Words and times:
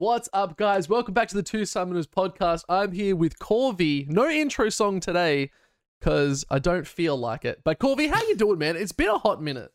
What's 0.00 0.28
up, 0.32 0.56
guys? 0.56 0.88
Welcome 0.88 1.12
back 1.12 1.26
to 1.26 1.34
the 1.34 1.42
Two 1.42 1.62
Summoners 1.62 2.06
podcast. 2.06 2.62
I'm 2.68 2.92
here 2.92 3.16
with 3.16 3.40
Corvy. 3.40 4.08
No 4.08 4.28
intro 4.28 4.68
song 4.68 5.00
today 5.00 5.50
because 5.98 6.44
I 6.48 6.60
don't 6.60 6.86
feel 6.86 7.16
like 7.16 7.44
it. 7.44 7.62
But 7.64 7.80
Corvy, 7.80 8.08
how 8.08 8.22
you 8.28 8.36
doing, 8.36 8.60
man? 8.60 8.76
It's 8.76 8.92
been 8.92 9.08
a 9.08 9.18
hot 9.18 9.42
minute. 9.42 9.72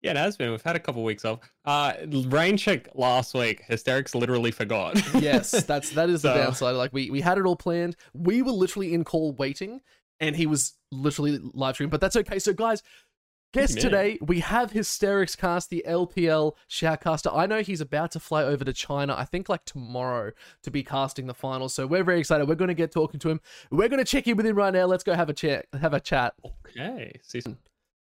Yeah, 0.00 0.12
it 0.12 0.16
has 0.16 0.36
been. 0.36 0.52
We've 0.52 0.62
had 0.62 0.76
a 0.76 0.78
couple 0.78 1.02
weeks 1.02 1.24
off. 1.24 1.40
Uh, 1.64 1.94
rain 2.28 2.56
check 2.56 2.86
last 2.94 3.34
week. 3.34 3.64
Hysterics 3.66 4.14
literally 4.14 4.52
forgot. 4.52 4.94
yes, 5.20 5.64
that's 5.64 5.90
that 5.90 6.08
is 6.08 6.22
the 6.22 6.34
downside. 6.34 6.76
Like 6.76 6.92
we 6.92 7.10
we 7.10 7.20
had 7.20 7.36
it 7.36 7.44
all 7.44 7.56
planned. 7.56 7.96
We 8.14 8.42
were 8.42 8.52
literally 8.52 8.94
in 8.94 9.02
call 9.02 9.32
waiting, 9.32 9.80
and 10.20 10.36
he 10.36 10.46
was 10.46 10.74
literally 10.92 11.40
live 11.52 11.74
streaming. 11.74 11.90
But 11.90 12.00
that's 12.00 12.14
okay. 12.14 12.38
So 12.38 12.52
guys. 12.52 12.84
Guess 13.52 13.74
today 13.74 14.18
we 14.22 14.40
have 14.40 14.70
Hysterics 14.70 15.36
cast 15.36 15.68
the 15.68 15.84
LPL 15.86 16.54
shoutcaster. 16.70 17.30
I 17.36 17.44
know 17.44 17.60
he's 17.60 17.82
about 17.82 18.10
to 18.12 18.20
fly 18.20 18.44
over 18.44 18.64
to 18.64 18.72
China. 18.72 19.14
I 19.14 19.26
think 19.26 19.50
like 19.50 19.66
tomorrow 19.66 20.32
to 20.62 20.70
be 20.70 20.82
casting 20.82 21.26
the 21.26 21.34
finals. 21.34 21.74
So 21.74 21.86
we're 21.86 22.02
very 22.02 22.20
excited. 22.20 22.48
We're 22.48 22.54
going 22.54 22.68
to 22.68 22.74
get 22.74 22.92
talking 22.92 23.20
to 23.20 23.28
him. 23.28 23.42
We're 23.70 23.90
going 23.90 23.98
to 23.98 24.06
check 24.06 24.26
in 24.26 24.38
with 24.38 24.46
him 24.46 24.56
right 24.56 24.72
now. 24.72 24.86
Let's 24.86 25.04
go 25.04 25.12
have 25.12 25.28
a 25.28 25.34
chat. 25.34 25.66
Have 25.78 25.92
a 25.92 26.00
chat. 26.00 26.32
okay. 26.66 27.12
Season. 27.22 27.58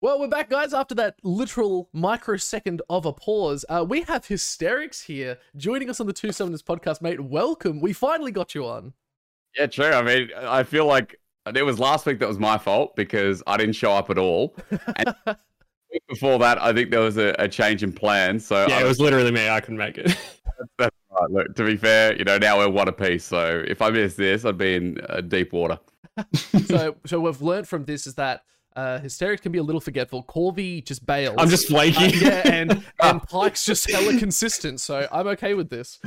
Well, 0.02 0.20
we're 0.20 0.28
back, 0.28 0.52
guys. 0.52 0.72
After 0.72 0.94
that 0.96 1.16
literal 1.24 1.90
microsecond 1.94 2.84
of 2.88 3.08
a 3.08 3.14
pause, 3.14 3.66
uh, 3.70 3.84
we 3.90 4.02
have 4.02 4.28
Hysterics 4.28 5.02
here 5.02 5.40
joining 5.58 5.90
us 5.90 6.00
on 6.00 6.06
the 6.06 6.14
Two 6.14 6.28
Summoners 6.28 6.62
podcast, 6.62 7.02
mate. 7.02 7.20
Welcome. 7.20 7.82
We 7.82 7.92
finally 7.94 8.32
got 8.32 8.54
you 8.54 8.68
on. 8.68 8.94
Yeah, 9.58 9.66
true. 9.66 9.86
I 9.86 10.04
mean, 10.04 10.30
I 10.38 10.62
feel 10.62 10.86
like 10.86 11.20
it 11.54 11.64
was 11.64 11.80
last 11.80 12.06
week 12.06 12.20
that 12.20 12.28
was 12.28 12.40
my 12.40 12.58
fault 12.58 12.96
because 12.96 13.44
I 13.48 13.58
didn't 13.58 13.74
show 13.74 13.92
up 13.92 14.10
at 14.10 14.18
all. 14.18 14.56
And 14.96 15.14
week 15.92 16.04
before 16.08 16.40
that, 16.40 16.62
I 16.62 16.74
think 16.74 16.90
there 16.92 17.02
was 17.02 17.18
a, 17.18 17.36
a 17.40 17.48
change 17.48 17.84
in 17.84 17.92
plan. 17.94 18.40
So 18.40 18.66
Yeah, 18.68 18.78
I 18.78 18.82
it 18.82 18.86
was 18.88 19.00
literally 19.00 19.32
me. 19.32 19.50
I 19.50 19.60
couldn't 19.60 19.78
make 19.78 19.98
it. 19.98 20.16
that's 20.78 20.96
right. 21.12 21.30
Look, 21.32 21.56
to 21.56 21.64
be 21.66 21.76
fair, 21.78 22.16
you 22.18 22.24
know, 22.24 22.38
now 22.38 22.58
we're 22.60 22.70
one 22.70 22.88
apiece. 22.88 23.24
So 23.26 23.64
if 23.68 23.82
I 23.82 23.90
miss 23.90 24.16
this, 24.16 24.46
I'd 24.46 24.58
be 24.58 24.76
in 24.76 24.98
uh, 25.10 25.22
deep 25.22 25.54
water. 25.54 25.80
So, 26.68 26.96
so 27.08 27.20
we've 27.20 27.42
learned 27.42 27.68
from 27.68 27.86
this 27.86 28.06
is 28.06 28.14
that 28.16 28.44
uh, 28.76 29.00
Hysterics 29.00 29.42
can 29.42 29.52
be 29.52 29.58
a 29.60 29.64
little 29.64 29.82
forgetful. 29.82 30.24
Corvy 30.24 30.84
just 30.86 31.06
bails. 31.06 31.36
I'm 31.40 31.50
just 31.50 31.72
Uh, 31.72 31.82
yeah, 31.82 32.42
and 32.46 32.84
and 33.02 33.22
Pike's 33.24 33.66
just 33.66 33.90
hella 33.90 34.18
consistent. 34.20 34.80
So 34.80 35.08
I'm 35.12 35.28
okay 35.30 35.56
with 35.56 35.70
this. 35.72 36.00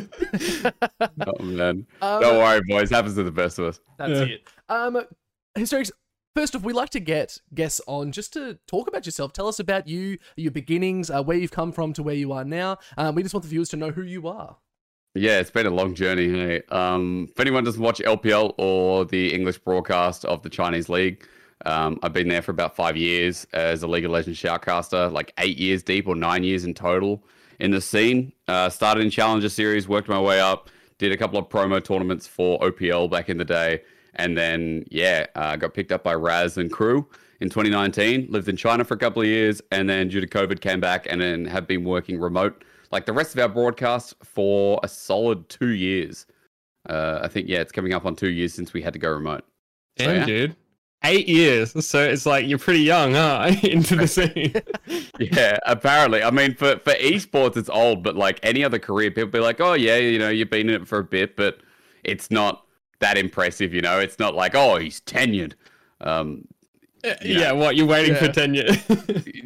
Oh 1.27 1.43
man, 1.43 1.87
Um, 2.01 2.21
don't 2.21 2.39
worry, 2.39 2.61
boys. 2.69 2.91
Happens 2.91 3.15
to 3.17 3.23
the 3.25 3.31
best 3.33 3.59
of 3.59 3.67
us. 3.67 3.81
That's 3.99 4.11
Yeah. 4.13 4.23
it. 4.37 4.49
Um, 4.69 5.03
Hysterics. 5.57 5.91
First 6.35 6.55
off, 6.55 6.63
we 6.63 6.75
like 6.75 6.91
to 6.91 7.01
get 7.01 7.39
guests 7.55 7.81
on 7.87 8.13
just 8.13 8.35
to 8.35 8.59
talk 8.67 8.89
about 8.89 9.07
yourself. 9.07 9.33
Tell 9.33 9.49
us 9.49 9.59
about 9.59 9.89
you, 9.89 10.19
your 10.37 10.51
beginnings, 10.51 11.11
uh, 11.11 11.23
where 11.23 11.39
you've 11.39 11.51
come 11.51 11.73
from 11.73 11.95
to 11.95 12.03
where 12.03 12.15
you 12.15 12.31
are 12.33 12.45
now. 12.45 12.77
Um, 12.99 13.15
we 13.15 13.23
just 13.23 13.35
want 13.35 13.43
the 13.43 13.49
viewers 13.49 13.71
to 13.71 13.77
know 13.77 13.91
who 13.91 14.03
you 14.03 14.29
are. 14.29 14.59
Yeah, 15.15 15.41
it's 15.41 15.51
been 15.51 15.65
a 15.65 15.71
long 15.71 15.95
journey. 15.95 16.29
Hey, 16.29 16.63
um, 16.69 17.29
if 17.31 17.41
anyone 17.41 17.65
doesn't 17.65 17.83
watch 17.83 18.01
LPL 18.01 18.53
or 18.59 19.07
the 19.07 19.33
English 19.33 19.57
broadcast 19.59 20.27
of 20.27 20.43
the 20.43 20.51
Chinese 20.51 20.91
League, 20.91 21.27
um, 21.65 21.99
I've 22.03 22.13
been 22.13 22.29
there 22.29 22.43
for 22.43 22.51
about 22.51 22.77
five 22.77 22.99
years 22.99 23.47
as 23.55 23.83
a 23.83 23.87
League 23.87 24.05
of 24.05 24.11
Legends 24.11 24.39
shoutcaster, 24.39 25.11
like 25.11 25.33
eight 25.39 25.57
years 25.57 25.83
deep 25.83 26.07
or 26.07 26.15
nine 26.15 26.45
years 26.45 26.65
in 26.65 26.75
total 26.75 27.25
in 27.61 27.71
the 27.71 27.81
scene. 27.81 28.33
Uh, 28.47 28.69
started 28.69 29.03
in 29.03 29.11
Challenger 29.11 29.49
Series, 29.49 29.89
worked 29.89 30.09
my 30.09 30.21
way 30.21 30.39
up, 30.39 30.69
did 30.99 31.13
a 31.13 31.17
couple 31.17 31.39
of 31.39 31.49
promo 31.49 31.83
tournaments 31.83 32.27
for 32.27 32.59
OPL 32.61 33.11
back 33.11 33.31
in 33.31 33.39
the 33.39 33.45
day, 33.45 33.81
and 34.17 34.37
then 34.37 34.85
yeah, 34.91 35.27
uh, 35.35 35.57
got 35.57 35.75
picked 35.75 35.93
up 35.93 36.05
by 36.05 36.15
Raz 36.15 36.59
and 36.59 36.71
crew 36.71 37.09
in 37.41 37.49
2019. 37.49 38.27
Lived 38.31 38.49
in 38.49 38.57
China 38.57 38.85
for 38.85 38.95
a 38.95 38.99
couple 38.99 39.23
of 39.23 39.29
years, 39.29 39.63
and 39.71 39.89
then 39.89 40.09
due 40.09 40.21
to 40.21 40.27
COVID, 40.27 40.61
came 40.61 40.81
back 40.81 41.07
and 41.09 41.21
then 41.21 41.45
have 41.45 41.67
been 41.67 41.85
working 41.85 42.19
remote 42.19 42.65
like 42.93 43.07
the 43.07 43.13
rest 43.13 43.35
of 43.35 43.41
our 43.41 43.49
broadcast 43.49 44.15
for 44.23 44.81
a 44.83 44.89
solid 44.89 45.49
two 45.49 45.71
years. 45.71 46.27
Uh, 46.89 47.21
I 47.23 47.29
think 47.29 47.49
yeah, 47.49 47.61
it's 47.61 47.73
coming 47.73 47.93
up 47.93 48.07
on 48.07 48.15
two 48.15 48.31
years 48.31 48.55
since 48.55 48.73
we 48.73 48.83
had 48.83 48.93
to 48.93 48.99
go 48.99 49.11
remote. 49.11 49.45
So, 49.99 50.07
Damn, 50.07 50.17
yeah. 50.17 50.27
dude. 50.27 50.57
Eight 51.05 51.29
years. 51.29 51.87
So 51.87 52.03
it's 52.03 52.27
like 52.27 52.47
you're 52.47 52.59
pretty 52.59 52.81
young, 52.81 53.13
huh? 53.13 53.53
Into 53.63 53.97
the 53.97 54.09
scene. 54.09 54.55
Yeah, 55.19 55.59
apparently. 55.65 56.23
I 56.23 56.31
mean, 56.31 56.55
for 56.55 56.79
for 56.79 56.93
esports, 56.95 57.57
it's 57.57 57.71
old, 57.71 58.03
but 58.03 58.17
like 58.17 58.39
any 58.43 58.63
other 58.63 58.79
career, 58.79 59.11
people 59.11 59.31
be 59.31 59.39
like, 59.39 59.61
"Oh 59.61 59.73
yeah, 59.73 59.97
you 59.97 60.19
know, 60.19 60.29
you've 60.29 60.51
been 60.51 60.69
in 60.69 60.83
it 60.83 60.87
for 60.87 60.99
a 60.99 61.05
bit," 61.05 61.37
but 61.37 61.61
it's 62.05 62.31
not 62.31 62.66
that 63.01 63.17
impressive. 63.19 63.73
You 63.75 63.81
know, 63.83 63.99
it's 63.99 64.19
not 64.19 64.35
like, 64.35 64.55
"Oh, 64.55 64.77
he's 64.77 65.01
tenured." 65.01 65.55
Um, 66.01 66.47
yeah. 67.25 67.53
what? 67.53 67.77
You're 67.77 67.87
waiting 67.87 68.15
Yeah. 68.15 68.27
for 68.27 68.33
10 68.33 68.55
years. 68.55 68.77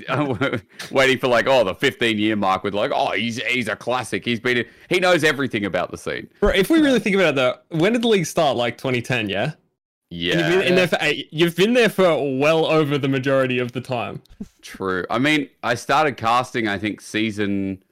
waiting 0.91 1.19
for 1.19 1.29
like, 1.29 1.47
oh, 1.47 1.63
the 1.65 1.75
15 1.75 2.19
year 2.19 2.37
mark 2.37 2.65
with 2.65 2.75
like, 2.75 2.91
oh, 2.95 3.13
he's 3.13 3.37
he's 3.43 3.69
a 3.69 3.77
classic. 3.77 4.25
He's 4.25 4.41
been, 4.41 4.65
he 4.89 4.99
knows 5.01 5.25
everything 5.25 5.65
about 5.65 5.91
the 5.91 5.99
scene. 5.99 6.29
Bro, 6.41 6.51
if 6.51 6.71
we 6.71 6.81
really 6.81 7.01
think 7.01 7.17
about 7.17 7.31
it, 7.31 7.37
though, 7.37 7.57
when 7.79 7.93
did 7.93 8.03
the 8.03 8.09
league 8.09 8.27
start? 8.27 8.57
Like 8.57 8.79
2010, 8.79 9.29
yeah? 9.29 9.53
Yeah, 10.13 10.33
And 10.33 10.41
you've 10.41 10.59
been 10.61 10.69
in 10.69 10.75
there 10.75 10.89
for 10.89 10.99
eight. 11.03 11.29
You've 11.31 11.57
been 11.57 11.73
there 11.75 11.89
for 11.89 12.39
well 12.39 12.67
over 12.67 12.99
the 12.99 13.09
majority 13.09 13.59
of 13.59 13.73
the 13.73 13.81
time. 13.81 14.23
True. 14.61 15.05
I 15.09 15.19
mean, 15.19 15.49
I 15.63 15.75
started 15.75 16.17
casting, 16.17 16.67
I 16.67 16.79
think, 16.79 17.01
season. 17.01 17.83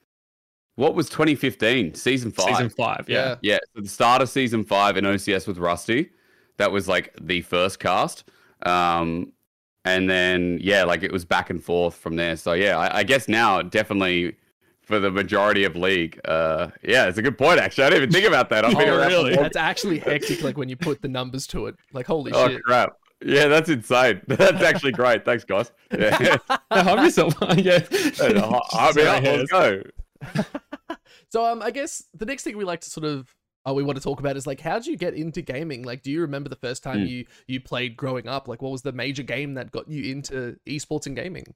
What 0.79 0.95
was 0.95 1.09
2015? 1.09 1.95
Season 1.95 2.31
five. 2.31 2.47
Season 2.55 2.71
five, 2.71 3.07
yeah. 3.09 3.35
Yeah. 3.43 3.59
So 3.75 3.83
the 3.83 3.89
start 3.89 4.23
of 4.23 4.29
season 4.29 4.63
five 4.63 4.97
in 4.97 5.05
OCS 5.05 5.49
with 5.49 5.59
Rusty. 5.59 6.11
That 6.59 6.71
was 6.71 6.87
like 6.87 7.13
the 7.21 7.41
first 7.43 7.81
cast. 7.81 8.31
Um, 8.65 9.33
and 9.85 10.09
then, 10.09 10.59
yeah, 10.63 10.85
like 10.85 11.03
it 11.03 11.11
was 11.11 11.25
back 11.25 11.51
and 11.51 11.61
forth 11.61 11.97
from 11.97 12.15
there. 12.15 12.37
So, 12.37 12.53
yeah, 12.53 12.79
I, 12.79 12.99
I 12.99 13.03
guess 13.03 13.27
now 13.27 13.61
definitely 13.61 14.37
for 14.81 15.01
the 15.01 15.11
majority 15.11 15.65
of 15.65 15.75
League. 15.75 16.21
Uh, 16.25 16.69
yeah, 16.85 17.07
it's 17.07 17.19
a 17.19 17.23
good 17.23 17.37
point, 17.37 17.59
actually. 17.59 17.83
I 17.85 17.91
didn't 17.91 18.03
even 18.05 18.13
think 18.13 18.27
about 18.29 18.49
that. 18.51 18.65
I've 18.65 18.75
Oh, 18.77 19.07
really? 19.09 19.35
That's 19.35 19.57
actually 19.57 19.99
hectic. 19.99 20.45
Like 20.45 20.57
when 20.57 20.69
you 20.69 20.77
put 20.77 21.03
the 21.03 21.09
numbers 21.09 21.49
to 21.49 21.67
it. 21.67 21.75
Like 21.93 22.07
holy 22.07 22.31
Oh, 22.33 22.49
shit. 22.49 22.63
crap. 22.63 22.93
Yeah, 23.25 23.49
that's 23.49 23.69
insane. 23.69 24.23
That's 24.29 24.63
actually 24.63 24.93
great. 24.93 25.25
Thanks, 25.25 25.43
guys. 25.43 25.73
Yeah. 25.91 26.37
Now, 26.71 26.83
Hug 26.85 27.01
yourself. 27.05 27.35
yeah. 27.57 27.81
I 28.23 28.29
mean, 28.29 28.45
Sorry, 28.95 29.39
let's 29.39 29.51
go. 29.51 29.83
So 31.31 31.45
um, 31.45 31.63
I 31.63 31.71
guess 31.71 32.03
the 32.15 32.27
next 32.27 32.43
thing 32.45 32.57
we 32.57 32.65
like 32.65 32.81
to 32.83 32.91
sort 32.91 33.05
of 33.07 33.35
uh, 33.69 33.75
we 33.75 33.83
want 33.83 33.97
to 33.99 34.03
talk 34.03 34.21
about 34.21 34.37
is 34.37 34.47
like 34.47 34.61
how 34.61 34.75
did 34.79 34.87
you 34.87 34.97
get 34.97 35.15
into 35.15 35.43
gaming? 35.43 35.83
Like, 35.83 36.03
do 36.03 36.11
you 36.11 36.21
remember 36.23 36.49
the 36.49 36.57
first 36.57 36.83
time 36.83 37.01
Hmm. 37.01 37.05
you 37.05 37.27
you 37.47 37.61
played 37.61 37.97
growing 37.97 38.29
up? 38.29 38.49
Like, 38.49 38.63
what 38.63 38.73
was 38.73 38.83
the 38.83 38.93
major 38.93 39.23
game 39.23 39.55
that 39.55 39.71
got 39.71 39.89
you 39.89 40.11
into 40.13 40.57
esports 40.67 41.07
and 41.07 41.17
gaming? 41.17 41.55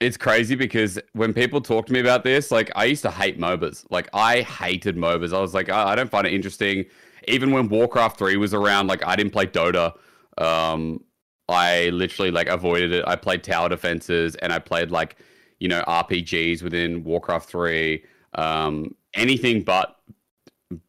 It's 0.00 0.16
crazy 0.16 0.54
because 0.54 0.98
when 1.14 1.32
people 1.34 1.60
talk 1.60 1.86
to 1.86 1.92
me 1.92 1.98
about 1.98 2.22
this, 2.22 2.52
like 2.52 2.70
I 2.76 2.84
used 2.84 3.02
to 3.02 3.10
hate 3.10 3.38
MOBAs. 3.38 3.84
Like 3.90 4.08
I 4.14 4.42
hated 4.42 4.96
MOBAs. 4.96 5.32
I 5.36 5.40
was 5.40 5.54
like, 5.54 5.68
"Oh, 5.68 5.74
I 5.74 5.96
don't 5.96 6.10
find 6.10 6.24
it 6.26 6.32
interesting. 6.32 6.84
Even 7.26 7.50
when 7.50 7.68
Warcraft 7.68 8.16
3 8.16 8.36
was 8.36 8.54
around, 8.54 8.86
like 8.86 9.04
I 9.04 9.16
didn't 9.16 9.32
play 9.32 9.46
Dota. 9.46 9.94
Um, 10.38 11.00
I 11.48 11.88
literally 11.88 12.30
like 12.30 12.46
avoided 12.48 12.92
it. 12.92 13.04
I 13.08 13.16
played 13.16 13.42
tower 13.42 13.68
defenses 13.68 14.36
and 14.36 14.52
I 14.52 14.60
played 14.60 14.92
like, 14.92 15.16
you 15.58 15.66
know, 15.68 15.82
RPGs 15.88 16.62
within 16.62 17.02
Warcraft 17.02 17.48
3. 17.50 18.04
Um, 18.34 18.94
anything 19.14 19.62
but 19.62 19.96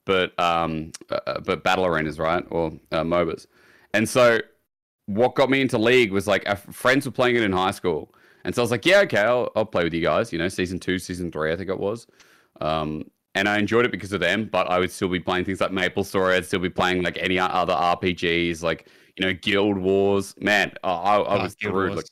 but 0.06 0.38
um 0.40 0.91
uh, 1.09 1.40
but 1.41 1.63
battle 1.63 1.85
arenas, 1.85 2.19
right? 2.19 2.44
Or 2.50 2.68
uh, 2.91 3.03
MOBAs. 3.03 3.47
And 3.94 4.07
so 4.07 4.40
what 5.06 5.35
got 5.35 5.50
me 5.50 5.62
into 5.62 5.78
League 5.78 6.12
was 6.12 6.28
like 6.28 6.47
uh, 6.47 6.56
friends 6.56 7.06
were 7.06 7.12
playing 7.12 7.35
it 7.35 7.44
in 7.44 7.52
high 7.52 7.72
school. 7.72 8.13
And 8.44 8.56
so 8.56 8.62
I 8.62 8.63
was 8.63 8.72
like, 8.72 8.85
yeah, 8.85 9.02
okay, 9.02 9.19
I'll, 9.19 9.52
I'll 9.56 9.66
play 9.66 9.84
with 9.84 9.94
you 9.94 10.02
guys. 10.02 10.31
You 10.31 10.40
know, 10.40 10.47
season 10.47 10.80
two, 10.80 10.97
season 10.97 11.31
three, 11.31 11.52
I 11.52 11.57
think 11.57 11.69
it 11.69 11.80
was. 11.80 12.07
Um, 12.62 13.09
and 13.35 13.47
I 13.50 13.57
enjoyed 13.59 13.85
it 13.85 13.91
because 13.91 14.12
of 14.13 14.22
them, 14.22 14.46
but 14.51 14.68
I 14.69 14.80
would 14.80 14.91
still 14.91 15.09
be 15.09 15.19
playing 15.19 15.46
things 15.46 15.62
like 15.62 15.72
Maple 15.72 16.03
Story. 16.03 16.36
I'd 16.36 16.46
still 16.46 16.59
be 16.59 16.69
playing 16.69 17.03
like 17.03 17.18
any 17.18 17.38
other 17.38 17.74
RPGs, 17.74 18.63
like, 18.63 18.88
you 19.18 19.25
know, 19.25 19.34
Guild 19.34 19.78
Wars. 19.78 20.36
Man, 20.40 20.72
I, 20.84 20.90
I, 20.90 21.18
I 21.18 21.38
Ah, 21.38 21.44
was 21.44 21.56
Guild 21.56 21.74
through. 21.74 21.96
Like, 21.96 22.06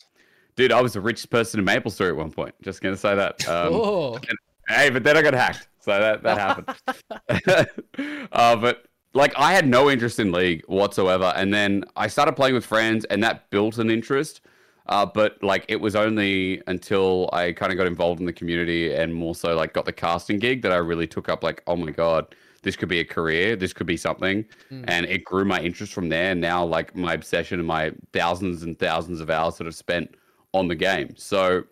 dude, 0.56 0.72
I 0.72 0.82
was 0.82 0.94
the 0.94 1.02
richest 1.02 1.30
person 1.30 1.60
in 1.60 1.66
Maple 1.66 1.92
Story 1.92 2.10
at 2.12 2.18
one 2.18 2.32
point. 2.32 2.54
Just 2.62 2.82
going 2.82 2.94
to 2.94 3.00
say 3.00 3.16
that. 3.16 3.36
Um, 3.48 3.74
oh, 3.74 4.20
Hey, 4.68 4.90
but 4.90 5.04
then 5.04 5.16
I 5.16 5.22
got 5.22 5.34
hacked, 5.34 5.70
so 5.88 6.00
that 6.00 6.24
that 6.24 6.38
happened. 7.30 8.28
uh, 8.32 8.56
but 8.58 8.86
like, 9.14 9.34
I 9.38 9.54
had 9.54 9.68
no 9.68 9.90
interest 9.90 10.20
in 10.20 10.32
League 10.32 10.64
whatsoever, 10.68 11.32
and 11.36 11.54
then 11.54 11.86
I 11.96 12.08
started 12.08 12.34
playing 12.34 12.54
with 12.56 12.66
friends, 12.66 13.06
and 13.06 13.24
that 13.24 13.50
built 13.50 13.78
an 13.78 13.90
interest. 13.90 14.42
Uh, 14.88 15.06
but 15.06 15.42
like, 15.42 15.66
it 15.70 15.78
was 15.78 15.96
only 15.96 16.62
until 16.68 17.30
I 17.34 17.52
kind 17.54 17.72
of 17.72 17.78
got 17.78 17.88
involved 17.88 18.20
in 18.20 18.26
the 18.26 18.34
community 18.34 18.94
and 18.94 19.14
more 19.14 19.36
so 19.36 19.56
like 19.56 19.74
got 19.74 19.86
the 19.86 19.92
casting 19.94 20.40
gig 20.40 20.62
that 20.62 20.72
I 20.72 20.78
really 20.78 21.08
took 21.08 21.30
up. 21.30 21.44
Like, 21.44 21.62
oh 21.68 21.76
my 21.76 21.92
god, 21.92 22.36
this 22.64 22.76
could 22.76 22.90
be 22.90 23.00
a 23.00 23.06
career, 23.06 23.56
this 23.56 23.74
could 23.74 23.88
be 23.88 23.98
something, 23.98 24.46
Mm. 24.72 24.86
and 24.88 25.06
it 25.06 25.24
grew 25.24 25.46
my 25.46 25.60
interest 25.62 25.94
from 25.94 26.10
there. 26.10 26.32
And 26.32 26.42
now, 26.42 26.64
like, 26.66 26.96
my 26.96 27.14
obsession 27.14 27.60
and 27.60 27.68
my 27.68 27.92
thousands 28.14 28.64
and 28.64 28.78
thousands 28.78 29.20
of 29.22 29.30
hours 29.30 29.58
that 29.58 29.68
I've 29.68 29.76
spent 29.76 30.14
on 30.54 30.68
the 30.68 30.76
game. 30.76 31.16
So 31.18 31.64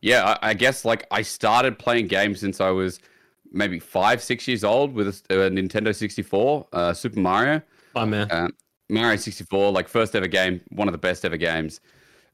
yeah, 0.00 0.36
I, 0.42 0.50
I 0.50 0.54
guess 0.54 0.84
like 0.84 1.06
I 1.10 1.22
started 1.22 1.78
playing 1.78 2.06
games 2.08 2.40
since 2.40 2.60
I 2.60 2.70
was 2.70 3.00
maybe 3.50 3.78
five, 3.78 4.22
six 4.22 4.46
years 4.46 4.64
old 4.64 4.92
with 4.94 5.08
a, 5.30 5.34
a 5.46 5.50
Nintendo 5.50 5.94
64, 5.94 6.66
uh, 6.72 6.92
Super 6.92 7.18
Mario, 7.20 7.62
Oh, 7.96 8.04
man. 8.06 8.30
uh, 8.30 8.48
Mario 8.88 9.16
64, 9.16 9.72
like 9.72 9.88
first 9.88 10.14
ever 10.14 10.26
game, 10.26 10.60
one 10.70 10.86
of 10.88 10.92
the 10.92 10.98
best 10.98 11.24
ever 11.24 11.36
games. 11.36 11.80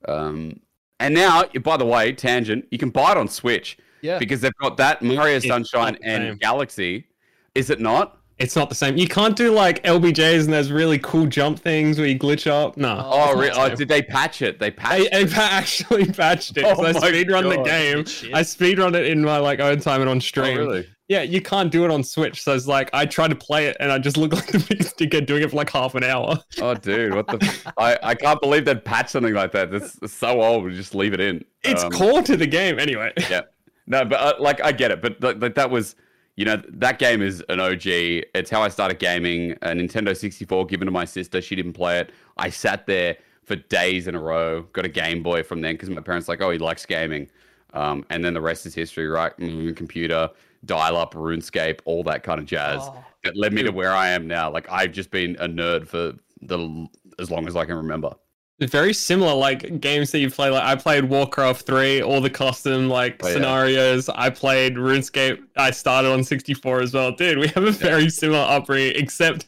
Um, 0.08 0.60
and 1.00 1.14
now, 1.14 1.44
by 1.62 1.76
the 1.76 1.86
way, 1.86 2.12
tangent, 2.12 2.66
you 2.70 2.78
can 2.78 2.90
buy 2.90 3.12
it 3.12 3.16
on 3.16 3.28
Switch 3.28 3.78
yeah. 4.02 4.18
because 4.18 4.40
they've 4.40 4.54
got 4.60 4.76
that 4.76 5.02
Mario 5.02 5.38
Sunshine 5.38 5.96
and. 6.02 6.38
Galaxy. 6.40 7.06
Is 7.54 7.70
it 7.70 7.80
not? 7.80 8.18
It's 8.38 8.56
not 8.56 8.68
the 8.68 8.74
same. 8.74 8.96
You 8.96 9.06
can't 9.06 9.36
do 9.36 9.52
like 9.52 9.82
BLJs 9.84 10.44
and 10.44 10.52
those 10.52 10.70
really 10.72 10.98
cool 10.98 11.26
jump 11.26 11.58
things 11.60 11.98
where 11.98 12.08
you 12.08 12.18
glitch 12.18 12.50
up. 12.50 12.76
No. 12.76 13.00
Oh, 13.04 13.30
Oh, 13.34 13.38
re- 13.38 13.48
it's 13.48 13.56
oh 13.56 13.74
did 13.74 13.88
they 13.88 14.02
patch 14.02 14.42
it? 14.42 14.58
They 14.58 14.70
patched 14.72 15.08
I, 15.14 15.18
I 15.18 15.20
it. 15.20 15.32
pa- 15.32 15.48
actually 15.52 16.06
patched 16.06 16.56
it. 16.56 16.64
Oh 16.64 16.74
so 16.74 16.84
I 16.84 16.92
my 16.92 17.00
speedrun 17.00 17.48
the 17.56 17.62
game. 17.62 17.96
Good 17.98 18.08
shit. 18.08 18.34
I 18.34 18.40
speedrun 18.42 18.94
it 18.96 19.06
in 19.06 19.22
my 19.22 19.38
like 19.38 19.60
own 19.60 19.78
time 19.80 20.00
and 20.00 20.10
on 20.10 20.16
Oh, 20.16 20.20
stream. 20.20 20.58
really? 20.58 20.88
Yeah, 21.06 21.20
you 21.22 21.42
can't 21.42 21.70
do 21.70 21.84
it 21.84 21.90
on 21.90 22.02
Switch. 22.02 22.42
So 22.42 22.54
it's 22.54 22.66
like 22.66 22.90
I 22.94 23.04
tried 23.06 23.28
to 23.28 23.36
play 23.36 23.66
it 23.66 23.76
and 23.78 23.92
I 23.92 23.98
just 23.98 24.16
look 24.16 24.32
like 24.38 24.46
the 24.48 24.58
biggest 24.68 24.96
dickhead 24.98 25.26
doing 25.26 25.42
it 25.42 25.50
for 25.50 25.56
like 25.56 25.70
half 25.70 25.94
an 25.94 26.02
hour. 26.02 26.36
Oh, 26.60 26.74
dude, 26.74 27.14
what 27.14 27.26
the? 27.28 27.72
I 27.78 27.98
I 28.02 28.14
can't 28.16 28.40
believe 28.40 28.64
they'd 28.64 28.84
patch 28.84 29.10
something 29.10 29.34
like 29.34 29.52
that. 29.52 29.70
That's 29.70 29.92
that's 29.94 30.12
so 30.12 30.42
old. 30.42 30.64
We 30.64 30.74
just 30.74 30.94
leave 30.94 31.12
it 31.14 31.20
in. 31.20 31.44
It's 31.62 31.84
Um, 31.84 31.90
core 31.92 32.22
to 32.22 32.36
the 32.36 32.46
game 32.46 32.78
anyway. 32.80 33.12
Yeah. 33.30 33.42
No, 33.86 34.04
but 34.04 34.18
uh, 34.18 34.32
like 34.40 34.60
I 34.64 34.72
get 34.72 34.90
it, 34.90 35.02
but 35.02 35.22
like, 35.22 35.40
like 35.42 35.54
that 35.56 35.70
was, 35.70 35.94
you 36.36 36.44
know, 36.44 36.60
that 36.68 36.98
game 36.98 37.22
is 37.22 37.42
an 37.48 37.60
OG. 37.60 37.86
It's 37.86 38.50
how 38.50 38.62
I 38.62 38.68
started 38.68 38.98
gaming. 38.98 39.52
A 39.62 39.68
Nintendo 39.68 40.16
64 40.16 40.66
given 40.66 40.86
to 40.86 40.92
my 40.92 41.04
sister. 41.04 41.40
She 41.40 41.54
didn't 41.54 41.74
play 41.74 42.00
it. 42.00 42.10
I 42.36 42.50
sat 42.50 42.86
there 42.86 43.16
for 43.44 43.56
days 43.56 44.08
in 44.08 44.14
a 44.14 44.20
row. 44.20 44.62
Got 44.72 44.84
a 44.84 44.88
Game 44.88 45.22
Boy 45.22 45.42
from 45.42 45.60
then 45.60 45.74
because 45.74 45.90
my 45.90 46.00
parents 46.00 46.28
like, 46.28 46.40
oh, 46.40 46.50
he 46.50 46.58
likes 46.58 46.84
gaming. 46.86 47.28
Um, 47.72 48.04
and 48.10 48.24
then 48.24 48.34
the 48.34 48.40
rest 48.40 48.66
is 48.66 48.74
history, 48.74 49.06
right? 49.06 49.36
Mm, 49.38 49.76
computer, 49.76 50.30
dial 50.64 50.96
up, 50.96 51.14
RuneScape, 51.14 51.80
all 51.84 52.02
that 52.04 52.22
kind 52.22 52.40
of 52.40 52.46
jazz. 52.46 52.80
Oh. 52.82 53.04
That 53.22 53.36
led 53.36 53.52
me 53.52 53.62
to 53.62 53.70
where 53.70 53.92
I 53.92 54.10
am 54.10 54.26
now. 54.26 54.50
Like 54.50 54.66
I've 54.70 54.92
just 54.92 55.10
been 55.10 55.36
a 55.40 55.48
nerd 55.48 55.86
for 55.86 56.12
the 56.42 56.88
as 57.18 57.30
long 57.30 57.46
as 57.46 57.56
I 57.56 57.64
can 57.64 57.76
remember. 57.76 58.14
Very 58.60 58.92
similar 58.94 59.34
like 59.34 59.80
games 59.80 60.12
that 60.12 60.20
you 60.20 60.30
play. 60.30 60.48
Like 60.48 60.62
I 60.62 60.76
played 60.76 61.04
Warcraft 61.06 61.66
3, 61.66 62.02
all 62.02 62.20
the 62.20 62.30
custom 62.30 62.88
like 62.88 63.20
Oh, 63.22 63.26
yeah. 63.26 63.34
scenarios. 63.34 64.08
I 64.08 64.30
played 64.30 64.76
RuneScape. 64.76 65.38
I 65.56 65.72
started 65.72 66.10
on 66.12 66.22
64 66.22 66.80
as 66.80 66.94
well. 66.94 67.10
Dude, 67.10 67.38
we 67.38 67.48
have 67.48 67.64
a 67.64 67.72
very 67.72 68.08
similar 68.08 68.46
upbringing, 68.48 68.92
except 68.94 69.46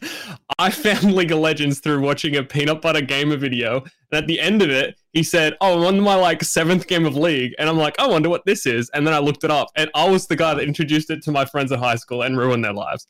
I 0.58 0.70
found 0.70 1.14
League 1.14 1.30
of 1.30 1.38
Legends 1.38 1.78
through 1.78 2.00
watching 2.00 2.34
a 2.36 2.42
peanut 2.42 2.82
butter 2.82 3.00
gamer 3.00 3.36
video. 3.36 3.82
And 4.10 4.18
at 4.22 4.26
the 4.26 4.40
end 4.40 4.60
of 4.60 4.70
it, 4.70 4.98
he 5.12 5.22
said, 5.22 5.54
Oh, 5.60 5.78
I'm 5.86 5.98
on 5.98 6.00
my 6.00 6.16
like 6.16 6.42
seventh 6.42 6.88
game 6.88 7.06
of 7.06 7.16
League. 7.16 7.54
And 7.60 7.68
I'm 7.68 7.78
like, 7.78 7.94
I 8.00 8.08
wonder 8.08 8.28
what 8.28 8.44
this 8.44 8.66
is. 8.66 8.90
And 8.90 9.06
then 9.06 9.14
I 9.14 9.18
looked 9.18 9.44
it 9.44 9.52
up, 9.52 9.68
and 9.76 9.88
I 9.94 10.08
was 10.10 10.26
the 10.26 10.36
guy 10.36 10.52
that 10.54 10.64
introduced 10.64 11.10
it 11.10 11.22
to 11.22 11.30
my 11.30 11.44
friends 11.44 11.70
at 11.70 11.78
high 11.78 11.96
school 11.96 12.22
and 12.22 12.36
ruined 12.36 12.64
their 12.64 12.72
lives. 12.74 13.06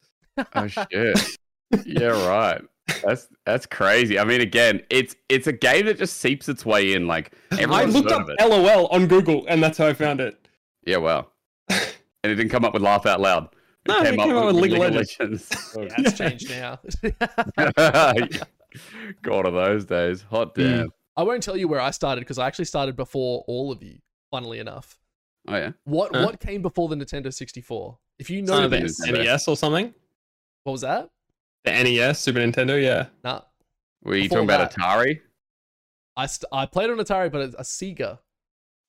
Oh 0.55 0.67
shit. 0.67 0.87
yeah, 1.87 2.09
right. 2.29 2.61
That's 3.05 3.29
that's 3.45 3.67
crazy. 3.67 4.19
I 4.19 4.25
mean, 4.25 4.41
again, 4.41 4.83
it's 4.91 5.17
it's 5.29 5.47
a 5.47 5.53
game 5.53 5.87
that 5.87 5.99
just 5.99 6.19
seeps 6.19 6.49
its 6.49 6.65
way 6.65 6.93
in. 6.95 7.07
Like 7.07 7.33
I 7.53 7.85
looked 7.85 8.11
up. 8.13 8.29
LOL 8.41 8.87
on 8.89 9.07
Google, 9.07 9.45
and 9.49 9.63
that's 9.63 9.79
how 9.79 9.87
I 9.87 9.93
found 9.93 10.21
it. 10.21 10.39
Yeah, 10.85 10.99
wow. 10.99 11.27
and 11.69 11.81
it 12.23 12.35
didn't 12.37 12.51
come 12.51 12.65
up 12.65 12.73
with 12.75 12.83
laugh 12.83 13.05
out 13.07 13.21
loud. 13.21 13.49
It 13.85 13.89
No, 13.89 14.01
it 14.03 14.11
came 14.11 14.21
up 14.21 14.47
with 14.47 14.57
League 14.57 14.73
of 14.75 14.79
Legends. 14.79 15.73
Yeah, 15.77 15.89
it's 15.99 16.19
changed 16.19 16.49
now. 16.51 16.79
God 19.23 19.47
of 19.47 19.55
those 19.55 19.85
days. 19.85 20.23
Hot 20.31 20.53
Hmm. 20.57 20.63
damn. 20.63 20.89
I 21.17 21.23
won't 21.23 21.43
tell 21.43 21.57
you 21.57 21.67
where 21.67 21.81
I 21.81 21.91
started 21.93 22.21
because 22.21 22.39
I 22.39 22.47
actually 22.47 22.67
started 22.67 22.95
before 22.97 23.43
all 23.47 23.73
of 23.73 23.83
you. 23.83 23.99
Funnily 24.31 24.59
enough, 24.59 24.99
Oh 25.49 25.57
yeah. 25.57 25.71
what 25.85 26.15
Huh? 26.15 26.25
what 26.27 26.41
came 26.41 26.61
before 26.61 26.89
the 26.89 26.97
Nintendo 26.97 27.33
64? 27.33 27.97
If 28.19 28.29
you 28.29 28.43
know 28.43 28.69
the 28.69 28.81
this, 28.81 29.01
Nintendo. 29.07 29.25
NES 29.25 29.49
or 29.49 29.57
something? 29.57 29.95
what 30.65 30.73
was 30.73 30.81
that? 30.83 31.09
The 31.67 31.73
NES, 31.73 32.21
Super 32.21 32.39
Nintendo, 32.39 32.81
yeah. 32.83 33.07
Nah, 33.25 33.43
Were 34.05 34.15
you 34.17 34.23
Before 34.25 34.39
talking 34.39 34.51
about 34.51 34.71
that. 34.71 34.79
Atari? 34.81 35.21
I 36.17 36.27
st- 36.27 36.49
I 36.53 36.65
played 36.65 36.91
on 36.91 36.97
Atari, 36.99 37.31
but 37.31 37.43
it's 37.43 37.55
a 37.57 37.63
Sega. 37.63 38.19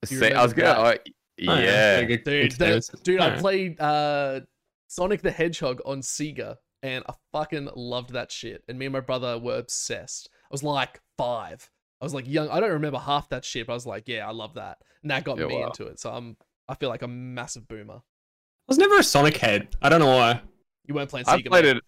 Do 0.07 0.24
I 0.24 0.44
was 0.44 0.53
gonna. 0.53 0.68
that? 0.83 1.00
oh, 1.07 1.12
Oh, 1.50 1.59
yeah. 1.59 2.01
Dude, 2.01 2.24
good 2.24 2.51
that- 2.51 2.89
dude, 3.03 3.19
I 3.19 3.38
played 3.39 3.79
uh, 3.81 4.41
Sonic 4.88 5.21
the 5.24 5.31
Hedgehog 5.31 5.81
on 5.85 6.01
Sega, 6.01 6.57
and 6.83 7.03
I 7.09 7.13
fucking 7.33 7.69
loved 7.75 8.12
that 8.13 8.31
shit. 8.31 8.63
And 8.68 8.77
me 8.79 8.85
and 8.85 8.94
my 8.94 9.00
brother 9.01 9.38
were 9.39 9.57
obsessed. 9.57 10.29
I 10.44 10.47
was 10.51 10.63
like 10.63 11.01
five. 11.18 11.69
I 12.00 12.06
was 12.06 12.13
like 12.13 12.27
young. 12.27 12.47
I 12.50 12.59
don't 12.59 12.71
remember 12.71 13.00
half 13.00 13.27
that 13.29 13.44
shit, 13.44 13.65
but 13.68 13.74
I 13.74 13.75
was 13.75 13.88
like, 13.88 14.07
yeah, 14.07 14.27
I 14.27 14.31
love 14.31 14.53
that, 14.53 14.77
and 15.01 15.09
that 15.12 15.24
got 15.24 15.39
Yeah, 15.39 15.47
me 15.47 15.57
wow. 15.59 15.68
into 15.68 15.88
it. 15.88 16.00
So 16.00 16.12
I'm, 16.12 16.38
I 16.69 16.75
feel 16.75 16.89
like 16.89 17.01
a 17.01 17.07
massive 17.07 17.68
boomer. 17.68 17.95
I 17.95 18.68
was 18.68 18.77
never 18.77 19.00
a 19.00 19.03
Sonic 19.03 19.38
head. 19.38 19.68
I 19.81 19.89
don't 19.89 20.00
know 20.00 20.15
why. 20.15 20.41
You 20.85 20.94
weren't 20.94 21.09
playing 21.09 21.25
Sega. 21.25 21.29
I 21.33 21.38
Sega. 21.41 21.47
played 21.47 21.65
mate. 21.65 21.77
it. 21.77 21.83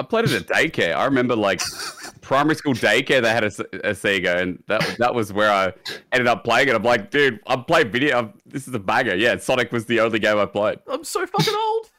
I 0.00 0.02
played 0.02 0.24
it 0.24 0.32
at 0.32 0.46
daycare. 0.46 0.96
I 0.96 1.04
remember 1.04 1.36
like 1.36 1.60
primary 2.22 2.54
school 2.56 2.72
daycare. 2.72 3.20
They 3.20 3.28
had 3.30 3.44
a 3.44 3.50
Sega, 3.50 4.40
and 4.40 4.62
that 4.66 4.96
that 4.98 5.14
was 5.14 5.30
where 5.30 5.50
I 5.52 5.74
ended 6.10 6.26
up 6.26 6.42
playing 6.42 6.68
it. 6.68 6.74
I'm 6.74 6.82
like, 6.82 7.10
dude, 7.10 7.38
I 7.46 7.56
played 7.56 7.92
video. 7.92 8.18
I'm, 8.18 8.32
this 8.46 8.66
is 8.66 8.72
a 8.74 8.78
banger. 8.78 9.14
Yeah, 9.14 9.36
Sonic 9.36 9.72
was 9.72 9.84
the 9.84 10.00
only 10.00 10.18
game 10.18 10.38
I 10.38 10.46
played. 10.46 10.78
I'm 10.86 11.04
so 11.04 11.26
fucking 11.26 11.54
old. 11.54 11.90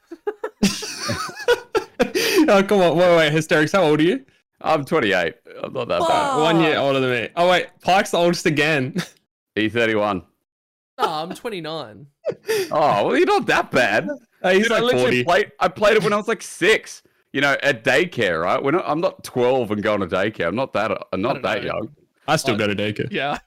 oh, 2.49 2.63
come 2.67 2.81
on. 2.81 2.97
Wait, 2.97 3.17
wait. 3.17 3.31
Hysterics, 3.33 3.71
how 3.71 3.83
old 3.83 3.99
are 3.99 4.03
you? 4.03 4.25
I'm 4.61 4.83
28. 4.83 5.35
I'm 5.63 5.73
not 5.73 5.87
that 5.87 5.99
Fuck. 5.99 6.09
bad. 6.09 6.41
One 6.41 6.61
year 6.61 6.77
older 6.79 6.99
than 6.99 7.09
me. 7.11 7.29
Oh, 7.35 7.49
wait. 7.49 7.67
Pike's 7.81 8.11
the 8.11 8.17
oldest 8.17 8.47
again. 8.47 8.95
E31. 9.55 10.23
Nah, 10.97 11.23
I'm 11.23 11.35
29. 11.35 12.07
Oh, 12.71 13.07
well, 13.07 13.17
you're 13.17 13.25
not 13.25 13.45
that 13.47 13.69
bad. 13.69 14.07
Uh, 14.41 14.51
he's 14.51 14.63
Dude, 14.63 14.71
I 14.71 14.79
like 14.79 14.93
literally 14.95 15.23
40. 15.23 15.25
played. 15.25 15.51
I 15.59 15.67
played 15.67 15.97
it 15.97 16.03
when 16.03 16.13
I 16.13 16.17
was 16.17 16.27
like 16.27 16.41
six. 16.41 17.03
You 17.33 17.41
know, 17.41 17.55
at 17.63 17.83
daycare, 17.83 18.41
right? 18.43 18.61
When 18.61 18.75
I'm 18.75 18.99
not 18.99 19.23
12 19.23 19.71
and 19.71 19.81
going 19.83 20.01
to 20.01 20.07
daycare. 20.07 20.47
I'm 20.47 20.55
not 20.55 20.73
that. 20.73 20.91
I'm 21.13 21.21
not 21.21 21.33
don't 21.35 21.41
that 21.43 21.61
know. 21.63 21.67
young. 21.73 21.95
I 22.27 22.35
still 22.35 22.55
Oh. 22.55 22.57
go 22.57 22.67
to 22.67 22.75
daycare. 22.75 23.07
Yeah, 23.11 23.37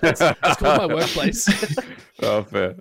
that's, 0.00 0.20
that's 0.40 0.56
called 0.58 0.78
my 0.90 0.94
workplace. 0.94 1.46
Oh, 2.22 2.42
fair. 2.42 2.74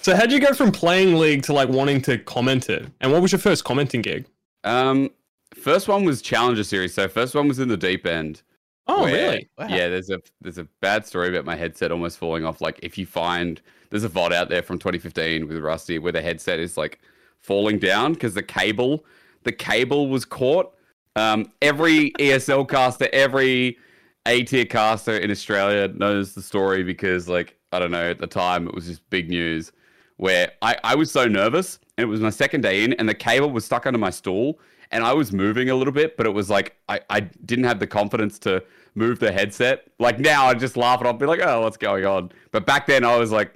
So, 0.00 0.16
how'd 0.16 0.32
you 0.32 0.40
go 0.40 0.54
from 0.54 0.72
playing 0.72 1.18
League 1.18 1.42
to 1.44 1.52
like 1.52 1.68
wanting 1.68 2.00
to 2.02 2.18
comment 2.18 2.68
it? 2.70 2.86
And 3.00 3.12
what 3.12 3.20
was 3.22 3.30
your 3.32 3.38
first 3.38 3.64
commenting 3.64 4.00
gig? 4.02 4.26
Um, 4.64 5.10
first 5.54 5.88
one 5.88 6.04
was 6.04 6.22
Challenger 6.22 6.64
series. 6.64 6.94
So 6.94 7.06
first 7.08 7.34
one 7.34 7.48
was 7.48 7.58
in 7.58 7.68
the 7.68 7.76
deep 7.76 8.06
end. 8.06 8.42
Oh, 8.88 9.02
where- 9.02 9.12
really? 9.12 9.48
Wow. 9.58 9.66
Yeah, 9.68 9.88
there's 9.88 10.10
a 10.10 10.20
there's 10.40 10.58
a 10.58 10.64
bad 10.80 11.06
story 11.06 11.28
about 11.28 11.44
my 11.44 11.54
headset 11.56 11.92
almost 11.92 12.18
falling 12.18 12.44
off. 12.44 12.60
Like 12.60 12.80
if 12.82 12.96
you 12.98 13.06
find 13.06 13.60
there's 13.90 14.04
a 14.04 14.08
VOD 14.08 14.32
out 14.32 14.48
there 14.48 14.62
from 14.62 14.78
2015 14.78 15.46
with 15.46 15.58
Rusty 15.58 15.98
where 15.98 16.12
the 16.12 16.22
headset 16.22 16.58
is 16.58 16.76
like 16.76 16.98
falling 17.40 17.78
down 17.78 18.14
because 18.14 18.34
the 18.34 18.42
cable 18.42 19.04
the 19.44 19.52
cable 19.52 20.08
was 20.08 20.24
caught. 20.24 20.74
Um, 21.16 21.52
every 21.60 22.12
ESL 22.12 22.68
caster, 22.68 23.08
every 23.12 23.78
A 24.26 24.44
tier 24.44 24.64
caster 24.64 25.16
in 25.16 25.30
Australia 25.30 25.88
knows 25.88 26.34
the 26.34 26.42
story 26.42 26.82
because 26.82 27.28
like 27.28 27.56
I 27.72 27.78
don't 27.78 27.90
know 27.90 28.10
at 28.10 28.18
the 28.18 28.26
time 28.26 28.66
it 28.66 28.74
was 28.74 28.86
just 28.86 29.08
big 29.10 29.28
news 29.28 29.72
where 30.16 30.52
I, 30.62 30.76
I 30.84 30.94
was 30.94 31.10
so 31.10 31.26
nervous 31.26 31.78
and 31.96 32.04
it 32.04 32.08
was 32.08 32.20
my 32.20 32.30
second 32.30 32.60
day 32.60 32.84
in 32.84 32.92
and 32.94 33.08
the 33.08 33.14
cable 33.14 33.50
was 33.50 33.64
stuck 33.64 33.86
under 33.86 33.98
my 33.98 34.10
stool 34.10 34.58
and 34.90 35.04
I 35.04 35.12
was 35.14 35.32
moving 35.32 35.70
a 35.70 35.74
little 35.74 35.92
bit, 35.92 36.16
but 36.16 36.26
it 36.26 36.30
was 36.30 36.50
like 36.50 36.76
I, 36.88 37.00
I 37.10 37.20
didn't 37.20 37.64
have 37.64 37.80
the 37.80 37.86
confidence 37.86 38.38
to 38.40 38.62
move 38.94 39.18
the 39.18 39.32
headset. 39.32 39.88
Like 39.98 40.18
now 40.18 40.46
I 40.46 40.54
just 40.54 40.76
laugh 40.76 41.00
and 41.00 41.08
I'll 41.08 41.14
be 41.14 41.26
like, 41.26 41.40
oh, 41.42 41.62
what's 41.62 41.78
going 41.78 42.04
on? 42.04 42.30
But 42.50 42.66
back 42.66 42.86
then 42.86 43.04
I 43.04 43.16
was 43.16 43.32
like 43.32 43.54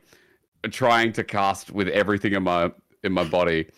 trying 0.70 1.12
to 1.12 1.24
cast 1.24 1.70
with 1.70 1.88
everything 1.88 2.32
in 2.32 2.42
my 2.42 2.72
in 3.04 3.12
my 3.12 3.24
body. 3.24 3.68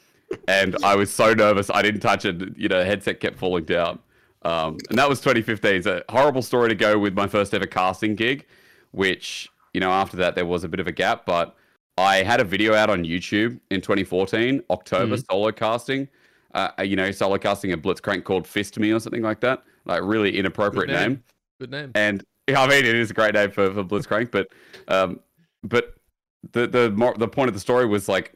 And 0.47 0.77
I 0.83 0.95
was 0.95 1.13
so 1.13 1.33
nervous 1.33 1.71
I 1.71 1.83
didn't 1.83 2.01
touch 2.01 2.25
it. 2.25 2.57
You 2.57 2.69
know, 2.69 2.85
headset 2.85 3.21
kept 3.21 3.39
falling 3.39 3.65
down. 3.65 3.99
Um, 4.43 4.79
and 4.89 4.99
that 4.99 5.09
was 5.09 5.21
2015. 5.21 5.77
It's 5.77 5.87
a 5.87 6.03
horrible 6.09 6.43
story 6.43 6.69
to 6.69 6.75
go 6.75 6.99
with 6.99 7.15
my 7.15 7.27
first 7.27 7.53
ever 7.55 7.67
casting 7.67 8.15
gig, 8.15 8.47
which, 8.93 9.49
you 9.75 9.81
know, 9.81 9.91
after 9.91 10.17
that 10.19 10.35
there 10.35 10.47
was 10.47 10.65
a 10.65 10.69
bit 10.69 10.81
of 10.81 10.87
a 10.87 10.93
gap, 10.93 11.27
but 11.27 11.57
I 11.97 12.23
had 12.23 12.41
a 12.41 12.45
video 12.45 12.75
out 12.75 12.91
on 12.91 13.05
YouTube 13.05 13.59
in 13.71 13.81
2014, 13.81 14.63
October, 14.71 15.17
solo 15.17 15.51
casting. 15.51 16.09
Uh, 16.55 16.71
you 16.83 16.97
know, 16.97 17.11
solo 17.11 17.37
casting 17.37 17.73
a 17.73 17.77
Blitzcrank 17.79 18.25
called 18.25 18.47
Fist 18.47 18.79
Me 18.79 18.93
or 18.93 19.01
something 19.01 19.23
like 19.23 19.41
that. 19.41 19.63
Like 19.85 20.03
really 20.03 20.39
inappropriate 20.39 20.87
Good 20.87 20.95
name. 20.95 21.09
name. 21.11 21.23
Good 21.61 21.71
name. 21.71 21.93
And 21.95 22.25
I 22.57 22.67
mean, 22.67 22.85
it 22.85 22.95
is 22.95 23.11
a 23.11 23.15
great 23.15 23.35
name 23.35 23.51
for, 23.51 23.73
for 23.73 23.85
Blitzcrank, 23.85 24.31
but 24.31 24.49
um, 24.87 25.21
but 25.65 25.95
the 26.53 26.67
the 26.67 26.91
more, 26.93 27.15
the 27.19 27.29
point 27.29 27.49
of 27.49 27.55
the 27.55 27.61
story 27.61 27.87
was 27.87 28.09
like 28.09 28.33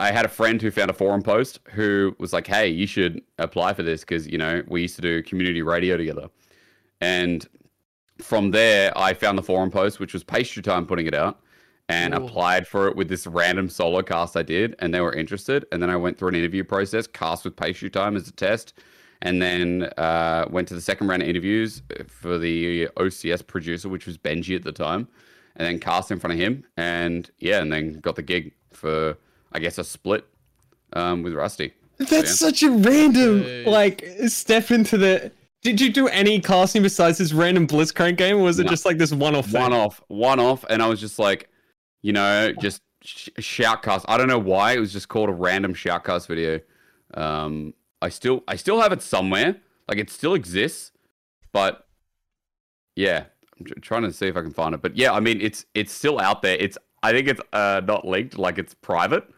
I 0.00 0.12
had 0.12 0.24
a 0.24 0.28
friend 0.28 0.60
who 0.62 0.70
found 0.70 0.90
a 0.90 0.94
forum 0.94 1.20
post 1.20 1.60
who 1.72 2.16
was 2.18 2.32
like, 2.32 2.46
"Hey, 2.46 2.68
you 2.68 2.86
should 2.86 3.20
apply 3.38 3.74
for 3.74 3.82
this 3.82 4.00
because 4.00 4.26
you 4.26 4.38
know 4.38 4.62
we 4.66 4.80
used 4.80 4.96
to 4.96 5.02
do 5.02 5.22
community 5.22 5.60
radio 5.60 5.98
together." 5.98 6.30
And 7.02 7.46
from 8.18 8.50
there, 8.50 8.96
I 8.96 9.12
found 9.12 9.36
the 9.36 9.42
forum 9.42 9.70
post, 9.70 10.00
which 10.00 10.14
was 10.14 10.24
Pastry 10.24 10.62
Time 10.62 10.86
putting 10.86 11.06
it 11.06 11.14
out, 11.14 11.40
and 11.90 12.14
Ooh. 12.14 12.24
applied 12.24 12.66
for 12.66 12.88
it 12.88 12.96
with 12.96 13.10
this 13.10 13.26
random 13.26 13.68
solo 13.68 14.00
cast 14.00 14.38
I 14.38 14.42
did, 14.42 14.74
and 14.78 14.94
they 14.94 15.02
were 15.02 15.12
interested. 15.12 15.66
And 15.70 15.82
then 15.82 15.90
I 15.90 15.96
went 15.96 16.18
through 16.18 16.28
an 16.28 16.34
interview 16.34 16.64
process, 16.64 17.06
cast 17.06 17.44
with 17.44 17.54
Pastry 17.54 17.90
Time 17.90 18.16
as 18.16 18.26
a 18.26 18.32
test, 18.32 18.72
and 19.20 19.42
then 19.42 19.90
uh, 19.98 20.46
went 20.50 20.66
to 20.68 20.74
the 20.74 20.80
second 20.80 21.08
round 21.08 21.22
of 21.22 21.28
interviews 21.28 21.82
for 22.06 22.38
the 22.38 22.86
OCS 22.96 23.46
producer, 23.46 23.90
which 23.90 24.06
was 24.06 24.16
Benji 24.16 24.56
at 24.56 24.62
the 24.62 24.72
time, 24.72 25.08
and 25.56 25.66
then 25.66 25.78
cast 25.78 26.10
in 26.10 26.18
front 26.18 26.32
of 26.32 26.40
him, 26.40 26.64
and 26.78 27.30
yeah, 27.38 27.60
and 27.60 27.70
then 27.70 28.00
got 28.00 28.16
the 28.16 28.22
gig 28.22 28.54
for 28.72 29.18
I 29.52 29.58
guess 29.58 29.78
a 29.78 29.84
split 29.84 30.24
um, 30.92 31.22
with 31.22 31.34
Rusty. 31.34 31.72
That's 31.98 32.12
Yeah. 32.12 32.24
such 32.24 32.62
a 32.62 32.70
random 32.70 33.42
Dude. 33.42 33.66
like 33.66 34.04
step 34.26 34.70
into 34.70 34.96
the. 34.98 35.32
Did 35.62 35.80
you 35.80 35.92
do 35.92 36.08
any 36.08 36.40
casting 36.40 36.82
besides 36.82 37.18
this 37.18 37.32
random 37.34 37.66
Blitzcrank 37.66 38.16
game, 38.16 38.38
or 38.38 38.44
was 38.44 38.58
it 38.58 38.64
No. 38.64 38.70
just 38.70 38.86
like 38.86 38.96
this 38.96 39.12
one-off 39.12 39.52
one 39.52 39.74
off, 39.74 40.00
one 40.08 40.40
off, 40.40 40.64
and 40.70 40.82
I 40.82 40.86
was 40.86 40.98
just 41.00 41.18
like, 41.18 41.50
you 42.00 42.12
know, 42.14 42.52
just 42.60 42.80
sh- 43.04 43.28
shoutcast. 43.38 44.06
I 44.08 44.16
don't 44.16 44.28
know 44.28 44.38
why 44.38 44.72
it 44.72 44.78
was 44.80 44.90
just 44.90 45.08
called 45.08 45.28
a 45.28 45.32
random 45.34 45.74
shoutcast 45.74 46.26
video, 46.28 46.60
um, 47.14 47.74
I 48.00 48.08
still 48.08 48.42
I 48.48 48.56
still 48.56 48.80
have 48.80 48.92
it 48.92 49.02
somewhere. 49.02 49.56
Like 49.86 49.98
it 49.98 50.08
still 50.08 50.32
exists, 50.34 50.92
but 51.52 51.86
yeah, 52.96 53.24
I'm 53.58 53.66
tr- 53.66 53.74
trying 53.80 54.02
to 54.04 54.12
see 54.12 54.26
if 54.28 54.36
I 54.36 54.40
can 54.42 54.52
find 54.52 54.74
it. 54.74 54.80
But 54.82 54.96
yeah, 54.96 55.12
I 55.12 55.20
mean 55.20 55.40
it's 55.40 55.66
it's 55.74 55.92
still 55.92 56.18
out 56.18 56.40
there. 56.42 56.56
It's 56.58 56.78
I 57.02 57.12
think 57.12 57.28
it's 57.28 57.40
uh 57.52 57.82
not 57.84 58.06
linked, 58.06 58.38
like 58.38 58.56
it's 58.58 58.72
private. 58.74 59.28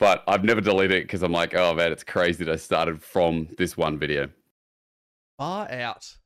But 0.00 0.24
I've 0.26 0.42
never 0.44 0.62
deleted 0.62 0.96
it 0.96 1.04
because 1.04 1.22
I'm 1.22 1.30
like, 1.30 1.54
oh 1.54 1.74
man, 1.74 1.92
it's 1.92 2.02
crazy 2.02 2.42
that 2.44 2.52
I 2.52 2.56
started 2.56 3.02
from 3.02 3.48
this 3.58 3.76
one 3.76 3.98
video. 3.98 4.30
Far 5.38 5.70
out. 5.70 6.16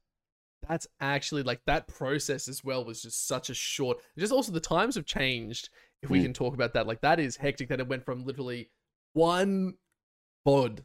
That's 0.69 0.87
actually 1.01 1.43
like 1.43 1.61
that 1.67 1.89
process 1.89 2.49
as 2.49 2.65
well 2.65 2.85
was 2.85 3.03
just 3.03 3.27
such 3.27 3.51
a 3.51 3.55
short. 3.55 3.99
Just 4.17 4.33
also 4.33 4.53
the 4.53 4.61
times 4.61 4.95
have 4.95 5.05
changed. 5.05 5.69
If 6.03 6.09
we 6.11 6.21
Mm. 6.21 6.23
can 6.23 6.33
talk 6.35 6.55
about 6.55 6.73
that, 6.75 6.87
like 6.87 7.01
that 7.01 7.19
is 7.19 7.37
hectic. 7.37 7.69
That 7.69 7.81
it 7.81 7.89
went 7.89 8.05
from 8.05 8.25
literally 8.25 8.71
one 9.13 9.75
VOD, 10.47 10.85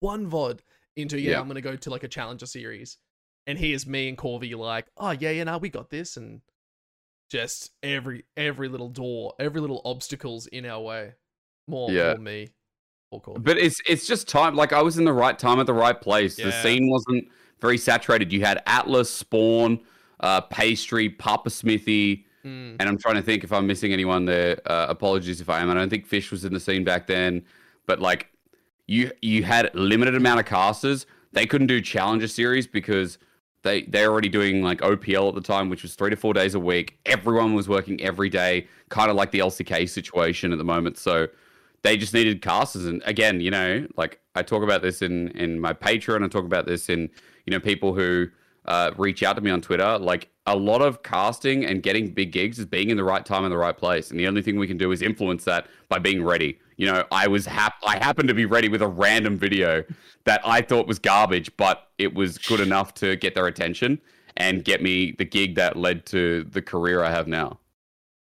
one 0.00 0.28
VOD 0.28 0.60
into 0.96 1.20
yeah, 1.20 1.32
Yeah. 1.32 1.40
I'm 1.40 1.46
gonna 1.46 1.60
go 1.60 1.76
to 1.76 1.90
like 1.90 2.04
a 2.04 2.08
challenger 2.08 2.46
series, 2.46 2.96
and 3.46 3.58
here's 3.58 3.86
me 3.86 4.08
and 4.08 4.16
Corvy 4.16 4.56
like, 4.56 4.86
oh 4.96 5.10
yeah, 5.10 5.30
yeah, 5.30 5.44
no, 5.44 5.58
we 5.58 5.68
got 5.68 5.90
this, 5.90 6.16
and 6.16 6.40
just 7.30 7.72
every 7.82 8.24
every 8.36 8.68
little 8.68 8.88
door, 8.88 9.34
every 9.38 9.60
little 9.60 9.82
obstacles 9.84 10.46
in 10.46 10.64
our 10.64 10.80
way. 10.80 11.14
More, 11.70 11.90
Yeah. 11.90 12.14
more 12.14 12.18
me, 12.18 12.48
more 13.12 13.22
Corvy. 13.22 13.42
But 13.42 13.58
it's 13.58 13.80
it's 13.88 14.06
just 14.06 14.28
time. 14.28 14.54
Like 14.54 14.72
I 14.72 14.82
was 14.82 14.98
in 14.98 15.04
the 15.04 15.12
right 15.12 15.38
time 15.38 15.58
at 15.60 15.66
the 15.66 15.72
right 15.74 15.98
place. 16.00 16.36
The 16.36 16.52
scene 16.62 16.90
wasn't 16.90 17.28
very 17.60 17.78
saturated. 17.78 18.32
You 18.32 18.40
had 18.44 18.62
Atlas, 18.66 19.10
Spawn, 19.10 19.80
uh, 20.20 20.40
Pastry, 20.42 21.08
Papa 21.08 21.50
Smithy, 21.50 22.26
Mm. 22.44 22.76
and 22.80 22.88
I'm 22.88 22.96
trying 22.96 23.16
to 23.16 23.22
think 23.22 23.44
if 23.44 23.52
I'm 23.52 23.66
missing 23.66 23.92
anyone 23.92 24.24
there. 24.24 24.58
Uh, 24.64 24.86
apologies 24.88 25.42
if 25.42 25.50
I 25.50 25.60
am. 25.60 25.68
I 25.70 25.74
don't 25.74 25.90
think 25.90 26.06
Fish 26.06 26.30
was 26.30 26.44
in 26.44 26.54
the 26.54 26.60
scene 26.60 26.84
back 26.84 27.06
then. 27.06 27.42
But 27.86 28.00
like, 28.00 28.28
you 28.86 29.10
you 29.20 29.42
had 29.44 29.70
limited 29.74 30.14
amount 30.14 30.40
of 30.40 30.46
casters. 30.46 31.04
They 31.32 31.44
couldn't 31.46 31.66
do 31.66 31.80
Challenger 31.82 32.28
series 32.28 32.66
because 32.66 33.18
they 33.62 33.82
they're 33.82 34.10
already 34.10 34.30
doing 34.30 34.62
like 34.62 34.80
OPL 34.80 35.28
at 35.28 35.34
the 35.34 35.42
time, 35.42 35.68
which 35.68 35.82
was 35.82 35.94
three 35.94 36.08
to 36.08 36.16
four 36.16 36.32
days 36.32 36.54
a 36.54 36.60
week. 36.60 36.98
Everyone 37.04 37.52
was 37.54 37.68
working 37.68 38.00
every 38.00 38.30
day, 38.30 38.66
kind 38.88 39.10
of 39.10 39.16
like 39.16 39.32
the 39.32 39.40
LCK 39.40 39.86
situation 39.86 40.50
at 40.50 40.56
the 40.58 40.64
moment. 40.64 40.96
So 40.96 41.28
they 41.82 41.96
just 41.96 42.14
needed 42.14 42.42
casters. 42.42 42.86
And 42.86 43.02
again, 43.04 43.40
you 43.40 43.50
know, 43.50 43.86
like 43.96 44.20
I 44.34 44.42
talk 44.42 44.62
about 44.62 44.82
this 44.82 45.02
in 45.02 45.28
in 45.28 45.60
my 45.60 45.72
Patreon. 45.72 46.24
I 46.24 46.28
talk 46.28 46.44
about 46.44 46.66
this 46.66 46.88
in 46.88 47.10
you 47.46 47.50
know 47.50 47.60
people 47.60 47.94
who 47.94 48.28
uh, 48.66 48.92
reach 48.96 49.22
out 49.22 49.36
to 49.36 49.42
me 49.42 49.50
on 49.50 49.60
Twitter. 49.60 49.98
Like 49.98 50.28
a 50.46 50.56
lot 50.56 50.82
of 50.82 51.02
casting 51.02 51.64
and 51.64 51.82
getting 51.82 52.12
big 52.12 52.32
gigs 52.32 52.58
is 52.58 52.66
being 52.66 52.90
in 52.90 52.96
the 52.96 53.04
right 53.04 53.24
time 53.24 53.44
in 53.44 53.50
the 53.50 53.56
right 53.56 53.76
place. 53.76 54.10
And 54.10 54.18
the 54.18 54.26
only 54.26 54.42
thing 54.42 54.58
we 54.58 54.66
can 54.66 54.76
do 54.76 54.92
is 54.92 55.02
influence 55.02 55.44
that 55.44 55.66
by 55.88 55.98
being 55.98 56.22
ready. 56.22 56.58
You 56.76 56.86
know, 56.86 57.04
I 57.10 57.28
was 57.28 57.46
hap- 57.46 57.82
I 57.84 57.98
happened 57.98 58.28
to 58.28 58.34
be 58.34 58.46
ready 58.46 58.68
with 58.68 58.82
a 58.82 58.88
random 58.88 59.36
video 59.36 59.84
that 60.24 60.40
I 60.44 60.62
thought 60.62 60.86
was 60.86 60.98
garbage, 60.98 61.54
but 61.56 61.88
it 61.98 62.14
was 62.14 62.38
good 62.38 62.60
enough 62.60 62.94
to 62.94 63.16
get 63.16 63.34
their 63.34 63.46
attention 63.46 64.00
and 64.36 64.64
get 64.64 64.82
me 64.82 65.12
the 65.12 65.24
gig 65.24 65.56
that 65.56 65.76
led 65.76 66.06
to 66.06 66.44
the 66.44 66.62
career 66.62 67.02
I 67.02 67.10
have 67.10 67.26
now. 67.26 67.58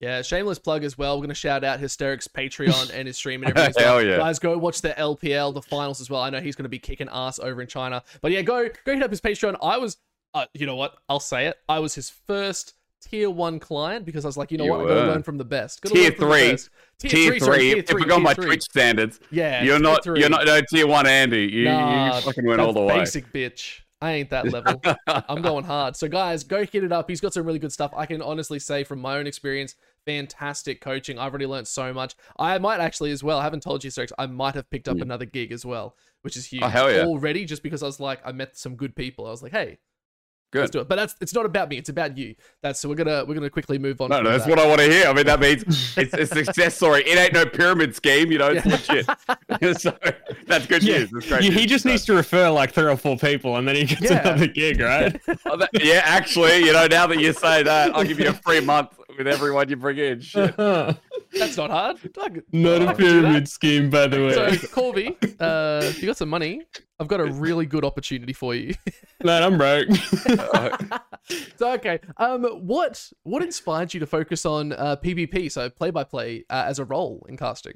Yeah, 0.00 0.22
shameless 0.22 0.58
plug 0.60 0.84
as 0.84 0.96
well. 0.96 1.16
We're 1.18 1.22
gonna 1.24 1.34
shout 1.34 1.64
out 1.64 1.80
Hysterics 1.80 2.28
Patreon 2.28 2.92
and 2.94 3.08
his 3.08 3.16
stream 3.16 3.42
and 3.42 3.50
everything. 3.56 3.82
as 3.82 3.84
well. 3.84 4.02
Yeah. 4.02 4.18
Guys, 4.18 4.38
go 4.38 4.56
watch 4.56 4.80
the 4.80 4.90
LPL, 4.90 5.52
the 5.54 5.62
finals 5.62 6.00
as 6.00 6.08
well. 6.08 6.20
I 6.22 6.30
know 6.30 6.40
he's 6.40 6.54
gonna 6.54 6.68
be 6.68 6.78
kicking 6.78 7.08
ass 7.10 7.38
over 7.40 7.60
in 7.60 7.66
China. 7.66 8.02
But 8.20 8.30
yeah, 8.32 8.42
go 8.42 8.68
go 8.84 8.94
hit 8.94 9.02
up 9.02 9.10
his 9.10 9.20
Patreon. 9.20 9.56
I 9.60 9.76
was, 9.78 9.96
uh, 10.34 10.46
you 10.54 10.66
know 10.66 10.76
what? 10.76 10.94
I'll 11.08 11.18
say 11.18 11.46
it. 11.46 11.56
I 11.68 11.80
was 11.80 11.94
his 11.96 12.10
first 12.10 12.74
tier 13.00 13.28
one 13.30 13.58
client 13.60 14.04
because 14.04 14.24
I 14.24 14.28
was 14.28 14.36
like, 14.36 14.50
you 14.52 14.58
know 14.58 14.64
You 14.64 14.70
what? 14.72 14.80
I 14.84 14.88
gotta 14.88 15.06
learn 15.10 15.22
from 15.24 15.36
the 15.38 15.44
best. 15.44 15.82
Gotta 15.82 15.94
Tier 15.94 16.04
learn 16.04 16.12
from 16.12 16.28
the 16.28 16.34
three. 16.34 16.50
best. 16.52 16.70
Tier, 17.00 17.10
Tier 17.10 17.30
three, 17.30 17.40
sorry, 17.40 17.58
tier 17.58 17.76
if 17.78 17.86
three, 17.88 18.02
we 18.02 18.08
got 18.08 18.22
my 18.22 18.34
three. 18.34 18.46
Twitch 18.46 18.62
standards, 18.62 19.18
Yeah, 19.32 19.62
you're 19.64 19.78
not 19.80 20.04
three. 20.04 20.20
you're 20.20 20.28
not 20.30 20.46
no 20.46 20.60
tier 20.70 20.86
one 20.86 21.06
Andy. 21.08 21.42
You, 21.46 21.64
Nah, 21.64 22.16
you 22.16 22.22
fucking 22.22 22.44
went 22.46 22.60
all 22.60 22.72
the 22.72 22.82
way. 22.82 22.98
basic 23.00 23.32
bitch. 23.32 23.80
I 24.00 24.12
ain't 24.12 24.30
that 24.30 24.52
level. 24.52 24.80
I'm 25.06 25.42
going 25.42 25.64
hard. 25.64 25.96
So 25.96 26.08
guys, 26.08 26.44
go 26.44 26.64
hit 26.64 26.84
it 26.84 26.92
up. 26.92 27.08
He's 27.10 27.20
got 27.20 27.34
some 27.34 27.44
really 27.44 27.58
good 27.58 27.72
stuff. 27.72 27.92
I 27.96 28.06
can 28.06 28.22
honestly 28.22 28.58
say 28.60 28.84
from 28.84 29.00
my 29.00 29.18
own 29.18 29.26
experience, 29.26 29.74
fantastic 30.06 30.80
coaching. 30.80 31.18
I've 31.18 31.30
already 31.32 31.46
learned 31.46 31.66
so 31.68 31.92
much. 31.92 32.14
I 32.38 32.58
might 32.58 32.80
actually 32.80 33.10
as 33.10 33.22
well. 33.24 33.38
I 33.38 33.42
haven't 33.42 33.62
told 33.62 33.82
you, 33.82 33.90
Stokes. 33.90 34.12
I 34.18 34.26
might 34.26 34.54
have 34.54 34.70
picked 34.70 34.88
up 34.88 34.96
Yeah. 34.98 35.02
another 35.02 35.24
gig 35.24 35.50
as 35.52 35.66
well, 35.66 35.96
which 36.22 36.36
is 36.36 36.46
oh, 36.46 36.48
huge 36.68 36.74
Oh, 36.76 36.88
yeah. 36.88 37.04
already. 37.04 37.44
Just 37.44 37.62
because 37.62 37.82
I 37.82 37.86
was 37.86 37.98
like, 38.00 38.20
I 38.24 38.32
met 38.32 38.56
some 38.56 38.76
good 38.76 38.94
people. 38.94 39.26
I 39.26 39.30
was 39.30 39.42
like, 39.42 39.52
hey, 39.52 39.78
Good. 40.50 40.60
let's 40.60 40.70
do 40.70 40.80
it. 40.80 40.88
But 40.88 40.96
that's 40.96 41.14
it's 41.20 41.34
not 41.34 41.44
about 41.44 41.68
me. 41.68 41.76
It's 41.76 41.90
about 41.90 42.16
you. 42.16 42.34
That's 42.62 42.80
so 42.80 42.88
we're 42.88 42.94
gonna 42.94 43.24
we're 43.26 43.34
gonna 43.34 43.50
quickly 43.50 43.78
move 43.78 44.00
on. 44.00 44.08
No, 44.08 44.22
no, 44.22 44.30
that's 44.30 44.44
that. 44.44 44.50
what 44.50 44.58
I 44.58 44.66
want 44.66 44.80
to 44.80 44.90
hear. 44.90 45.06
I 45.06 45.12
mean, 45.12 45.26
that 45.26 45.40
means 45.40 45.62
it's 45.98 46.14
a 46.14 46.24
success 46.26 46.74
story. 46.76 47.02
It 47.02 47.18
ain't 47.18 47.34
no 47.34 47.44
pyramid 47.44 47.94
scheme, 47.94 48.32
you 48.32 48.38
know. 48.38 48.48
It's 48.56 48.64
Yeah. 48.88 49.02
legit. 49.58 49.80
so 49.80 49.98
that's 50.46 50.66
good 50.66 50.82
Yeah, 50.82 50.98
news. 51.00 51.10
That's 51.10 51.28
great 51.28 51.42
he, 51.42 51.48
news. 51.50 51.58
he 51.60 51.66
just 51.66 51.84
needs 51.84 52.04
to 52.06 52.14
refer 52.14 52.48
like 52.50 52.72
three 52.72 52.90
or 52.90 52.96
four 52.96 53.16
people, 53.18 53.56
and 53.56 53.68
then 53.68 53.76
he 53.76 53.84
gets 53.84 54.02
Yeah. 54.02 54.20
another 54.26 54.46
gig, 54.46 54.80
right? 54.80 55.20
Oh, 55.46 55.56
that- 55.58 55.70
yeah, 55.84 56.00
actually, 56.04 56.58
you 56.64 56.72
know, 56.72 56.86
now 56.86 57.06
that 57.06 57.18
you 57.20 57.32
say 57.34 57.62
that, 57.62 57.94
I'll 57.94 58.04
give 58.04 58.18
you 58.18 58.28
a 58.28 58.32
free 58.32 58.60
month 58.60 58.97
with 59.18 59.26
everyone 59.26 59.68
you 59.68 59.76
bring 59.76 59.98
in. 59.98 60.20
Shit. 60.20 60.56
That's 60.56 61.56
not 61.56 61.70
hard. 61.70 61.96
I 61.96 61.98
could- 62.00 62.14
I 62.18 62.26
a 62.26 62.30
could 62.30 62.52
do 62.52 62.86
that. 62.86 62.96
pyramid 62.96 63.48
scheme, 63.48 63.90
by 63.90 64.06
the 64.06 64.18
way. 64.18 64.32
So 64.34 64.48
Corvy, 64.68 65.16
uh, 65.40 65.84
if 65.84 66.00
you 66.00 66.06
got 66.06 66.16
some 66.16 66.28
money, 66.30 66.62
I've 66.98 67.08
got 67.08 67.20
a 67.20 67.26
really 67.26 67.66
good 67.66 67.84
opportunity 67.84 68.32
for 68.32 68.54
you. 68.54 68.74
Man, 69.24 69.42
I'm 69.42 69.58
broke. 69.58 69.88
so 71.56 71.72
okay, 71.72 71.98
um, 72.16 72.44
what 72.44 73.12
what 73.24 73.42
inspired 73.42 73.92
you 73.92 74.00
to 74.00 74.06
focus 74.06 74.46
on 74.46 74.72
uh, 74.72 74.96
PBP, 74.96 75.50
so 75.50 75.68
play 75.68 75.90
by 75.90 76.04
play, 76.04 76.44
as 76.48 76.78
a 76.78 76.84
role 76.84 77.26
in 77.28 77.36
casting? 77.36 77.74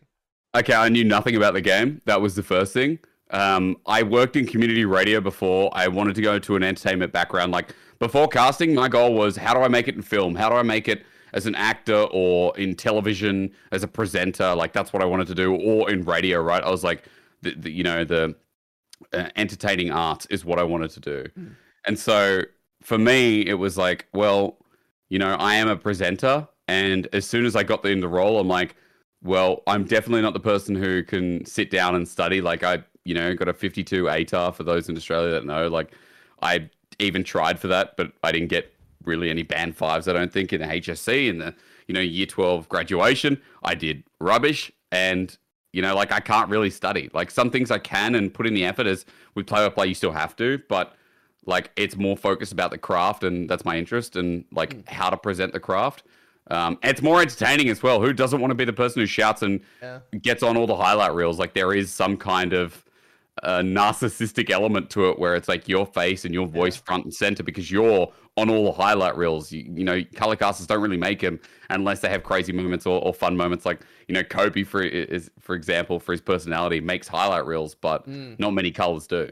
Okay, 0.55 0.75
I 0.75 0.89
knew 0.89 1.05
nothing 1.05 1.37
about 1.37 1.55
the 1.55 1.61
game. 1.61 2.01
That 2.07 2.21
was 2.21 2.35
the 2.37 2.43
first 2.43 2.73
thing. 2.73 2.99
Um, 3.31 3.77
I 3.87 4.03
worked 4.03 4.37
in 4.37 4.47
community 4.47 4.85
radio 4.85 5.21
before. 5.21 5.71
I 5.73 5.89
wanted 5.89 6.15
to 6.17 6.23
go 6.23 6.39
to 6.39 6.57
an 6.57 6.63
entertainment 6.63 7.13
background. 7.13 7.51
Like 7.53 7.75
before 7.99 8.29
casting, 8.29 8.75
my 8.75 8.89
goal 8.89 9.15
was 9.15 9.37
how 9.37 9.55
do 9.55 9.61
I 9.61 9.69
make 9.69 9.89
it 9.89 9.95
in 9.95 10.03
film? 10.03 10.35
How 10.35 10.49
do 10.49 10.57
I 10.57 10.63
make 10.63 10.89
it 10.89 11.05
as 11.33 11.47
an 11.47 11.55
actor 11.55 12.07
or 12.11 12.57
in 12.59 12.75
television 12.75 13.53
as 13.71 13.83
a 13.83 13.89
presenter? 13.89 14.55
Like 14.55 14.73
that's 14.73 14.93
what 14.93 15.03
I 15.03 15.07
wanted 15.07 15.27
to 15.29 15.35
do, 15.35 15.55
or 15.55 15.91
in 15.91 16.05
radio. 16.05 16.41
Right? 16.41 16.63
I 16.63 16.71
was 16.71 16.85
like, 16.85 17.05
the, 17.43 17.55
the 17.55 17.71
you 17.71 17.83
know 17.83 18.05
the 18.05 18.35
uh, 19.13 19.29
entertaining 19.37 19.91
arts 19.91 20.27
is 20.27 20.45
what 20.45 20.59
I 20.59 20.63
wanted 20.63 20.91
to 20.91 21.01
do. 21.01 21.27
And 21.87 21.99
so 21.99 22.43
for 22.83 22.99
me, 22.99 23.47
it 23.47 23.55
was 23.55 23.77
like, 23.77 24.07
well, 24.13 24.59
you 25.09 25.19
know, 25.19 25.35
I 25.35 25.57
am 25.57 25.69
a 25.69 25.77
presenter. 25.77 26.49
And 26.69 27.09
as 27.13 27.27
soon 27.27 27.45
as 27.45 27.57
I 27.57 27.63
got 27.63 27.85
in 27.85 28.01
the 28.01 28.09
role, 28.09 28.39
I'm 28.39 28.49
like, 28.49 28.77
well, 29.23 29.63
I'm 29.67 29.85
definitely 29.85 30.23
not 30.23 30.33
the 30.33 30.41
person 30.41 30.75
who 30.75 31.03
can 31.03 31.45
sit 31.45 31.71
down 31.71 31.95
and 31.95 32.07
study. 32.07 32.41
Like 32.41 32.63
I, 32.63 32.83
you 33.05 33.15
know, 33.15 33.35
got 33.35 33.49
a 33.49 33.53
52 33.53 34.05
ATAR 34.05 34.55
for 34.55 34.65
those 34.65 34.89
in 34.89 34.97
Australia 34.97 35.33
that 35.33 35.45
know. 35.45 35.69
Like 35.69 35.93
I 36.41 36.71
even 36.99 37.25
tried 37.25 37.59
for 37.59 37.69
that, 37.69 37.97
but 37.97 38.13
I 38.23 38.33
didn't 38.33 38.49
get 38.49 38.72
really 39.05 39.31
any 39.31 39.43
band 39.43 39.77
fives. 39.77 40.09
I 40.09 40.13
don't 40.13 40.33
think 40.33 40.53
in 40.53 40.61
the 40.61 40.67
HSC 40.67 41.29
in 41.29 41.39
the 41.39 41.55
you 41.87 41.95
know 41.95 42.01
year 42.01 42.27
12 42.27 42.69
graduation. 42.69 43.41
I 43.63 43.75
did 43.75 44.05
rubbish, 44.21 44.71
and 44.91 45.37
you 45.73 45.83
know, 45.83 45.95
like 45.95 46.13
I 46.13 46.21
can't 46.21 46.49
really 46.51 46.71
study. 46.71 47.11
Like 47.15 47.31
some 47.31 47.51
things 47.51 47.71
I 47.71 47.79
can 47.79 48.15
and 48.15 48.33
put 48.33 48.47
in 48.47 48.55
the 48.55 48.65
effort 48.65 48.87
as 48.87 49.05
with 49.35 49.47
play 49.47 49.67
by 49.67 49.71
play, 49.71 49.87
you 49.87 49.95
still 49.95 50.13
have 50.13 50.37
to, 50.37 50.61
but 50.69 50.95
like 51.47 51.71
it's 51.77 51.97
more 51.97 52.17
focused 52.17 52.53
about 52.53 52.71
the 52.71 52.79
craft, 52.79 53.25
and 53.25 53.49
that's 53.49 53.65
my 53.65 53.77
interest, 53.77 54.17
and 54.17 54.45
like 54.53 54.89
how 54.89 55.11
to 55.11 55.17
present 55.17 55.53
the 55.53 55.61
craft. 55.61 56.03
Um, 56.51 56.77
it's 56.83 57.01
more 57.03 57.23
entertaining 57.23 57.69
as 57.69 57.83
well. 57.83 58.01
Who 58.03 58.13
doesn't 58.13 58.41
want 58.41 58.51
to 58.51 58.55
be 58.57 58.65
the 58.65 58.73
person 58.73 59.01
who 59.01 59.07
shouts 59.07 59.43
and 59.43 59.61
Yeah. 59.81 60.01
gets 60.21 60.43
on 60.43 60.57
all 60.57 60.67
the 60.67 60.77
highlight 60.77 61.15
reels? 61.15 61.39
Like 61.39 61.55
there 61.55 61.73
is 61.73 61.93
some 61.93 62.17
kind 62.17 62.53
of 62.53 62.85
uh, 63.43 63.61
narcissistic 63.61 64.51
element 64.51 64.91
to 64.91 65.09
it 65.09 65.19
where 65.19 65.35
it's 65.35 65.49
like 65.49 65.69
your 65.69 65.87
face 65.87 66.25
and 66.25 66.35
your 66.35 66.47
voice 66.47 66.77
front 66.77 67.05
and 67.05 67.15
center 67.15 67.43
because 67.43 67.71
you're 67.71 68.13
on 68.37 68.51
all 68.51 68.65
the 68.65 68.73
highlight 68.73 69.17
reels. 69.17 69.51
You, 69.51 69.65
you 69.75 69.85
know, 69.85 70.03
color 70.15 70.37
casters 70.37 70.67
don't 70.67 70.83
really 70.83 70.99
make 70.99 71.21
them 71.21 71.41
unless 71.71 72.01
they 72.01 72.09
have 72.11 72.23
crazy 72.23 72.53
moments 72.53 72.87
or, 72.87 73.03
or 73.03 73.15
fun 73.15 73.37
moments. 73.37 73.65
Like 73.65 73.81
you 74.09 74.15
know, 74.15 74.23
Kobe 74.23 74.65
for 74.65 74.83
is 74.83 75.31
for 75.41 75.55
example 75.55 75.99
for 75.99 76.13
his 76.13 76.21
personality 76.21 76.81
makes 76.81 77.09
highlight 77.09 77.47
reels, 77.47 77.75
but 77.75 78.07
Mm. 78.07 78.39
not 78.39 78.53
many 78.53 78.71
colors 78.71 79.07
do. 79.07 79.31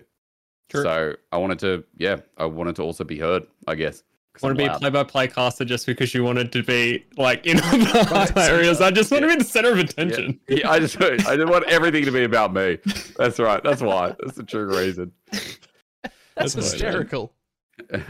True. 0.71 0.83
So 0.83 1.16
I 1.33 1.37
wanted 1.37 1.59
to, 1.61 1.85
yeah, 1.97 2.21
I 2.38 2.45
wanted 2.47 2.76
to 2.76 2.83
also 2.83 3.04
be 3.04 3.19
heard. 3.19 3.42
I 3.66 3.75
guess. 3.75 4.02
'Cause 4.32 4.42
want 4.42 4.56
to 4.58 4.64
be 4.64 4.68
a 4.70 4.78
play-by-play 4.78 5.28
caster 5.28 5.64
just 5.64 5.87
because 5.87 6.14
you 6.14 6.22
wanted 6.25 6.52
to 6.52 6.62
be 6.62 7.04
like 7.16 7.46
in 7.46 7.58
all 7.64 7.70
the 7.72 8.32
Right, 8.34 8.37
areas. 8.50 8.80
I 8.80 8.90
just 8.90 9.10
want 9.10 9.22
to 9.22 9.28
Yeah. 9.28 9.34
be 9.37 9.42
the 9.42 9.49
center 9.49 9.72
of 9.72 9.78
attention. 9.78 10.38
Yeah, 10.49 10.70
I 10.70 10.78
just 10.78 11.00
I 11.00 11.16
just 11.37 11.49
want 11.49 11.64
everything 11.68 12.04
to 12.04 12.12
be 12.12 12.25
about 12.25 12.52
me. 12.54 12.78
That's 13.16 13.38
right. 13.38 13.62
That's 13.62 13.82
why. 13.82 14.14
That's 14.20 14.37
the 14.37 14.44
true 14.44 14.66
reason. 14.76 15.12
That's 15.32 16.54
That's 16.54 16.54
what 16.54 16.64
I 16.64 16.68
did. 16.68 16.72
hysterical. 16.72 17.32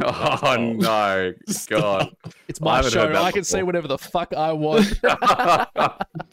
Oh 0.03 0.57
no, 0.59 1.33
God. 1.69 2.11
It's 2.49 2.61
my 2.61 2.77
haven't 2.77 2.91
show. 2.93 3.15
I 3.15 3.31
can 3.31 3.45
say 3.45 3.63
whatever 3.63 3.87
the 3.87 3.99
fuck 3.99 4.35
I 4.35 4.53
want. 4.53 4.99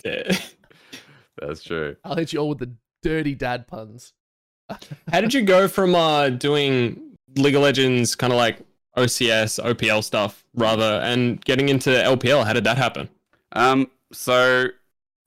Yeah. 0.03 0.38
That's 1.39 1.63
true. 1.63 1.96
I'll 2.03 2.15
hit 2.15 2.34
you 2.34 2.39
all 2.39 2.50
with 2.50 2.58
the 2.60 2.72
dirty 3.03 3.36
dad 3.36 3.67
puns. 3.67 4.13
How 5.12 5.22
did 5.22 5.34
you 5.36 5.44
go 5.44 5.67
from 5.67 5.94
uh, 5.96 6.29
doing 6.29 7.15
League 7.36 7.56
of 7.56 7.62
Legends 7.62 8.15
kind 8.15 8.34
of 8.34 8.38
like 8.38 8.60
OCS, 8.98 9.63
OPL 9.63 10.04
stuff 10.04 10.44
rather, 10.56 11.00
and 11.04 11.44
getting 11.46 11.70
into 11.70 11.89
LPL? 11.89 12.46
How 12.46 12.54
did 12.54 12.63
that 12.66 12.77
happen? 12.77 13.08
Um, 13.54 13.89
so 14.12 14.68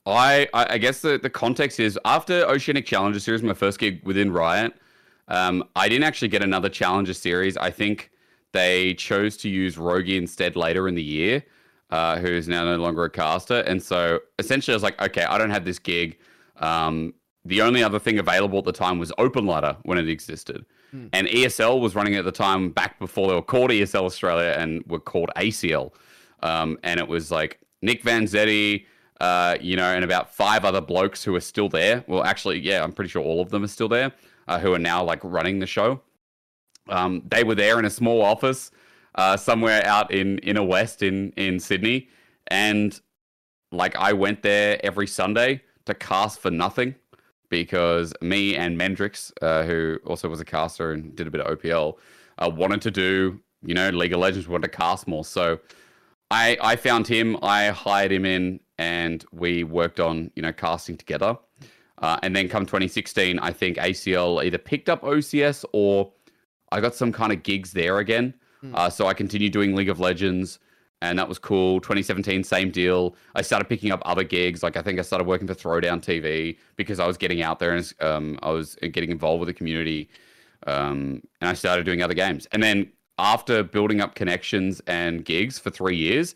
I, 0.07 0.49
I 0.53 0.79
guess 0.79 1.01
the, 1.01 1.19
the 1.19 1.31
context 1.31 1.79
is 1.81 1.99
after 2.05 2.45
Oceanic 2.47 2.87
Challenger 2.87 3.21
Series, 3.21 3.43
my 3.43 3.55
first 3.55 3.79
gig 3.79 4.05
within 4.05 4.33
Riot, 4.33 4.75
um, 5.29 5.65
I 5.77 5.89
didn't 5.89 6.05
actually 6.05 6.29
get 6.29 6.43
another 6.43 6.69
Challenger 6.69 7.15
Series. 7.15 7.57
I 7.57 7.71
think 7.71 8.11
they 8.53 8.95
chose 8.95 9.37
to 9.39 9.49
use 9.49 9.77
Rogi 9.77 10.17
instead 10.17 10.57
later 10.57 10.89
in 10.89 10.97
the 10.97 11.03
year, 11.03 11.45
uh, 11.91 12.19
who 12.19 12.27
is 12.27 12.49
now 12.49 12.65
no 12.65 12.77
longer 12.77 13.05
a 13.05 13.11
caster. 13.11 13.61
And 13.61 13.81
so 13.81 14.21
essentially, 14.39 14.75
I 14.75 14.77
was 14.77 14.83
like, 14.83 15.01
okay, 15.01 15.23
I 15.23 15.39
don't 15.39 15.51
have 15.51 15.65
this 15.65 15.79
gig. 15.79 16.19
Um, 16.57 17.15
the 17.45 17.63
only 17.63 17.83
other 17.83 17.99
thing 17.99 18.19
available 18.19 18.59
at 18.59 18.65
the 18.65 18.73
time 18.73 18.99
was 18.99 19.13
Open 19.19 19.47
Ladder 19.47 19.77
when 19.85 19.99
it 19.99 20.09
existed. 20.09 20.67
Hmm. 20.91 21.07
And 21.13 21.27
ESL 21.29 21.81
was 21.81 21.95
running 21.95 22.17
at 22.17 22.25
the 22.25 22.33
time 22.33 22.71
back 22.71 22.99
before 22.99 23.29
they 23.29 23.35
were 23.35 23.43
called 23.43 23.71
ESL 23.71 24.05
Australia 24.05 24.55
and 24.59 24.85
were 24.87 25.01
called 25.01 25.31
ACL. 25.37 25.93
Um, 26.43 26.79
and 26.83 26.99
it 26.99 27.07
was 27.07 27.31
like 27.31 27.61
Nick 27.83 28.03
Vanzetti, 28.03 28.87
uh, 29.21 29.57
you 29.61 29.77
know, 29.77 29.85
and 29.85 30.05
about 30.05 30.35
five 30.35 30.65
other 30.65 30.81
blokes 30.81 31.23
who 31.23 31.35
are 31.35 31.41
still 31.41 31.69
there. 31.69 32.05
Well, 32.07 32.25
actually, 32.25 32.61
yeah, 32.61 32.83
I'm 32.83 32.93
pretty 32.93 33.11
sure 33.11 33.23
all 33.23 33.41
of 33.41 33.51
them 33.51 33.65
are 33.65 33.69
still 33.69 33.89
there, 33.89 34.13
uh, 34.49 34.59
who 34.59 34.73
are 34.73 34.79
now 34.79 35.05
like 35.05 35.21
running 35.23 35.59
the 35.59 35.67
show. 35.67 36.01
Um, 36.89 37.23
they 37.29 37.45
were 37.45 37.55
there 37.55 37.79
in 37.79 37.85
a 37.85 37.91
small 37.91 38.23
office 38.23 38.71
uh, 39.15 39.37
somewhere 39.37 39.85
out 39.87 40.13
in 40.13 40.39
inner 40.39 40.63
west 40.63 41.03
in 41.03 41.33
in 41.33 41.61
Sydney, 41.61 42.09
and 42.49 42.99
like 43.73 43.97
I 43.97 44.13
went 44.13 44.43
there 44.43 44.81
every 44.85 45.07
Sunday 45.07 45.63
to 45.87 45.95
cast 45.95 46.41
for 46.41 46.51
nothing 46.51 46.95
because 47.51 48.15
me 48.23 48.57
and 48.57 48.79
Mendrix, 48.81 49.33
uh, 49.43 49.65
who 49.65 49.99
also 50.07 50.29
was 50.29 50.41
a 50.41 50.45
caster 50.45 50.93
and 50.93 51.15
did 51.15 51.27
a 51.27 51.31
bit 51.31 51.41
of 51.43 51.59
OPL, 51.59 51.97
uh, 52.39 52.49
wanted 52.49 52.81
to 52.83 52.91
do 52.91 53.41
you 53.63 53.75
know 53.75 53.91
League 53.91 54.13
of 54.13 54.21
Legends, 54.21 54.49
wanted 54.49 54.71
to 54.71 54.77
cast 54.77 55.07
more. 55.07 55.25
So 55.25 55.59
I 56.31 56.57
I 56.63 56.77
found 56.77 57.07
him, 57.07 57.37
I 57.43 57.69
hired 57.69 58.13
him 58.13 58.25
in, 58.25 58.61
and 58.79 59.25
we 59.33 59.65
worked 59.65 60.01
on 60.01 60.31
you 60.35 60.43
know 60.43 60.53
casting 60.53 60.97
together. 60.97 61.37
Uh, 61.99 62.19
and 62.23 62.35
then 62.35 62.49
come 62.49 62.65
2016, 62.65 63.39
I 63.41 63.53
think 63.53 63.77
ACL 63.77 64.43
either 64.43 64.57
picked 64.57 64.89
up 64.89 65.03
OCS 65.03 65.67
or 65.75 66.11
I 66.73 66.81
got 66.81 66.95
some 66.95 67.13
kind 67.13 67.31
of 67.31 67.43
gigs 67.43 67.73
there 67.73 67.99
again. 67.99 68.33
Hmm. 68.63 68.75
Uh, 68.75 68.89
so 68.89 69.07
I 69.07 69.13
continued 69.13 69.53
doing 69.53 69.75
League 69.75 69.91
of 69.91 70.01
Legends, 70.01 70.61
and 71.03 71.19
that 71.19 71.29
was 71.29 71.39
cool. 71.39 71.81
2017, 71.81 72.45
same 72.45 72.71
deal. 72.71 73.17
I 73.35 73.43
started 73.43 73.69
picking 73.69 73.91
up 73.91 74.03
other 74.05 74.25
gigs. 74.25 74.63
Like 74.63 74.77
I 74.77 74.83
think 74.83 74.99
I 74.99 75.03
started 75.03 75.27
working 75.27 75.47
for 75.47 75.55
Throwdown 75.55 76.01
TV 76.01 76.59
because 76.77 77.01
I 77.01 77.07
was 77.07 77.17
getting 77.17 77.43
out 77.43 77.59
there 77.59 77.75
and 77.75 77.93
um, 78.01 78.39
I 78.43 78.51
was 78.51 78.77
getting 78.77 79.11
involved 79.11 79.41
with 79.41 79.47
the 79.47 79.55
community. 79.55 80.11
Um, 80.67 81.23
and 81.41 81.49
I 81.49 81.55
started 81.55 81.85
doing 81.85 82.03
other 82.03 82.15
games. 82.15 82.47
And 82.53 82.63
then 82.63 82.93
after 83.19 83.63
building 83.63 84.01
up 84.01 84.15
connections 84.15 84.81
and 84.87 85.25
gigs 85.25 85.59
for 85.59 85.71
three 85.71 85.97
years, 85.97 86.35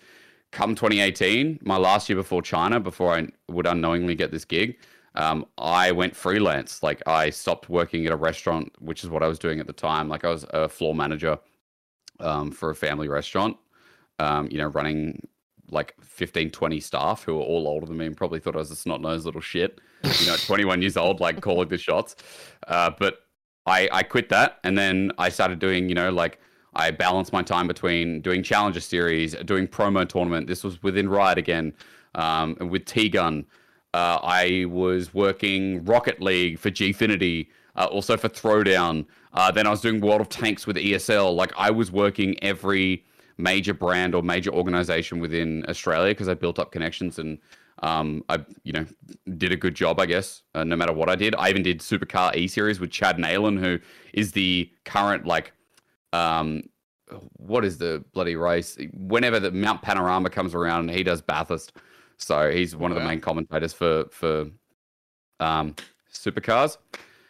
come 0.50 0.74
2018, 0.74 1.58
my 1.62 1.76
last 1.76 2.08
year 2.08 2.16
before 2.16 2.40
China, 2.40 2.80
before 2.80 3.14
I 3.14 3.26
would 3.48 3.66
unknowingly 3.66 4.14
get 4.14 4.30
this 4.30 4.46
gig, 4.46 4.78
um, 5.14 5.46
I 5.58 5.92
went 5.92 6.16
freelance. 6.16 6.82
Like 6.82 7.02
I 7.06 7.30
stopped 7.30 7.68
working 7.68 8.06
at 8.06 8.12
a 8.12 8.16
restaurant, 8.16 8.72
which 8.80 9.04
is 9.04 9.10
what 9.10 9.22
I 9.22 9.28
was 9.28 9.38
doing 9.38 9.60
at 9.60 9.66
the 9.66 9.72
time. 9.72 10.08
Like 10.08 10.24
I 10.24 10.30
was 10.30 10.46
a 10.50 10.68
floor 10.68 10.94
manager 10.94 11.38
um, 12.20 12.50
for 12.50 12.70
a 12.70 12.74
family 12.74 13.08
restaurant, 13.08 13.56
um, 14.18 14.48
you 14.50 14.58
know, 14.58 14.66
running 14.66 15.26
like 15.70 15.94
15, 16.02 16.50
20 16.50 16.80
staff 16.80 17.24
who 17.24 17.34
were 17.34 17.42
all 17.42 17.66
older 17.66 17.86
than 17.86 17.96
me 17.96 18.06
and 18.06 18.16
probably 18.16 18.38
thought 18.38 18.54
I 18.54 18.58
was 18.58 18.70
a 18.70 18.76
snot 18.76 19.00
nosed 19.00 19.24
little 19.24 19.40
shit, 19.40 19.80
you 20.20 20.26
know, 20.26 20.36
21 20.46 20.82
years 20.82 20.96
old, 20.96 21.20
like 21.20 21.40
calling 21.40 21.68
the 21.68 21.78
shots. 21.78 22.16
Uh, 22.68 22.90
but 22.98 23.18
I, 23.66 23.88
I 23.90 24.02
quit 24.02 24.28
that 24.28 24.58
and 24.62 24.76
then 24.76 25.12
I 25.18 25.28
started 25.30 25.58
doing, 25.58 25.88
you 25.88 25.94
know, 25.94 26.10
like 26.10 26.38
I 26.74 26.90
balanced 26.90 27.32
my 27.32 27.42
time 27.42 27.66
between 27.66 28.20
doing 28.20 28.42
Challenger 28.42 28.80
Series, 28.80 29.34
doing 29.44 29.66
promo 29.66 30.08
tournament. 30.08 30.46
This 30.46 30.64
was 30.64 30.82
within 30.82 31.08
Riot 31.08 31.38
again, 31.38 31.72
um, 32.14 32.56
with 32.60 32.84
T 32.84 33.08
Gun. 33.08 33.46
Uh, 33.92 34.18
I 34.22 34.66
was 34.68 35.14
working 35.14 35.84
Rocket 35.84 36.20
League 36.20 36.58
for 36.58 36.70
Gfinity, 36.70 37.48
uh, 37.76 37.84
also 37.84 38.16
for 38.16 38.28
Throwdown. 38.28 39.06
Uh, 39.32 39.52
then 39.52 39.66
I 39.66 39.70
was 39.70 39.80
doing 39.80 40.00
World 40.00 40.20
of 40.20 40.28
Tanks 40.28 40.66
with 40.66 40.76
ESL. 40.76 41.34
Like 41.34 41.52
I 41.56 41.70
was 41.70 41.92
working 41.92 42.42
every 42.42 43.04
major 43.36 43.74
brand 43.74 44.14
or 44.14 44.22
major 44.22 44.50
organization 44.52 45.18
within 45.20 45.64
Australia 45.68 46.12
because 46.12 46.28
I 46.28 46.34
built 46.34 46.58
up 46.58 46.72
connections 46.72 47.18
and 47.18 47.38
um, 47.82 48.24
I, 48.28 48.44
you 48.62 48.72
know, 48.72 48.86
did 49.36 49.50
a 49.52 49.56
good 49.56 49.74
job, 49.74 49.98
I 49.98 50.06
guess, 50.06 50.42
uh, 50.54 50.62
no 50.64 50.76
matter 50.76 50.92
what 50.92 51.08
I 51.08 51.16
did. 51.16 51.34
I 51.34 51.50
even 51.50 51.62
did 51.62 51.80
Supercar 51.80 52.34
E 52.36 52.46
Series 52.46 52.78
with 52.80 52.90
Chad 52.90 53.16
Neylon, 53.18 53.58
who 53.58 53.78
is 54.12 54.32
the 54.32 54.70
current 54.84 55.26
like 55.26 55.52
um 56.12 56.62
what 57.36 57.64
is 57.64 57.76
the 57.78 58.02
bloody 58.12 58.36
race 58.36 58.78
whenever 58.94 59.38
the 59.38 59.50
mount 59.50 59.82
panorama 59.82 60.30
comes 60.30 60.54
around 60.54 60.90
he 60.90 61.02
does 61.02 61.20
bathurst 61.20 61.72
so 62.16 62.50
he's 62.50 62.74
one 62.74 62.90
of 62.90 62.96
the 62.96 63.04
main 63.04 63.20
commentators 63.20 63.72
for 63.72 64.04
for 64.10 64.46
um 65.40 65.74
supercars 66.12 66.78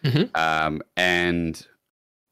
Mhm. 0.05 0.37
um 0.37 0.83
and 0.97 1.67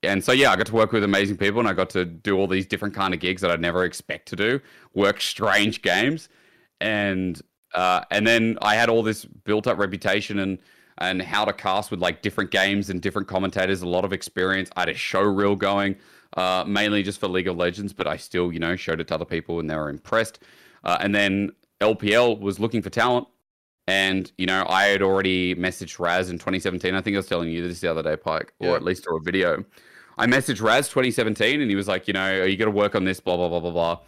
and 0.03 0.23
so 0.25 0.33
yeah 0.33 0.51
i 0.51 0.57
got 0.57 0.67
to 0.67 0.75
work 0.75 0.93
with 0.93 1.05
amazing 1.05 1.37
people 1.37 1.61
and 1.61 1.69
i 1.69 1.73
got 1.73 1.91
to 1.91 2.05
do 2.05 2.37
all 2.37 2.47
these 2.47 2.67
different 2.67 2.95
kind 2.95 3.15
of 3.15 3.21
gigs 3.21 3.41
that 3.43 3.51
i'd 3.51 3.61
never 3.61 3.85
expect 3.85 4.27
to 4.29 4.37
do 4.37 4.61
work 4.95 5.21
strange 5.21 5.83
games 5.83 6.29
and 6.81 7.43
uh 7.75 8.03
and 8.11 8.27
then 8.27 8.59
i 8.63 8.75
had 8.75 8.89
all 8.89 9.03
this 9.03 9.25
built 9.25 9.67
up 9.67 9.79
reputation 9.79 10.39
and 10.39 10.59
and 10.99 11.23
how 11.23 11.45
to 11.45 11.53
cast 11.53 11.91
with 11.91 12.01
like 12.01 12.23
different 12.23 12.51
games 12.51 12.91
and 12.91 13.01
different 13.01 13.27
commentators 13.29 13.83
a 13.83 13.89
lot 13.89 14.05
of 14.05 14.13
experience 14.13 14.71
i 14.77 14.81
had 14.81 14.89
a 14.89 14.95
show 14.95 15.23
reel 15.23 15.57
going 15.57 15.97
uh, 16.37 16.65
mainly 16.67 17.03
just 17.03 17.21
for 17.21 17.29
League 17.29 17.49
of 17.49 17.57
Legends, 17.57 17.93
but 17.93 18.07
I 18.07 18.17
still, 18.17 18.53
you 18.53 18.59
know, 18.59 18.75
showed 18.77 19.01
it 19.01 19.09
to 19.09 19.15
other 19.15 19.25
people 19.25 19.61
and 19.61 19.69
they 19.69 19.77
were 19.77 19.91
impressed. 19.91 20.39
Uh, 20.83 20.97
and 21.01 21.15
then 21.15 21.53
LPL 21.81 22.41
was 22.41 22.59
looking 22.59 22.81
for 22.83 22.91
talent. 22.91 23.29
And, 23.87 24.31
you 24.39 24.47
know, 24.47 24.65
I 24.69 24.85
had 24.85 25.03
already 25.03 25.55
messaged 25.57 25.99
Raz 25.99 26.31
in 26.31 26.39
2017. 26.39 26.95
I 26.95 27.01
think 27.01 27.15
I 27.15 27.19
was 27.19 27.27
telling 27.27 27.51
you 27.51 27.67
this 27.67 27.81
the 27.81 27.91
other 27.91 28.03
day, 28.03 28.17
Pike, 28.17 28.55
or 28.61 28.69
Yeah. 28.69 28.75
at 28.77 28.83
least 28.83 29.05
through 29.05 29.19
a 29.19 29.21
video. 29.21 29.65
I 30.19 30.27
messaged 30.27 30.63
Raz 30.63 30.89
2017 30.89 31.61
and 31.61 31.71
he 31.71 31.77
was 31.77 31.89
like, 31.89 32.07
you 32.07 32.15
know, 32.15 32.41
are 32.41 32.47
you 32.47 32.57
going 32.57 32.71
to 32.71 32.77
work 32.77 32.95
on 32.95 33.05
this? 33.05 33.21
Blah, 33.21 33.37
blah, 33.37 33.49
blah, 33.49 33.61
blah, 33.61 33.71
blah. 33.71 33.99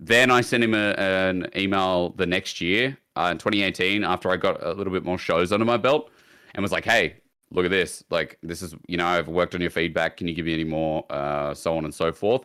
Then 0.00 0.30
I 0.30 0.40
sent 0.40 0.62
him 0.62 0.74
a, 0.74 0.94
an 0.98 1.48
email 1.56 2.10
the 2.10 2.26
next 2.26 2.60
year, 2.60 2.96
uh, 3.16 3.30
in 3.32 3.38
2018, 3.38 4.04
after 4.04 4.30
I 4.30 4.36
got 4.36 4.62
a 4.64 4.72
little 4.72 4.92
bit 4.92 5.04
more 5.04 5.18
shows 5.18 5.50
under 5.50 5.64
my 5.64 5.76
belt 5.76 6.10
and 6.54 6.62
was 6.62 6.70
like, 6.70 6.84
hey, 6.84 7.16
look 7.50 7.64
at 7.64 7.70
this. 7.70 8.04
Like, 8.10 8.38
this 8.42 8.62
is, 8.62 8.74
you 8.86 8.96
know, 8.96 9.06
I've 9.06 9.28
worked 9.28 9.54
on 9.54 9.60
your 9.60 9.70
feedback. 9.70 10.16
Can 10.16 10.28
you 10.28 10.34
give 10.34 10.46
me 10.46 10.54
any 10.54 10.64
more? 10.64 11.04
Uh, 11.10 11.52
so 11.52 11.76
on 11.76 11.84
and 11.84 11.94
so 11.94 12.12
forth. 12.12 12.44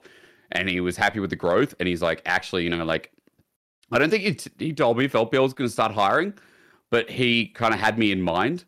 And 0.52 0.68
he 0.68 0.80
was 0.80 0.98
happy 0.98 1.20
with 1.20 1.30
the 1.30 1.36
growth. 1.36 1.76
And 1.80 1.88
he's 1.88 2.02
like, 2.02 2.22
actually, 2.26 2.64
you 2.64 2.70
know, 2.72 2.84
like, 2.84 3.12
I 3.92 4.00
don't 4.00 4.10
think 4.10 4.24
he, 4.24 4.34
t- 4.34 4.52
he 4.58 4.74
told 4.74 4.98
me 4.98 5.06
if 5.06 5.14
LPL 5.14 5.44
was 5.44 5.54
going 5.54 5.68
to 5.68 5.74
start 5.74 5.92
hiring, 5.92 6.34
but 6.90 7.10
he 7.10 7.48
kind 7.48 7.74
of 7.74 7.80
had 7.80 8.00
me 8.00 8.12
in 8.12 8.22
mind. 8.22 8.66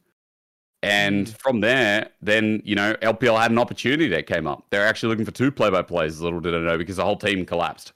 And 0.85 1.35
from 1.39 1.61
there, 1.61 2.09
then, 2.21 2.61
you 2.63 2.75
know, 2.75 2.93
LPL 3.01 3.39
had 3.39 3.51
an 3.51 3.57
opportunity 3.57 4.07
that 4.09 4.27
came 4.27 4.45
up. 4.45 4.65
They're 4.69 4.85
actually 4.85 5.09
looking 5.09 5.25
for 5.25 5.31
two 5.31 5.51
play 5.51 5.69
by 5.69 5.81
plays, 5.81 6.21
little 6.21 6.39
did 6.39 6.53
I 6.53 6.59
know, 6.59 6.77
because 6.77 6.97
the 6.97 7.03
whole 7.03 7.17
team 7.17 7.45
collapsed. 7.45 7.93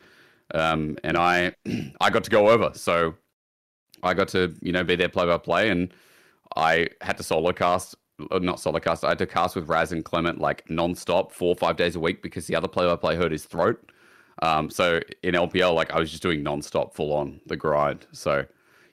Um, 0.54 0.98
and 1.04 1.18
I, 1.18 1.54
I 2.02 2.10
got 2.10 2.24
to 2.24 2.30
go 2.30 2.50
over. 2.50 2.72
So 2.74 3.16
I 4.02 4.14
got 4.14 4.30
to, 4.30 4.56
you 4.62 4.72
know, 4.72 4.84
be 4.84 4.96
their 4.96 5.10
play 5.10 5.26
by 5.26 5.38
play. 5.38 5.70
And 5.70 5.94
I 6.56 6.90
had 7.02 7.18
to 7.18 7.24
solo 7.24 7.52
cast 7.54 7.96
uh, 8.32 8.40
not 8.40 8.60
solo 8.60 8.80
cast. 8.80 9.04
I 9.04 9.10
had 9.10 9.18
to 9.20 9.26
cast 9.26 9.56
with 9.56 9.70
Raz 9.70 9.92
and 9.92 10.04
Clement 10.04 10.40
like 10.40 10.70
non-stop, 10.70 11.32
four 11.32 11.50
or 11.50 11.56
five 11.56 11.78
days 11.78 11.96
a 11.96 12.00
week 12.00 12.22
because 12.22 12.48
the 12.48 12.56
other 12.56 12.68
play-by-play 12.68 13.16
hurt 13.16 13.32
his 13.32 13.46
throat. 13.46 13.92
Um, 14.42 14.70
so 14.70 15.02
in 15.24 15.36
LPL, 15.36 15.74
like 15.74 15.92
I 15.92 16.00
was 16.00 16.10
just 16.10 16.24
doing 16.24 16.44
non-stop, 16.44 16.96
full 16.96 17.14
on 17.14 17.42
the 17.46 17.58
grind. 17.58 18.08
So 18.12 18.46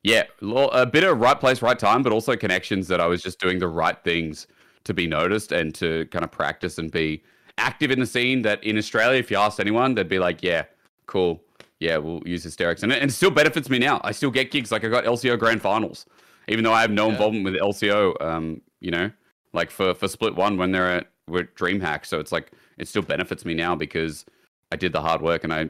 yeah, 0.06 0.22
a 0.40 0.86
bit 0.86 1.02
of 1.02 1.18
right 1.20 1.38
place, 1.38 1.60
right 1.62 1.78
time, 1.78 2.02
but 2.04 2.12
also 2.12 2.36
connections 2.36 2.86
that 2.88 3.00
I 3.00 3.06
was 3.06 3.22
just 3.22 3.40
doing 3.40 3.58
the 3.58 3.66
right 3.66 3.98
things 4.04 4.46
to 4.84 4.94
be 4.94 5.08
noticed 5.08 5.50
and 5.50 5.74
to 5.74 6.06
kind 6.12 6.24
of 6.24 6.30
practice 6.30 6.78
and 6.78 6.92
be 6.92 7.24
active 7.58 7.90
in 7.90 7.98
the 7.98 8.06
scene. 8.06 8.42
That 8.42 8.62
in 8.62 8.78
Australia, 8.78 9.18
if 9.18 9.32
you 9.32 9.36
asked 9.36 9.58
anyone, 9.58 9.96
they'd 9.96 10.08
be 10.08 10.20
like, 10.20 10.44
"Yeah, 10.44 10.66
cool, 11.06 11.42
yeah, 11.80 11.96
we'll 11.96 12.22
use 12.24 12.44
hysterics," 12.44 12.84
and 12.84 12.92
it, 12.92 13.02
and 13.02 13.10
it 13.10 13.14
still 13.14 13.32
benefits 13.32 13.68
me 13.68 13.80
now. 13.80 14.00
I 14.04 14.12
still 14.12 14.30
get 14.30 14.52
gigs. 14.52 14.70
Like 14.70 14.84
I 14.84 14.88
got 14.88 15.04
LCO 15.04 15.36
Grand 15.38 15.60
Finals, 15.60 16.06
even 16.46 16.62
though 16.62 16.72
I 16.72 16.82
have 16.82 16.92
no 16.92 17.06
Yeah. 17.06 17.12
involvement 17.14 17.44
with 17.44 17.54
LCO. 17.56 18.14
Um, 18.22 18.60
you 18.80 18.92
know, 18.92 19.10
like 19.52 19.72
for 19.72 19.92
for 19.92 20.06
Split 20.06 20.36
One 20.36 20.56
when 20.56 20.70
they're 20.70 20.98
at 20.98 21.08
we're 21.26 21.40
at 21.40 21.56
DreamHack, 21.56 22.06
so 22.06 22.20
it's 22.20 22.30
like 22.30 22.52
it 22.78 22.86
still 22.86 23.02
benefits 23.02 23.44
me 23.44 23.54
now 23.54 23.74
because 23.74 24.24
I 24.70 24.76
did 24.76 24.92
the 24.92 25.00
hard 25.00 25.20
work 25.20 25.42
and 25.42 25.52
I 25.52 25.68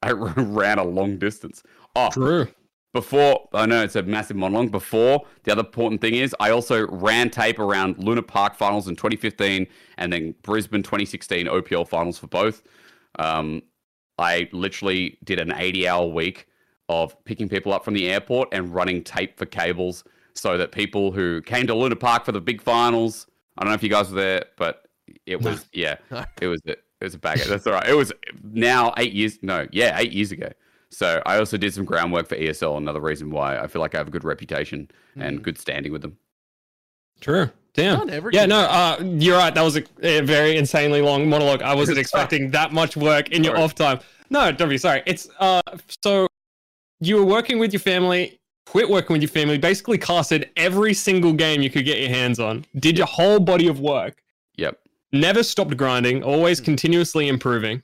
I 0.00 0.12
ran 0.12 0.78
a 0.78 0.84
long 0.84 1.18
distance. 1.18 1.64
Oh, 1.96 2.10
True. 2.12 2.46
Before 2.94 3.48
I 3.52 3.66
know 3.66 3.82
it's 3.82 3.96
a 3.96 4.02
massive 4.02 4.36
monologue. 4.36 4.70
Before 4.70 5.26
the 5.42 5.52
other 5.52 5.60
important 5.60 6.00
thing 6.00 6.14
is 6.14 6.34
I 6.40 6.50
also 6.50 6.86
ran 6.86 7.28
tape 7.28 7.58
around 7.58 7.98
Luna 8.02 8.22
Park 8.22 8.54
finals 8.54 8.88
in 8.88 8.96
2015 8.96 9.66
and 9.98 10.12
then 10.12 10.34
Brisbane 10.42 10.82
2016 10.82 11.46
OPL 11.46 11.86
finals 11.86 12.18
for 12.18 12.28
both. 12.28 12.62
Um, 13.18 13.62
I 14.18 14.48
literally 14.52 15.18
did 15.24 15.40
an 15.40 15.52
80 15.54 15.86
hour 15.88 16.06
week 16.06 16.46
of 16.88 17.22
picking 17.24 17.48
people 17.48 17.72
up 17.72 17.84
from 17.84 17.94
the 17.94 18.08
airport 18.10 18.48
and 18.52 18.72
running 18.72 19.02
tape 19.02 19.36
for 19.36 19.44
cables 19.44 20.04
so 20.34 20.56
that 20.56 20.72
people 20.72 21.10
who 21.12 21.42
came 21.42 21.66
to 21.66 21.74
Luna 21.74 21.96
Park 21.96 22.24
for 22.24 22.32
the 22.32 22.40
big 22.40 22.62
finals. 22.62 23.26
I 23.58 23.62
don't 23.64 23.70
know 23.70 23.74
if 23.74 23.82
you 23.82 23.88
guys 23.90 24.10
were 24.10 24.20
there, 24.20 24.44
but 24.56 24.86
it 25.26 25.40
No. 25.42 25.50
was 25.50 25.66
yeah, 25.72 25.96
No. 26.10 26.24
it 26.40 26.46
was 26.46 26.60
it 26.64 26.78
was 27.00 27.14
a 27.14 27.18
bag. 27.18 27.38
That's 27.40 27.66
all 27.66 27.72
right. 27.74 27.88
It 27.88 27.94
was 27.94 28.12
now 28.42 28.94
eight 28.96 29.12
years. 29.12 29.38
No, 29.42 29.66
yeah, 29.72 29.98
eight 29.98 30.12
years 30.12 30.30
ago. 30.32 30.48
So 30.94 31.20
I 31.26 31.38
also 31.38 31.56
did 31.56 31.74
some 31.74 31.84
groundwork 31.84 32.28
for 32.28 32.36
ESL. 32.36 32.76
Another 32.78 33.00
reason 33.00 33.30
why 33.30 33.58
I 33.58 33.66
feel 33.66 33.80
like 33.82 33.94
I 33.94 33.98
have 33.98 34.08
a 34.08 34.12
good 34.12 34.24
reputation 34.24 34.88
and 35.16 35.40
Mm. 35.40 35.42
good 35.42 35.58
standing 35.58 35.90
with 35.92 36.02
them. 36.02 36.16
True. 37.20 37.50
Damn. 37.74 38.08
Yeah, 38.32 38.46
no, 38.46 38.60
uh, 38.60 38.98
you're 39.18 39.36
right. 39.36 39.52
That 39.52 39.62
was 39.62 39.76
a, 39.76 39.82
a 40.02 40.20
very 40.20 40.56
insanely 40.56 41.02
long 41.02 41.28
monologue. 41.28 41.62
I 41.62 41.74
wasn't 41.74 41.98
expecting 42.04 42.52
that 42.52 42.72
much 42.72 42.96
work 42.96 43.30
in 43.30 43.42
your 43.42 43.54
Sorry. 43.54 43.64
off 43.64 43.74
time. 43.74 43.98
No, 44.30 44.52
don't 44.52 44.68
be 44.68 44.78
sorry. 44.78 45.02
It's 45.06 45.28
uh, 45.40 45.60
so 46.04 46.28
you 47.00 47.16
were 47.16 47.24
working 47.24 47.58
with 47.58 47.72
your 47.72 47.80
family, 47.80 48.38
quit 48.66 48.88
working 48.88 49.14
with 49.14 49.22
your 49.22 49.28
family, 49.30 49.58
basically 49.58 49.98
casted 49.98 50.50
every 50.56 50.94
single 50.94 51.32
game 51.32 51.60
you 51.62 51.70
could 51.70 51.84
get 51.84 51.98
your 51.98 52.10
hands 52.10 52.38
on, 52.38 52.64
did 52.78 52.96
your 52.96 53.08
whole 53.08 53.40
body 53.40 53.66
of 53.66 53.80
work, 53.80 54.22
Yep. 54.56 54.78
never 55.12 55.42
stopped 55.42 55.76
grinding, 55.76 56.22
always 56.22 56.60
Hmm. 56.60 56.64
continuously 56.66 57.26
improving. 57.28 57.82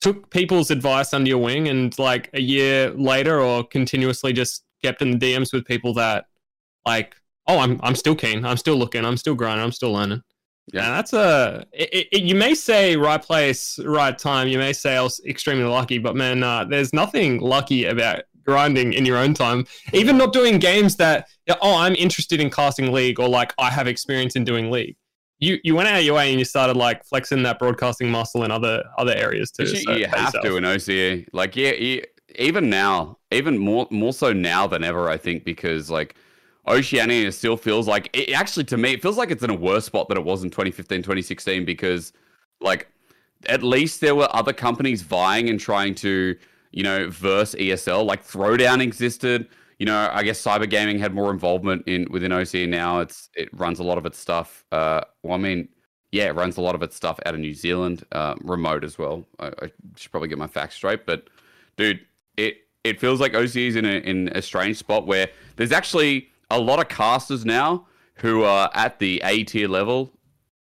Took 0.00 0.30
people's 0.30 0.70
advice 0.70 1.12
under 1.12 1.28
your 1.28 1.38
wing, 1.38 1.68
and 1.68 1.96
like 1.98 2.30
a 2.32 2.40
year 2.40 2.90
later, 2.90 3.40
or 3.40 3.64
continuously 3.64 4.32
just 4.32 4.64
kept 4.82 5.02
in 5.02 5.10
the 5.10 5.18
DMs 5.18 5.52
with 5.52 5.66
people 5.66 5.92
that, 5.94 6.26
like, 6.86 7.16
oh, 7.46 7.58
I'm 7.58 7.78
I'm 7.82 7.94
still 7.94 8.14
keen, 8.14 8.44
I'm 8.44 8.56
still 8.56 8.76
looking, 8.76 9.04
I'm 9.04 9.16
still 9.16 9.34
grinding, 9.34 9.64
I'm 9.64 9.72
still 9.72 9.92
learning. 9.92 10.22
Yeah. 10.72 10.82
Yeah, 10.82 10.90
that's 10.90 11.12
a. 11.12 11.66
It, 11.72 12.08
it, 12.12 12.22
you 12.22 12.34
may 12.34 12.54
say 12.54 12.96
right 12.96 13.20
place, 13.20 13.78
right 13.80 14.16
time. 14.16 14.46
You 14.48 14.58
may 14.58 14.72
say 14.72 14.96
I 14.96 15.02
was 15.02 15.20
extremely 15.26 15.64
lucky, 15.64 15.98
but 15.98 16.14
man, 16.14 16.42
uh, 16.42 16.64
there's 16.64 16.92
nothing 16.92 17.40
lucky 17.40 17.86
about 17.86 18.22
grinding 18.44 18.92
in 18.92 19.04
your 19.04 19.16
own 19.16 19.34
time. 19.34 19.66
Even 19.92 20.16
not 20.16 20.32
doing 20.32 20.58
games 20.58 20.96
that, 20.96 21.28
oh, 21.60 21.76
I'm 21.76 21.94
interested 21.96 22.40
in 22.40 22.50
casting 22.50 22.92
league, 22.92 23.18
or 23.18 23.28
like 23.28 23.52
I 23.58 23.70
have 23.70 23.88
experience 23.88 24.36
in 24.36 24.44
doing 24.44 24.70
league 24.70 24.96
you 25.40 25.58
you 25.64 25.74
went 25.74 25.88
out 25.88 25.98
of 25.98 26.04
your 26.04 26.14
way 26.14 26.30
and 26.30 26.38
you 26.38 26.44
started 26.44 26.76
like 26.76 27.04
flexing 27.04 27.42
that 27.42 27.58
broadcasting 27.58 28.10
muscle 28.10 28.44
in 28.44 28.50
other 28.50 28.84
other 28.98 29.14
areas 29.14 29.50
too. 29.50 29.64
You, 29.64 29.76
so 29.76 29.92
you 29.92 30.06
have 30.06 30.34
yourself. 30.34 30.44
to 30.44 30.56
in 30.56 30.64
OCE. 30.64 31.26
Like, 31.32 31.56
yeah, 31.56 31.72
you, 31.72 32.04
even 32.38 32.70
now, 32.70 33.18
even 33.30 33.58
more 33.58 33.88
more 33.90 34.12
so 34.12 34.32
now 34.32 34.66
than 34.66 34.84
ever, 34.84 35.08
I 35.08 35.16
think, 35.16 35.44
because 35.44 35.90
like 35.90 36.14
Oceania 36.68 37.32
still 37.32 37.56
feels 37.56 37.88
like 37.88 38.10
it 38.12 38.32
actually 38.32 38.64
to 38.64 38.76
me, 38.76 38.92
it 38.92 39.02
feels 39.02 39.16
like 39.16 39.30
it's 39.30 39.42
in 39.42 39.50
a 39.50 39.54
worse 39.54 39.86
spot 39.86 40.08
than 40.08 40.18
it 40.18 40.24
was 40.24 40.44
in 40.44 40.50
2015, 40.50 40.98
2016, 40.98 41.64
because 41.64 42.12
like 42.60 42.88
at 43.48 43.62
least 43.62 44.02
there 44.02 44.14
were 44.14 44.28
other 44.34 44.52
companies 44.52 45.00
vying 45.00 45.48
and 45.48 45.58
trying 45.58 45.94
to, 45.96 46.36
you 46.70 46.82
know, 46.82 47.08
verse 47.08 47.54
ESL. 47.54 48.04
Like 48.04 48.22
Throwdown 48.22 48.82
existed. 48.82 49.48
You 49.80 49.86
know, 49.86 50.10
I 50.12 50.22
guess 50.24 50.40
cyber 50.40 50.68
gaming 50.68 50.98
had 50.98 51.14
more 51.14 51.30
involvement 51.30 51.88
in 51.88 52.06
within 52.10 52.32
OCE 52.32 52.68
now. 52.68 53.00
It's 53.00 53.30
it 53.34 53.48
runs 53.54 53.78
a 53.78 53.82
lot 53.82 53.96
of 53.96 54.04
its 54.04 54.18
stuff. 54.18 54.62
Uh, 54.70 55.00
well, 55.22 55.32
I 55.32 55.38
mean, 55.38 55.70
yeah, 56.12 56.26
it 56.26 56.34
runs 56.34 56.58
a 56.58 56.60
lot 56.60 56.74
of 56.74 56.82
its 56.82 56.94
stuff 56.94 57.18
out 57.24 57.32
of 57.32 57.40
New 57.40 57.54
Zealand, 57.54 58.04
uh, 58.12 58.34
remote 58.42 58.84
as 58.84 58.98
well. 58.98 59.26
I, 59.38 59.46
I 59.46 59.72
should 59.96 60.10
probably 60.10 60.28
get 60.28 60.36
my 60.36 60.46
facts 60.46 60.74
straight, 60.74 61.06
but 61.06 61.28
dude, 61.78 62.00
it 62.36 62.58
it 62.84 63.00
feels 63.00 63.20
like 63.20 63.32
OCE 63.32 63.68
is 63.68 63.76
in 63.76 63.86
a 63.86 64.00
in 64.00 64.28
a 64.34 64.42
strange 64.42 64.76
spot 64.76 65.06
where 65.06 65.30
there's 65.56 65.72
actually 65.72 66.28
a 66.50 66.60
lot 66.60 66.78
of 66.78 66.88
casters 66.88 67.46
now 67.46 67.86
who 68.16 68.44
are 68.44 68.70
at 68.74 68.98
the 68.98 69.22
A 69.24 69.44
tier 69.44 69.66
level, 69.66 70.12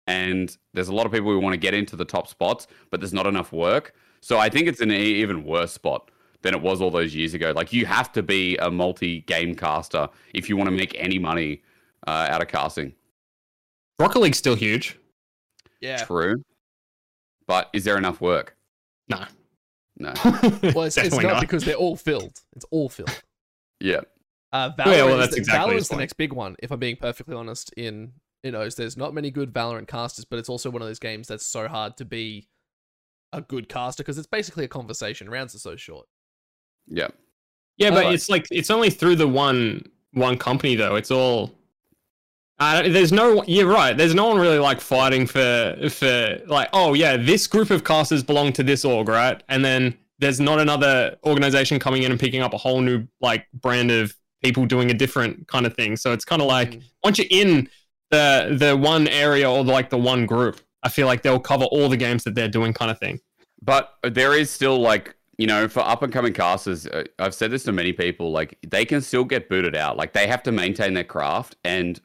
and 0.07 0.57
there's 0.73 0.87
a 0.87 0.95
lot 0.95 1.05
of 1.05 1.11
people 1.11 1.33
who 1.33 1.41
want 1.41 1.55
to 1.55 1.61
get 1.61 1.75
into 1.75 1.97
the 1.97 2.05
top 2.05 2.29
spots, 2.29 2.69
but 2.93 3.01
there's 3.01 3.13
not 3.13 3.27
enough 3.27 3.51
work. 3.53 3.93
So 4.21 4.39
I 4.39 4.49
think 4.49 4.69
it's 4.69 4.81
in 4.81 4.93
an 4.93 5.01
even 5.01 5.43
worse 5.43 5.73
spot 5.73 6.13
than 6.43 6.55
it 6.55 6.61
was 6.61 6.81
all 6.81 6.91
those 6.91 7.15
years 7.15 7.35
ago. 7.35 7.53
Like 7.55 7.73
you 7.73 7.87
have 7.87 8.13
to 8.13 8.23
be 8.23 8.57
a 8.59 8.71
multi 8.71 9.21
game 9.23 9.55
caster 9.55 10.09
if 10.35 10.49
you 10.49 10.57
want 10.57 10.69
to 10.69 10.77
make 10.77 10.95
any 10.99 11.19
money 11.19 11.63
uh, 12.07 12.29
out 12.31 12.43
of 12.43 12.49
casting. 12.49 12.95
Rocket 13.99 14.21
League's 14.21 14.39
still 14.39 14.55
huge. 14.55 14.99
Yeah. 15.81 16.05
True, 16.05 16.43
but 17.47 17.71
is 17.73 17.85
there 17.85 17.97
enough 17.97 18.21
work? 18.21 18.57
No. 19.09 19.25
No. 19.99 20.15
Well, 20.75 20.85
it's, 20.85 20.97
it's 20.97 21.15
not, 21.15 21.23
not. 21.23 21.41
because 21.41 21.65
they're 21.65 21.75
all 21.75 21.97
filled. 21.97 22.41
It's 22.57 22.65
all 22.71 22.89
filled. 22.89 23.23
Yeah. 23.83 24.01
Uh, 24.53 24.71
Valorant, 24.73 24.87
Yeah, 24.87 25.05
well, 25.05 25.17
that's 25.17 25.33
the, 25.33 25.39
exactly 25.39 25.73
Valorant's 25.73 25.79
his 25.85 25.89
the 25.89 25.97
next 25.97 26.13
big 26.15 26.35
one. 26.35 26.55
If 26.59 26.71
I'm 26.71 26.79
being 26.79 26.97
perfectly 26.97 27.35
honest, 27.35 27.73
in 27.79 28.13
in 28.45 28.55
O's, 28.55 28.75
there's 28.75 28.95
not 28.95 29.15
many 29.15 29.31
good 29.31 29.55
Valorant 29.55 29.89
casters, 29.89 30.27
but 30.27 30.39
it's 30.39 30.51
also 30.51 30.69
one 30.69 30.83
of 30.83 30.89
those 30.89 30.99
games 30.99 31.29
that's 31.29 31.47
so 31.47 31.67
hard 31.67 31.97
to 31.97 32.05
be 32.05 32.47
a 33.33 33.41
good 33.41 33.71
caster 33.71 34.03
because 34.03 34.19
it's 34.19 34.27
basically 34.27 34.65
a 34.65 34.69
conversation. 34.69 35.31
Rounds 35.31 35.55
are 35.55 35.61
so 35.61 35.77
short. 35.77 36.07
Yeah. 36.87 37.09
Yeah, 37.77 37.91
but 37.91 38.05
like- 38.05 38.15
it's 38.15 38.29
like 38.29 38.47
it's 38.51 38.71
only 38.71 38.91
through 38.91 39.17
the 39.17 39.29
one 39.29 39.85
one 40.13 40.37
company 40.37 40.77
though. 40.77 40.97
It's 40.97 41.11
all. 41.11 41.53
Uh, 42.59 42.83
there's 42.83 43.11
no. 43.13 43.43
You're 43.47 43.67
right. 43.73 43.97
There's 43.97 44.15
no 44.15 44.27
one 44.29 44.39
really 44.39 44.59
like 44.59 44.81
fighting 44.81 45.27
for 45.27 45.77
for 45.91 46.39
like. 46.47 46.69
Oh 46.75 46.93
yeah, 46.93 47.17
this 47.17 47.47
group 47.47 47.71
of 47.71 47.85
casters 47.85 48.23
belong 48.23 48.53
to 48.55 48.63
this 48.63 48.85
org, 48.85 49.09
right? 49.09 49.43
And 49.49 49.65
then 49.65 49.97
there's 50.19 50.41
not 50.41 50.59
another 50.61 51.17
organization 51.25 51.79
coming 51.79 52.03
in 52.03 52.11
and 52.11 52.21
picking 52.21 52.43
up 52.43 52.53
a 52.53 52.59
whole 52.59 52.83
new 52.83 53.07
like 53.23 53.47
brand 53.55 53.91
of 53.91 54.15
people 54.43 54.67
doing 54.67 54.91
a 54.91 54.95
different 54.95 55.49
kind 55.49 55.65
of 55.65 55.75
thing. 55.75 55.97
So 55.97 56.13
it's 56.13 56.25
kind 56.27 56.43
of 56.43 56.49
like 56.49 56.73
Mm. 56.73 56.83
once 57.03 57.19
you're 57.19 57.27
in 57.31 57.69
the 58.11 58.55
the 58.59 58.77
one 58.77 59.09
area 59.09 59.51
or 59.51 59.65
like 59.65 59.89
the 59.89 59.97
one 59.97 60.27
group, 60.27 60.61
I 60.83 60.91
feel 60.91 61.07
like 61.07 61.23
they'll 61.23 61.41
cover 61.41 61.65
all 61.65 61.89
the 61.89 61.97
games 61.97 62.25
that 62.25 62.35
they're 62.35 62.49
doing, 62.49 62.75
kind 62.75 62.91
of 62.91 62.99
thing. 62.99 63.21
But 63.63 63.95
there 64.03 64.35
is 64.35 64.51
still 64.51 64.79
like 64.79 65.15
you 65.41 65.47
know 65.47 65.69
for 65.69 65.81
up 65.81 66.03
and 66.03 66.13
coming 66.13 66.33
casters, 66.33 66.87
uh, 66.87 67.05
I've 67.19 67.35
said 67.35 67.51
this 67.51 67.65
to 67.65 67.73
many 67.73 67.93
people. 67.93 68.31
Like 68.31 68.59
they 68.69 68.85
can 68.85 69.01
still 69.01 69.25
get 69.25 69.49
booted 69.49 69.75
out. 69.75 69.97
Like 69.97 70.13
they 70.13 70.27
have 70.27 70.43
to 70.45 70.53
maintain 70.53 70.95
their 70.95 71.05
craft, 71.05 71.57
and 71.65 72.01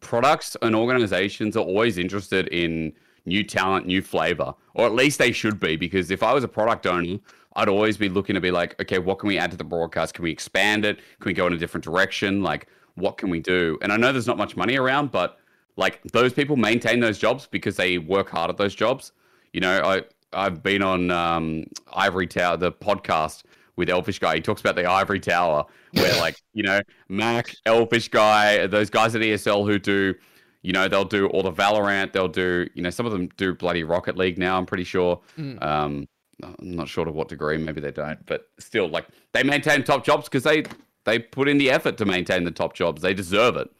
products 0.00 0.56
and 0.62 0.74
organizations 0.74 1.56
are 1.56 1.64
always 1.64 1.96
interested 1.96 2.48
in 2.48 2.92
new 3.24 3.42
talent, 3.42 3.86
new 3.86 4.02
flavor, 4.02 4.54
or 4.74 4.86
at 4.86 4.92
least 4.92 5.18
they 5.18 5.32
should 5.32 5.58
be. 5.58 5.76
Because 5.76 6.10
if 6.10 6.22
I 6.22 6.34
was 6.34 6.44
a 6.44 6.48
product 6.48 6.86
owner, 6.86 7.18
I'd 7.56 7.68
always 7.68 7.96
be 7.96 8.08
looking 8.08 8.34
to 8.34 8.40
be 8.40 8.50
like, 8.50 8.80
okay, 8.80 8.98
what 8.98 9.18
can 9.18 9.28
we 9.28 9.38
add 9.38 9.50
to 9.52 9.56
the 9.56 9.64
broadcast? 9.64 10.14
Can 10.14 10.22
we 10.22 10.30
expand 10.30 10.84
it? 10.84 10.98
Can 11.20 11.30
we 11.30 11.32
go 11.32 11.46
in 11.46 11.54
a 11.54 11.58
different 11.58 11.84
direction? 11.84 12.42
Like, 12.42 12.68
what 12.94 13.16
can 13.16 13.30
we 13.30 13.40
do? 13.40 13.78
And 13.80 13.92
I 13.92 13.96
know 13.96 14.12
there's 14.12 14.26
not 14.26 14.36
much 14.36 14.56
money 14.56 14.76
around, 14.76 15.10
but 15.10 15.38
like 15.76 16.02
those 16.12 16.32
people 16.32 16.56
maintain 16.56 17.00
those 17.00 17.18
jobs 17.18 17.46
because 17.46 17.76
they 17.76 17.98
work 17.98 18.28
hard 18.28 18.50
at 18.50 18.58
those 18.58 18.74
jobs. 18.74 19.12
You 19.52 19.60
know, 19.60 19.80
I 19.82 20.02
I've 20.32 20.62
been 20.62 20.82
on 20.82 21.10
um, 21.10 21.64
Ivory 21.92 22.26
Tower, 22.26 22.56
the 22.56 22.72
podcast 22.72 23.42
with 23.76 23.88
Elfish 23.88 24.18
Guy. 24.18 24.36
He 24.36 24.40
talks 24.40 24.60
about 24.60 24.74
the 24.74 24.86
Ivory 24.86 25.20
Tower, 25.20 25.64
where 25.92 26.16
like 26.20 26.36
you 26.52 26.62
know 26.62 26.80
Mac, 27.08 27.54
Elfish 27.66 28.08
Guy, 28.08 28.66
those 28.66 28.90
guys 28.90 29.14
at 29.14 29.22
ESL 29.22 29.66
who 29.66 29.78
do, 29.78 30.14
you 30.62 30.72
know, 30.72 30.88
they'll 30.88 31.04
do 31.04 31.26
all 31.28 31.42
the 31.42 31.52
Valorant. 31.52 32.12
They'll 32.12 32.28
do, 32.28 32.68
you 32.74 32.82
know, 32.82 32.90
some 32.90 33.06
of 33.06 33.12
them 33.12 33.28
do 33.36 33.54
bloody 33.54 33.84
Rocket 33.84 34.16
League 34.16 34.38
now. 34.38 34.58
I'm 34.58 34.66
pretty 34.66 34.84
sure. 34.84 35.20
Mm. 35.38 35.62
Um, 35.62 36.08
I'm 36.42 36.76
not 36.76 36.88
sure 36.88 37.04
to 37.04 37.12
what 37.12 37.28
degree. 37.28 37.56
Maybe 37.56 37.80
they 37.80 37.92
don't, 37.92 38.24
but 38.26 38.48
still, 38.58 38.88
like 38.88 39.06
they 39.32 39.42
maintain 39.42 39.84
top 39.84 40.04
jobs 40.04 40.24
because 40.24 40.42
they 40.42 40.64
they 41.04 41.18
put 41.18 41.48
in 41.48 41.58
the 41.58 41.70
effort 41.70 41.96
to 41.98 42.04
maintain 42.04 42.44
the 42.44 42.50
top 42.50 42.74
jobs. 42.74 43.00
They 43.00 43.14
deserve 43.14 43.56
it. 43.56 43.70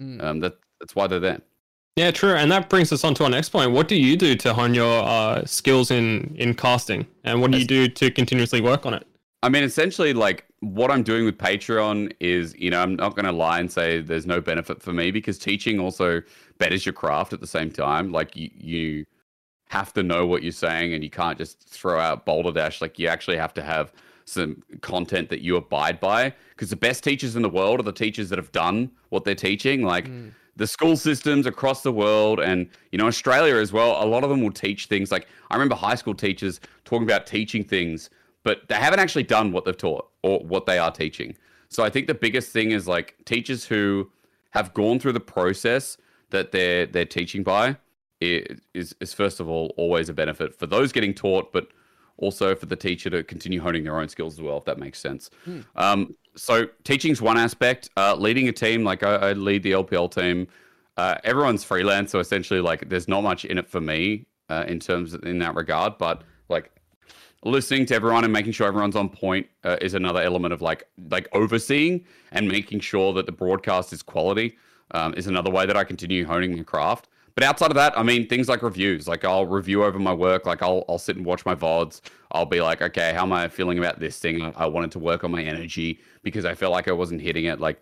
Mm. 0.00 0.22
Um, 0.22 0.40
that 0.40 0.54
that's 0.80 0.94
why 0.94 1.06
they're 1.06 1.20
there. 1.20 1.40
Yeah, 1.96 2.10
true. 2.10 2.34
And 2.34 2.52
that 2.52 2.68
brings 2.68 2.92
us 2.92 3.04
on 3.04 3.14
to 3.14 3.24
our 3.24 3.30
next 3.30 3.48
point. 3.48 3.72
What 3.72 3.88
do 3.88 3.96
you 3.96 4.18
do 4.18 4.36
to 4.36 4.52
hone 4.52 4.74
your 4.74 5.02
uh, 5.02 5.44
skills 5.46 5.90
in 5.90 6.34
in 6.38 6.54
casting, 6.54 7.06
and 7.24 7.40
what 7.40 7.50
do 7.50 7.58
you 7.58 7.66
do 7.66 7.88
to 7.88 8.10
continuously 8.10 8.60
work 8.60 8.84
on 8.84 8.92
it? 8.92 9.06
I 9.42 9.48
mean, 9.48 9.62
essentially, 9.64 10.12
like 10.12 10.44
what 10.60 10.90
I'm 10.90 11.02
doing 11.02 11.24
with 11.24 11.38
Patreon 11.38 12.12
is, 12.20 12.54
you 12.58 12.70
know, 12.70 12.82
I'm 12.82 12.96
not 12.96 13.14
going 13.14 13.24
to 13.24 13.32
lie 13.32 13.60
and 13.60 13.70
say 13.72 14.00
there's 14.00 14.26
no 14.26 14.40
benefit 14.42 14.82
for 14.82 14.92
me 14.92 15.10
because 15.10 15.38
teaching 15.38 15.80
also 15.80 16.20
betters 16.58 16.84
your 16.84 16.92
craft 16.92 17.32
at 17.32 17.40
the 17.40 17.46
same 17.46 17.70
time. 17.70 18.12
Like 18.12 18.36
you, 18.36 18.50
you 18.54 19.04
have 19.68 19.92
to 19.94 20.02
know 20.02 20.26
what 20.26 20.42
you're 20.42 20.52
saying, 20.52 20.92
and 20.92 21.02
you 21.02 21.10
can't 21.10 21.38
just 21.38 21.66
throw 21.66 21.98
out 21.98 22.26
Boulder 22.26 22.52
Dash. 22.52 22.82
Like 22.82 22.98
you 22.98 23.08
actually 23.08 23.38
have 23.38 23.54
to 23.54 23.62
have 23.62 23.92
some 24.26 24.62
content 24.82 25.30
that 25.30 25.40
you 25.40 25.56
abide 25.56 26.00
by 26.00 26.34
because 26.50 26.68
the 26.68 26.76
best 26.76 27.02
teachers 27.04 27.36
in 27.36 27.42
the 27.42 27.48
world 27.48 27.80
are 27.80 27.84
the 27.84 27.92
teachers 27.92 28.28
that 28.28 28.38
have 28.38 28.52
done 28.52 28.90
what 29.08 29.24
they're 29.24 29.34
teaching. 29.34 29.82
Like 29.82 30.08
Mm. 30.08 30.32
The 30.56 30.66
school 30.66 30.96
systems 30.96 31.46
across 31.46 31.82
the 31.82 31.92
world 31.92 32.40
and 32.40 32.68
you 32.90 32.98
know 32.98 33.06
Australia 33.06 33.56
as 33.56 33.72
well 33.72 34.02
a 34.02 34.06
lot 34.06 34.24
of 34.24 34.30
them 34.30 34.42
will 34.42 34.52
teach 34.52 34.86
things 34.86 35.12
like 35.12 35.28
I 35.50 35.54
remember 35.54 35.74
high 35.74 35.94
school 35.94 36.14
teachers 36.14 36.60
talking 36.84 37.04
about 37.04 37.26
teaching 37.26 37.62
things 37.62 38.10
but 38.46 38.68
they 38.68 38.76
haven't 38.76 39.00
actually 39.00 39.24
done 39.24 39.50
what 39.50 39.64
they've 39.64 39.76
taught 39.76 40.08
or 40.22 40.38
what 40.38 40.66
they 40.66 40.78
are 40.78 40.92
teaching. 40.92 41.36
So 41.68 41.82
I 41.82 41.90
think 41.90 42.06
the 42.06 42.14
biggest 42.14 42.52
thing 42.52 42.70
is 42.70 42.86
like 42.86 43.16
teachers 43.24 43.64
who 43.64 44.08
have 44.50 44.72
gone 44.72 45.00
through 45.00 45.14
the 45.14 45.20
process 45.20 45.96
that 46.30 46.52
they're 46.52 46.86
they're 46.86 47.04
teaching 47.04 47.42
by 47.42 47.76
is 48.20 48.94
is 49.00 49.12
first 49.12 49.40
of 49.40 49.48
all 49.48 49.74
always 49.76 50.08
a 50.08 50.12
benefit 50.12 50.54
for 50.54 50.66
those 50.66 50.92
getting 50.92 51.12
taught 51.12 51.52
but 51.52 51.68
also 52.18 52.54
for 52.54 52.66
the 52.66 52.76
teacher 52.76 53.10
to 53.10 53.22
continue 53.22 53.60
honing 53.60 53.84
their 53.84 53.98
own 54.00 54.08
skills 54.08 54.34
as 54.34 54.40
well 54.40 54.58
if 54.58 54.64
that 54.64 54.78
makes 54.78 54.98
sense 54.98 55.30
Hmm. 55.44 55.60
um, 55.76 56.14
so 56.36 56.66
teaching's 56.84 57.20
one 57.20 57.38
aspect. 57.38 57.90
Uh, 57.96 58.14
leading 58.14 58.48
a 58.48 58.52
team, 58.52 58.84
like 58.84 59.02
I, 59.02 59.14
I 59.14 59.32
lead 59.32 59.62
the 59.62 59.72
LPL 59.72 60.10
team. 60.12 60.46
Uh, 60.96 61.16
everyone's 61.24 61.64
freelance, 61.64 62.12
so 62.12 62.20
essentially, 62.20 62.60
like 62.60 62.88
there's 62.88 63.08
not 63.08 63.22
much 63.22 63.44
in 63.44 63.58
it 63.58 63.68
for 63.68 63.80
me 63.80 64.26
uh, 64.48 64.64
in 64.68 64.78
terms 64.78 65.14
of, 65.14 65.24
in 65.24 65.38
that 65.40 65.54
regard. 65.54 65.98
But 65.98 66.22
like 66.48 66.70
listening 67.42 67.86
to 67.86 67.94
everyone 67.94 68.24
and 68.24 68.32
making 68.32 68.52
sure 68.52 68.66
everyone's 68.66 68.96
on 68.96 69.08
point 69.08 69.46
uh, 69.64 69.76
is 69.80 69.94
another 69.94 70.20
element 70.20 70.54
of 70.54 70.62
like 70.62 70.88
like 71.10 71.28
overseeing 71.32 72.04
and 72.32 72.48
making 72.48 72.80
sure 72.80 73.12
that 73.14 73.26
the 73.26 73.32
broadcast 73.32 73.92
is 73.92 74.02
quality 74.02 74.56
um, 74.92 75.14
is 75.14 75.26
another 75.26 75.50
way 75.50 75.66
that 75.66 75.76
I 75.76 75.84
continue 75.84 76.24
honing 76.24 76.56
my 76.56 76.62
craft. 76.62 77.08
But 77.36 77.44
outside 77.44 77.70
of 77.70 77.74
that, 77.74 77.96
I 77.96 78.02
mean, 78.02 78.26
things 78.26 78.48
like 78.48 78.62
reviews. 78.62 79.06
Like 79.06 79.24
I'll 79.24 79.46
review 79.46 79.84
over 79.84 79.98
my 79.98 80.14
work. 80.14 80.46
Like 80.46 80.62
I'll 80.62 80.84
I'll 80.88 80.98
sit 80.98 81.16
and 81.16 81.24
watch 81.24 81.44
my 81.44 81.54
vods. 81.54 82.00
I'll 82.32 82.46
be 82.46 82.62
like, 82.62 82.80
okay, 82.80 83.12
how 83.14 83.22
am 83.22 83.32
I 83.32 83.46
feeling 83.46 83.78
about 83.78 84.00
this 84.00 84.18
thing? 84.18 84.42
I, 84.56 84.66
wanted 84.66 84.90
to 84.92 84.98
work 84.98 85.22
on 85.22 85.30
my 85.30 85.42
energy 85.42 86.00
because 86.22 86.44
I 86.44 86.54
felt 86.54 86.72
like 86.72 86.88
I 86.88 86.92
wasn't 86.92 87.20
hitting 87.20 87.44
it. 87.44 87.60
Like 87.60 87.80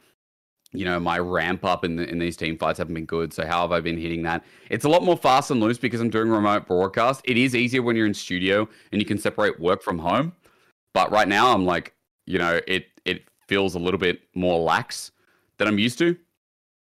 you 0.73 0.85
know, 0.85 0.99
my 0.99 1.21
ramp 1.21 1.65
up 1.65 1.85
in 1.85 1.95
the, 1.95 2.09
in 2.09 2.19
these 2.19 2.37
team 2.37 2.59
fights 2.59 2.79
haven't 2.79 2.95
been 2.95 3.07
good. 3.07 3.33
So 3.33 3.47
how 3.47 3.63
have 3.63 3.71
I 3.71 3.81
been 3.81 3.97
hitting 3.97 4.25
that? 4.25 4.45
It's 4.71 4.85
a 4.85 4.89
lot 4.89 5.05
more 5.05 5.17
fast 5.17 5.53
and 5.53 5.61
loose 5.61 5.79
because 5.79 6.01
I'm 6.01 6.11
doing 6.11 6.29
remote 6.29 6.67
broadcast. 6.67 7.21
It 7.25 7.37
is 7.37 7.55
easier 7.55 7.81
when 7.81 7.95
you're 7.95 8.07
in 8.07 8.15
studio 8.15 8.69
and 8.91 9.01
you 9.01 9.07
can 9.07 9.17
separate 9.17 9.61
work 9.61 9.83
from 9.83 10.01
home. 10.01 10.33
But 10.93 11.13
right 11.13 11.29
now, 11.29 11.55
I'm 11.55 11.65
like, 11.65 11.95
you 12.27 12.39
know, 12.39 12.61
it 12.67 12.87
it 13.05 13.23
feels 13.47 13.77
a 13.77 13.79
little 13.79 13.99
bit 13.99 14.23
more 14.35 14.59
lax 14.59 15.13
than 15.59 15.69
I'm 15.69 15.79
used 15.79 15.99
to. 15.99 16.17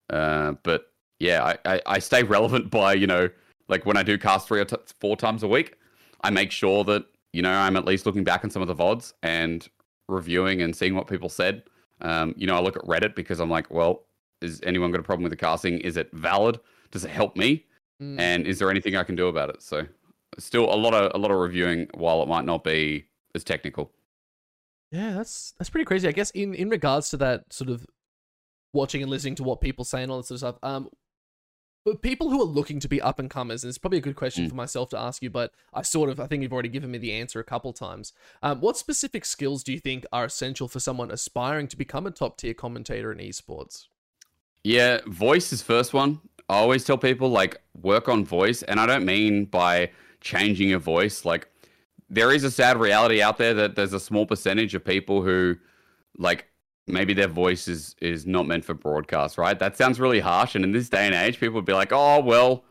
Uh, 0.10 0.54
but 0.64 0.93
yeah, 1.24 1.56
I, 1.66 1.76
I, 1.76 1.82
I 1.86 2.00
stay 2.00 2.24
relevant 2.24 2.70
by 2.70 2.94
you 2.94 3.08
know, 3.08 3.30
like 3.68 3.86
when 3.86 3.98
I 3.98 4.04
do 4.04 4.18
cast 4.18 4.48
three 4.48 4.60
or 4.60 4.66
t- 4.66 4.78
four 5.00 5.16
times 5.16 5.44
a 5.44 5.48
week, 5.48 5.78
I 6.24 6.30
make 6.30 6.52
sure 6.52 6.84
that 6.86 7.06
you 7.32 7.42
know 7.42 7.52
I'm 7.52 7.76
at 7.78 7.86
least 7.86 8.06
looking 8.06 8.24
back 8.24 8.44
on 8.44 8.50
some 8.50 8.62
of 8.62 8.68
the 8.68 8.76
vods 8.76 9.14
and 9.24 9.68
reviewing 10.08 10.62
and 10.62 10.76
seeing 10.76 10.96
what 10.96 11.08
people 11.08 11.30
said 11.30 11.64
um, 12.04 12.34
you 12.38 12.46
know, 12.46 12.56
I 12.56 12.60
look 12.60 12.76
at 12.76 12.84
Reddit 12.84 13.16
because 13.16 13.40
I'm 13.40 13.50
like, 13.50 13.72
well, 13.72 14.04
is 14.42 14.62
anyone 14.64 14.92
got 14.92 15.00
a 15.00 15.04
problem 15.04 15.24
with 15.24 15.32
the 15.32 15.38
casting? 15.38 15.80
Is 15.80 15.98
it 15.98 16.10
valid? 16.12 16.60
Does 16.92 17.06
it 17.06 17.12
help 17.12 17.36
me? 17.36 17.66
Mm. 18.02 18.20
And 18.20 18.48
is 18.48 18.60
there 18.60 18.70
anything 18.70 18.96
I 18.96 19.04
can 19.04 19.16
do 19.16 19.28
about 19.28 19.50
it? 19.50 19.62
So, 19.62 19.86
still 20.38 20.66
a 20.66 20.76
lot 20.76 20.94
of 20.94 21.12
a 21.16 21.18
lot 21.18 21.32
of 21.32 21.38
reviewing, 21.38 21.88
while 21.94 22.22
it 22.22 22.28
might 22.28 22.46
not 22.46 22.64
be 22.64 23.06
as 23.36 23.44
technical. 23.44 23.92
Yeah, 24.92 25.14
that's 25.14 25.54
that's 25.58 25.70
pretty 25.70 25.86
crazy. 25.86 26.08
I 26.08 26.12
guess 26.12 26.30
in 26.32 26.54
in 26.54 26.70
regards 26.70 27.10
to 27.12 27.18
that 27.18 27.52
sort 27.54 27.70
of 27.70 27.86
watching 28.74 29.02
and 29.02 29.10
listening 29.10 29.36
to 29.36 29.44
what 29.44 29.62
people 29.62 29.86
say 29.86 30.04
and 30.04 30.12
all 30.12 30.18
that 30.18 30.26
sort 30.26 30.36
of 30.36 30.40
stuff. 30.40 30.56
Um, 30.64 30.90
but 31.86 32.02
people 32.02 32.30
who 32.30 32.42
are 32.42 32.46
looking 32.46 32.80
to 32.80 32.88
be 32.88 33.02
up 33.02 33.20
and 33.20 33.30
comers, 33.30 33.64
and 33.64 33.70
it's 33.70 33.78
probably 33.78 33.98
a 33.98 34.02
good 34.02 34.16
question 34.16 34.46
mm. 34.46 34.50
for 34.50 34.56
myself 34.56 34.90
to 34.90 35.00
ask 35.00 35.22
you, 35.22 35.30
but 35.30 35.52
I 35.74 35.82
sort 35.82 36.10
of, 36.10 36.20
I 36.20 36.28
think 36.28 36.42
you've 36.42 36.54
already 36.54 36.70
given 36.70 36.92
me 36.92 36.98
the 36.98 37.12
answer 37.12 37.40
a 37.40 37.44
couple 37.44 37.74
times. 37.74 38.14
Um, 38.42 38.62
what 38.62 38.78
specific 38.78 39.26
skills 39.26 39.64
do 39.64 39.74
you 39.74 39.80
think 39.80 40.06
are 40.14 40.26
essential 40.26 40.68
for 40.68 40.80
someone 40.80 41.12
aspiring 41.12 41.68
to 41.70 41.78
become 41.78 42.08
a 42.08 42.12
top 42.12 42.38
tier 42.38 42.54
commentator 42.54 43.12
in 43.12 43.18
esports? 43.18 43.88
Yeah, 44.64 45.00
voice 45.08 45.52
is 45.52 45.62
first 45.62 45.94
one. 45.94 46.22
I 46.50 46.56
always 46.56 46.86
tell 46.86 46.98
people 46.98 47.30
like 47.30 47.62
work 47.82 48.08
on 48.08 48.24
voice, 48.24 48.64
and 48.64 48.80
I 48.80 48.86
don't 48.86 49.06
mean 49.06 49.46
by 49.46 49.92
changing 50.22 50.70
your 50.70 50.80
voice. 50.80 51.26
Like 51.26 51.50
there 52.10 52.32
is 52.32 52.44
a 52.44 52.52
sad 52.52 52.78
reality 52.78 53.22
out 53.22 53.38
there 53.38 53.54
that 53.56 53.76
there's 53.76 53.94
a 53.94 54.00
small 54.00 54.26
percentage 54.26 54.74
of 54.76 54.86
people 54.86 55.22
who 55.22 55.58
like 56.18 56.48
maybe 56.88 57.14
their 57.14 57.28
voice 57.28 57.68
is 57.68 57.96
is 58.02 58.26
not 58.26 58.48
meant 58.48 58.66
for 58.66 58.74
broadcast, 58.74 59.38
right? 59.38 59.58
That 59.58 59.78
sounds 59.78 60.00
really 60.00 60.20
harsh. 60.20 60.56
And 60.56 60.64
in 60.64 60.72
this 60.72 60.90
day 60.90 61.06
and 61.06 61.16
age, 61.16 61.40
people 61.40 61.56
would 61.56 61.66
be 61.66 61.74
like, 61.74 61.92
oh 61.92 62.20
well, 62.20 62.64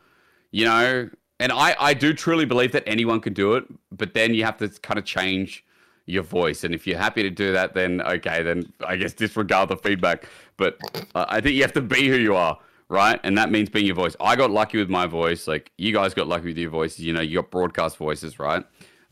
you 0.50 0.64
know. 0.64 1.08
And 1.40 1.50
I 1.50 1.74
I 1.78 1.94
do 1.94 2.12
truly 2.12 2.44
believe 2.44 2.72
that 2.72 2.84
anyone 2.86 3.20
can 3.20 3.32
do 3.32 3.54
it, 3.54 3.64
but 3.90 4.14
then 4.14 4.34
you 4.34 4.44
have 4.44 4.58
to 4.58 4.68
kind 4.68 4.98
of 4.98 5.04
change 5.04 5.64
your 6.06 6.22
voice. 6.22 6.64
And 6.64 6.74
if 6.74 6.86
you're 6.86 6.98
happy 6.98 7.22
to 7.22 7.30
do 7.30 7.52
that, 7.52 7.74
then 7.74 8.00
okay, 8.02 8.42
then 8.42 8.72
I 8.86 8.96
guess 8.96 9.12
disregard 9.12 9.68
the 9.68 9.76
feedback. 9.76 10.28
But 10.56 10.78
uh, 11.14 11.26
I 11.28 11.40
think 11.40 11.54
you 11.56 11.62
have 11.62 11.72
to 11.72 11.80
be 11.80 12.08
who 12.08 12.16
you 12.16 12.36
are, 12.36 12.58
right? 12.88 13.18
And 13.24 13.36
that 13.38 13.50
means 13.50 13.70
being 13.70 13.86
your 13.86 13.96
voice. 13.96 14.14
I 14.20 14.36
got 14.36 14.50
lucky 14.50 14.78
with 14.78 14.90
my 14.90 15.06
voice. 15.06 15.48
Like 15.48 15.72
you 15.78 15.92
guys 15.92 16.14
got 16.14 16.28
lucky 16.28 16.46
with 16.46 16.58
your 16.58 16.70
voices. 16.70 17.00
You 17.00 17.12
know, 17.12 17.20
you 17.20 17.40
got 17.40 17.50
broadcast 17.50 17.96
voices, 17.96 18.38
right? 18.38 18.64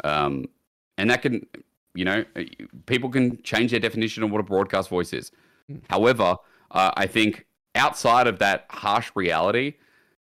Um, 0.05 0.47
and 0.99 1.11
that 1.11 1.23
can 1.23 1.47
you 1.95 2.05
know, 2.05 2.25
uh, 2.37 2.43
people 2.87 3.11
can 3.11 3.43
change 3.43 3.71
their 3.71 3.81
definition 3.81 4.23
of 4.23 4.31
what 4.31 4.41
a 4.41 4.45
broadcast 4.45 4.89
voice 4.89 5.13
is. 5.13 5.33
Mm. 5.71 5.83
However, 5.89 6.37
uh, 6.71 6.91
I 6.97 7.07
think 7.07 7.47
outside 7.75 8.27
of 8.27 8.39
that 8.39 8.67
harsh 8.71 9.11
reality, 9.15 9.75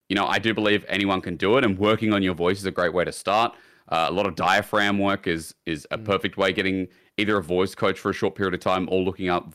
you 0.09 0.16
know, 0.16 0.27
I 0.27 0.38
do 0.38 0.53
believe 0.53 0.85
anyone 0.88 1.20
can 1.20 1.37
do 1.37 1.57
it, 1.57 1.64
and 1.64 1.79
working 1.79 2.12
on 2.12 2.22
your 2.22 2.35
voice 2.35 2.59
is 2.59 2.66
a 2.66 2.70
great 2.70 2.92
way 2.92 3.05
to 3.05 3.12
start. 3.12 3.55
Uh, 3.88 4.07
a 4.09 4.12
lot 4.12 4.27
of 4.27 4.35
diaphragm 4.35 4.98
work 4.98 5.27
is 5.27 5.55
is 5.66 5.87
a 5.90 5.98
mm. 5.98 6.05
perfect 6.05 6.37
way. 6.37 6.53
Getting 6.53 6.88
either 7.16 7.37
a 7.37 7.42
voice 7.42 7.74
coach 7.74 7.98
for 7.98 8.11
a 8.11 8.14
short 8.14 8.35
period 8.35 8.55
of 8.55 8.61
time, 8.61 8.88
or 8.90 9.03
looking 9.03 9.29
up 9.29 9.55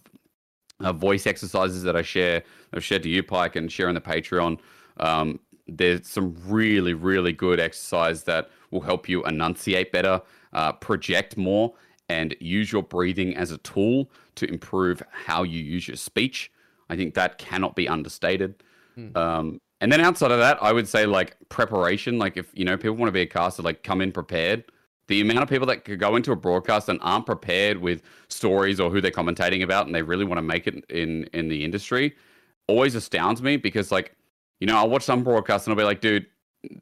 uh, 0.80 0.94
voice 0.94 1.28
exercises 1.28 1.84
that 1.84 1.96
I 1.96 2.02
share, 2.02 2.44
I've 2.74 2.84
shared 2.84 3.04
to 3.04 3.10
you, 3.10 3.24
Pike, 3.24 3.56
and 3.56 3.72
share 3.72 3.90
on 3.90 3.96
the 3.96 4.02
Patreon. 4.02 4.60
Um, 4.98 5.40
there's 5.68 6.08
some 6.08 6.36
really, 6.46 6.94
really 6.94 7.34
good 7.34 7.60
exercise 7.60 8.24
that 8.24 8.50
will 8.72 8.82
help 8.82 9.08
you 9.08 9.24
enunciate 9.26 9.92
better, 9.92 10.22
uh, 10.54 10.72
project 10.74 11.38
more, 11.38 11.74
and 12.10 12.36
use 12.40 12.72
your 12.72 12.84
breathing 12.84 13.38
as 13.38 13.52
a 13.52 13.58
tool 13.60 14.10
to 14.36 14.50
improve 14.50 15.02
how 15.12 15.44
you 15.44 15.64
use 15.64 15.88
your 15.88 15.98
speech. 15.98 16.52
I 16.90 16.96
think 16.96 17.14
that 17.14 17.38
cannot 17.38 17.76
be 17.76 17.88
understated. 17.88 18.64
Mm. 18.98 19.16
Um, 19.16 19.62
and 19.82 19.92
then 19.92 20.02
outside 20.02 20.32
of 20.32 20.40
that, 20.40 20.62
I 20.62 20.74
would 20.74 20.88
say 20.88 21.06
like 21.06 21.38
preparation. 21.50 22.18
Like 22.18 22.36
if 22.36 22.48
you 22.54 22.66
know 22.66 22.76
people 22.76 22.96
want 22.96 23.08
to 23.08 23.14
be 23.14 23.22
a 23.22 23.26
caster, 23.26 23.62
like 23.62 23.84
come 23.84 24.02
in 24.02 24.12
prepared. 24.12 24.66
The 25.08 25.22
amount 25.22 25.40
of 25.40 25.50
people 25.50 25.66
that 25.68 25.86
could 25.86 26.00
go 26.00 26.16
into 26.16 26.32
a 26.32 26.36
broadcast 26.36 26.88
and 26.88 27.00
aren't 27.02 27.26
prepared 27.26 27.78
with 27.78 28.04
stories 28.28 28.80
or 28.80 28.92
who 28.92 29.02
they're 29.02 29.10
commentating 29.10 29.64
about, 29.64 29.88
and 29.88 29.96
they 29.96 30.04
really 30.04 30.26
want 30.26 30.38
to 30.38 30.44
make 30.44 30.68
it 30.68 30.84
in 30.90 31.24
in 31.34 31.48
the 31.48 31.64
industry, 31.64 32.16
always 32.68 32.96
astounds 32.96 33.42
me 33.42 33.58
because 33.58 33.92
like 33.92 34.16
you 34.60 34.68
know 34.68 34.78
I'll 34.78 34.90
watch 34.90 35.04
some 35.04 35.24
broadcasts 35.24 35.68
and 35.68 35.72
I'll 35.72 35.78
be 35.78 35.84
like, 35.84 36.02
dude, 36.02 36.28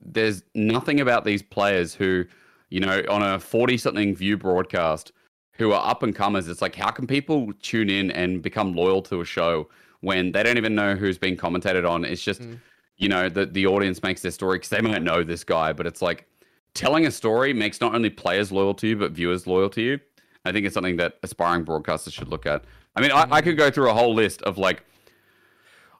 there's 0.01 0.43
nothing 0.55 0.99
about 0.99 1.23
these 1.23 1.43
players 1.43 1.93
who 1.93 2.25
you 2.69 2.79
know 2.79 3.03
on 3.09 3.21
a 3.21 3.39
forty 3.39 3.77
something 3.77 4.15
view 4.15 4.37
broadcast 4.37 5.11
who 5.57 5.71
are 5.71 5.89
up 5.89 6.03
and 6.03 6.15
comers. 6.15 6.47
It's 6.47 6.61
like, 6.61 6.75
how 6.75 6.91
can 6.91 7.07
people 7.07 7.51
tune 7.61 7.89
in 7.89 8.11
and 8.11 8.41
become 8.41 8.73
loyal 8.73 9.01
to 9.03 9.21
a 9.21 9.25
show 9.25 9.69
when 10.01 10.31
they 10.31 10.43
don't 10.43 10.57
even 10.57 10.75
know 10.75 10.95
who's 10.95 11.17
being 11.17 11.35
commentated 11.35 11.89
on? 11.89 12.05
It's 12.05 12.21
just, 12.21 12.41
mm. 12.41 12.59
you 12.97 13.09
know, 13.09 13.29
the, 13.29 13.45
the 13.45 13.65
audience 13.67 14.03
makes 14.03 14.21
their 14.21 14.31
story 14.31 14.57
because 14.57 14.69
they 14.69 14.81
might 14.81 15.01
know 15.01 15.23
this 15.23 15.43
guy, 15.43 15.73
but 15.73 15.87
it's 15.87 16.01
like 16.01 16.27
telling 16.73 17.07
a 17.07 17.11
story 17.11 17.53
makes 17.53 17.81
not 17.81 17.95
only 17.95 18.09
players 18.09 18.51
loyal 18.51 18.73
to 18.75 18.87
you, 18.87 18.95
but 18.95 19.11
viewers 19.11 19.47
loyal 19.47 19.69
to 19.71 19.81
you. 19.81 19.99
I 20.45 20.51
think 20.51 20.65
it's 20.65 20.75
something 20.75 20.97
that 20.97 21.17
aspiring 21.23 21.65
broadcasters 21.65 22.13
should 22.13 22.29
look 22.29 22.45
at. 22.45 22.63
I 22.95 23.01
mean, 23.01 23.11
I, 23.11 23.27
I 23.29 23.41
could 23.41 23.57
go 23.57 23.69
through 23.69 23.89
a 23.89 23.93
whole 23.93 24.13
list 24.13 24.41
of 24.43 24.57
like, 24.57 24.83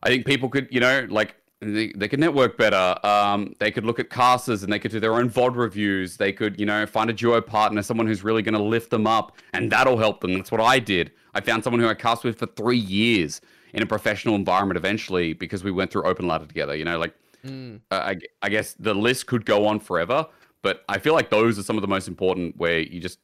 I 0.04 0.10
think 0.10 0.26
people 0.26 0.50
could, 0.50 0.67
you 0.72 0.80
know, 0.80 1.08
like 1.10 1.36
they, 1.60 1.91
they 1.96 2.08
could 2.08 2.20
network 2.20 2.58
better. 2.58 2.96
Um, 3.04 3.56
they 3.60 3.72
could 3.72 3.86
look 3.86 4.00
at 4.00 4.10
casters 4.10 4.63
and 4.63 4.72
they 4.72 4.80
could 4.80 4.91
do 4.91 5.00
their 5.00 5.15
own 5.15 5.30
VOD 5.30 5.56
reviews. 5.56 6.17
They 6.17 6.32
could, 6.32 6.60
you 6.60 6.65
know, 6.65 6.86
find 6.86 7.10
a 7.10 7.13
duo 7.13 7.41
partner, 7.41 7.82
someone 7.82 8.06
who's 8.06 8.24
really 8.24 8.43
going 8.43 8.54
to 8.54 8.62
lift 8.62 8.91
them 8.91 9.08
up, 9.08 9.36
and 9.54 9.72
that'll 9.72 9.98
help 9.98 10.22
them. 10.22 10.34
That's 10.34 10.52
what 10.52 10.62
I 10.62 10.80
did. 10.80 11.12
I 11.34 11.41
found 11.41 11.63
someone 11.63 11.80
who 11.80 11.88
I 11.88 11.96
cast 11.96 12.24
with 12.24 12.38
for 12.38 12.46
three 12.48 12.78
years 12.78 13.41
in 13.74 13.82
a 13.82 13.86
professional 13.86 14.36
environment 14.36 14.78
eventually 14.78 15.34
because 15.34 15.63
we 15.63 15.72
went 15.72 15.91
through 15.91 16.04
Open 16.04 16.28
Ladder 16.28 16.46
together. 16.46 16.76
You 16.76 16.86
know, 16.86 17.00
like, 17.00 17.15
mm. 17.43 17.80
uh, 17.91 17.96
I, 17.96 18.17
I 18.41 18.50
guess 18.50 18.74
the 18.74 18.93
list 18.93 19.26
could 19.26 19.46
go 19.46 19.65
on 19.65 19.80
forever, 19.80 20.28
but 20.62 20.84
I 20.89 21.00
feel 21.00 21.13
like 21.13 21.30
those 21.30 21.58
are 21.58 21.63
some 21.63 21.78
of 21.78 21.82
the 21.82 21.88
most 21.88 22.08
important 22.08 22.56
where 22.58 22.80
you 22.80 23.00
just 23.00 23.20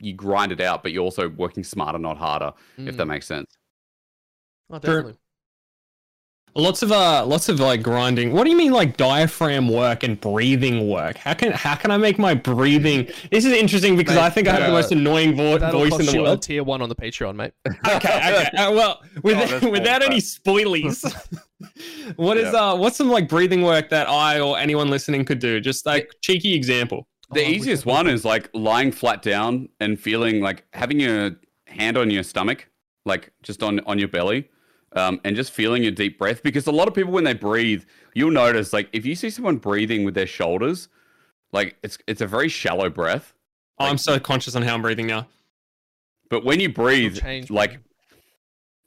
you 0.00 0.14
grind 0.14 0.52
it 0.52 0.62
out, 0.62 0.82
but 0.82 0.92
you're 0.92 1.04
also 1.04 1.28
working 1.28 1.62
smarter, 1.62 1.98
not 1.98 2.16
harder, 2.16 2.52
mm. 2.78 2.88
if 2.88 2.96
that 2.96 3.06
makes 3.06 3.26
sense. 3.26 3.58
Oh, 4.70 4.78
definitely. 4.78 5.16
Lots 6.56 6.84
of 6.84 6.92
uh, 6.92 7.26
lots 7.26 7.48
of 7.48 7.58
like 7.58 7.82
grinding. 7.82 8.30
What 8.32 8.44
do 8.44 8.50
you 8.50 8.56
mean 8.56 8.70
like 8.70 8.96
diaphragm 8.96 9.68
work 9.68 10.04
and 10.04 10.20
breathing 10.20 10.88
work? 10.88 11.16
How 11.16 11.34
can 11.34 11.50
how 11.50 11.74
can 11.74 11.90
I 11.90 11.96
make 11.96 12.16
my 12.16 12.32
breathing? 12.32 13.08
This 13.32 13.44
is 13.44 13.52
interesting 13.52 13.96
because 13.96 14.14
mate, 14.14 14.22
I 14.22 14.30
think 14.30 14.46
I 14.46 14.52
have 14.52 14.62
uh, 14.62 14.66
the 14.66 14.72
most 14.72 14.92
annoying 14.92 15.36
vo- 15.36 15.58
voice 15.58 15.98
in 15.98 16.06
the 16.06 16.22
world. 16.22 16.42
Tier 16.42 16.62
one 16.62 16.80
on 16.80 16.88
the 16.88 16.94
Patreon, 16.94 17.34
mate. 17.34 17.54
okay, 17.66 17.94
okay. 17.96 18.56
Uh, 18.56 18.70
well, 18.70 19.02
with, 19.24 19.64
oh, 19.64 19.70
without 19.70 20.02
any 20.02 20.18
spoilies, 20.18 21.02
what 22.16 22.36
is 22.36 22.52
yeah. 22.52 22.70
uh, 22.70 22.76
what's 22.76 22.98
some 22.98 23.10
like 23.10 23.28
breathing 23.28 23.62
work 23.62 23.88
that 23.88 24.08
I 24.08 24.38
or 24.38 24.56
anyone 24.56 24.90
listening 24.90 25.24
could 25.24 25.40
do? 25.40 25.58
Just 25.58 25.84
like 25.84 26.08
cheeky 26.22 26.54
example. 26.54 27.08
The 27.32 27.44
oh, 27.44 27.48
easiest 27.48 27.84
one 27.84 28.06
is 28.06 28.24
like 28.24 28.48
lying 28.54 28.92
flat 28.92 29.22
down 29.22 29.70
and 29.80 29.98
feeling 29.98 30.40
like 30.40 30.64
having 30.72 31.00
your 31.00 31.32
hand 31.66 31.98
on 31.98 32.10
your 32.10 32.22
stomach, 32.22 32.68
like 33.04 33.32
just 33.42 33.60
on 33.64 33.80
on 33.80 33.98
your 33.98 34.08
belly 34.08 34.48
um, 34.94 35.20
and 35.24 35.36
just 35.36 35.52
feeling 35.52 35.82
your 35.82 35.92
deep 35.92 36.18
breath. 36.18 36.42
Because 36.42 36.66
a 36.66 36.72
lot 36.72 36.88
of 36.88 36.94
people, 36.94 37.12
when 37.12 37.24
they 37.24 37.34
breathe, 37.34 37.84
you'll 38.14 38.30
notice 38.30 38.72
like 38.72 38.88
if 38.92 39.04
you 39.04 39.14
see 39.14 39.30
someone 39.30 39.56
breathing 39.56 40.04
with 40.04 40.14
their 40.14 40.26
shoulders, 40.26 40.88
like 41.52 41.76
it's 41.82 41.98
it's 42.06 42.20
a 42.20 42.26
very 42.26 42.48
shallow 42.48 42.88
breath. 42.88 43.32
Oh, 43.78 43.86
I'm 43.86 43.98
so 43.98 44.18
conscious 44.18 44.54
on 44.54 44.62
how 44.62 44.74
I'm 44.74 44.82
breathing 44.82 45.06
now. 45.06 45.26
But 46.30 46.44
when 46.44 46.60
you 46.60 46.72
breathe, 46.72 47.20
change, 47.20 47.50
like 47.50 47.80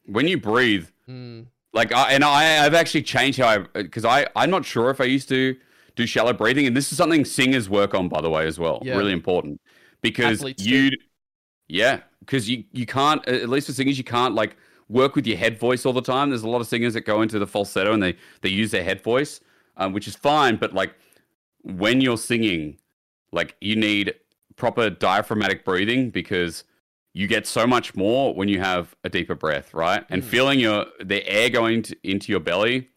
when 0.06 0.28
you 0.28 0.38
breathe, 0.38 0.88
mm. 1.08 1.46
like 1.74 1.94
I 1.94 2.14
and 2.14 2.24
I 2.24 2.66
I've 2.66 2.74
actually 2.74 3.04
changed 3.04 3.40
how 3.40 3.48
I 3.48 3.58
because 3.58 4.06
I 4.06 4.28
I'm 4.36 4.50
not 4.50 4.66
sure 4.66 4.90
if 4.90 5.02
I 5.02 5.06
used 5.06 5.30
to 5.30 5.56
do 5.96 6.06
shallow 6.06 6.34
breathing, 6.34 6.68
and 6.68 6.76
this 6.76 6.92
is 6.92 6.98
something 6.98 7.26
singers 7.26 7.70
work 7.70 7.94
on 7.94 8.08
by 8.08 8.22
the 8.22 8.30
way 8.30 8.46
as 8.48 8.60
well. 8.60 8.82
Yeah. 8.84 8.98
Really 8.98 9.14
important 9.14 9.60
because 10.02 10.44
you, 10.58 10.92
yeah, 11.68 12.02
because 12.20 12.50
you 12.50 12.64
you 12.72 12.86
can't 12.86 13.28
at 13.28 13.50
least 13.50 13.68
for 13.68 13.74
singers 13.74 13.98
you 13.98 14.04
can't 14.04 14.36
like 14.36 14.56
work 14.90 15.16
with 15.16 15.28
your 15.28 15.38
head 15.38 15.60
voice 15.60 15.86
all 15.86 15.94
the 15.94 16.02
time. 16.02 16.30
There's 16.30 16.44
a 16.44 16.50
lot 16.50 16.62
of 16.62 16.68
singers 16.68 16.94
that 16.94 17.02
go 17.02 17.22
into 17.22 17.40
the 17.40 17.48
falsetto 17.48 17.94
and 17.94 18.02
they 18.02 18.16
they 18.42 18.50
use 18.50 18.72
their 18.72 18.84
head 18.84 19.02
voice, 19.02 19.40
um, 19.78 19.94
which 19.94 20.08
is 20.08 20.16
fine. 20.16 20.56
But 20.58 20.74
like 20.74 20.96
when 21.64 22.02
you're 22.02 22.18
singing, 22.18 22.78
like 23.32 23.56
you 23.62 23.76
need 23.76 24.16
proper 24.56 24.90
diaphragmatic 24.90 25.64
breathing 25.66 26.10
because 26.10 26.64
you 27.14 27.28
get 27.28 27.48
so 27.48 27.66
much 27.66 27.96
more 27.96 28.34
when 28.34 28.48
you 28.48 28.60
have 28.60 28.96
a 29.04 29.10
deeper 29.10 29.36
breath, 29.36 29.74
right? 29.74 30.06
And 30.10 30.22
mm. 30.22 30.26
feeling 30.26 30.60
your 30.60 30.86
the 31.04 31.28
air 31.28 31.50
going 31.50 31.82
to, 31.84 31.98
into 32.04 32.32
your 32.32 32.40
belly 32.40 32.90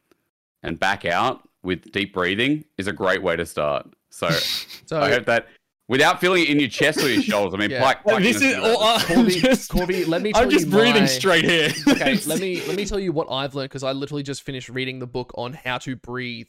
and 0.63 0.79
back 0.79 1.05
out 1.05 1.49
with 1.63 1.91
deep 1.93 2.15
breathing 2.15 2.65
is 2.79 2.87
a 2.87 2.93
great 2.93 3.23
way 3.23 3.37
to 3.37 3.47
start. 3.47 3.89
So 4.11 4.29
So 4.87 5.01
I 5.01 5.11
hope 5.11 5.27
that 5.27 5.47
without 5.91 6.21
feeling 6.21 6.43
it 6.45 6.49
in 6.49 6.59
your 6.61 6.69
chest 6.71 7.03
or 7.03 7.11
your 7.11 7.21
shoulders. 7.31 7.53
I 7.53 7.59
mean, 7.59 7.71
Yeah. 7.71 7.83
Pike, 7.83 8.05
Pike 8.05 8.23
this 8.23 8.41
is 8.41 8.57
all, 8.57 8.83
I'm 8.83 9.01
Corvy, 9.01 9.41
just, 9.43 9.71
Corvy, 9.71 10.07
let 10.07 10.23
me 10.23 10.33
tell 10.33 10.43
I'm 10.45 10.51
just 10.51 10.67
you 10.67 10.71
breathing 10.73 11.03
my- 11.03 11.07
straight 11.07 11.45
here. 11.45 11.71
okay, 11.89 12.17
let 12.27 12.41
me 12.41 12.63
let 12.67 12.77
me 12.77 12.87
tell 12.87 12.99
you 13.01 13.13
what 13.13 13.27
I've 13.31 13.55
learned 13.55 13.69
because 13.69 13.83
I 13.83 13.93
literally 13.93 14.23
just 14.23 14.43
finished 14.43 14.71
reading 14.71 15.01
the 15.01 15.07
book 15.07 15.33
on 15.37 15.53
how 15.53 15.77
to 15.79 15.97
breathe 15.97 16.49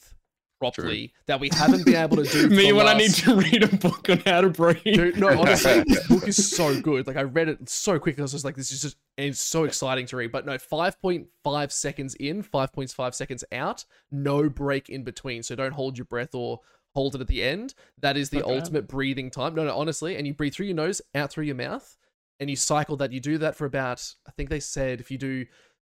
properly 0.60 1.12
that 1.25 1.39
we 1.39 1.49
haven't 1.51 1.84
been 1.86 1.95
able 1.95 2.17
to 2.17 2.23
do. 2.23 2.47
Me 2.47 2.67
the 2.67 2.73
when 2.73 2.88
I 2.88 2.93
need 2.93 3.10
to 3.15 3.36
read 3.36 3.63
a 3.63 3.77
book 3.77 4.08
on 4.12 4.19
how 4.27 4.41
to 4.41 4.49
breathe. 4.51 4.84
Dude, 4.84 5.17
no, 5.17 5.30
honestly, 5.30 5.84
this 5.88 6.08
book 6.08 6.27
is 6.27 6.56
so 6.56 6.80
good. 6.80 7.08
Like 7.08 7.17
I 7.17 7.23
read 7.23 7.49
it 7.49 7.67
so 7.67 7.97
quick, 7.97 8.19
I 8.19 8.21
was 8.21 8.32
just 8.34 8.45
like, 8.45 8.56
this 8.56 8.71
is 8.71 8.80
just 8.80 8.97
and 9.17 9.30
it's 9.30 9.39
so 9.39 9.63
exciting 9.63 10.06
to 10.06 10.17
read. 10.17 10.32
But 10.32 10.45
no, 10.45 10.60
five 10.60 11.01
point 11.01 11.25
five 11.43 11.71
seconds 11.73 12.13
in, 12.19 12.43
five 12.43 12.71
point 12.71 12.91
five 12.91 13.15
seconds 13.15 13.43
out, 13.51 13.86
no 14.12 14.49
break 14.49 14.88
in 14.89 15.04
between. 15.04 15.41
So 15.41 15.56
don't 15.56 15.73
hold 15.73 15.97
your 15.97 16.06
breath 16.06 16.36
or 16.36 16.60
hold 16.93 17.15
it 17.15 17.21
at 17.21 17.27
the 17.27 17.43
end. 17.43 17.73
That 17.99 18.17
is 18.17 18.30
the 18.30 18.43
Okay. 18.43 18.54
ultimate 18.54 18.88
breathing 18.88 19.32
time. 19.32 19.56
No, 19.56 19.63
no, 19.63 19.77
honestly, 19.77 20.15
and 20.15 20.27
you 20.27 20.34
breathe 20.34 20.54
through 20.54 20.67
your 20.67 20.75
nose, 20.75 21.01
out 21.15 21.32
through 21.32 21.45
your 21.45 21.56
mouth, 21.56 21.97
and 22.39 22.49
you 22.49 22.56
cycle 22.56 22.97
that. 22.97 23.12
You 23.12 23.19
do 23.19 23.38
that 23.39 23.56
for 23.56 23.65
about, 23.65 24.13
I 24.27 24.32
think 24.32 24.49
they 24.49 24.60
said, 24.60 24.99
if 24.99 25.10
you 25.12 25.17
do 25.17 25.45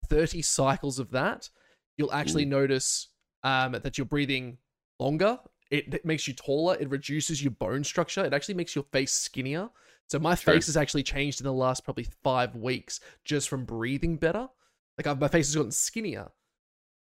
thirty 0.09 0.43
cycles 0.43 0.99
of 0.99 1.11
that, 1.13 1.51
you'll 1.97 2.13
actually 2.13 2.45
notice 2.45 3.09
um, 3.45 3.73
that 3.73 3.99
you're 3.99 4.05
breathing 4.05 4.59
longer. 4.99 5.39
It, 5.71 5.93
it 5.93 6.07
makes 6.07 6.27
you 6.27 6.35
taller. 6.35 6.77
It 6.81 6.89
reduces 6.89 7.43
your 7.43 7.51
bone 7.51 7.85
structure. 7.85 8.25
It 8.25 8.33
actually 8.33 8.55
makes 8.55 8.75
your 8.75 8.85
face 8.85 9.13
skinnier. 9.13 9.69
So 10.07 10.19
my 10.19 10.35
True. 10.35 10.55
face 10.55 10.67
has 10.67 10.77
actually 10.79 11.03
changed 11.03 11.41
in 11.41 11.45
the 11.45 11.53
last 11.53 11.85
probably 11.85 12.07
five 12.25 12.57
weeks 12.57 13.01
just 13.27 13.51
from 13.51 13.67
breathing 13.67 14.17
better. 14.17 14.49
Like 14.97 15.07
I've, 15.07 15.21
my 15.21 15.29
face 15.29 15.49
has 15.49 15.57
gotten 15.57 15.71
skinnier. 15.71 16.29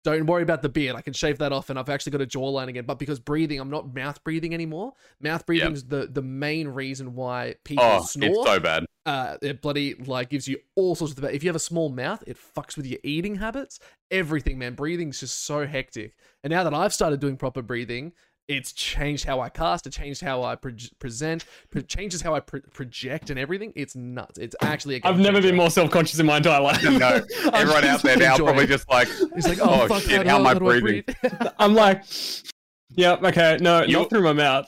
Don't 0.04 0.26
worry 0.26 0.44
about 0.44 0.62
the 0.62 0.70
beard. 0.70 0.96
I 0.96 1.02
can 1.02 1.12
shave 1.14 1.38
that 1.40 1.52
off, 1.52 1.70
and 1.70 1.78
I've 1.78 1.90
actually 1.90 2.14
got 2.14 2.22
a 2.22 2.26
jawline 2.26 2.70
again. 2.70 2.86
But 2.86 2.98
because 2.98 3.20
breathing, 3.20 3.60
I'm 3.60 3.70
not 3.70 3.94
mouth 3.94 4.24
breathing 4.24 4.54
anymore. 4.54 4.94
Mouth 5.20 5.46
breathing 5.46 5.74
is 5.74 5.84
the 5.86 6.08
the 6.08 6.22
main 6.22 6.68
reason 6.70 7.14
why 7.14 7.56
people 7.66 7.84
Oh, 7.84 8.04
snore 8.04 8.30
it's 8.30 8.46
so 8.46 8.60
bad. 8.60 8.86
uh, 9.06 9.36
it 9.42 9.62
bloody 9.62 9.96
like 9.96 10.30
gives 10.30 10.48
you 10.48 10.60
all 10.76 10.96
sorts 10.96 11.18
of. 11.18 11.24
If 11.26 11.44
you 11.44 11.50
have 11.50 11.56
a 11.58 11.60
small 11.60 11.90
mouth, 11.90 12.24
it 12.26 12.38
fucks 12.56 12.78
with 12.78 12.86
your 12.86 13.00
eating 13.04 13.36
habits. 13.36 13.80
Everything, 14.10 14.58
man. 14.58 14.76
Breathing's 14.76 15.20
just 15.20 15.44
so 15.44 15.68
hectic. 15.68 16.16
And 16.44 16.52
now 16.52 16.64
that 16.64 16.74
I've 16.74 16.94
started 16.94 17.20
doing 17.20 17.36
proper 17.36 17.62
breathing, 17.62 18.14
it's 18.48 18.72
changed 18.72 19.26
how 19.26 19.42
I 19.42 19.50
cast. 19.50 19.86
It 19.88 19.92
changed 19.92 20.22
how 20.22 20.42
I 20.44 20.56
pre- 20.56 20.74
present. 21.00 21.46
Pre- 21.70 21.82
changes 21.84 22.22
how 22.22 22.34
I 22.34 22.40
pro- 22.40 22.62
project 22.74 23.30
and 23.30 23.38
everything. 23.38 23.74
It's 23.76 23.96
nuts. 23.96 24.38
It's 24.40 24.56
actually. 24.62 25.04
I've 25.04 25.20
never 25.20 25.42
been 25.42 25.56
more 25.56 25.70
self 25.70 25.92
conscious 25.92 26.20
in 26.20 26.26
my 26.26 26.38
entire 26.38 26.62
life. 26.62 26.82
No, 26.84 26.90
I'm 27.46 27.54
everyone 27.54 27.84
out 27.84 28.02
there 28.04 28.18
now 28.18 28.32
enjoying 28.34 28.46
probably 28.48 28.64
it. 28.64 28.68
just 28.68 28.90
like, 28.90 29.10
It's 29.36 29.48
like, 29.48 29.60
oh, 29.62 29.82
oh 29.84 29.88
fuck, 29.88 30.02
shit, 30.04 30.26
how, 30.26 30.34
how 30.34 30.40
am 30.40 30.46
oh, 30.46 30.50
I 30.50 30.54
how 30.54 30.60
do 30.60 30.70
I 30.70 30.80
breathing? 30.80 31.04
breathe? 31.22 31.32
I'm 31.60 31.74
like, 31.76 32.04
yep, 32.96 33.24
okay, 33.24 33.58
no, 33.60 33.84
You- 33.84 33.98
not 34.00 34.10
through 34.10 34.24
my 34.24 34.34
mouth. 34.34 34.66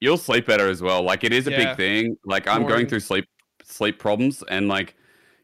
you'll 0.00 0.18
sleep 0.18 0.46
better 0.46 0.68
as 0.68 0.82
well. 0.82 1.02
Like 1.02 1.24
it 1.24 1.32
is 1.32 1.46
a 1.46 1.50
Yeah. 1.50 1.64
big 1.74 1.76
thing. 1.76 2.16
Like 2.24 2.46
I'm 2.46 2.62
Boring. 2.62 2.68
going 2.76 2.86
through 2.88 3.00
sleep 3.00 3.24
sleep 3.62 3.98
problems 3.98 4.42
and 4.50 4.68
like 4.68 4.94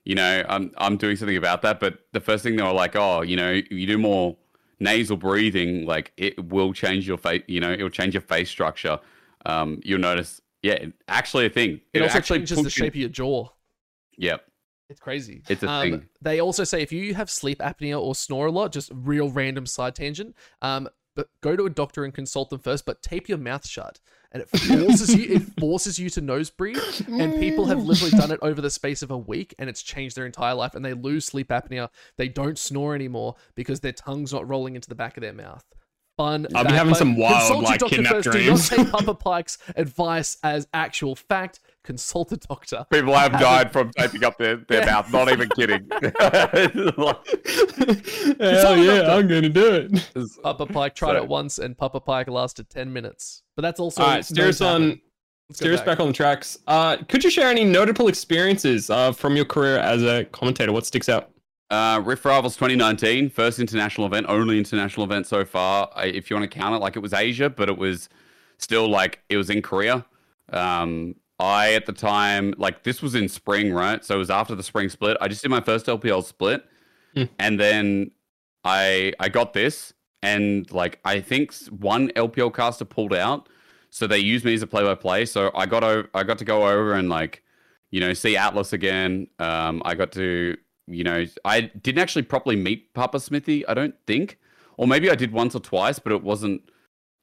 you 0.05 0.15
know, 0.15 0.45
I'm 0.49 0.73
I'm 0.79 0.97
doing 0.97 1.17
something 1.17 1.37
about 1.37 1.61
that, 1.63 1.79
but 1.79 1.99
the 2.13 2.21
first 2.21 2.43
thing 2.43 2.57
they 2.57 2.63
were 2.63 2.73
like, 2.73 2.97
"Oh, 2.97 3.21
you 3.21 3.37
know, 3.37 3.51
you 3.71 3.87
do 3.87 3.99
more 3.99 4.37
nasal 4.81 5.17
breathing, 5.17 5.87
like 5.87 6.13
it 6.17 6.43
will 6.51 6.73
change 6.73 7.07
your 7.07 7.19
face, 7.19 7.43
you 7.47 7.61
know, 7.61 7.73
it'll 7.73 7.91
change 7.91 8.15
your 8.15 8.23
face 8.23 8.51
structure." 8.51 8.99
Um 9.47 9.81
you'll 9.85 10.01
notice 10.01 10.41
yeah, 10.63 10.73
it- 10.75 10.93
actually 11.09 11.47
a 11.47 11.51
thing. 11.51 11.81
It 11.93 12.03
also 12.03 12.19
actually 12.19 12.41
changes 12.41 12.59
the 12.59 12.65
puts 12.65 12.77
you- 12.77 12.85
shape 12.85 12.93
of 12.93 12.97
your 12.97 13.09
jaw. 13.09 13.49
Yep. 14.19 14.45
It's 14.91 15.01
crazy. 15.01 15.43
It's 15.49 15.63
a 15.63 15.71
um, 15.71 15.83
thing. 15.83 16.09
They 16.21 16.41
also 16.41 16.65
say 16.65 16.83
if 16.83 16.91
you 16.91 17.15
have 17.15 17.31
sleep 17.31 17.61
apnea 17.61 18.01
or 18.01 18.15
snore 18.17 18.49
a 18.49 18.51
lot, 18.51 18.73
just 18.73 18.91
real 18.93 19.31
random 19.31 19.65
side 19.65 19.95
tangent, 19.95 20.35
um, 20.63 20.89
but 21.17 21.29
go 21.43 21.57
to 21.57 21.67
a 21.67 21.71
doctor 21.71 22.05
and 22.05 22.15
consult 22.15 22.51
them 22.51 22.61
first. 22.61 22.87
But 22.87 23.03
tape 23.03 23.29
your 23.29 23.39
mouth 23.39 23.67
shut, 23.67 24.01
and 24.33 24.43
it 24.43 24.49
forces 24.49 25.15
you. 25.15 25.35
It 25.37 25.43
forces 25.61 25.99
you 25.99 26.11
to 26.11 26.21
nose 26.21 26.51
breathe. 26.51 26.79
And 27.09 27.39
people 27.39 27.67
have 27.67 27.85
literally 27.85 28.13
done 28.13 28.31
it 28.31 28.39
over 28.43 28.61
the 28.61 28.71
space 28.71 29.03
of 29.03 29.11
a 29.11 29.19
week, 29.19 29.55
and 29.59 29.69
it's 29.69 29.83
changed 29.83 30.17
their 30.17 30.27
entire 30.27 30.55
life. 30.55 30.75
And 30.75 30.85
they 30.85 30.95
lose 30.95 31.25
sleep 31.25 31.49
apnea. 31.49 31.89
They 32.17 32.29
don't 32.29 32.59
snore 32.59 32.95
anymore 32.95 33.37
because 33.55 33.81
their 33.81 33.93
tongue's 33.93 34.33
not 34.33 34.49
rolling 34.49 34.77
into 34.77 34.89
the 34.89 34.95
back 34.95 35.17
of 35.17 35.23
their 35.23 35.33
mouth. 35.33 35.65
Fun. 36.17 36.47
I'll 36.55 36.65
be 36.65 36.73
having 36.73 36.93
but 36.93 36.99
some 36.99 37.17
wild, 37.17 37.63
like, 37.63 37.81
doctor 37.81 37.97
kidnap 37.97 38.13
first. 38.13 38.31
dreams. 38.31 38.69
Do 38.69 38.77
not 38.77 38.85
take 38.85 38.93
Papa 39.07 39.15
Pike's 39.15 39.59
advice 39.75 40.37
as 40.43 40.69
actual 40.75 41.17
fact. 41.17 41.61
Consult 41.83 42.31
a 42.33 42.37
doctor. 42.37 42.85
People 42.93 43.15
have 43.15 43.33
Have 43.33 43.41
died 43.41 43.73
from 43.73 43.91
taping 43.97 44.23
up 44.25 44.37
their, 44.39 44.57
their 44.69 44.81
Yeah. 44.85 44.93
mouth, 44.93 45.11
not 45.13 45.31
even 45.33 45.49
kidding. 45.49 45.89
Hell 48.39 48.77
yeah, 48.77 49.15
I'm 49.15 49.27
gonna 49.29 49.49
do 49.49 49.75
it. 49.75 50.11
Papa 50.43 50.67
Pike 50.67 50.95
tried 50.95 51.13
So- 51.13 51.23
it 51.23 51.29
once, 51.29 51.59
and 51.59 51.77
Papa 51.77 52.01
Pike 52.01 52.29
lasted 52.29 52.69
ten 52.69 52.93
minutes. 52.93 53.43
But 53.57 53.63
that's 53.63 53.81
also 53.81 54.03
All 54.03 54.09
right, 54.11 54.25
steer 54.25 54.49
us 54.49 54.61
on, 54.61 55.01
Let's 55.49 55.59
steer 55.59 55.73
us 55.75 55.81
back 55.81 56.01
on 56.01 56.09
the 56.09 56.13
tracks. 56.13 56.59
Uh, 56.67 56.99
could 57.09 57.25
you 57.25 57.31
share 57.31 57.49
any 57.49 57.65
notable 57.65 58.09
experiences 58.09 58.89
uh, 58.91 59.13
from 59.13 59.35
your 59.37 59.45
career 59.45 59.79
as 59.79 60.03
a 60.03 60.25
commentator? 60.27 60.73
What 60.73 60.87
sticks 60.87 61.09
out? 61.09 61.31
Uh, 61.71 62.01
Rift 62.05 62.25
Rivals 62.25 62.57
2019, 62.57 63.31
first 63.31 63.59
international 63.59 64.07
event, 64.07 64.27
only 64.29 64.59
international 64.59 65.05
event 65.05 65.27
so 65.27 65.45
far. 65.45 65.89
If 65.99 66.29
you 66.29 66.37
want 66.37 66.51
to 66.51 66.59
count 66.59 66.75
it, 66.75 66.79
like 66.79 66.97
it 66.97 67.01
was 67.01 67.13
Asia, 67.13 67.49
but 67.49 67.69
it 67.69 67.79
was 67.79 68.09
still 68.59 68.89
like 68.89 69.21
it 69.29 69.37
was 69.37 69.51
in 69.51 69.63
Korea. 69.63 70.05
Um, 70.53 71.15
I 71.41 71.73
at 71.73 71.87
the 71.87 71.93
time, 71.93 72.55
like 72.59 72.83
this 72.85 73.01
was 73.03 73.15
in 73.15 73.29
spring, 73.29 73.73
right? 73.73 74.05
So 74.05 74.15
it 74.17 74.19
was 74.19 74.31
after 74.31 74.55
the 74.55 74.63
spring 74.63 74.89
split. 74.89 75.17
I 75.21 75.29
just 75.29 75.43
did 75.43 75.51
my 75.51 75.61
first 75.61 75.87
LPL 75.87 76.23
split, 76.25 76.65
Hmm. 77.15 77.25
and 77.39 77.59
then 77.59 78.11
I 78.65 79.13
I 79.19 79.29
got 79.29 79.53
this, 79.53 79.93
and 80.23 80.71
like 80.71 81.01
I 81.05 81.21
think 81.21 81.55
one 81.69 82.09
LPL 82.11 82.55
caster 82.55 82.85
pulled 82.85 83.15
out, 83.15 83.49
so 83.91 84.07
they 84.07 84.19
used 84.19 84.45
me 84.45 84.55
as 84.55 84.63
a 84.63 84.67
play-by-play. 84.67 85.25
So 85.27 85.51
I 85.55 85.67
got 85.67 85.83
over, 85.83 86.09
I 86.15 86.23
got 86.23 86.39
to 86.39 86.45
go 86.45 86.69
over 86.69 86.93
and 86.93 87.09
like, 87.09 87.43
you 87.91 88.01
know, 88.01 88.13
see 88.13 88.37
Atlas 88.37 88.73
again. 88.73 89.27
Um, 89.39 89.83
I 89.85 89.95
got 89.95 90.13
to 90.13 90.57
you 90.87 91.05
know, 91.05 91.25
I 91.45 91.61
didn't 91.61 92.01
actually 92.01 92.23
properly 92.23 92.57
meet 92.57 92.93
Papa 92.95 93.21
Smithy, 93.21 93.65
I 93.69 93.75
don't 93.75 93.95
think. 94.09 94.39
Or 94.77 94.89
maybe 94.89 95.09
I 95.09 95.15
did 95.15 95.31
once 95.33 95.55
or 95.55 95.61
twice, 95.61 96.01
but 96.01 96.11
it 96.13 96.23
wasn't 96.25 96.63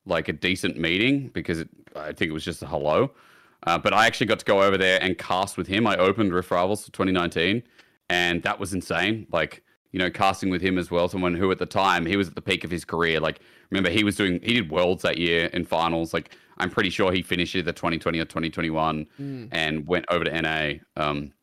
like 0.06 0.30
a 0.30 0.34
decent 0.34 0.78
meeting 0.78 1.28
because 1.34 1.60
it, 1.60 1.70
I 1.94 2.14
think 2.14 2.30
it 2.30 2.34
was 2.34 2.46
just 2.46 2.62
a 2.64 2.66
hello. 2.68 3.12
Uh, 3.68 3.78
but 3.78 3.94
I 3.94 4.06
actually 4.08 4.28
got 4.28 4.40
to 4.40 4.46
go 4.46 4.64
over 4.64 4.78
there 4.78 4.98
and 5.02 5.18
cast 5.18 5.58
with 5.58 5.68
him. 5.68 5.86
I 5.86 5.98
opened 5.98 6.34
Rift 6.34 6.50
Rivals 6.52 6.86
for 6.86 6.92
2019, 6.92 7.64
and 8.10 8.42
that 8.44 8.60
was 8.60 8.74
insane. 8.74 9.28
Like, 9.32 9.64
you 9.92 10.00
know, 10.00 10.10
casting 10.10 10.50
with 10.50 10.62
him 10.62 10.78
as 10.78 10.90
well, 10.90 11.08
someone 11.10 11.34
who 11.36 11.52
at 11.52 11.60
the 11.60 11.66
time 11.66 12.06
he 12.06 12.16
was 12.18 12.28
at 12.30 12.36
the 12.36 12.42
peak 12.42 12.64
of 12.64 12.72
his 12.72 12.86
career. 12.86 13.20
Like, 13.20 13.40
remember 13.70 13.90
he 13.90 14.04
was 14.04 14.16
doing 14.16 14.40
he 14.42 14.54
did 14.54 14.72
worlds 14.72 15.02
that 15.04 15.18
year 15.18 15.46
in 15.48 15.66
finals. 15.66 16.14
Like, 16.14 16.36
I'm 16.58 16.70
pretty 16.70 16.90
sure 16.90 17.12
he 17.12 17.22
finished 17.22 17.56
either 17.56 17.72
2020 17.72 18.20
or 18.20 18.26
2021 18.26 19.06
Mm. 19.20 19.50
and 19.52 19.86
went 19.88 20.06
over 20.10 20.24
to 20.24 20.42
NA. 20.42 20.74
Um, 20.96 21.34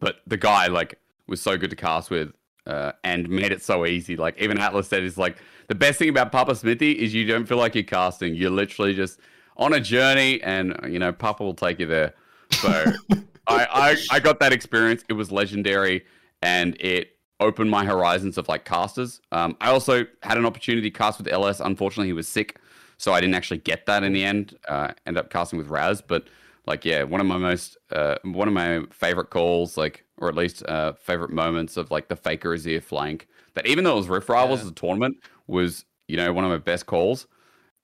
but 0.00 0.16
the 0.26 0.36
guy 0.36 0.66
like 0.68 0.98
was 1.28 1.40
so 1.40 1.56
good 1.56 1.70
to 1.70 1.76
cast 1.76 2.10
with 2.10 2.32
uh, 2.66 2.92
and 3.04 3.28
made 3.28 3.52
it 3.52 3.62
so 3.62 3.86
easy. 3.86 4.16
Like 4.16 4.38
even 4.38 4.58
Atlas 4.58 4.88
said, 4.88 5.02
is 5.04 5.16
like 5.18 5.36
the 5.68 5.74
best 5.74 5.98
thing 5.98 6.08
about 6.08 6.32
Papa 6.32 6.54
Smithy 6.56 6.92
is 6.92 7.14
you 7.14 7.24
don't 7.26 7.46
feel 7.46 7.58
like 7.58 7.74
you're 7.74 7.84
casting. 7.84 8.34
You're 8.34 8.50
literally 8.50 8.94
just 8.94 9.20
on 9.56 9.72
a 9.72 9.80
journey, 9.80 10.42
and 10.42 10.78
you 10.88 10.98
know 10.98 11.12
Papa 11.12 11.42
will 11.42 11.54
take 11.54 11.78
you 11.80 11.86
there. 11.86 12.14
So 12.52 12.68
I, 13.46 13.66
I 13.70 13.96
I 14.16 14.20
got 14.20 14.40
that 14.40 14.52
experience. 14.52 15.04
It 15.08 15.14
was 15.14 15.30
legendary, 15.32 16.04
and 16.42 16.76
it 16.80 17.16
opened 17.40 17.70
my 17.70 17.84
horizons 17.84 18.38
of 18.38 18.48
like 18.48 18.64
casters. 18.64 19.20
Um, 19.32 19.56
I 19.60 19.70
also 19.70 20.06
had 20.22 20.38
an 20.38 20.46
opportunity 20.46 20.90
to 20.90 20.96
cast 20.96 21.18
with 21.18 21.28
LS. 21.28 21.60
Unfortunately, 21.60 22.06
he 22.08 22.12
was 22.12 22.28
sick, 22.28 22.58
so 22.98 23.12
I 23.12 23.20
didn't 23.20 23.34
actually 23.34 23.58
get 23.58 23.86
that 23.86 24.02
in 24.02 24.12
the 24.12 24.24
end. 24.24 24.56
Uh, 24.68 24.92
end 25.06 25.18
up 25.18 25.30
casting 25.30 25.58
with 25.58 25.68
Raz, 25.68 26.00
but 26.00 26.28
like 26.66 26.84
yeah, 26.84 27.02
one 27.04 27.20
of 27.20 27.26
my 27.26 27.38
most 27.38 27.76
uh, 27.92 28.16
one 28.24 28.48
of 28.48 28.54
my 28.54 28.82
favorite 28.90 29.30
calls, 29.30 29.76
like 29.76 30.04
or 30.18 30.28
at 30.28 30.34
least 30.34 30.64
uh, 30.66 30.92
favorite 30.94 31.30
moments 31.30 31.76
of 31.76 31.90
like 31.90 32.08
the 32.08 32.16
Faker 32.16 32.50
Azir 32.50 32.82
flank. 32.82 33.28
That 33.54 33.66
even 33.66 33.84
though 33.84 33.94
it 33.94 33.96
was 33.96 34.08
Rift 34.08 34.28
Rivals 34.28 34.60
Yeah. 34.60 34.64
as 34.66 34.70
a 34.70 34.74
tournament, 34.74 35.16
was 35.46 35.84
you 36.08 36.16
know 36.16 36.32
one 36.32 36.44
of 36.44 36.50
my 36.50 36.58
best 36.58 36.86
calls, 36.86 37.26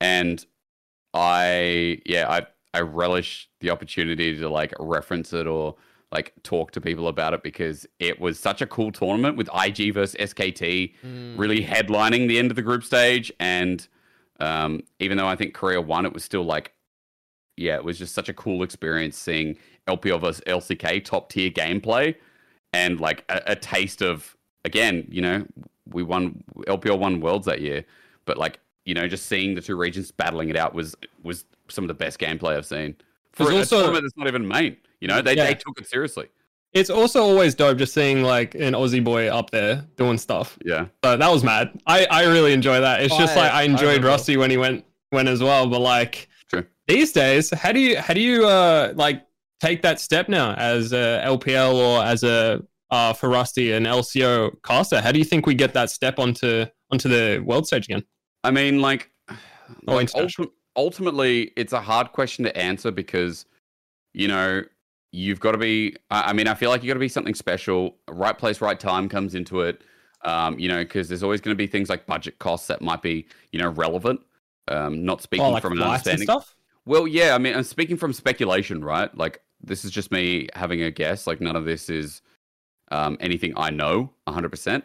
and 0.00 0.44
I 1.14 2.00
yeah 2.06 2.28
I 2.28 2.46
I 2.74 2.80
relish 2.80 3.48
the 3.60 3.70
opportunity 3.70 4.36
to 4.38 4.48
like 4.48 4.72
reference 4.80 5.32
it 5.32 5.46
or 5.46 5.76
like 6.10 6.32
talk 6.42 6.70
to 6.72 6.80
people 6.80 7.08
about 7.08 7.32
it 7.34 7.42
because 7.42 7.86
it 7.98 8.20
was 8.20 8.38
such 8.38 8.60
a 8.60 8.66
cool 8.66 8.92
tournament 8.92 9.36
with 9.36 9.48
IG 9.54 9.94
versus 9.94 10.14
SKT 10.18 10.94
Mm. 11.04 11.38
really 11.38 11.64
headlining 11.64 12.28
the 12.28 12.38
end 12.38 12.50
of 12.50 12.56
the 12.56 12.62
group 12.62 12.84
stage 12.84 13.32
and 13.40 13.88
um, 14.40 14.82
even 14.98 15.18
though 15.18 15.28
I 15.28 15.36
think 15.36 15.54
Korea 15.54 15.80
won, 15.80 16.04
it 16.04 16.12
was 16.12 16.24
still 16.24 16.44
like 16.44 16.72
yeah, 17.56 17.74
it 17.76 17.84
was 17.84 17.98
just 17.98 18.14
such 18.14 18.28
a 18.30 18.34
cool 18.34 18.62
experience 18.62 19.16
seeing 19.18 19.56
LPL 19.86 20.20
versus 20.20 20.42
LCK 20.46 21.04
top 21.04 21.28
tier 21.28 21.50
gameplay 21.50 22.14
and 22.72 22.98
like 23.00 23.24
a, 23.28 23.42
a 23.48 23.56
taste 23.56 24.00
of 24.02 24.36
again, 24.64 25.06
you 25.10 25.20
know, 25.20 25.46
we 25.86 26.02
won 26.02 26.42
LPL 26.66 26.98
won 26.98 27.20
worlds 27.20 27.46
that 27.46 27.60
year, 27.60 27.84
but 28.24 28.38
like 28.38 28.58
you 28.84 28.94
know, 28.94 29.06
just 29.08 29.26
seeing 29.26 29.54
the 29.54 29.60
two 29.60 29.76
regions 29.76 30.10
battling 30.10 30.48
it 30.48 30.56
out 30.56 30.74
was 30.74 30.94
was 31.22 31.44
some 31.68 31.84
of 31.84 31.88
the 31.88 31.94
best 31.94 32.18
gameplay 32.18 32.56
I've 32.56 32.66
seen. 32.66 32.96
For 33.32 33.44
There's 33.44 33.54
a 33.54 33.58
also- 33.60 33.76
tournament 33.78 34.04
that's 34.04 34.16
not 34.16 34.28
even 34.28 34.46
main, 34.46 34.76
you 35.00 35.08
know, 35.08 35.22
they 35.22 35.34
Yeah. 35.36 35.46
they 35.46 35.54
took 35.54 35.78
it 35.80 35.86
seriously. 35.88 36.28
it's 36.74 36.88
also 36.88 37.22
always 37.22 37.54
dope 37.54 37.76
just 37.76 37.92
seeing 37.92 38.22
like 38.22 38.54
an 38.54 38.72
Aussie 38.72 39.04
boy 39.04 39.28
up 39.28 39.50
there 39.50 39.84
doing 39.96 40.16
stuff. 40.16 40.58
Yeah. 40.64 40.86
So 41.04 41.16
that 41.18 41.30
was 41.30 41.44
mad. 41.44 41.70
I, 41.86 42.06
I 42.10 42.24
really 42.24 42.54
enjoy 42.54 42.80
that. 42.80 43.02
It's 43.02 43.14
just 43.16 43.36
I- 43.36 43.40
like 43.42 43.52
I 43.52 43.60
I 43.60 43.62
enjoyed 43.64 43.82
remember. 43.88 44.08
Rusty 44.08 44.36
when 44.38 44.50
he 44.50 44.56
went 44.56 44.84
went 45.12 45.28
as 45.28 45.42
well. 45.42 45.66
But 45.68 45.80
like 45.82 46.28
True. 46.48 46.64
these 46.88 47.12
days, 47.12 47.50
how 47.50 47.72
do 47.72 47.78
you 47.80 47.98
how 47.98 48.14
do 48.14 48.20
you 48.20 48.46
uh 48.46 48.92
like 48.96 49.22
take 49.60 49.82
that 49.82 50.00
step 50.00 50.28
now 50.30 50.54
as 50.54 50.92
a 50.94 51.22
LPL 51.26 51.74
or 51.74 52.02
as 52.04 52.22
a 52.24 52.62
uh 52.90 53.12
for 53.12 53.28
Rusty 53.28 53.72
and 53.72 53.86
LCO 53.86 54.52
caster? 54.64 55.00
How 55.02 55.12
do 55.12 55.18
you 55.18 55.26
think 55.26 55.46
we 55.46 55.54
get 55.54 55.74
that 55.74 55.90
step 55.90 56.18
onto 56.18 56.64
onto 56.90 57.08
the 57.10 57.40
world 57.44 57.66
stage 57.66 57.84
again? 57.84 58.02
I 58.44 58.50
mean, 58.50 58.80
like, 58.80 59.10
Oh, 59.88 59.94
like 59.94 60.10
ulti- 60.10 60.50
ultimately, 60.76 61.52
it's 61.56 61.72
a 61.72 61.80
hard 61.80 62.12
question 62.12 62.44
to 62.44 62.56
answer 62.56 62.90
because, 62.90 63.46
you 64.12 64.28
know, 64.28 64.62
you've 65.12 65.40
got 65.40 65.52
to 65.52 65.58
be. 65.58 65.96
I 66.10 66.32
mean, 66.32 66.46
I 66.46 66.54
feel 66.54 66.68
like 66.70 66.82
you 66.82 66.88
got 66.88 66.94
to 66.94 67.00
be 67.00 67.08
something 67.08 67.34
special. 67.34 67.96
Right 68.08 68.36
place, 68.36 68.60
right 68.60 68.78
time 68.78 69.08
comes 69.08 69.34
into 69.34 69.60
it. 69.62 69.82
Um, 70.24 70.58
you 70.58 70.68
know, 70.68 70.82
because 70.82 71.08
there's 71.08 71.22
always 71.22 71.40
going 71.40 71.52
to 71.56 71.58
be 71.58 71.66
things 71.66 71.88
like 71.88 72.06
budget 72.06 72.38
costs 72.38 72.66
that 72.68 72.82
might 72.82 73.02
be, 73.02 73.26
you 73.50 73.58
know, 73.60 73.68
relevant. 73.70 74.20
Um, 74.68 75.04
not 75.04 75.22
speaking 75.22 75.46
Oh, 75.46 75.50
like 75.50 75.62
from 75.62 75.72
an 75.72 75.82
understanding. 75.82 76.24
stuff. 76.26 76.54
Well, 76.84 77.06
yeah, 77.08 77.34
I 77.34 77.38
mean, 77.38 77.54
I'm 77.56 77.62
speaking 77.64 77.96
from 77.96 78.12
speculation, 78.12 78.84
right? 78.84 79.16
Like, 79.16 79.40
this 79.62 79.84
is 79.84 79.90
just 79.90 80.12
me 80.12 80.48
having 80.54 80.82
a 80.82 80.90
guess. 80.90 81.26
Like, 81.26 81.40
none 81.40 81.56
of 81.56 81.64
this 81.64 81.88
is 81.88 82.22
um, 82.90 83.16
anything 83.20 83.54
I 83.56 83.70
know 83.70 84.10
100%. 84.28 84.82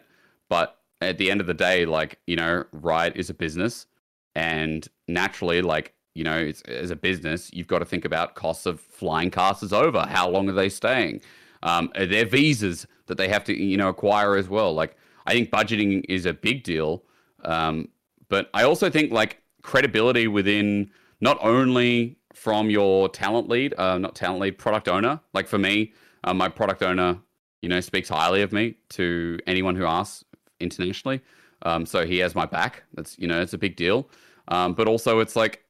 But 0.48 0.77
at 1.00 1.18
the 1.18 1.30
end 1.30 1.40
of 1.40 1.46
the 1.46 1.54
day, 1.54 1.86
like, 1.86 2.18
you 2.26 2.36
know, 2.36 2.64
Riot 2.72 3.14
is 3.16 3.30
a 3.30 3.34
business. 3.34 3.86
And 4.34 4.86
naturally, 5.06 5.62
like, 5.62 5.94
you 6.14 6.24
know, 6.24 6.36
it's, 6.36 6.62
as 6.62 6.90
a 6.90 6.96
business, 6.96 7.50
you've 7.52 7.66
got 7.66 7.80
to 7.80 7.84
think 7.84 8.04
about 8.04 8.34
costs 8.34 8.66
of 8.66 8.80
flying 8.80 9.30
casters 9.30 9.72
over. 9.72 10.06
How 10.08 10.28
long 10.28 10.48
are 10.48 10.52
they 10.52 10.68
staying? 10.68 11.20
Um, 11.62 11.90
are 11.96 12.06
there 12.06 12.24
visas 12.24 12.86
that 13.06 13.16
they 13.16 13.28
have 13.28 13.44
to, 13.44 13.54
you 13.54 13.76
know, 13.76 13.88
acquire 13.88 14.36
as 14.36 14.48
well? 14.48 14.74
Like, 14.74 14.96
I 15.26 15.32
think 15.32 15.50
budgeting 15.50 16.04
is 16.08 16.26
a 16.26 16.32
big 16.32 16.62
deal. 16.62 17.04
Um, 17.44 17.88
but 18.28 18.50
I 18.54 18.64
also 18.64 18.90
think, 18.90 19.12
like, 19.12 19.42
credibility 19.62 20.28
within 20.28 20.90
not 21.20 21.38
only 21.42 22.16
from 22.34 22.70
your 22.70 23.08
talent 23.08 23.48
lead, 23.48 23.74
uh, 23.76 23.98
not 23.98 24.14
talent 24.14 24.40
lead, 24.40 24.58
product 24.58 24.88
owner. 24.88 25.20
Like 25.34 25.48
for 25.48 25.58
me, 25.58 25.92
uh, 26.24 26.34
my 26.34 26.48
product 26.48 26.82
owner, 26.82 27.18
you 27.62 27.68
know, 27.68 27.80
speaks 27.80 28.08
highly 28.08 28.42
of 28.42 28.52
me 28.52 28.76
to 28.90 29.38
anyone 29.46 29.74
who 29.74 29.84
asks 29.84 30.24
internationally. 30.60 31.20
Um, 31.62 31.86
so 31.86 32.06
he 32.06 32.18
has 32.18 32.34
my 32.34 32.46
back. 32.46 32.84
That's 32.94 33.18
you 33.18 33.26
know, 33.26 33.40
it's 33.40 33.52
a 33.52 33.58
big 33.58 33.76
deal. 33.76 34.08
Um, 34.48 34.74
but 34.74 34.86
also, 34.86 35.20
it's 35.20 35.36
like, 35.36 35.64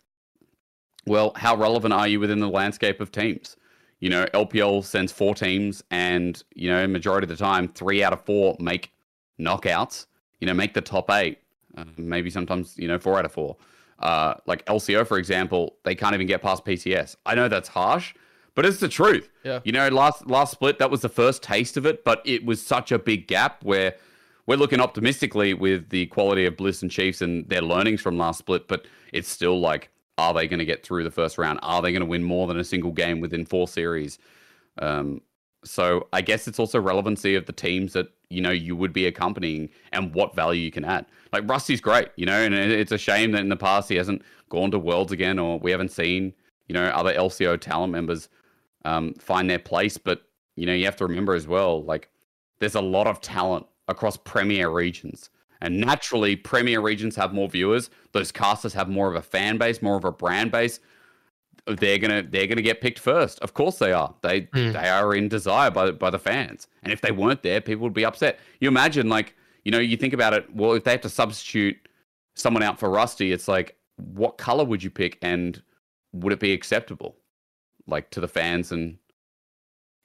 well, 1.06 1.32
how 1.36 1.56
relevant 1.56 1.94
are 1.94 2.06
you 2.06 2.20
within 2.20 2.40
the 2.40 2.48
landscape 2.48 3.00
of 3.00 3.10
teams? 3.10 3.56
You 4.00 4.10
know, 4.10 4.26
LPL 4.34 4.84
sends 4.84 5.10
four 5.10 5.34
teams, 5.34 5.82
and 5.90 6.42
you 6.54 6.70
know, 6.70 6.86
majority 6.86 7.24
of 7.24 7.30
the 7.30 7.42
time, 7.42 7.68
three 7.68 8.02
out 8.02 8.12
of 8.12 8.24
four 8.24 8.56
make 8.60 8.92
knockouts. 9.40 10.06
You 10.40 10.46
know, 10.46 10.54
make 10.54 10.74
the 10.74 10.80
top 10.80 11.10
eight. 11.10 11.38
Uh, 11.76 11.84
maybe 11.96 12.30
sometimes 12.30 12.76
you 12.78 12.88
know, 12.88 12.98
four 12.98 13.18
out 13.18 13.24
of 13.24 13.32
four. 13.32 13.56
Uh, 13.98 14.34
like 14.46 14.64
LCO, 14.66 15.06
for 15.06 15.18
example, 15.18 15.76
they 15.84 15.94
can't 15.94 16.14
even 16.14 16.26
get 16.26 16.40
past 16.40 16.64
PCS. 16.64 17.16
I 17.26 17.34
know 17.34 17.48
that's 17.48 17.68
harsh, 17.68 18.14
but 18.54 18.64
it's 18.64 18.78
the 18.78 18.88
truth. 18.88 19.28
Yeah. 19.42 19.60
You 19.64 19.72
know, 19.72 19.88
last 19.88 20.26
last 20.28 20.52
split, 20.52 20.78
that 20.78 20.90
was 20.90 21.00
the 21.00 21.08
first 21.08 21.42
taste 21.42 21.76
of 21.76 21.84
it, 21.84 22.04
but 22.04 22.22
it 22.24 22.44
was 22.44 22.64
such 22.64 22.92
a 22.92 22.98
big 22.98 23.26
gap 23.26 23.64
where 23.64 23.96
we're 24.48 24.56
looking 24.56 24.80
optimistically 24.80 25.52
with 25.52 25.90
the 25.90 26.06
quality 26.06 26.46
of 26.46 26.56
Bliss 26.56 26.80
and 26.80 26.90
Chiefs 26.90 27.20
and 27.20 27.46
their 27.50 27.60
learnings 27.60 28.00
from 28.00 28.16
last 28.16 28.38
split, 28.38 28.66
but 28.66 28.86
it's 29.12 29.28
still 29.28 29.60
like, 29.60 29.90
are 30.16 30.32
they 30.32 30.48
going 30.48 30.58
to 30.58 30.64
get 30.64 30.82
through 30.82 31.04
the 31.04 31.10
first 31.10 31.36
round? 31.36 31.60
Are 31.62 31.82
they 31.82 31.92
going 31.92 32.00
to 32.00 32.06
win 32.06 32.24
more 32.24 32.46
than 32.46 32.58
a 32.58 32.64
single 32.64 32.90
game 32.90 33.20
within 33.20 33.44
four 33.44 33.68
series? 33.68 34.18
Um, 34.78 35.20
so 35.64 36.08
I 36.14 36.22
guess 36.22 36.48
it's 36.48 36.58
also 36.58 36.80
relevancy 36.80 37.34
of 37.34 37.44
the 37.44 37.52
teams 37.52 37.92
that 37.92 38.08
you 38.30 38.40
know 38.40 38.50
you 38.50 38.74
would 38.74 38.92
be 38.94 39.06
accompanying 39.06 39.68
and 39.92 40.14
what 40.14 40.34
value 40.34 40.62
you 40.62 40.70
can 40.70 40.84
add. 40.84 41.04
Like 41.30 41.48
Rusty's 41.48 41.82
great, 41.82 42.08
you 42.16 42.24
know, 42.24 42.40
and 42.40 42.54
it's 42.54 42.92
a 42.92 42.98
shame 42.98 43.32
that 43.32 43.42
in 43.42 43.50
the 43.50 43.56
past 43.56 43.90
he 43.90 43.96
hasn't 43.96 44.22
gone 44.48 44.70
to 44.70 44.78
Worlds 44.78 45.12
again, 45.12 45.38
or 45.38 45.58
we 45.58 45.70
haven't 45.70 45.90
seen 45.90 46.32
you 46.68 46.72
know 46.72 46.84
other 46.84 47.12
LCO 47.12 47.60
talent 47.60 47.92
members 47.92 48.30
um, 48.86 49.12
find 49.14 49.50
their 49.50 49.58
place. 49.58 49.98
But 49.98 50.22
you 50.56 50.64
know 50.64 50.72
you 50.72 50.86
have 50.86 50.96
to 50.96 51.06
remember 51.06 51.34
as 51.34 51.46
well, 51.46 51.84
like 51.84 52.08
there's 52.60 52.76
a 52.76 52.80
lot 52.80 53.06
of 53.06 53.20
talent 53.20 53.66
across 53.88 54.16
premier 54.16 54.70
regions. 54.70 55.30
And 55.60 55.80
naturally, 55.80 56.36
premier 56.36 56.80
regions 56.80 57.16
have 57.16 57.32
more 57.34 57.48
viewers. 57.48 57.90
Those 58.12 58.30
casters 58.30 58.72
have 58.74 58.88
more 58.88 59.08
of 59.08 59.16
a 59.16 59.22
fan 59.22 59.58
base, 59.58 59.82
more 59.82 59.96
of 59.96 60.04
a 60.04 60.12
brand 60.12 60.52
base. 60.52 60.78
They're 61.66 61.98
gonna 61.98 62.22
they're 62.22 62.46
gonna 62.46 62.62
get 62.62 62.80
picked 62.80 62.98
first. 62.98 63.40
Of 63.40 63.52
course 63.54 63.78
they 63.78 63.92
are. 63.92 64.14
They 64.22 64.48
Hmm. 64.54 64.72
they 64.72 64.88
are 64.88 65.14
in 65.14 65.28
desire 65.28 65.70
by 65.70 65.90
by 65.90 66.10
the 66.10 66.18
fans. 66.18 66.68
And 66.82 66.92
if 66.92 67.00
they 67.00 67.10
weren't 67.10 67.42
there, 67.42 67.60
people 67.60 67.82
would 67.82 67.92
be 67.92 68.04
upset. 68.06 68.38
You 68.60 68.68
imagine 68.68 69.08
like 69.08 69.34
you 69.64 69.72
know 69.72 69.78
you 69.78 69.96
think 69.96 70.14
about 70.14 70.32
it. 70.32 70.54
Well, 70.54 70.72
if 70.74 70.84
they 70.84 70.92
have 70.92 71.00
to 71.02 71.10
substitute 71.10 71.76
someone 72.36 72.62
out 72.62 72.78
for 72.78 72.88
Rusty, 72.88 73.32
it's 73.32 73.48
like 73.48 73.76
what 73.96 74.38
color 74.38 74.64
would 74.64 74.82
you 74.82 74.90
pick, 74.90 75.18
and 75.22 75.60
would 76.12 76.32
it 76.32 76.40
be 76.40 76.52
acceptable, 76.52 77.16
like 77.86 78.08
to 78.10 78.20
the 78.20 78.28
fans 78.28 78.70
and 78.72 78.96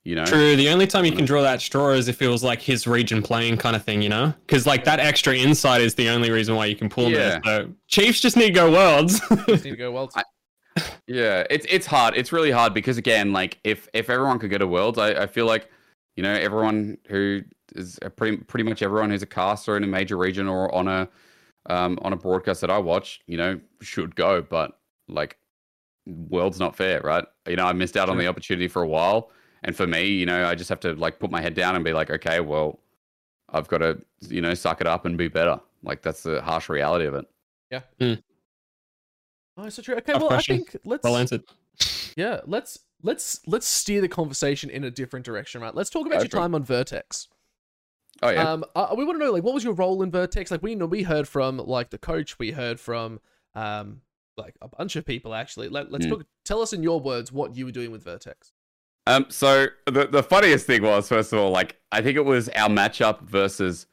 you 0.03 0.15
know? 0.15 0.25
True. 0.25 0.55
The 0.55 0.69
only 0.69 0.87
time 0.87 1.05
you 1.05 1.11
can 1.11 1.25
draw 1.25 1.41
that 1.41 1.61
straw 1.61 1.91
is 1.91 2.07
if 2.07 2.21
it 2.21 2.27
was 2.27 2.43
like 2.43 2.61
his 2.61 2.85
region 2.87 3.21
playing 3.21 3.57
kind 3.57 3.75
of 3.75 3.83
thing, 3.83 4.01
you 4.01 4.09
know? 4.09 4.33
Because 4.45 4.65
like 4.65 4.83
that 4.85 4.99
extra 4.99 5.35
insight 5.35 5.81
is 5.81 5.95
the 5.95 6.09
only 6.09 6.29
reason 6.31 6.55
why 6.55 6.65
you 6.65 6.75
can 6.75 6.89
pull 6.89 7.05
him 7.07 7.13
Yeah. 7.13 7.39
there. 7.43 7.63
So 7.65 7.69
Chiefs 7.87 8.19
just 8.19 8.35
need 8.37 8.47
to 8.47 8.51
go 8.53 8.71
worlds. 8.71 9.19
Just 9.47 9.63
need 9.65 9.71
to 9.71 9.75
go 9.77 9.91
well. 9.91 10.09
I- 10.15 10.23
Yeah, 11.07 11.43
it's 11.49 11.65
it's 11.69 11.85
hard. 11.85 12.15
It's 12.17 12.31
really 12.31 12.49
hard 12.51 12.73
because 12.73 12.97
again, 12.97 13.31
like 13.33 13.59
if 13.63 13.87
if 13.93 14.09
everyone 14.09 14.39
could 14.39 14.49
go 14.49 14.57
to 14.57 14.65
Worlds, 14.67 14.97
I, 14.97 15.09
I 15.23 15.27
feel 15.27 15.45
like 15.45 15.69
you 16.15 16.23
know 16.23 16.33
everyone 16.33 16.97
who 17.07 17.41
is 17.75 17.99
a 18.01 18.09
pretty 18.09 18.37
pretty 18.37 18.63
much 18.67 18.81
everyone 18.81 19.09
who's 19.11 19.21
a 19.21 19.27
caster 19.27 19.77
in 19.77 19.83
a 19.83 19.87
major 19.87 20.17
region 20.17 20.47
or 20.47 20.73
on 20.73 20.87
a 20.87 21.07
um 21.67 21.99
on 22.01 22.11
a 22.13 22.15
broadcast 22.15 22.61
that 22.61 22.71
I 22.71 22.79
watch, 22.79 23.21
you 23.27 23.37
know, 23.37 23.59
should 23.81 24.15
go. 24.15 24.41
But 24.41 24.71
like, 25.07 25.37
Worlds 26.07 26.59
not 26.59 26.75
fair, 26.75 27.01
right? 27.01 27.25
You 27.47 27.55
know, 27.57 27.65
I 27.65 27.73
missed 27.73 27.95
out 27.95 28.09
on 28.09 28.17
the 28.17 28.27
opportunity 28.27 28.67
for 28.67 28.81
a 28.81 28.87
while, 28.87 29.29
and 29.63 29.75
for 29.75 29.87
me, 29.87 30.05
you 30.05 30.25
know, 30.25 30.45
I 30.47 30.55
just 30.55 30.69
have 30.69 30.79
to 30.81 30.93
like 30.93 31.19
put 31.19 31.31
my 31.31 31.41
head 31.41 31.53
down 31.53 31.75
and 31.75 31.83
be 31.83 31.93
like, 31.93 32.09
okay, 32.09 32.39
well, 32.39 32.79
I've 33.49 33.67
got 33.67 33.79
to 33.79 34.01
you 34.27 34.41
know 34.41 34.53
suck 34.53 34.81
it 34.81 34.87
up 34.87 35.05
and 35.05 35.17
be 35.17 35.27
better. 35.27 35.59
Like 35.83 36.01
that's 36.01 36.23
the 36.23 36.41
harsh 36.41 36.69
reality 36.69 37.05
of 37.05 37.13
it. 37.15 37.25
Yeah. 37.71 38.15
Oh, 39.57 39.69
so 39.69 39.81
true. 39.81 39.95
Okay, 39.95 40.13
Tough 40.13 40.21
well, 40.21 40.29
question. 40.29 40.55
I 40.55 40.57
think 40.59 40.77
let's 40.85 41.03
well 41.03 41.17
answered. 41.17 41.43
yeah, 42.17 42.39
let's 42.45 42.79
let's 43.03 43.39
let's 43.45 43.67
steer 43.67 44.01
the 44.01 44.07
conversation 44.07 44.69
in 44.69 44.83
a 44.83 44.91
different 44.91 45.25
direction, 45.25 45.61
right? 45.61 45.75
Let's 45.75 45.89
talk 45.89 46.05
about 46.07 46.17
Go 46.17 46.21
your 46.23 46.29
time 46.29 46.55
on 46.55 46.63
Vertex. 46.63 47.27
Oh 48.21 48.29
yeah. 48.29 48.51
Um, 48.51 48.63
uh, 48.75 48.93
we 48.97 49.05
want 49.05 49.19
to 49.19 49.25
know 49.25 49.31
like 49.31 49.43
what 49.43 49.53
was 49.53 49.63
your 49.63 49.73
role 49.73 50.01
in 50.01 50.09
Vertex? 50.09 50.49
Like 50.49 50.63
we 50.63 50.75
know 50.75 50.85
we 50.85 51.03
heard 51.03 51.27
from 51.27 51.57
like 51.57 51.89
the 51.91 51.97
coach, 51.97 52.39
we 52.39 52.51
heard 52.51 52.79
from 52.79 53.19
um 53.53 54.01
like 54.37 54.55
a 54.61 54.67
bunch 54.67 54.95
of 54.95 55.05
people 55.05 55.35
actually. 55.35 55.69
Let, 55.69 55.91
let's 55.91 56.05
Hmm. 56.05 56.11
talk. 56.11 56.25
Tell 56.45 56.61
us 56.61 56.73
in 56.73 56.81
your 56.81 56.99
words 56.99 57.31
what 57.31 57.55
you 57.55 57.65
were 57.65 57.71
doing 57.71 57.91
with 57.91 58.03
Vertex. 58.03 58.52
Um, 59.05 59.25
so 59.29 59.67
the 59.85 60.07
the 60.07 60.23
funniest 60.23 60.65
thing 60.65 60.83
was, 60.83 61.09
first 61.09 61.33
of 61.33 61.39
all, 61.39 61.51
like 61.51 61.77
I 61.91 62.01
think 62.01 62.15
it 62.17 62.25
was 62.25 62.49
our 62.49 62.69
matchup 62.69 63.21
versus 63.21 63.85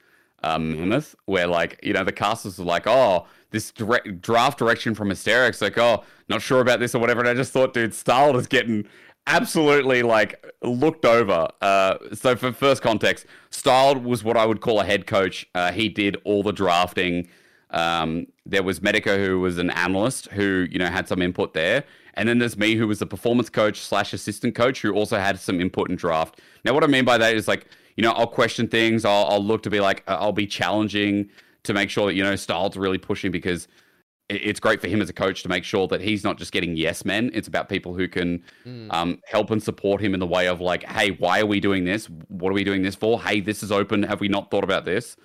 um, 0.42 0.78
Mammoth, 0.78 1.14
where 1.26 1.46
like 1.46 1.80
you 1.82 1.92
know 1.92 2.04
the 2.04 2.12
casters 2.12 2.58
were 2.58 2.64
like, 2.64 2.86
oh, 2.86 3.26
this 3.50 3.72
direct, 3.72 4.20
draft 4.20 4.58
direction 4.58 4.94
from 4.94 5.10
Hysterics, 5.10 5.60
like, 5.60 5.78
oh, 5.78 6.04
not 6.28 6.42
sure 6.42 6.60
about 6.60 6.80
this 6.80 6.94
or 6.94 6.98
whatever. 6.98 7.20
And 7.20 7.28
I 7.28 7.34
just 7.34 7.52
thought, 7.52 7.74
dude, 7.74 7.94
Style 7.94 8.36
is 8.36 8.46
getting 8.46 8.86
absolutely 9.26 10.02
like 10.02 10.44
looked 10.62 11.04
over. 11.04 11.48
Uh, 11.60 11.96
so 12.12 12.36
for 12.36 12.52
first 12.52 12.82
context, 12.82 13.26
Style 13.50 13.96
was 13.96 14.24
what 14.24 14.36
I 14.36 14.46
would 14.46 14.60
call 14.60 14.80
a 14.80 14.84
head 14.84 15.06
coach. 15.06 15.46
Uh, 15.54 15.72
he 15.72 15.88
did 15.88 16.16
all 16.24 16.42
the 16.42 16.52
drafting. 16.52 17.28
Um, 17.70 18.26
there 18.46 18.62
was 18.62 18.82
Medica, 18.82 19.16
who 19.16 19.40
was 19.40 19.58
an 19.58 19.70
analyst, 19.70 20.26
who 20.28 20.66
you 20.70 20.78
know 20.78 20.86
had 20.86 21.08
some 21.08 21.22
input 21.22 21.54
there, 21.54 21.84
and 22.14 22.28
then 22.28 22.38
there's 22.38 22.56
me, 22.56 22.74
who 22.76 22.86
was 22.86 22.98
the 22.98 23.06
performance 23.06 23.48
coach 23.50 23.80
slash 23.80 24.12
assistant 24.12 24.54
coach, 24.54 24.80
who 24.82 24.92
also 24.92 25.18
had 25.18 25.38
some 25.38 25.60
input 25.60 25.90
in 25.90 25.96
draft. 25.96 26.40
Now, 26.64 26.74
what 26.74 26.84
I 26.84 26.86
mean 26.86 27.04
by 27.04 27.18
that 27.18 27.34
is 27.34 27.48
like 27.48 27.66
you 27.96 28.02
know 28.02 28.12
I'll 28.12 28.26
question 28.26 28.68
things, 28.68 29.04
I'll, 29.04 29.26
I'll 29.26 29.44
look 29.44 29.62
to 29.64 29.70
be 29.70 29.80
like 29.80 30.02
uh, 30.06 30.16
I'll 30.20 30.32
be 30.32 30.46
challenging 30.46 31.28
to 31.64 31.74
make 31.74 31.90
sure 31.90 32.06
that 32.06 32.14
you 32.14 32.22
know 32.22 32.36
Styles 32.36 32.76
really 32.76 32.98
pushing 32.98 33.30
because 33.30 33.68
it's 34.28 34.60
great 34.60 34.80
for 34.80 34.86
him 34.86 35.02
as 35.02 35.10
a 35.10 35.12
coach 35.12 35.42
to 35.42 35.48
make 35.48 35.64
sure 35.64 35.88
that 35.88 36.00
he's 36.00 36.22
not 36.22 36.38
just 36.38 36.52
getting 36.52 36.76
yes 36.76 37.04
men. 37.04 37.32
It's 37.34 37.48
about 37.48 37.68
people 37.68 37.94
who 37.94 38.06
can 38.06 38.44
Mm. 38.64 38.86
um, 38.92 39.20
help 39.26 39.50
and 39.50 39.60
support 39.60 40.00
him 40.00 40.14
in 40.14 40.20
the 40.20 40.26
way 40.26 40.46
of 40.46 40.60
like, 40.60 40.84
hey, 40.84 41.10
why 41.10 41.40
are 41.40 41.46
we 41.46 41.58
doing 41.58 41.84
this? 41.84 42.06
What 42.28 42.50
are 42.50 42.52
we 42.52 42.62
doing 42.62 42.82
this 42.82 42.94
for? 42.94 43.20
Hey, 43.20 43.40
this 43.40 43.64
is 43.64 43.72
open. 43.72 44.04
Have 44.04 44.20
we 44.20 44.28
not 44.28 44.48
thought 44.48 44.62
about 44.62 44.84
this? 44.84 45.16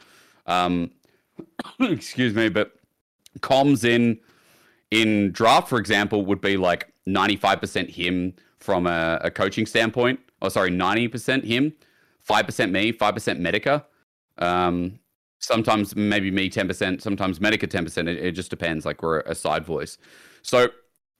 Um, 0.47 0.89
excuse 1.79 2.33
me, 2.33 2.49
but 2.49 2.71
comms 3.41 3.83
in 3.83 4.19
in 4.91 5.31
draft, 5.31 5.67
for 5.67 5.79
example, 5.79 6.25
would 6.25 6.41
be 6.41 6.57
like 6.57 6.91
ninety 7.05 7.36
five 7.36 7.59
percent 7.59 7.89
him 7.89 8.33
from 8.59 8.88
a, 8.88 9.19
a 9.21 9.31
coaching 9.31 9.65
standpoint. 9.65 10.19
Oh, 10.41 10.49
sorry, 10.49 10.69
ninety 10.71 11.07
percent 11.07 11.45
him, 11.45 11.73
five 12.21 12.45
percent 12.45 12.71
me, 12.71 12.91
five 12.91 13.13
percent 13.13 13.39
Medica. 13.39 13.86
Um, 14.38 14.99
sometimes 15.39 15.95
maybe 15.95 16.31
me 16.31 16.49
10%, 16.49 17.01
sometimes 17.01 17.39
Medica 17.39 17.67
10%. 17.67 18.09
It, 18.09 18.17
it 18.17 18.31
just 18.31 18.49
depends. 18.49 18.86
Like 18.86 19.01
we're 19.03 19.19
a 19.21 19.36
side 19.36 19.65
voice. 19.65 19.97
So 20.41 20.69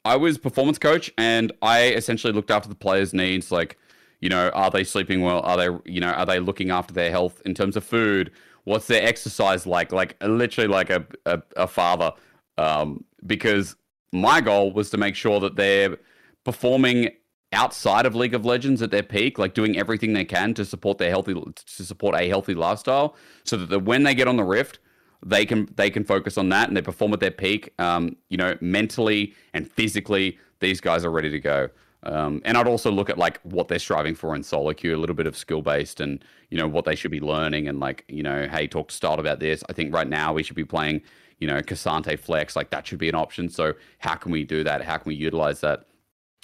I 0.04 0.16
was 0.16 0.38
performance 0.38 0.78
coach 0.78 1.12
and 1.18 1.52
I 1.62 1.90
essentially 1.90 2.34
looked 2.34 2.52
after 2.52 2.70
the 2.70 2.76
players' 2.76 3.14
needs. 3.14 3.52
Like, 3.52 3.78
You 4.20 4.30
know, 4.30 4.50
are 4.50 4.72
they 4.72 4.84
sleeping 4.84 5.22
well? 5.22 5.42
Are 5.42 5.58
they, 5.58 5.92
you 5.92 6.02
know, 6.02 6.12
are 6.12 6.26
they 6.26 6.40
looking 6.40 6.72
after 6.72 6.94
their 6.94 7.12
health 7.12 7.42
in 7.46 7.54
terms 7.54 7.76
of 7.78 7.84
food? 7.84 8.32
What's 8.64 8.88
their 8.88 9.06
exercise 9.06 9.68
like? 9.68 9.92
Like 9.92 10.16
literally 10.24 10.68
like 10.68 10.90
a, 10.90 11.06
a, 11.26 11.42
a 11.56 11.68
father. 11.68 12.12
Um, 12.58 13.04
because 13.26 13.76
my 14.12 14.42
goal 14.42 14.72
was 14.72 14.90
to 14.92 14.98
make 14.98 15.16
sure 15.16 15.40
that 15.40 15.56
they're 15.56 15.98
performing 16.44 17.10
outside 17.52 18.06
of 18.06 18.16
League 18.16 18.34
of 18.34 18.46
Legends 18.46 18.82
at 18.82 18.92
their 18.92 19.04
peak, 19.04 19.38
like 19.38 19.54
doing 19.54 19.78
everything 19.78 20.14
they 20.14 20.26
can 20.26 20.54
to 20.54 20.66
support 20.66 20.98
their 20.98 21.10
healthy 21.10 21.34
to 21.34 21.86
support 21.86 22.16
a 22.16 22.28
healthy 22.28 22.54
lifestyle, 22.54 23.16
so 23.44 23.58
that 23.58 23.70
the, 23.70 23.80
when 23.80 24.04
they 24.04 24.14
get 24.14 24.28
on 24.28 24.38
the 24.38 24.44
Rift, 24.44 24.80
they 25.26 25.46
can 25.46 25.68
they 25.76 25.90
can 25.90 26.04
focus 26.04 26.38
on 26.38 26.50
that 26.50 26.68
and 26.68 26.78
they 26.78 26.82
perform 26.82 27.14
at 27.14 27.20
their 27.20 27.32
peak. 27.32 27.74
Um, 27.80 28.16
you 28.30 28.38
know, 28.38 28.58
mentally 28.62 29.34
and 29.54 29.70
physically, 29.70 30.38
these 30.60 30.80
guys 30.82 31.04
are 31.04 31.12
ready 31.12 31.30
to 31.30 31.40
go. 31.40 31.70
Um, 32.04 32.42
and 32.46 32.56
I'd 32.56 32.68
also 32.68 32.92
look 32.92 33.10
at 33.10 33.18
like 33.18 33.40
what 33.42 33.68
they're 33.68 33.80
striving 33.80 34.14
for 34.14 34.36
in 34.36 34.44
solo 34.44 34.74
queue, 34.74 34.96
a 34.96 35.00
little 35.00 35.16
bit 35.16 35.26
of 35.26 35.36
skill 35.36 35.62
based, 35.62 36.00
and 36.00 36.24
you 36.52 36.58
know 36.58 36.68
what 36.68 36.86
they 36.86 36.96
should 36.96 37.12
be 37.12 37.20
learning, 37.20 37.68
and 37.68 37.80
like 37.80 38.06
you 38.08 38.22
know, 38.22 38.48
hey, 38.48 38.68
talk 38.68 38.90
to 38.90 38.96
Styled 38.96 39.20
about 39.20 39.40
this. 39.40 39.64
I 39.70 39.74
think 39.74 39.94
right 39.94 40.08
now 40.08 40.34
we 40.34 40.44
should 40.44 40.56
be 40.56 40.66
playing, 40.66 41.02
you 41.40 41.48
know, 41.48 41.62
K'Sante 41.62 42.18
Flex, 42.18 42.56
like 42.56 42.70
that 42.70 42.88
should 42.88 43.00
be 43.00 43.10
an 43.10 43.16
option. 43.16 43.50
So 43.50 43.74
how 44.00 44.16
can 44.16 44.32
we 44.32 44.44
do 44.44 44.64
that? 44.64 44.82
How 44.82 44.98
can 44.98 45.10
we 45.10 45.16
utilize 45.16 45.62
that? 45.62 45.86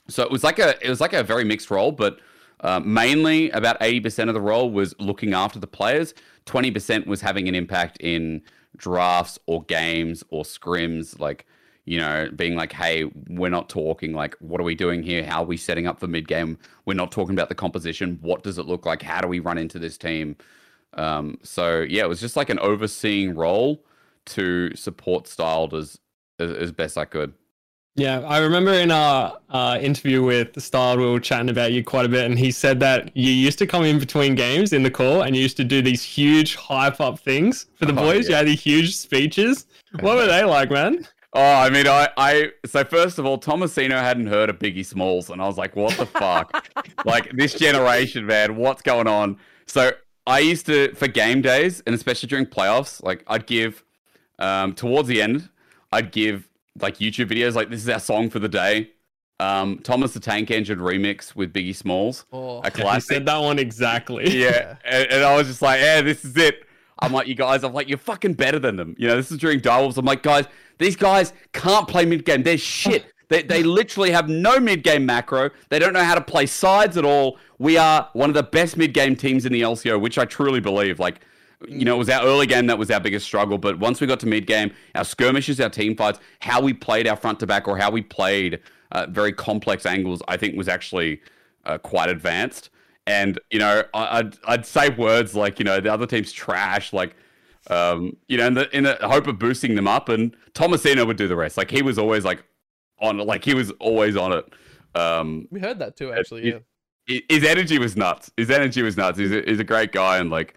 So 0.07 0.23
it 0.23 0.31
was 0.31 0.43
like 0.43 0.59
a 0.59 0.83
it 0.85 0.89
was 0.89 1.01
like 1.01 1.13
a 1.13 1.23
very 1.23 1.43
mixed 1.43 1.71
role, 1.71 1.91
but 1.91 2.19
uh, 2.61 2.79
mainly 2.79 3.49
about 3.51 3.77
eighty 3.81 3.99
percent 3.99 4.29
of 4.29 4.33
the 4.33 4.41
role 4.41 4.69
was 4.71 4.93
looking 4.99 5.33
after 5.33 5.59
the 5.59 5.67
players. 5.67 6.13
Twenty 6.45 6.71
percent 6.71 7.07
was 7.07 7.21
having 7.21 7.47
an 7.47 7.55
impact 7.55 7.97
in 7.99 8.41
drafts 8.77 9.39
or 9.45 9.63
games 9.63 10.23
or 10.29 10.43
scrims, 10.43 11.19
like 11.19 11.45
you 11.85 11.99
know, 11.99 12.29
being 12.35 12.55
like, 12.55 12.71
hey, 12.71 13.05
we're 13.27 13.49
not 13.49 13.67
talking 13.67 14.13
like, 14.13 14.35
what 14.39 14.61
are 14.61 14.63
we 14.63 14.75
doing 14.75 15.01
here? 15.01 15.25
How 15.25 15.41
are 15.41 15.45
we 15.45 15.57
setting 15.57 15.87
up 15.87 15.99
for 15.99 16.07
mid 16.07 16.27
game? 16.27 16.57
We're 16.85 16.93
not 16.93 17.11
talking 17.11 17.33
about 17.33 17.49
the 17.49 17.55
composition. 17.55 18.19
What 18.21 18.43
does 18.43 18.59
it 18.59 18.67
look 18.67 18.85
like? 18.85 19.01
How 19.01 19.19
do 19.21 19.27
we 19.27 19.39
run 19.39 19.57
into 19.57 19.79
this 19.79 19.97
team? 19.97 20.35
Um, 20.93 21.37
so 21.41 21.79
yeah, 21.81 22.03
it 22.03 22.09
was 22.09 22.19
just 22.19 22.35
like 22.35 22.49
an 22.49 22.59
overseeing 22.59 23.33
role 23.35 23.83
to 24.27 24.75
support 24.75 25.27
styled 25.27 25.73
as, 25.73 25.99
as, 26.39 26.51
as 26.51 26.71
best 26.71 26.97
I 26.97 27.05
could. 27.05 27.33
Yeah, 27.95 28.21
I 28.21 28.37
remember 28.37 28.71
in 28.71 28.89
our 28.89 29.37
uh, 29.49 29.77
interview 29.81 30.23
with 30.23 30.59
Styled, 30.61 30.99
we 30.99 31.11
were 31.11 31.19
chatting 31.19 31.49
about 31.49 31.73
you 31.73 31.83
quite 31.83 32.05
a 32.05 32.09
bit, 32.09 32.25
and 32.25 32.39
he 32.39 32.49
said 32.49 32.79
that 32.79 33.15
you 33.17 33.31
used 33.31 33.59
to 33.59 33.67
come 33.67 33.83
in 33.83 33.99
between 33.99 34.33
games 34.33 34.71
in 34.71 34.81
the 34.81 34.91
call 34.91 35.23
and 35.23 35.35
you 35.35 35.41
used 35.41 35.57
to 35.57 35.65
do 35.65 35.81
these 35.81 36.01
huge 36.01 36.55
hype 36.55 37.01
up 37.01 37.19
things 37.19 37.65
for 37.75 37.85
the 37.85 37.91
oh, 37.91 37.95
boys. 37.95 38.25
Yeah. 38.25 38.29
You 38.29 38.35
had 38.37 38.47
these 38.47 38.61
huge 38.61 38.95
speeches. 38.95 39.65
What 39.99 40.15
were 40.15 40.25
they 40.25 40.43
like, 40.43 40.71
man? 40.71 41.07
Oh, 41.33 41.41
I 41.41 41.69
mean, 41.69 41.87
I, 41.87 42.09
I, 42.17 42.51
so 42.65 42.83
first 42.83 43.17
of 43.17 43.25
all, 43.25 43.39
Tomasino 43.39 43.91
hadn't 44.01 44.27
heard 44.27 44.49
of 44.49 44.59
Biggie 44.59 44.85
Smalls, 44.85 45.29
and 45.29 45.41
I 45.41 45.47
was 45.47 45.57
like, 45.57 45.77
what 45.77 45.95
the 45.97 46.05
fuck? 46.05 46.67
like, 47.05 47.31
this 47.31 47.53
generation, 47.53 48.25
man, 48.25 48.57
what's 48.57 48.81
going 48.81 49.07
on? 49.07 49.37
So, 49.65 49.91
I 50.27 50.39
used 50.39 50.65
to, 50.65 50.93
for 50.93 51.07
game 51.07 51.41
days, 51.41 51.81
and 51.85 51.95
especially 51.95 52.27
during 52.27 52.47
playoffs, 52.47 53.01
like, 53.01 53.23
I'd 53.27 53.47
give, 53.47 53.81
um, 54.41 54.73
towards 54.73 55.07
the 55.07 55.21
end, 55.21 55.49
I'd 55.91 56.11
give, 56.11 56.49
like, 56.79 56.97
YouTube 56.97 57.29
videos, 57.29 57.53
like, 57.53 57.69
this 57.69 57.81
is 57.81 57.89
our 57.89 57.99
song 57.99 58.29
for 58.29 58.39
the 58.39 58.49
day. 58.49 58.91
Um, 59.39 59.79
Thomas 59.79 60.13
the 60.13 60.19
Tank 60.19 60.51
Engine 60.51 60.79
remix 60.79 61.35
with 61.35 61.51
Biggie 61.51 61.75
Smalls. 61.75 62.25
Oh, 62.31 62.61
a 62.63 62.69
classic. 62.69 63.09
You 63.11 63.15
said 63.17 63.25
that 63.25 63.37
one 63.37 63.57
exactly. 63.57 64.39
Yeah. 64.39 64.75
and, 64.85 65.07
and 65.11 65.23
I 65.23 65.35
was 65.35 65.47
just 65.47 65.61
like, 65.61 65.81
yeah, 65.81 66.01
this 66.01 66.23
is 66.23 66.37
it. 66.37 66.63
I'm 66.99 67.11
like, 67.11 67.27
you 67.27 67.33
guys, 67.33 67.63
I'm 67.63 67.73
like, 67.73 67.89
you're 67.89 67.97
fucking 67.97 68.33
better 68.33 68.59
than 68.59 68.75
them. 68.75 68.95
You 68.99 69.07
know, 69.07 69.15
this 69.15 69.31
is 69.31 69.39
during 69.39 69.59
Direwolves. 69.59 69.97
I'm 69.97 70.05
like, 70.05 70.21
guys, 70.21 70.45
these 70.77 70.95
guys 70.95 71.33
can't 71.53 71.87
play 71.87 72.05
mid 72.05 72.25
game. 72.25 72.43
They're 72.43 72.57
shit. 72.57 73.05
They, 73.31 73.43
they 73.43 73.63
literally 73.63 74.11
have 74.11 74.27
no 74.27 74.59
mid 74.59 74.83
game 74.83 75.05
macro. 75.05 75.51
They 75.69 75.79
don't 75.79 75.93
know 75.93 76.03
how 76.03 76.15
to 76.15 76.21
play 76.21 76.45
sides 76.45 76.97
at 76.97 77.05
all. 77.05 77.37
We 77.59 77.77
are 77.77 78.09
one 78.11 78.29
of 78.29 78.33
the 78.33 78.43
best 78.43 78.75
mid 78.75 78.93
game 78.93 79.15
teams 79.15 79.45
in 79.45 79.53
the 79.53 79.61
LCO, 79.61 80.01
which 80.01 80.17
I 80.17 80.25
truly 80.25 80.59
believe. 80.59 80.99
Like, 80.99 81.21
you 81.67 81.85
know, 81.85 81.95
it 81.95 81.99
was 81.99 82.09
our 82.09 82.25
early 82.25 82.47
game 82.47 82.67
that 82.67 82.77
was 82.77 82.89
our 82.91 82.99
biggest 82.99 83.25
struggle. 83.25 83.57
But 83.57 83.79
once 83.79 84.01
we 84.01 84.07
got 84.07 84.19
to 84.21 84.27
mid 84.27 84.47
game, 84.47 84.73
our 84.95 85.05
skirmishes, 85.05 85.59
our 85.59 85.69
team 85.69 85.95
fights, 85.95 86.19
how 86.39 86.61
we 86.61 86.73
played 86.73 87.07
our 87.07 87.15
front 87.15 87.39
to 87.41 87.47
back, 87.47 87.67
or 87.67 87.77
how 87.77 87.91
we 87.91 88.01
played 88.01 88.59
uh, 88.91 89.07
very 89.09 89.33
complex 89.33 89.85
angles, 89.85 90.21
I 90.27 90.37
think 90.37 90.55
was 90.55 90.67
actually 90.67 91.21
uh, 91.65 91.77
quite 91.77 92.09
advanced. 92.09 92.69
And 93.07 93.39
you 93.49 93.59
know, 93.59 93.83
I'd 93.93 94.37
I'd 94.45 94.65
say 94.65 94.89
words 94.89 95.35
like 95.35 95.59
you 95.59 95.65
know 95.65 95.79
the 95.79 95.91
other 95.91 96.05
team's 96.05 96.31
trash, 96.31 96.93
like 96.93 97.15
um, 97.69 98.15
you 98.27 98.37
know, 98.37 98.47
in 98.47 98.53
the 98.53 98.75
in 98.75 98.83
the 98.83 98.97
hope 99.01 99.27
of 99.27 99.39
boosting 99.39 99.75
them 99.75 99.87
up. 99.87 100.09
And 100.09 100.35
Tomasino 100.53 101.05
would 101.05 101.17
do 101.17 101.27
the 101.27 101.35
rest. 101.35 101.57
Like 101.57 101.71
he 101.71 101.81
was 101.81 101.97
always 101.97 102.23
like 102.23 102.43
on, 102.99 103.19
it. 103.19 103.27
like 103.27 103.43
he 103.43 103.53
was 103.53 103.71
always 103.79 104.15
on 104.15 104.33
it. 104.33 104.53
Um, 104.95 105.47
we 105.51 105.59
heard 105.59 105.79
that 105.79 105.95
too, 105.95 106.13
actually. 106.13 106.47
yeah. 106.47 106.59
His 107.29 107.43
energy 107.43 107.79
was 107.79 107.97
nuts. 107.97 108.31
His 108.37 108.51
energy 108.51 108.83
was 108.83 108.95
nuts. 108.95 109.17
He's 109.17 109.31
a, 109.31 109.41
he's 109.41 109.59
a 109.59 109.63
great 109.63 109.91
guy, 109.91 110.19
and 110.19 110.29
like 110.29 110.55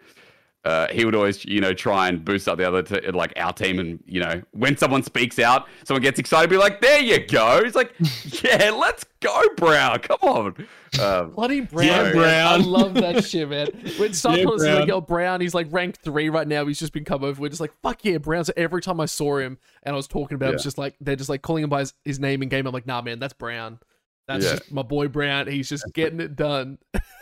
uh, 0.65 0.89
he 0.89 1.05
would 1.05 1.15
always, 1.15 1.45
you 1.45 1.61
know, 1.61 1.75
try 1.75 2.09
and 2.09 2.25
boost 2.25 2.49
up 2.49 2.57
the 2.57 2.67
other, 2.67 2.83
t- 2.83 3.11
like 3.11 3.33
our 3.37 3.53
team. 3.53 3.79
And, 3.79 4.03
you 4.07 4.21
know, 4.21 4.43
when 4.53 4.77
someone 4.77 5.03
speaks 5.03 5.39
out, 5.39 5.69
someone 5.85 6.03
gets 6.03 6.19
excited, 6.19 6.49
be 6.49 6.57
like, 6.57 6.81
there 6.81 7.01
you 7.01 7.27
go. 7.27 7.63
He's 7.63 7.75
like, 7.75 7.93
yeah, 8.43 8.71
let's 8.71 9.05
go, 9.21 9.43
Brown. 9.57 9.99
Come 9.99 10.19
on. 10.23 10.67
Um, 11.01 11.31
Bloody 11.31 11.61
Brown. 11.61 11.87
Yeah, 11.87 12.13
Brown. 12.13 12.61
I 12.61 12.65
love 12.65 12.95
that 12.95 13.25
shit, 13.25 13.49
man. 13.49 13.69
When 13.99 14.15
someone's 14.15 14.65
yeah, 14.67 14.77
like, 14.77 14.89
yo, 14.89 15.03
Brown, 15.03 15.43
he's 15.43 15.55
like 15.55 15.67
ranked 15.71 15.99
three 15.99 16.31
right 16.31 16.49
now. 16.49 16.65
He's 16.65 16.79
just 16.79 16.95
been 16.95 17.05
come 17.05 17.25
over. 17.25 17.41
We're 17.41 17.49
just 17.49 17.61
like, 17.61 17.73
fuck 17.83 18.03
yeah, 18.05 18.19
Brown. 18.19 18.45
So 18.45 18.55
every 18.57 18.81
time 18.81 19.01
I 19.01 19.07
saw 19.07 19.39
him 19.39 19.59
and 19.83 19.95
I 19.95 19.97
was 19.97 20.09
talking 20.09 20.37
about 20.37 20.47
yeah. 20.47 20.51
him, 20.51 20.55
it's 20.55 20.65
just 20.65 20.79
like, 20.79 20.97
they're 21.01 21.17
just 21.17 21.29
like 21.29 21.43
calling 21.43 21.65
him 21.65 21.71
by 21.71 21.81
his, 21.81 21.93
his 22.05 22.19
name 22.19 22.43
in 22.43 22.49
game. 22.49 22.67
I'm 22.67 22.73
like, 22.73 22.87
nah, 22.87 23.03
man, 23.03 23.19
that's 23.19 23.35
Brown. 23.35 23.81
That's 24.27 24.45
yeah. 24.45 24.51
just 24.53 24.73
my 24.73 24.83
boy 24.83 25.09
Brown. 25.09 25.47
He's 25.47 25.69
just 25.69 25.85
getting 25.93 26.21
it 26.21 26.35
done. 26.35 26.79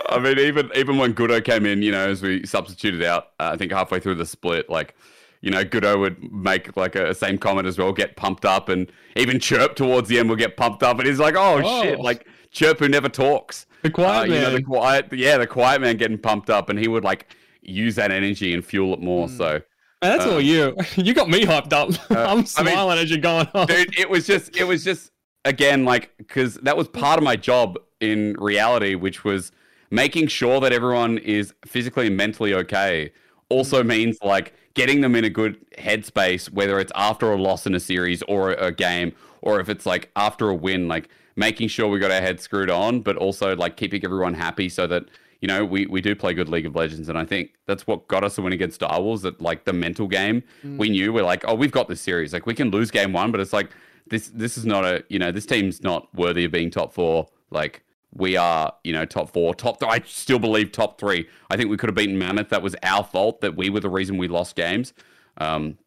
I 0.08 0.18
mean, 0.18 0.38
even 0.38 0.70
even 0.74 0.98
when 0.98 1.14
Goodo 1.14 1.44
came 1.44 1.66
in, 1.66 1.82
you 1.82 1.90
know, 1.90 2.08
as 2.08 2.22
we 2.22 2.46
substituted 2.46 3.02
out, 3.02 3.30
uh, 3.40 3.50
I 3.52 3.56
think 3.56 3.72
halfway 3.72 3.98
through 3.98 4.16
the 4.16 4.26
split, 4.26 4.70
like, 4.70 4.94
you 5.40 5.50
know, 5.50 5.64
Goodo 5.64 5.98
would 5.98 6.32
make 6.32 6.76
like 6.76 6.94
a, 6.94 7.10
a, 7.10 7.14
same 7.14 7.38
comment 7.38 7.66
as 7.66 7.78
well, 7.78 7.92
get 7.92 8.16
pumped 8.16 8.44
up, 8.44 8.68
and 8.68 8.90
even 9.16 9.40
Chirp 9.40 9.74
towards 9.74 10.08
the 10.08 10.18
end 10.18 10.28
will 10.28 10.36
get 10.36 10.56
pumped 10.56 10.82
up, 10.82 10.98
and 10.98 11.08
he's 11.08 11.18
like, 11.18 11.34
oh, 11.36 11.60
oh. 11.64 11.82
shit, 11.82 11.98
like 12.00 12.26
Chirp 12.52 12.78
who 12.78 12.88
never 12.88 13.08
talks, 13.08 13.66
the 13.82 13.90
quiet 13.90 14.28
uh, 14.28 14.32
man, 14.32 14.34
you 14.34 14.40
know, 14.40 14.56
the 14.56 14.62
quiet, 14.62 15.12
yeah, 15.12 15.38
the 15.38 15.46
quiet 15.46 15.80
man 15.80 15.96
getting 15.96 16.18
pumped 16.18 16.50
up, 16.50 16.68
and 16.68 16.78
he 16.78 16.86
would 16.86 17.04
like 17.04 17.34
use 17.62 17.96
that 17.96 18.10
energy 18.10 18.54
and 18.54 18.64
fuel 18.64 18.94
it 18.94 19.00
more. 19.00 19.28
Mm. 19.28 19.36
So. 19.36 19.60
Man, 20.02 20.18
that's 20.18 20.24
um, 20.24 20.34
all 20.34 20.40
you. 20.40 20.76
You 20.96 21.14
got 21.14 21.28
me 21.28 21.44
hyped 21.44 21.72
up. 21.72 21.90
Uh, 22.10 22.24
I'm 22.28 22.44
smiling 22.44 22.76
I 22.76 22.94
mean, 22.94 23.04
as 23.04 23.10
you're 23.10 23.20
going 23.20 23.46
on. 23.54 23.68
Dude, 23.68 23.96
it 23.96 24.10
was 24.10 24.26
just, 24.26 24.56
it 24.56 24.64
was 24.64 24.82
just 24.82 25.11
again, 25.44 25.84
like, 25.84 26.12
because 26.18 26.54
that 26.56 26.76
was 26.76 26.88
part 26.88 27.18
of 27.18 27.24
my 27.24 27.36
job 27.36 27.78
in 28.00 28.34
reality, 28.38 28.94
which 28.94 29.24
was 29.24 29.52
making 29.90 30.26
sure 30.26 30.60
that 30.60 30.72
everyone 30.72 31.18
is 31.18 31.54
physically 31.64 32.06
and 32.08 32.16
mentally 32.16 32.54
okay. 32.54 33.12
Also 33.48 33.82
mm. 33.82 33.86
means 33.86 34.18
like 34.22 34.54
getting 34.74 35.02
them 35.02 35.14
in 35.14 35.24
a 35.24 35.30
good 35.30 35.64
headspace, 35.78 36.50
whether 36.50 36.78
it's 36.80 36.92
after 36.94 37.30
a 37.30 37.36
loss 37.36 37.66
in 37.66 37.74
a 37.74 37.80
series 37.80 38.22
or 38.22 38.52
a, 38.52 38.72
game, 38.72 39.12
or 39.42 39.60
if 39.60 39.68
it's 39.68 39.84
like 39.84 40.10
after 40.16 40.48
a 40.48 40.54
win, 40.54 40.88
like 40.88 41.08
making 41.36 41.68
sure 41.68 41.88
we 41.88 41.98
got 41.98 42.10
our 42.10 42.20
heads 42.20 42.42
screwed 42.42 42.70
on, 42.70 43.00
but 43.00 43.16
also 43.16 43.54
like 43.54 43.76
keeping 43.76 44.02
everyone 44.04 44.34
happy 44.34 44.68
so 44.68 44.86
that 44.86 45.04
you 45.42 45.48
know, 45.48 45.64
we, 45.64 45.86
we 45.86 46.00
do 46.00 46.14
play 46.14 46.32
good 46.34 46.48
League 46.48 46.66
of 46.66 46.76
Legends, 46.76 47.08
and 47.08 47.18
I 47.18 47.24
think 47.24 47.54
that's 47.66 47.84
what 47.84 48.06
got 48.06 48.22
us 48.22 48.38
a 48.38 48.42
win 48.42 48.52
against 48.52 48.76
Star 48.76 49.02
Wars. 49.02 49.22
That 49.22 49.40
like 49.40 49.64
the 49.64 49.72
mental 49.72 50.06
game, 50.06 50.44
mm. 50.64 50.78
we 50.78 50.88
knew 50.88 51.12
we're 51.12 51.24
like, 51.24 51.44
oh, 51.48 51.56
we've 51.56 51.72
got 51.72 51.88
this 51.88 52.00
series. 52.00 52.32
Like 52.32 52.46
we 52.46 52.54
can 52.54 52.70
lose 52.70 52.92
game 52.92 53.12
one, 53.12 53.32
but 53.32 53.40
it's 53.40 53.52
like 53.52 53.68
this 54.12 54.28
this 54.28 54.58
is 54.58 54.66
not 54.66 54.84
a 54.84 55.02
you 55.08 55.18
know 55.18 55.32
this 55.32 55.46
team's 55.46 55.82
not 55.82 56.14
worthy 56.14 56.44
of 56.44 56.52
being 56.52 56.70
top 56.70 56.92
four. 56.92 57.28
Like 57.50 57.82
we 58.14 58.36
are, 58.36 58.74
you 58.84 58.92
know, 58.92 59.06
top 59.06 59.32
four, 59.32 59.54
top. 59.54 59.80
Th- 59.80 59.90
I 59.90 60.02
still 60.06 60.38
believe 60.38 60.70
top 60.70 61.00
three. 61.00 61.26
I 61.50 61.56
think 61.56 61.70
we 61.70 61.78
could 61.78 61.88
have 61.88 61.94
beaten 61.96 62.18
Mammoth. 62.18 62.50
That 62.50 62.62
was 62.62 62.76
our 62.82 63.02
fault. 63.02 63.40
That 63.40 63.56
we 63.56 63.70
were 63.70 63.80
the 63.80 63.88
reason 63.88 64.18
we 64.18 64.28
lost 64.28 64.54
games. 64.54 64.92
Um, 65.38 65.78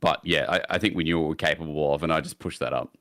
but 0.00 0.20
yeah, 0.24 0.46
I, 0.48 0.60
I 0.70 0.78
think 0.78 0.96
we 0.96 1.04
knew 1.04 1.18
what 1.18 1.24
we 1.24 1.28
were 1.28 1.36
capable 1.36 1.94
of, 1.94 2.02
and 2.02 2.12
I 2.12 2.22
just 2.22 2.38
pushed 2.38 2.60
that 2.60 2.72
up. 2.72 2.96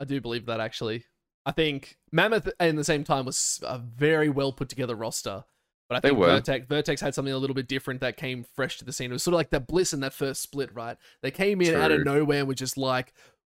I 0.00 0.04
do 0.04 0.20
believe 0.20 0.46
that 0.46 0.60
actually. 0.60 1.04
I 1.44 1.50
think 1.50 1.98
Mammoth, 2.12 2.48
in 2.60 2.76
the 2.76 2.84
same 2.84 3.02
time, 3.02 3.26
was 3.26 3.60
a 3.64 3.78
very 3.78 4.28
well 4.28 4.52
put 4.52 4.68
together 4.68 4.94
roster. 4.94 5.44
But 5.92 6.06
I 6.06 6.08
think 6.08 6.18
Vertex, 6.18 6.66
Vertex 6.68 7.00
had 7.02 7.14
something 7.14 7.34
a 7.34 7.36
little 7.36 7.52
bit 7.52 7.68
different 7.68 8.00
that 8.00 8.16
came 8.16 8.46
fresh 8.54 8.78
to 8.78 8.84
the 8.86 8.94
scene. 8.94 9.10
It 9.10 9.12
was 9.12 9.22
sort 9.22 9.34
of 9.34 9.38
like 9.38 9.50
that 9.50 9.66
Bliss 9.66 9.92
in 9.92 10.00
that 10.00 10.14
first 10.14 10.40
split, 10.40 10.74
right? 10.74 10.96
They 11.20 11.30
came 11.30 11.60
in 11.60 11.74
True. 11.74 11.82
out 11.82 11.90
of 11.90 12.02
nowhere 12.02 12.38
and 12.38 12.48
were 12.48 12.54
just 12.54 12.78
like, 12.78 13.12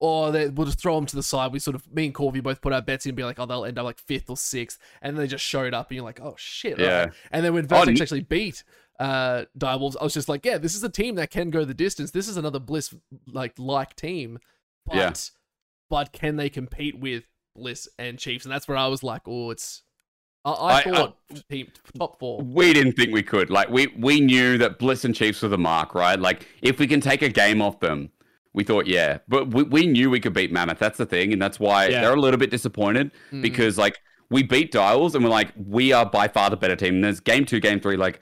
oh, 0.03 0.33
they, 0.33 0.49
we'll 0.49 0.67
just 0.67 0.81
throw 0.81 0.97
them 0.97 1.07
to 1.07 1.17
the 1.17 1.23
side. 1.23 1.53
We 1.53 1.61
sort 1.61 1.77
of, 1.77 1.91
me 1.91 2.07
and 2.07 2.15
Corvy 2.15 2.43
both 2.43 2.61
put 2.61 2.73
our 2.73 2.83
bets 2.83 3.07
in 3.07 3.11
and 3.11 3.17
be 3.17 3.23
like, 3.23 3.39
oh, 3.39 3.47
they'll 3.47 3.65
end 3.65 3.79
up 3.79 3.85
like 3.85 3.99
fifth 3.99 4.29
or 4.29 4.37
sixth. 4.37 4.79
And 5.01 5.17
then 5.17 5.23
they 5.23 5.29
just 5.29 5.45
showed 5.45 5.73
up 5.73 5.89
and 5.89 5.97
you're 5.97 6.05
like, 6.05 6.21
oh, 6.21 6.35
shit. 6.37 6.79
Yeah. 6.79 7.05
Right? 7.05 7.13
And 7.31 7.45
then 7.45 7.55
when 7.55 7.67
oh, 7.71 7.85
oh, 7.87 7.89
actually 7.89 8.23
beat 8.23 8.65
uh, 8.99 9.45
Direwolves, 9.57 9.97
I 10.01 10.05
was 10.05 10.13
just 10.13 10.29
like, 10.29 10.45
yeah, 10.45 10.59
this 10.59 10.75
is 10.75 10.83
a 10.83 10.89
team 10.89 11.15
that 11.15 11.31
can 11.31 11.51
go 11.51 11.65
the 11.65 11.73
distance. 11.73 12.11
This 12.11 12.27
is 12.27 12.37
another 12.37 12.59
Bliss 12.59 12.93
like 13.29 13.55
like 13.59 13.95
team. 13.95 14.41
But, 14.85 14.97
yeah. 14.97 15.13
but 15.89 16.13
can 16.13 16.35
they 16.35 16.51
compete 16.51 16.99
with 16.99 17.23
Bliss 17.55 17.89
and 17.97 18.19
Chiefs? 18.19 18.45
And 18.45 18.53
that's 18.53 18.67
where 18.67 18.77
I 18.77 18.89
was 18.89 19.05
like, 19.05 19.23
oh, 19.27 19.51
it's 19.51 19.83
I, 20.45 20.51
I, 20.51 20.79
I 20.79 20.83
thought 20.83 21.17
team, 21.49 21.69
top 21.97 22.19
four. 22.19 22.41
We 22.43 22.73
didn't 22.73 22.95
think 22.95 23.13
we 23.13 23.23
could. 23.23 23.51
Like 23.51 23.69
we 23.69 23.87
we 23.97 24.21
knew 24.21 24.59
that 24.59 24.81
Bliss 24.81 25.05
and 25.05 25.15
Chiefs 25.15 25.43
were 25.43 25.49
the 25.49 25.59
mark, 25.59 25.95
right? 25.95 26.19
Like 26.19 26.49
if 26.61 26.81
we 26.81 26.89
can 26.89 27.01
take 27.01 27.23
a 27.23 27.29
game 27.29 27.63
off 27.63 27.79
them, 27.79 28.11
we 28.55 28.65
thought 28.65 28.87
yeah. 28.87 29.19
But 29.29 29.53
we, 29.53 29.63
we 29.63 29.87
knew 29.87 30.11
we 30.11 30.21
could 30.21 30.35
beat 30.35 30.53
Mammoth. 30.53 30.79
That's 30.79 30.99
the 30.99 31.07
thing, 31.07 31.33
and 31.33 31.41
that's 31.41 31.59
why 31.59 31.87
yeah. 31.87 32.01
they're 32.01 32.15
a 32.15 32.21
little 32.21 32.39
bit 32.39 32.51
disappointed 32.51 33.11
mm. 33.31 33.43
because 33.43 33.79
like 33.79 34.01
we 34.33 34.43
beat 34.43 34.73
Dials 34.73 35.15
and 35.15 35.23
we're 35.23 35.31
like, 35.31 35.53
we 35.57 35.93
are 35.93 36.07
by 36.07 36.27
far 36.27 36.49
the 36.49 36.57
better 36.57 36.75
team. 36.75 36.95
And 36.97 37.05
there's 37.05 37.21
game 37.21 37.45
two, 37.45 37.61
game 37.61 37.81
three, 37.81 37.97
like 37.97 38.21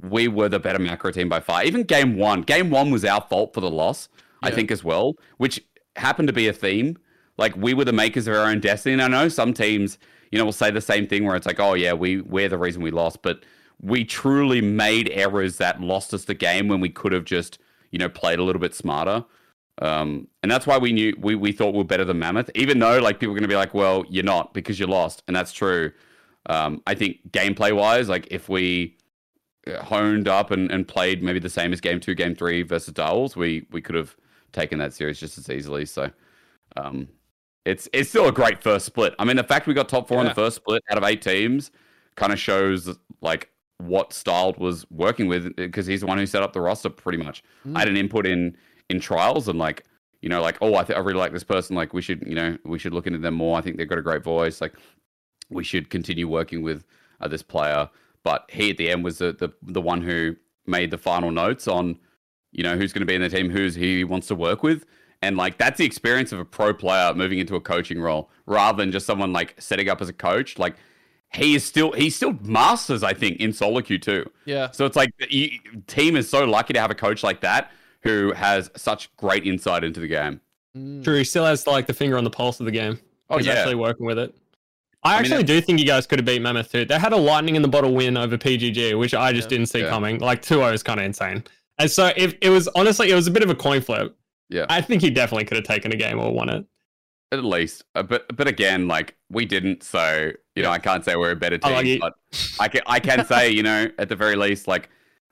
we 0.00 0.28
were 0.28 0.48
the 0.48 0.60
better 0.60 0.78
macro 0.78 1.10
team 1.10 1.28
by 1.28 1.40
far. 1.40 1.64
Even 1.64 1.82
game 1.82 2.16
one, 2.16 2.42
game 2.42 2.70
one 2.70 2.90
was 2.90 3.04
our 3.04 3.20
fault 3.28 3.52
for 3.52 3.60
the 3.60 3.70
loss, 3.70 4.08
I 4.42 4.52
think 4.52 4.70
as 4.70 4.84
well, 4.84 5.16
which 5.38 5.60
happened 5.96 6.28
to 6.28 6.32
be 6.32 6.46
a 6.46 6.52
theme. 6.52 6.96
Like 7.36 7.56
we 7.56 7.74
were 7.74 7.84
the 7.84 7.92
makers 7.92 8.28
of 8.28 8.34
our 8.34 8.44
own 8.44 8.60
destiny. 8.60 8.92
And 8.92 9.02
I 9.02 9.08
know 9.08 9.28
some 9.28 9.52
teams, 9.52 9.98
you 10.30 10.38
know, 10.38 10.44
will 10.44 10.52
say 10.52 10.70
the 10.70 10.80
same 10.80 11.08
thing 11.08 11.24
where 11.24 11.34
it's 11.34 11.46
like, 11.46 11.58
oh 11.58 11.74
yeah, 11.74 11.92
we 11.92 12.20
we're 12.20 12.48
the 12.48 12.58
reason 12.58 12.80
we 12.80 12.92
lost, 12.92 13.22
but 13.22 13.44
we 13.80 14.04
truly 14.04 14.60
made 14.60 15.10
errors 15.12 15.56
that 15.56 15.80
lost 15.80 16.14
us 16.14 16.24
the 16.24 16.34
game 16.34 16.68
when 16.68 16.80
we 16.80 16.88
could 16.88 17.12
have 17.12 17.24
just, 17.24 17.58
you 17.90 17.98
know, 17.98 18.08
played 18.08 18.38
a 18.38 18.42
little 18.42 18.60
bit 18.60 18.74
smarter. 18.74 19.24
Um, 19.80 20.26
and 20.42 20.50
that's 20.50 20.66
why 20.66 20.76
we 20.78 20.92
knew 20.92 21.14
we, 21.20 21.34
we 21.34 21.52
thought 21.52 21.74
we 21.74 21.80
are 21.80 21.84
better 21.84 22.04
than 22.04 22.18
Mammoth, 22.18 22.50
even 22.54 22.78
though 22.78 22.98
like 22.98 23.20
people 23.20 23.34
are 23.34 23.38
gonna 23.38 23.48
be 23.48 23.56
like, 23.56 23.74
well, 23.74 24.04
you're 24.08 24.24
not 24.24 24.52
because 24.54 24.80
you 24.80 24.86
lost, 24.86 25.22
and 25.28 25.36
that's 25.36 25.52
true. 25.52 25.92
Um, 26.46 26.82
I 26.86 26.94
think 26.94 27.30
gameplay 27.30 27.74
wise, 27.74 28.08
like 28.08 28.26
if 28.30 28.48
we 28.48 28.96
uh, 29.66 29.82
honed 29.82 30.28
up 30.28 30.50
and, 30.50 30.70
and 30.70 30.88
played 30.88 31.22
maybe 31.22 31.38
the 31.38 31.50
same 31.50 31.72
as 31.72 31.80
game 31.80 32.00
two, 32.00 32.14
game 32.14 32.34
three 32.34 32.62
versus 32.62 32.92
Dowls, 32.94 33.36
we 33.36 33.66
we 33.70 33.80
could 33.80 33.94
have 33.94 34.16
taken 34.52 34.78
that 34.78 34.92
series 34.92 35.20
just 35.20 35.38
as 35.38 35.48
easily. 35.48 35.84
So 35.84 36.10
um, 36.76 37.08
it's 37.64 37.88
it's 37.92 38.08
still 38.08 38.26
a 38.26 38.32
great 38.32 38.62
first 38.62 38.86
split. 38.86 39.14
I 39.18 39.24
mean, 39.24 39.36
the 39.36 39.44
fact 39.44 39.66
we 39.66 39.74
got 39.74 39.88
top 39.88 40.08
four 40.08 40.20
in 40.20 40.26
the 40.26 40.34
first 40.34 40.56
split 40.56 40.82
out 40.90 40.98
of 40.98 41.04
eight 41.04 41.22
teams 41.22 41.70
kind 42.16 42.32
of 42.32 42.38
shows 42.40 42.98
like 43.20 43.50
what 43.78 44.12
Styled 44.12 44.58
was 44.58 44.86
working 44.90 45.28
with 45.28 45.54
because 45.56 45.86
he's 45.86 46.00
the 46.00 46.06
one 46.06 46.18
who 46.18 46.26
set 46.26 46.42
up 46.42 46.52
the 46.52 46.60
roster 46.60 46.90
pretty 46.90 47.18
much. 47.18 47.42
I 47.74 47.80
had 47.80 47.88
an 47.88 47.96
input 47.96 48.26
in 48.26 48.56
in 48.88 49.00
trials 49.00 49.48
and 49.48 49.58
like 49.58 49.84
you 50.20 50.28
know 50.28 50.40
like 50.42 50.58
oh 50.60 50.74
I, 50.74 50.84
th- 50.84 50.96
I 50.96 51.00
really 51.00 51.18
like 51.18 51.32
this 51.32 51.44
person 51.44 51.76
like 51.76 51.92
we 51.92 52.02
should 52.02 52.24
you 52.26 52.34
know 52.34 52.58
we 52.64 52.78
should 52.78 52.92
look 52.92 53.06
into 53.06 53.18
them 53.18 53.34
more. 53.34 53.56
I 53.56 53.60
think 53.60 53.76
they've 53.76 53.88
got 53.88 53.98
a 53.98 54.02
great 54.02 54.24
voice. 54.24 54.60
Like 54.60 54.74
we 55.48 55.64
should 55.64 55.90
continue 55.90 56.28
working 56.28 56.62
with 56.62 56.84
uh, 57.20 57.28
this 57.28 57.42
player. 57.42 57.88
But 58.24 58.50
he 58.52 58.70
at 58.70 58.76
the 58.76 58.90
end 58.90 59.04
was 59.04 59.18
the, 59.18 59.32
the 59.32 59.50
the 59.62 59.80
one 59.80 60.02
who 60.02 60.36
made 60.66 60.90
the 60.90 60.98
final 60.98 61.30
notes 61.30 61.68
on 61.68 61.98
you 62.52 62.64
know 62.64 62.76
who's 62.76 62.92
going 62.92 63.00
to 63.00 63.06
be 63.06 63.14
in 63.14 63.22
the 63.22 63.28
team, 63.28 63.48
who's 63.48 63.74
he 63.74 64.04
wants 64.04 64.26
to 64.28 64.34
work 64.34 64.62
with. 64.62 64.84
And 65.22 65.36
like 65.36 65.56
that's 65.58 65.78
the 65.78 65.84
experience 65.84 66.32
of 66.32 66.40
a 66.40 66.44
pro 66.44 66.74
player 66.74 67.14
moving 67.14 67.38
into 67.38 67.56
a 67.56 67.60
coaching 67.60 68.00
role 68.00 68.30
rather 68.46 68.76
than 68.76 68.92
just 68.92 69.06
someone 69.06 69.32
like 69.32 69.54
setting 69.60 69.88
up 69.88 70.00
as 70.00 70.08
a 70.08 70.12
coach. 70.12 70.58
Like 70.58 70.76
he 71.32 71.54
is 71.54 71.64
still 71.64 71.92
he 71.92 72.10
still 72.10 72.32
masters, 72.42 73.02
I 73.02 73.12
think, 73.12 73.38
in 73.38 73.52
solo 73.52 73.80
queue 73.80 73.98
too. 73.98 74.30
Yeah. 74.44 74.70
So 74.70 74.86
it's 74.86 74.96
like 74.96 75.10
the 75.18 75.52
team 75.86 76.16
is 76.16 76.28
so 76.28 76.44
lucky 76.44 76.72
to 76.72 76.80
have 76.80 76.90
a 76.90 76.94
coach 76.94 77.22
like 77.22 77.40
that 77.42 77.70
who 78.02 78.32
has 78.32 78.70
such 78.76 79.14
great 79.16 79.46
insight 79.46 79.84
into 79.84 80.00
the 80.00 80.08
game. 80.08 80.40
Mm. 80.76 81.02
True, 81.04 81.16
he 81.18 81.24
still 81.24 81.44
has 81.44 81.66
like 81.66 81.86
the 81.86 81.92
finger 81.94 82.16
on 82.16 82.24
the 82.24 82.30
pulse 82.30 82.60
of 82.60 82.66
the 82.66 82.72
game. 82.72 82.98
Oh 83.30 83.36
He's 83.38 83.46
yeah, 83.46 83.54
actually 83.54 83.74
working 83.74 84.06
with 84.06 84.18
it. 84.18 84.34
I, 85.02 85.10
I 85.10 85.16
mean, 85.16 85.20
actually 85.32 85.44
do 85.44 85.60
think 85.60 85.78
you 85.78 85.86
guys 85.86 86.06
could 86.06 86.18
have 86.18 86.26
beat 86.26 86.40
Mammoth 86.42 86.72
too. 86.72 86.84
They 86.84 86.98
had 86.98 87.12
a 87.12 87.16
lightning 87.16 87.56
in 87.56 87.62
the 87.62 87.68
bottle 87.68 87.94
win 87.94 88.16
over 88.16 88.36
PGG, 88.36 88.98
which 88.98 89.14
I 89.14 89.32
just 89.32 89.46
Yeah. 89.46 89.58
didn't 89.58 89.66
see 89.66 89.80
Yeah. 89.80 89.90
coming. 89.90 90.18
Like 90.18 90.42
2-0 90.42 90.72
is 90.72 90.82
kind 90.82 90.98
of 90.98 91.06
insane. 91.06 91.44
And 91.78 91.90
so 91.90 92.12
if 92.16 92.34
it 92.40 92.50
was 92.50 92.68
honestly, 92.74 93.10
it 93.10 93.14
was 93.14 93.26
a 93.26 93.30
bit 93.30 93.42
of 93.42 93.50
a 93.50 93.54
coin 93.54 93.80
flip. 93.80 94.16
Yeah. 94.48 94.66
I 94.68 94.80
think 94.80 95.02
he 95.02 95.10
definitely 95.10 95.44
could 95.44 95.56
have 95.56 95.66
taken 95.66 95.92
a 95.92 95.96
game 95.96 96.18
or 96.18 96.32
won 96.32 96.48
it. 96.48 96.64
At 97.32 97.44
least. 97.44 97.84
Uh, 97.94 98.02
but 98.02 98.34
but 98.36 98.48
again, 98.48 98.88
like 98.88 99.16
we 99.30 99.44
didn't, 99.44 99.82
so 99.82 100.32
you 100.56 100.62
know 100.62 100.70
I 100.70 100.78
can't 100.78 101.04
say 101.04 101.16
we're 101.16 101.30
a 101.32 101.36
better 101.36 101.58
team. 101.58 101.70
Unlucky. 101.70 101.98
but 101.98 102.14
I 102.60 102.68
can 102.68 102.80
I 102.86 103.00
can 103.00 103.26
say 103.26 103.50
you 103.50 103.62
know 103.62 103.88
at 103.98 104.08
the 104.08 104.16
very 104.16 104.36
least 104.36 104.66
like 104.68 104.88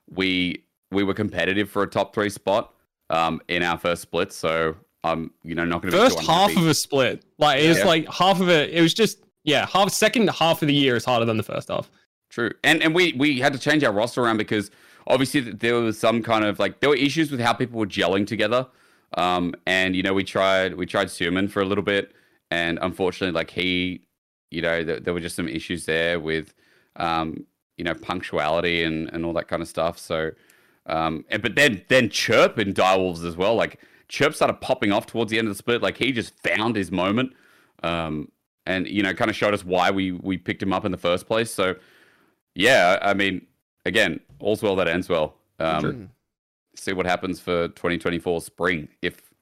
we 0.09 0.63
we 0.91 1.03
were 1.03 1.13
competitive 1.13 1.69
for 1.69 1.83
a 1.83 1.87
top 1.87 2.13
three 2.13 2.29
spot 2.29 2.73
um 3.09 3.41
in 3.47 3.63
our 3.63 3.77
first 3.77 4.01
split. 4.01 4.31
So 4.31 4.75
I'm 5.03 5.31
you 5.43 5.55
know 5.55 5.65
not 5.65 5.81
going 5.81 5.91
to 5.91 5.97
be 5.97 6.03
First 6.03 6.19
half 6.25 6.55
of 6.55 6.67
a 6.67 6.73
split, 6.73 7.23
like 7.37 7.61
it 7.61 7.69
was 7.69 7.79
Yeah. 7.79 7.85
like 7.85 8.07
half 8.11 8.39
of 8.41 8.49
it. 8.49 8.71
It 8.71 8.81
was 8.81 8.93
just 8.93 9.19
yeah, 9.43 9.65
half 9.65 9.91
second 9.91 10.29
half 10.29 10.61
of 10.61 10.67
the 10.67 10.73
year 10.73 10.95
is 10.95 11.05
harder 11.05 11.25
than 11.25 11.37
the 11.37 11.43
first 11.43 11.69
half. 11.69 11.89
True, 12.29 12.51
and 12.63 12.83
and 12.83 12.93
we 12.93 13.13
we 13.13 13.39
had 13.39 13.53
to 13.53 13.59
change 13.59 13.83
our 13.83 13.93
roster 13.93 14.21
around 14.21 14.37
because 14.37 14.69
obviously 15.07 15.39
there 15.39 15.75
was 15.75 15.97
some 15.97 16.21
kind 16.21 16.43
of 16.43 16.59
like 16.59 16.81
there 16.81 16.89
were 16.89 16.95
issues 16.97 17.31
with 17.31 17.39
how 17.39 17.53
people 17.53 17.79
were 17.79 17.85
gelling 17.87 18.27
together. 18.27 18.67
Um, 19.13 19.55
and 19.65 19.95
you 19.95 20.03
know 20.03 20.13
we 20.13 20.23
tried 20.23 20.75
we 20.75 20.85
tried 20.85 21.07
Suman 21.07 21.49
for 21.49 21.61
a 21.61 21.65
little 21.65 21.83
bit, 21.83 22.13
and 22.51 22.77
unfortunately, 22.81 23.33
like 23.33 23.49
he, 23.49 24.01
you 24.51 24.61
know, 24.61 24.83
th- 24.83 25.03
there 25.03 25.13
were 25.13 25.19
just 25.19 25.35
some 25.35 25.47
issues 25.47 25.85
there 25.85 26.19
with, 26.19 26.53
um, 26.97 27.45
you 27.77 27.83
know, 27.83 27.93
punctuality 27.93 28.83
and 28.83 29.09
and 29.13 29.25
all 29.25 29.33
that 29.33 29.47
kind 29.47 29.61
of 29.61 29.67
stuff. 29.67 29.97
So, 29.97 30.31
um, 30.85 31.23
and, 31.29 31.41
but 31.41 31.55
then 31.55 31.83
then 31.87 32.09
Chirp 32.09 32.59
in 32.59 32.73
Direwolves 32.73 33.25
as 33.25 33.37
well. 33.37 33.55
Like 33.55 33.79
Chirp 34.09 34.33
started 34.35 34.59
popping 34.61 34.91
off 34.91 35.05
towards 35.05 35.31
the 35.31 35.39
end 35.39 35.47
of 35.47 35.53
the 35.53 35.57
split. 35.57 35.81
Like 35.81 35.97
he 35.97 36.11
just 36.11 36.37
found 36.39 36.75
his 36.75 36.91
moment, 36.91 37.33
um, 37.83 38.29
and 38.65 38.87
you 38.87 39.03
know, 39.03 39.13
kind 39.13 39.29
of 39.29 39.37
showed 39.37 39.53
us 39.53 39.63
why 39.63 39.89
we 39.89 40.11
we 40.11 40.37
picked 40.37 40.61
him 40.61 40.73
up 40.73 40.83
in 40.83 40.91
the 40.91 40.97
first 40.97 41.27
place. 41.27 41.49
So 41.49 41.75
yeah, 42.55 42.99
I 43.01 43.13
mean, 43.13 43.45
again, 43.85 44.19
all's 44.39 44.61
well 44.61 44.75
that 44.75 44.87
ends 44.89 45.07
well. 45.07 45.35
Um. 45.59 46.09
See 46.77 46.93
what 46.93 47.05
happens 47.05 47.39
for 47.39 47.67
2024 47.69 48.41
spring. 48.41 48.87
If 49.01 49.33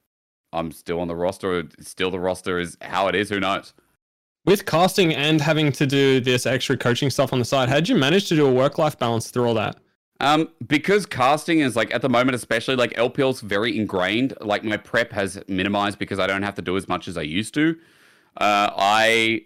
I'm 0.54 0.72
still 0.72 1.00
on 1.00 1.08
the 1.08 1.16
roster, 1.16 1.60
or 1.60 1.64
still 1.80 2.10
the 2.10 2.20
roster 2.20 2.60
is 2.60 2.78
how 2.82 3.08
it 3.08 3.16
is. 3.16 3.30
Who 3.30 3.40
knows? 3.40 3.74
With 4.46 4.66
casting 4.66 5.14
and 5.14 5.42
having 5.42 5.72
to 5.74 5.86
do 5.86 6.20
this 6.20 6.46
extra 6.46 6.78
coaching 6.78 7.10
stuff 7.10 7.34
on 7.34 7.40
the 7.40 7.46
side, 7.46 7.68
how 7.68 7.76
did 7.76 7.90
you 7.90 7.96
manage 7.96 8.30
to 8.30 8.36
do 8.36 8.48
a 8.48 8.52
work 8.52 8.78
life 8.78 8.98
balance 8.98 9.32
through 9.32 9.48
all 9.48 9.54
that? 9.56 9.78
Um, 10.22 10.50
because 10.66 11.06
casting 11.06 11.60
is 11.60 11.76
like 11.76 11.94
at 11.94 12.02
the 12.02 12.10
moment, 12.10 12.36
especially 12.36 12.76
like 12.76 12.94
LPL's 12.94 13.42
very 13.42 13.78
ingrained. 13.78 14.34
Like 14.40 14.64
my 14.64 14.78
prep 14.78 15.12
has 15.12 15.42
minimized 15.48 16.00
because 16.00 16.20
I 16.20 16.28
don't 16.28 16.44
have 16.44 16.56
to 16.56 16.62
do 16.62 16.78
as 16.78 16.88
much 16.88 17.08
as 17.08 17.18
I 17.18 17.24
used 17.24 17.54
to. 17.56 17.78
Uh, 18.38 18.70
I, 18.78 19.42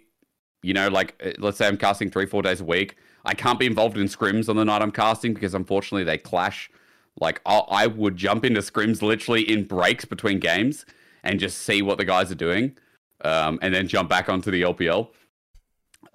you 0.61 0.73
know, 0.73 0.89
like 0.89 1.19
uh, 1.25 1.31
let's 1.39 1.57
say 1.57 1.67
I'm 1.67 1.77
casting 1.77 2.11
three, 2.11 2.27
four 2.27 2.43
days 2.43 2.61
a 2.61 2.65
week. 2.65 2.97
I 3.25 3.33
can't 3.33 3.59
be 3.59 3.65
involved 3.65 3.97
in 3.97 4.05
scrims 4.05 4.47
on 4.47 4.57
the 4.57 4.65
night 4.65 4.81
I'm 4.81 4.91
casting 4.91 5.33
because 5.33 5.55
unfortunately 5.55 6.03
they 6.03 6.17
clash. 6.17 6.69
Like 7.19 7.41
I'll, 7.45 7.67
I 7.69 7.87
would 7.87 8.17
jump 8.17 8.45
into 8.45 8.61
scrims 8.61 9.01
literally 9.01 9.41
in 9.41 9.63
breaks 9.65 10.05
between 10.05 10.39
games 10.39 10.85
and 11.23 11.39
just 11.39 11.59
see 11.59 11.81
what 11.81 11.97
the 11.97 12.05
guys 12.05 12.31
are 12.31 12.35
doing, 12.35 12.77
um, 13.21 13.59
and 13.61 13.73
then 13.73 13.87
jump 13.87 14.09
back 14.09 14.29
onto 14.29 14.51
the 14.51 14.61
LPL. 14.61 15.09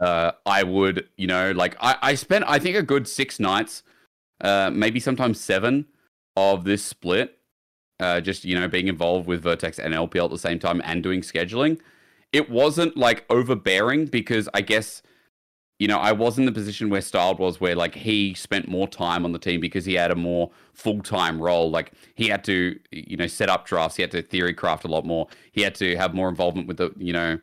Uh, 0.01 0.33
I 0.45 0.63
would, 0.63 1.09
you 1.17 1.27
know, 1.27 1.53
like 1.53 1.77
I, 1.81 1.97
I 2.03 2.15
spent 2.15 2.45
I 2.49 2.59
think 2.59 2.77
a 2.77 2.83
good 2.83 3.07
six 3.07 3.39
nights 3.39 3.83
uh, 4.41 4.71
maybe 4.73 5.01
sometimes 5.01 5.41
seven 5.41 5.87
of 6.37 6.65
this 6.65 6.85
split, 6.85 7.39
uh, 8.01 8.21
just 8.21 8.45
you 8.45 8.59
know 8.59 8.69
being 8.69 8.89
involved 8.89 9.27
with 9.27 9.43
Vertex 9.43 9.79
and 9.79 9.95
LPL 9.95 10.27
at 10.27 10.31
the 10.31 10.39
same 10.39 10.59
time 10.59 10.81
and 10.85 11.03
doing 11.03 11.21
scheduling. 11.21 11.81
It 12.33 12.51
wasn't 12.51 12.97
like 12.97 13.25
overbearing 13.31 14.07
because 14.07 14.49
I 14.53 14.61
guess 14.61 15.03
you 15.85 15.89
know 15.89 15.99
I 15.99 16.13
was 16.13 16.39
in 16.39 16.47
the 16.47 16.53
position 16.61 16.89
where 16.89 17.03
Styled 17.03 17.39
was, 17.39 17.61
where 17.61 17.75
like 17.75 17.95
he 17.95 18.33
spent 18.33 18.69
more 18.69 18.89
time 18.89 19.27
on 19.27 19.33
the 19.33 19.39
team 19.39 19.61
because 19.61 19.85
he 19.85 19.93
had 19.93 20.11
a 20.11 20.15
more 20.15 20.51
full 20.73 21.03
time 21.03 21.39
role. 21.39 21.71
Like 21.71 21.93
he 22.15 22.29
had 22.29 22.43
to 22.45 22.81
you 22.91 23.19
know 23.19 23.27
set 23.27 23.51
up 23.51 23.67
drafts, 23.67 23.97
he 23.97 24.03
had 24.03 24.11
to 24.13 24.23
theory 24.23 24.55
craft 24.55 24.85
a 24.85 24.89
lot 24.89 25.05
more, 25.05 25.27
he 25.53 25.61
had 25.61 25.75
to 25.75 25.95
have 25.97 26.15
more 26.15 26.31
involvement 26.31 26.67
with 26.69 26.79
the 26.79 26.91
you 26.97 27.13
know 27.13 27.39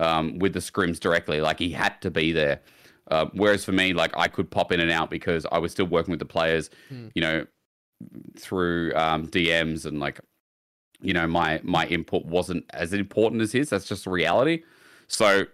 um, 0.00 0.38
with 0.38 0.54
the 0.54 0.60
scrims 0.60 0.98
directly. 0.98 1.42
Like 1.42 1.58
he 1.58 1.70
had 1.70 2.00
to 2.00 2.10
be 2.10 2.32
there. 2.32 2.60
Uh, 3.10 3.26
whereas 3.34 3.62
for 3.62 3.72
me, 3.72 3.92
like 3.92 4.16
I 4.16 4.26
could 4.28 4.50
pop 4.50 4.72
in 4.72 4.80
and 4.80 4.90
out 4.90 5.10
because 5.10 5.44
I 5.52 5.58
was 5.58 5.70
still 5.72 5.84
working 5.86 6.12
with 6.12 6.20
the 6.20 6.32
players, 6.36 6.70
Hmm. 6.88 7.08
you 7.14 7.20
know, 7.20 7.46
through 8.38 8.94
um, 8.94 9.28
DMs 9.28 9.84
and 9.84 10.00
like, 10.00 10.18
you 11.02 11.12
know, 11.12 11.26
my 11.26 11.60
my 11.62 11.84
input 11.88 12.24
wasn't 12.24 12.64
as 12.70 12.94
important 12.94 13.42
as 13.42 13.52
his. 13.52 13.68
That's 13.68 13.84
just 13.86 14.06
reality. 14.06 14.62
So, 15.08 15.44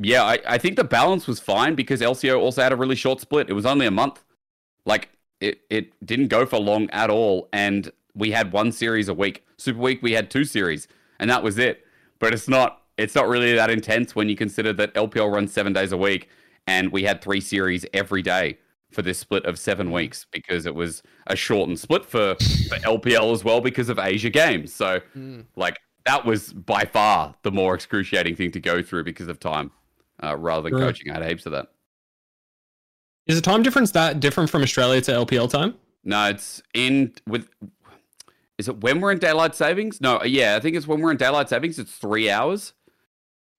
yeah, 0.00 0.22
I, 0.24 0.38
I 0.46 0.58
think 0.58 0.76
the 0.76 0.84
balance 0.84 1.26
was 1.26 1.40
fine 1.40 1.74
because 1.74 2.00
LCO 2.00 2.38
also 2.38 2.62
had 2.62 2.72
a 2.72 2.76
really 2.76 2.96
short 2.96 3.20
split. 3.20 3.48
It 3.50 3.54
was 3.54 3.66
only 3.66 3.86
a 3.86 3.90
month. 3.90 4.22
Like 4.84 5.10
it 5.40 5.60
it 5.70 5.92
didn't 6.06 6.28
go 6.28 6.46
for 6.46 6.58
long 6.58 6.88
at 6.90 7.10
all, 7.10 7.48
and 7.52 7.90
we 8.14 8.30
had 8.30 8.52
one 8.52 8.72
series 8.72 9.08
a 9.08 9.14
week. 9.14 9.44
Super 9.56 9.80
Week 9.80 10.02
we 10.02 10.12
had 10.12 10.30
two 10.30 10.44
series, 10.44 10.88
and 11.18 11.28
that 11.30 11.42
was 11.42 11.58
it. 11.58 11.84
But 12.18 12.32
it's 12.32 12.48
not 12.48 12.82
it's 12.96 13.14
not 13.14 13.28
really 13.28 13.54
that 13.54 13.70
intense 13.70 14.14
when 14.16 14.28
you 14.28 14.36
consider 14.36 14.72
that 14.74 14.94
LPL 14.94 15.32
runs 15.32 15.52
seven 15.52 15.72
days 15.72 15.92
a 15.92 15.96
week 15.96 16.28
and 16.66 16.90
we 16.92 17.04
had 17.04 17.22
three 17.22 17.40
series 17.40 17.86
every 17.94 18.22
day 18.22 18.58
for 18.90 19.02
this 19.02 19.18
split 19.18 19.44
of 19.46 19.58
seven 19.58 19.92
weeks 19.92 20.26
because 20.32 20.66
it 20.66 20.74
was 20.74 21.02
a 21.28 21.36
shortened 21.36 21.78
split 21.78 22.04
for, 22.04 22.34
for 22.68 22.76
LPL 22.78 23.32
as 23.32 23.44
well 23.44 23.60
because 23.60 23.88
of 23.88 23.98
Asia 23.98 24.30
Games. 24.30 24.74
So, 24.74 25.00
Mm. 25.16 25.44
like, 25.56 25.78
that 26.06 26.24
was 26.26 26.52
by 26.52 26.84
far 26.84 27.34
the 27.42 27.50
more 27.52 27.74
excruciating 27.74 28.34
thing 28.34 28.50
to 28.50 28.60
go 28.60 28.82
through 28.82 29.04
because 29.04 29.28
of 29.28 29.38
time 29.38 29.70
uh, 30.22 30.36
rather 30.36 30.62
than 30.68 30.72
Sure. 30.78 30.80
coaching. 30.88 31.10
I 31.10 31.14
had 31.14 31.28
heaps 31.28 31.46
of 31.46 31.52
that. 31.52 31.68
Is 33.26 33.36
the 33.36 33.42
time 33.42 33.62
difference 33.62 33.90
that 33.92 34.20
different 34.20 34.48
from 34.50 34.62
Australia 34.62 35.00
to 35.02 35.12
LPL 35.12 35.50
time? 35.50 35.74
No, 36.04 36.28
it's 36.30 36.62
in 36.74 37.12
with. 37.26 37.48
Is 38.56 38.68
it 38.68 38.80
when 38.80 39.00
we're 39.00 39.12
in 39.12 39.18
daylight 39.18 39.54
savings? 39.54 40.00
No, 40.00 40.22
yeah, 40.24 40.56
I 40.56 40.60
think 40.60 40.76
it's 40.76 40.86
when 40.86 41.00
we're 41.00 41.10
in 41.10 41.16
daylight 41.16 41.48
savings. 41.48 41.78
It's 41.78 41.92
three 41.92 42.30
hours. 42.30 42.72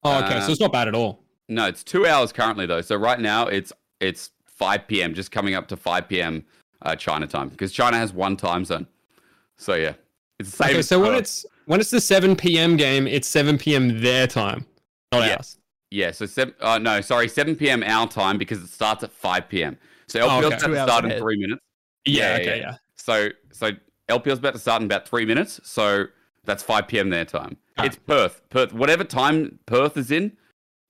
Oh, 0.04 0.24
okay, 0.24 0.36
Uh, 0.38 0.42
so 0.42 0.52
it's 0.52 0.62
not 0.62 0.72
bad 0.72 0.88
at 0.88 0.96
all. 0.96 1.24
No, 1.48 1.68
it's 1.68 1.84
two 1.84 2.06
hours 2.08 2.32
currently 2.34 2.66
though. 2.66 2.82
So 2.82 2.96
right 2.96 3.20
now 3.20 3.48
it's 3.48 3.72
it's 4.00 4.32
5 4.48 4.88
p.m. 4.88 5.14
Just 5.14 5.32
coming 5.32 5.54
up 5.56 5.68
to 5.68 5.78
5 5.78 6.08
p.m. 6.08 6.46
Uh, 6.82 6.96
China 6.96 7.28
time 7.28 7.50
because 7.50 7.72
China 7.72 7.98
has 7.98 8.12
one 8.14 8.36
time 8.38 8.66
zone. 8.66 8.88
So 9.58 9.76
yeah, 9.76 9.94
it's 10.40 10.52
the 10.52 10.58
same. 10.66 10.70
Okay, 10.72 10.82
so 10.82 11.00
when 11.00 11.14
it's 11.16 11.46
when 11.66 11.80
it's 11.80 11.92
the 11.92 12.02
7 12.02 12.36
p.m. 12.36 12.76
game, 12.76 13.06
it's 13.08 13.28
7 13.28 13.58
p.m. 13.58 14.02
their 14.02 14.26
time, 14.26 14.66
not 15.12 15.28
Yeah. 15.28 15.36
ours. 15.36 15.58
Yeah, 15.92 16.12
so 16.12 16.26
seven. 16.26 16.54
Uh, 16.60 16.78
no, 16.78 17.02
sorry, 17.02 17.28
seven 17.28 17.56
p.m. 17.56 17.84
our 17.84 18.08
time 18.08 18.38
because 18.38 18.62
it 18.62 18.70
starts 18.70 19.04
at 19.04 19.12
five 19.12 19.50
p.m. 19.50 19.78
So 20.08 20.20
LPL's 20.20 20.30
Oh, 20.32 20.38
okay. 20.38 20.48
about 20.48 20.60
Two 20.60 20.74
to 20.74 20.84
start 20.84 21.06
ahead. 21.06 21.18
in 21.18 21.24
three 21.24 21.38
minutes. 21.38 21.62
Yeah, 22.06 22.36
Yeah, 22.36 22.42
okay, 22.42 22.46
yeah. 22.60 22.72
yeah. 22.72 22.76
So 22.96 23.30
so 23.52 23.72
LPL's 24.10 24.40
about 24.40 24.54
to 24.54 24.60
start 24.60 24.82
in 24.82 24.86
about 24.86 25.08
three 25.08 25.26
minutes. 25.26 25.60
So 25.64 26.06
that's 26.46 26.62
five 26.64 26.88
p.m. 26.88 27.10
their 27.10 27.26
time. 27.26 27.58
Ah. 27.78 27.86
It's 27.86 27.96
Perth. 27.96 28.42
Perth. 28.50 28.74
Whatever 28.74 29.04
time 29.04 29.60
Perth 29.66 29.98
is 29.98 30.12
in, 30.12 30.38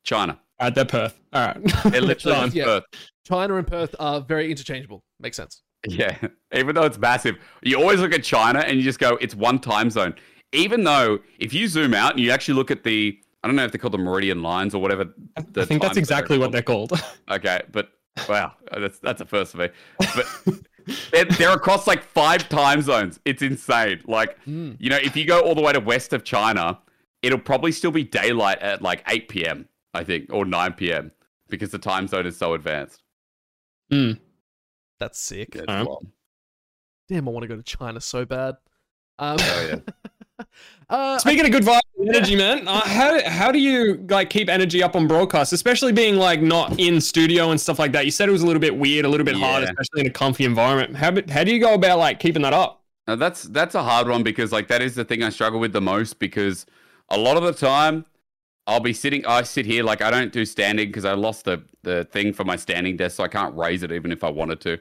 China. 0.04 0.40
All 0.60 0.66
right, 0.68 0.76
they're 0.76 0.86
Perth. 0.86 1.18
All 1.32 1.48
right. 1.48 1.64
They're 1.86 2.02
literally 2.02 2.36
Done. 2.38 2.50
in 2.50 2.56
Yeah. 2.56 2.64
Perth. 2.66 2.84
China 3.26 3.56
and 3.56 3.68
Perth 3.68 3.96
are 4.00 4.20
very 4.22 4.52
interchangeable. 4.52 5.04
Makes 5.20 5.38
sense. 5.38 5.62
Yeah, 5.88 6.18
even 6.54 6.76
though 6.76 6.84
it's 6.84 6.98
massive, 6.98 7.38
you 7.62 7.80
always 7.80 8.02
look 8.02 8.14
at 8.14 8.24
China 8.24 8.60
and 8.60 8.76
you 8.78 8.84
just 8.84 9.00
go, 9.00 9.16
it's 9.22 9.34
one 9.36 9.60
time 9.60 9.90
zone. 9.90 10.14
Even 10.52 10.84
though 10.84 11.20
if 11.40 11.54
you 11.54 11.68
zoom 11.70 11.94
out 11.94 12.12
and 12.12 12.20
you 12.20 12.32
actually 12.32 12.56
look 12.56 12.70
at 12.72 12.84
the, 12.84 13.18
I 13.44 13.48
don't 13.48 13.56
know 13.56 13.64
if 13.64 13.72
they 13.72 13.78
call 13.78 13.90
them 13.90 14.04
meridian 14.04 14.42
lines 14.44 14.76
or 14.76 14.82
whatever. 14.82 15.06
The 15.06 15.62
I 15.62 15.66
think 15.66 15.82
that's 15.82 15.94
time 15.96 16.00
exactly 16.00 16.36
zone- 16.36 16.42
what 16.42 16.52
they're 16.52 16.62
called. 16.62 16.92
Okay, 17.32 17.62
but 17.72 17.92
wow, 18.28 18.54
that's 18.76 19.00
that's 19.00 19.22
a 19.22 19.26
first 19.26 19.52
for 19.54 19.60
me. 19.60 19.70
But 20.00 20.26
they're, 21.12 21.26
they're 21.26 21.54
across 21.54 21.88
like 21.88 22.04
five 22.04 22.50
time 22.50 22.82
zones. 22.82 23.20
It's 23.26 23.42
insane. 23.42 24.02
Like 24.06 24.44
Mm. 24.46 24.76
you 24.80 24.90
know, 24.90 24.98
if 24.98 25.16
you 25.16 25.26
go 25.26 25.42
all 25.42 25.56
the 25.56 25.62
way 25.62 25.72
to 25.74 25.80
west 25.80 26.12
of 26.14 26.24
China, 26.24 26.80
it'll 27.22 27.40
probably 27.40 27.72
still 27.72 27.92
be 27.92 28.04
daylight 28.04 28.60
at 28.60 28.82
like 28.82 29.04
8 29.08 29.30
p.m. 29.30 29.68
I 29.94 30.04
think 30.04 30.32
or 30.34 30.44
9 30.46 30.74
p.m. 30.74 31.12
because 31.50 31.72
the 31.72 31.80
time 31.80 32.08
zone 32.08 32.26
is 32.26 32.36
so 32.38 32.54
advanced. 32.56 33.02
Hmm. 33.92 34.14
That's 35.00 35.18
sick. 35.20 35.56
Yeah, 35.56 35.62
it's 35.62 35.72
Alright. 35.72 35.98
Damn, 37.08 37.28
I 37.28 37.32
want 37.32 37.44
to 37.44 37.48
go 37.48 37.56
to 37.56 37.64
China 37.64 38.02
so 38.02 38.26
bad. 38.26 38.56
Um, 39.18 39.38
Oh, 39.40 39.68
yeah. 40.40 40.46
uh, 40.90 41.18
Speaking 41.20 41.46
of 41.46 41.52
good 41.52 41.64
vibe 41.64 41.80
and 41.89 41.89
energy, 42.08 42.36
man, 42.36 42.68
uh, 42.68 42.82
how 42.82 43.30
how 43.30 43.52
do 43.52 43.60
you 43.60 44.06
like 44.10 44.30
keep 44.30 44.50
energy 44.50 44.82
up 44.82 44.96
on 44.96 45.08
broadcast, 45.08 45.54
especially 45.54 45.92
being 45.92 46.16
like 46.16 46.42
not 46.42 46.80
in 46.80 47.02
studio 47.02 47.52
and 47.52 47.60
stuff 47.60 47.80
like 47.80 47.92
that? 47.94 48.06
You 48.06 48.12
said 48.12 48.30
it 48.30 48.32
was 48.32 48.42
a 48.42 48.46
little 48.46 48.60
bit 48.60 48.78
weird, 48.78 49.06
a 49.06 49.10
little 49.10 49.26
bit 49.26 49.36
hard, 49.36 49.64
especially 49.64 50.02
in 50.02 50.08
a 50.08 50.12
comfy 50.12 50.46
environment. 50.46 50.96
How 50.96 51.12
how 51.32 51.44
do 51.44 51.54
you 51.54 51.60
go 51.60 51.74
about 51.74 52.00
like 52.00 52.20
keeping 52.20 52.42
that 52.44 52.54
up? 52.54 52.84
Now 53.08 53.16
that's 53.16 53.44
that's 53.44 53.76
a 53.76 53.84
hard 53.84 54.08
one 54.08 54.24
because 54.24 54.52
like 54.52 54.68
that 54.68 54.82
is 54.82 54.96
the 54.96 55.04
thing 55.04 55.24
I 55.24 55.30
struggle 55.30 55.60
with 55.60 55.74
the 55.74 55.82
most 55.82 56.20
because 56.20 56.66
a 57.10 57.18
lot 57.18 57.38
of 57.38 57.44
the 57.44 57.54
time 57.54 58.06
I'll 58.68 58.80
be 58.80 58.94
sitting 58.94 59.26
I 59.26 59.42
sit 59.42 59.66
here 59.66 59.84
like 59.84 60.02
I 60.02 60.12
don't 60.12 60.32
do 60.32 60.46
standing 60.46 60.90
because 60.90 61.06
I 61.06 61.14
lost 61.14 61.46
the 61.46 61.64
the 61.82 62.06
thing 62.06 62.34
for 62.34 62.44
my 62.44 62.56
standing 62.56 62.98
desk 62.98 63.18
so 63.18 63.24
I 63.24 63.28
can't 63.28 63.56
raise 63.56 63.84
it 63.84 63.92
even 63.92 64.12
if 64.12 64.24
I 64.24 64.30
wanted 64.30 64.62
to. 64.62 64.80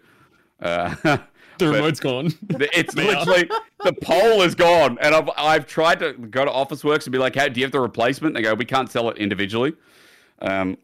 Uh, 0.60 0.94
The 1.58 1.68
remote's 1.68 2.00
gone. 2.00 2.32
it's 2.50 2.94
literally 2.94 3.48
the 3.84 3.92
pole 4.02 4.42
is 4.42 4.54
gone 4.54 4.98
and 5.00 5.14
I've 5.14 5.30
I've 5.36 5.66
tried 5.66 5.98
to 6.00 6.12
go 6.14 6.44
to 6.44 6.50
Officeworks 6.50 7.04
and 7.04 7.12
be 7.12 7.18
like, 7.18 7.34
hey, 7.34 7.48
do 7.48 7.60
you 7.60 7.64
have 7.66 7.72
the 7.72 7.80
replacement? 7.80 8.34
They 8.34 8.42
go, 8.42 8.54
we 8.54 8.64
can't 8.64 8.90
sell 8.90 9.08
it 9.10 9.18
individually. 9.18 9.74
Um, 10.40 10.76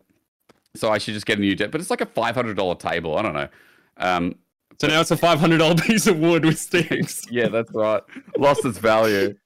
so 0.75 0.91
I 0.91 0.99
should 0.99 1.15
just 1.15 1.27
get 1.27 1.39
a 1.39 1.41
new 1.41 1.55
desk, 1.55 1.71
but 1.71 1.81
it's 1.81 1.91
like 1.91 2.01
a 2.01 2.07
five 2.07 2.35
hundred 2.35 2.57
dollar 2.57 2.75
table. 2.75 3.17
I 3.17 3.23
don't 3.23 3.35
know. 3.35 3.49
Um, 3.99 4.35
So 4.81 4.89
now 4.89 5.01
it's 5.01 5.11
a 5.13 5.17
five 5.17 5.39
hundred 5.39 5.59
dollar 5.59 5.77
piece 5.77 6.07
of 6.07 6.19
wood 6.19 6.45
with 6.45 6.59
sticks. 6.59 7.23
yeah, 7.31 7.49
that's 7.49 7.71
right. 7.73 8.03
Lost 8.37 8.65
its 8.65 8.79
value. 8.79 9.37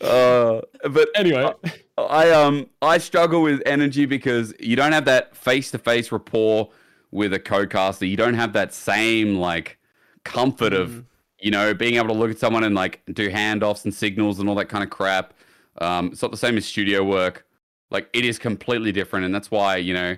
Uh, 0.00 0.60
but 0.90 1.08
Anyway, 1.14 1.52
I 1.96 2.30
um 2.30 2.68
I 2.80 2.98
struggle 2.98 3.42
with 3.42 3.62
energy 3.66 4.06
because 4.06 4.52
you 4.58 4.74
don't 4.76 4.92
have 4.92 5.04
that 5.04 5.36
face 5.36 5.70
to 5.72 5.78
face 5.78 6.10
rapport 6.10 6.70
with 7.12 7.32
a 7.32 7.38
co-caster. 7.38 8.06
You 8.06 8.16
don't 8.16 8.34
have 8.34 8.52
that 8.54 8.72
same 8.74 9.36
like 9.36 9.78
comfort 10.24 10.72
of 10.72 11.04
you 11.40 11.50
know 11.50 11.74
being 11.74 11.94
able 11.96 12.08
to 12.08 12.14
look 12.14 12.30
at 12.30 12.38
someone 12.38 12.64
and 12.64 12.74
like 12.74 13.02
do 13.12 13.28
handoffs 13.30 13.84
and 13.84 13.92
signals 13.94 14.38
and 14.38 14.48
all 14.48 14.54
that 14.56 14.66
kind 14.68 14.84
of 14.84 14.90
crap. 14.90 15.34
Um, 15.78 16.08
it's 16.12 16.22
not 16.22 16.30
the 16.30 16.36
same 16.36 16.56
as 16.56 16.64
studio 16.66 17.02
work. 17.04 17.46
Like 17.90 18.08
it 18.12 18.24
is 18.24 18.38
completely 18.38 18.92
different, 18.92 19.24
and 19.26 19.34
that's 19.34 19.50
why 19.50 19.76
you 19.76 19.94
know 19.94 20.16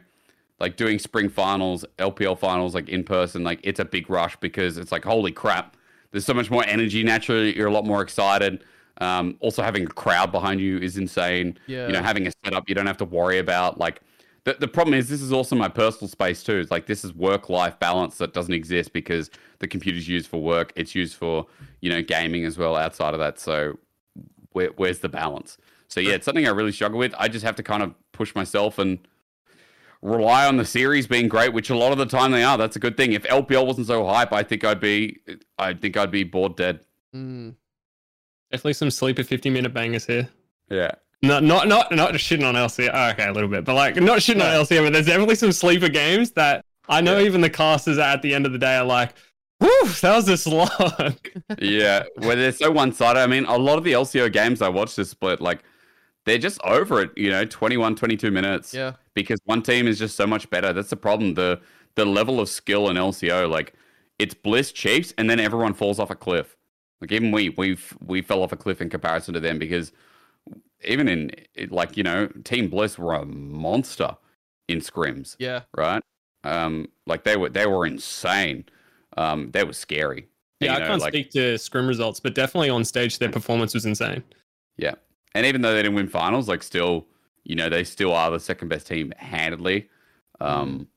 like 0.60 0.76
doing 0.76 0.98
spring 0.98 1.28
finals, 1.28 1.84
LPL 1.98 2.38
finals, 2.38 2.74
like 2.74 2.88
in 2.88 3.02
person, 3.04 3.42
like 3.42 3.60
it's 3.64 3.80
a 3.80 3.84
big 3.84 4.08
rush 4.08 4.36
because 4.36 4.78
it's 4.78 4.92
like 4.92 5.04
holy 5.04 5.32
crap. 5.32 5.76
There's 6.12 6.24
so 6.24 6.34
much 6.34 6.50
more 6.50 6.64
energy. 6.66 7.02
Naturally, 7.02 7.56
you're 7.56 7.66
a 7.66 7.72
lot 7.72 7.84
more 7.84 8.00
excited. 8.02 8.62
Um, 8.98 9.36
also, 9.40 9.62
having 9.62 9.82
a 9.82 9.88
crowd 9.88 10.30
behind 10.30 10.60
you 10.60 10.78
is 10.78 10.96
insane 10.96 11.58
Yeah. 11.66 11.88
you 11.88 11.92
know 11.92 12.02
having 12.02 12.28
a 12.28 12.32
setup 12.44 12.68
you 12.68 12.76
don't 12.76 12.86
have 12.86 12.98
to 12.98 13.04
worry 13.04 13.38
about 13.38 13.76
like 13.78 14.00
the, 14.44 14.54
the 14.54 14.68
problem 14.68 14.94
is 14.94 15.08
this 15.08 15.22
is 15.22 15.32
also 15.32 15.56
my 15.56 15.68
personal 15.68 16.08
space 16.08 16.42
too. 16.42 16.56
It's 16.58 16.70
like 16.70 16.86
this 16.86 17.04
is 17.04 17.14
work 17.14 17.48
life 17.48 17.78
balance 17.78 18.18
that 18.18 18.34
doesn't 18.34 18.52
exist 18.52 18.92
because 18.92 19.30
the 19.58 19.66
computer's 19.66 20.06
used 20.06 20.28
for 20.28 20.40
work. 20.40 20.72
It's 20.76 20.94
used 20.94 21.16
for 21.16 21.46
you 21.80 21.90
know 21.90 22.02
gaming 22.02 22.44
as 22.44 22.58
well 22.58 22.76
outside 22.76 23.14
of 23.14 23.20
that. 23.20 23.38
So 23.38 23.78
where, 24.52 24.68
where's 24.76 24.98
the 25.00 25.08
balance? 25.08 25.56
So 25.88 26.00
yeah 26.00 26.12
it's 26.14 26.24
something 26.24 26.46
i 26.46 26.50
really 26.50 26.72
struggle 26.72 26.98
with. 26.98 27.14
I 27.18 27.28
just 27.28 27.44
have 27.44 27.56
to 27.56 27.62
kind 27.62 27.82
of 27.82 27.94
push 28.12 28.34
myself 28.34 28.78
and 28.78 28.98
rely 30.02 30.46
on 30.46 30.58
the 30.58 30.66
series 30.66 31.06
being 31.06 31.28
great 31.28 31.54
which 31.54 31.70
a 31.70 31.76
lot 31.76 31.92
of 31.92 31.98
the 31.98 32.06
time 32.06 32.30
they 32.30 32.42
are. 32.42 32.58
That's 32.58 32.76
a 32.76 32.80
good 32.80 32.96
thing. 32.98 33.12
If 33.12 33.22
lpl 33.24 33.66
wasn't 33.66 33.86
so 33.86 34.06
hype 34.06 34.32
i 34.32 34.42
think 34.42 34.62
i'd 34.64 34.80
be 34.80 35.20
i 35.58 35.72
think 35.72 35.96
i'd 35.96 36.10
be 36.10 36.24
bored 36.24 36.56
dead. 36.56 36.80
Mm, 37.16 37.54
definitely 38.50 38.74
some 38.74 38.90
sleeper 38.90 39.22
fifty 39.22 39.48
minute 39.48 39.72
bangers 39.72 40.04
here. 40.04 40.28
yeah 40.68 40.90
Not 41.26 41.42
not 41.42 41.68
not 41.68 41.92
not 41.92 42.12
just 42.12 42.24
shitting 42.24 42.46
on 42.46 42.54
LCA. 42.54 42.90
Oh, 42.92 43.10
okay, 43.10 43.28
a 43.28 43.32
little 43.32 43.48
bit, 43.48 43.64
but 43.64 43.74
like 43.74 43.96
not 43.96 44.18
shitting 44.18 44.42
on 44.42 44.64
LCA. 44.64 44.82
But 44.84 44.92
there's 44.92 45.06
definitely 45.06 45.34
some 45.36 45.52
sleeper 45.52 45.88
games 45.88 46.32
that 46.32 46.64
I 46.88 47.00
know 47.00 47.18
Yeah. 47.18 47.26
even 47.26 47.40
the 47.40 47.50
casters 47.50 47.98
at 47.98 48.22
the 48.22 48.34
end 48.34 48.46
of 48.46 48.52
the 48.52 48.58
day 48.58 48.76
are 48.76 48.84
like, 48.84 49.14
"Whew, 49.60 49.88
that 50.02 50.14
was 50.16 50.28
a 50.28 50.36
slog." 50.36 51.16
yeah, 51.58 52.04
where 52.16 52.36
they're 52.36 52.52
so 52.52 52.70
one 52.70 52.92
sided. 52.92 53.20
I 53.20 53.26
mean, 53.26 53.44
a 53.46 53.56
lot 53.56 53.78
of 53.78 53.84
the 53.84 53.92
LCO 53.92 54.32
games 54.32 54.60
I 54.62 54.68
watched 54.68 54.96
this 54.96 55.10
split, 55.10 55.40
like, 55.40 55.62
they're 56.26 56.38
just 56.38 56.60
over 56.64 57.00
it, 57.02 57.10
you 57.16 57.30
know, 57.30 57.44
21, 57.44 57.96
22 57.96 58.30
minutes. 58.30 58.74
yeah. 58.74 58.92
Because 59.14 59.38
one 59.44 59.62
team 59.62 59.86
is 59.86 59.98
just 59.98 60.16
so 60.16 60.26
much 60.26 60.48
better. 60.50 60.72
That's 60.72 60.90
the 60.90 60.96
problem. 60.96 61.34
The 61.34 61.60
the 61.94 62.04
level 62.04 62.40
of 62.40 62.48
skill 62.48 62.88
in 62.90 62.96
LCO, 62.96 63.48
like, 63.48 63.72
it's 64.18 64.34
Bliss 64.34 64.72
Chiefs, 64.72 65.14
and 65.16 65.30
then 65.30 65.38
everyone 65.38 65.74
falls 65.74 65.98
off 66.00 66.10
a 66.10 66.16
cliff. 66.16 66.56
Like, 67.00 67.12
even 67.12 67.30
we, 67.30 67.50
we've, 67.50 67.96
we 68.04 68.20
fell 68.22 68.42
off 68.42 68.50
a 68.52 68.56
cliff 68.56 68.80
in 68.80 68.88
comparison 68.90 69.32
to 69.34 69.40
them 69.40 69.58
because 69.58 69.92
even 70.82 71.08
in, 71.08 71.30
like, 71.70 71.96
you 71.96 72.02
know, 72.02 72.26
Team 72.44 72.68
Bliss 72.68 72.98
were 72.98 73.14
a 73.14 73.24
monster 73.24 74.16
in 74.68 74.78
scrims, 74.80 75.36
Yeah. 75.38 75.62
right? 75.76 76.02
Um, 76.42 76.88
like, 77.06 77.24
they 77.24 77.36
were, 77.36 77.48
they 77.48 77.66
were 77.66 77.86
insane. 77.86 78.64
Um, 79.16 79.50
they 79.52 79.64
were 79.64 79.72
scary. 79.72 80.28
yeah, 80.60 80.78
You 80.78 80.84
I 80.84 80.86
can't 80.88 81.00
like- 81.00 81.12
speak 81.12 81.30
to 81.32 81.56
scrim 81.58 81.86
results, 81.86 82.20
but 82.20 82.34
definitely 82.34 82.70
on 82.70 82.84
stage 82.84 83.18
their 83.18 83.30
performance 83.30 83.74
was 83.74 83.86
insane. 83.86 84.22
Yeah. 84.76 84.94
And 85.34 85.44
even 85.46 85.62
though 85.62 85.72
they 85.74 85.82
didn't 85.82 85.94
win 85.96 86.08
finals, 86.08 86.48
like 86.48 86.62
still, 86.62 87.06
you 87.44 87.54
know, 87.56 87.68
they 87.68 87.84
still 87.84 88.12
are 88.14 88.30
the 88.30 88.40
second 88.40 88.68
best 88.68 88.86
team 88.86 89.12
handedly. 89.16 89.88
Um 90.40 90.88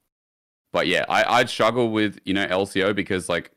but 0.73 0.85
yeah, 0.87 1.05
I, 1.09 1.23
I'd 1.39 1.49
struggle 1.49 1.89
with, 1.91 2.19
you 2.25 2.33
know, 2.33 2.45
LCO 2.45 2.93
because 2.95 3.29
like 3.29 3.51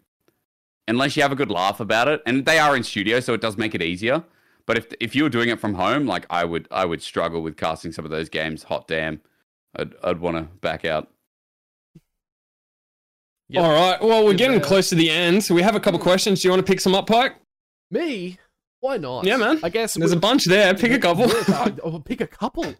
unless 0.89 1.17
you 1.17 1.23
have 1.23 1.33
a 1.33 1.37
good 1.37 1.51
laugh 1.51 1.81
about 1.81 2.09
it, 2.09 2.23
and 2.27 2.45
they 2.47 2.59
are 2.59 2.75
in 2.77 2.83
studio, 2.83 3.21
so 3.21 3.35
it 3.35 3.41
does 3.41 3.57
make 3.57 3.75
it 3.75 3.83
easier. 3.83 4.25
But 4.71 4.79
if 4.79 4.87
if 5.01 5.17
you 5.17 5.25
were 5.25 5.29
doing 5.29 5.49
it 5.49 5.59
from 5.59 5.75
home, 5.75 6.07
like 6.07 6.27
I 6.31 6.45
would 6.45 6.69
I 6.71 6.85
would 6.85 7.03
struggle 7.03 7.43
with 7.43 7.57
casting 7.57 7.91
some 7.91 8.05
of 8.05 8.13
those 8.13 8.29
games. 8.29 8.63
Hot 8.63 8.87
damn. 8.87 9.21
I'd 9.75 9.97
I'd 10.05 10.21
want 10.21 10.37
to 10.37 10.43
back 10.61 10.85
out. 10.85 11.09
Yep. 13.49 13.65
All 13.65 13.73
right, 13.73 14.01
well 14.01 14.23
we're 14.25 14.31
Good 14.31 14.39
getting 14.39 14.59
there. 14.59 14.65
close 14.69 14.89
to 14.91 14.95
the 14.95 15.11
end, 15.11 15.43
so 15.43 15.57
we 15.57 15.63
have 15.63 15.75
a 15.75 15.81
couple 15.81 15.99
questions. 15.99 16.41
Do 16.41 16.47
you 16.47 16.53
want 16.53 16.65
to 16.65 16.71
pick 16.73 16.81
some 16.81 16.95
up, 16.95 17.09
Pike? 17.09 17.35
Me? 17.91 18.39
Why 18.79 18.97
not? 18.97 19.25
Yeah, 19.27 19.39
man. 19.39 19.59
I 19.65 19.71
guess 19.71 19.95
There's 19.95 20.13
a 20.13 20.17
bunch 20.17 20.45
there. 20.45 20.73
Pick 20.73 20.93
a 20.93 21.01
couple. 21.01 21.27
Yeah, 21.27 21.71
I'll 21.85 21.99
pick 22.05 22.21
a 22.21 22.29
couple. 22.29 22.73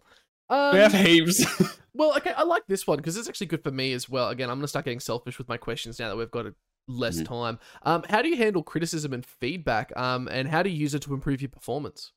Um, 0.49 0.73
we 0.73 0.79
have 0.79 0.93
heaps. 0.93 1.45
Well, 1.93 2.15
okay, 2.15 2.31
I 2.31 2.43
like 2.43 2.63
this 2.67 2.87
one 2.87 2.99
because 2.99 3.17
it's 3.17 3.27
actually 3.27 3.47
good 3.47 3.63
for 3.63 3.71
me 3.71 3.91
as 3.91 4.07
well. 4.07 4.29
Again, 4.29 4.49
I'm 4.49 4.59
gonna 4.59 4.69
start 4.69 4.85
getting 4.85 5.01
selfish 5.01 5.37
with 5.37 5.49
my 5.49 5.57
questions 5.57 5.99
now 5.99 6.07
that 6.07 6.15
we've 6.15 6.31
got 6.31 6.45
a, 6.45 6.55
less 6.87 7.21
Mhm. 7.21 7.25
time. 7.25 7.59
Um, 7.83 8.03
how 8.09 8.21
do 8.21 8.29
you 8.29 8.37
handle 8.37 8.63
criticism 8.63 9.13
and 9.13 9.25
feedback? 9.25 9.91
Um, 9.95 10.27
and 10.29 10.49
how 10.49 10.63
do 10.63 10.69
you 10.69 10.77
use 10.77 10.93
it 10.93 11.01
to 11.03 11.13
improve 11.13 11.41
your 11.41 11.49
performance? 11.49 12.11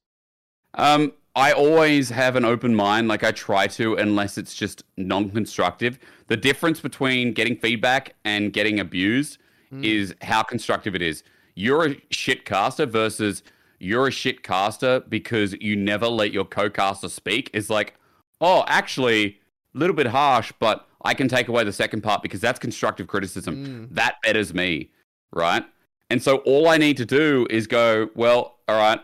Um, 0.74 1.12
I 1.36 1.52
always 1.52 2.10
have 2.10 2.36
an 2.36 2.44
open 2.44 2.74
mind, 2.74 3.08
like 3.08 3.22
I 3.24 3.32
try 3.32 3.66
to, 3.68 3.94
unless 3.94 4.38
it's 4.38 4.54
just 4.54 4.84
non-constructive. 4.96 5.98
The 6.28 6.36
difference 6.36 6.80
between 6.80 7.32
getting 7.32 7.56
feedback 7.56 8.14
and 8.24 8.52
getting 8.52 8.78
abused 8.80 9.38
Mm. 9.72 9.84
is 9.84 10.14
how 10.22 10.42
constructive 10.42 10.94
it 10.94 11.02
is. 11.02 11.22
You're 11.54 11.86
a 11.88 11.96
shit 12.10 12.44
caster 12.44 12.86
versus 12.86 13.42
you're 13.80 14.08
a 14.08 14.10
shit 14.12 14.42
caster 14.42 15.00
because 15.08 15.54
you 15.60 15.76
never 15.76 16.06
let 16.08 16.32
your 16.32 16.44
co-caster 16.44 17.08
speak. 17.08 17.50
Is 17.52 17.68
like, 17.70 17.94
oh, 18.40 18.64
actually, 18.66 19.40
a 19.74 19.78
little 19.78 19.94
bit 19.96 20.06
harsh, 20.08 20.52
but 20.58 20.88
I 21.04 21.14
can 21.14 21.28
take 21.28 21.48
away 21.48 21.64
the 21.64 21.72
second 21.72 22.02
part 22.02 22.22
because 22.22 22.40
that's 22.40 22.58
constructive 22.58 23.06
criticism. 23.06 23.66
Mm. 23.66 23.94
That 23.94 24.16
betters 24.22 24.54
me, 24.54 24.90
right? 25.32 25.64
And 26.10 26.22
so 26.22 26.38
all 26.38 26.68
I 26.68 26.78
need 26.78 26.96
to 26.96 27.04
do 27.04 27.46
is 27.50 27.66
go, 27.66 28.08
well, 28.14 28.56
all 28.68 28.76
right, 28.76 29.00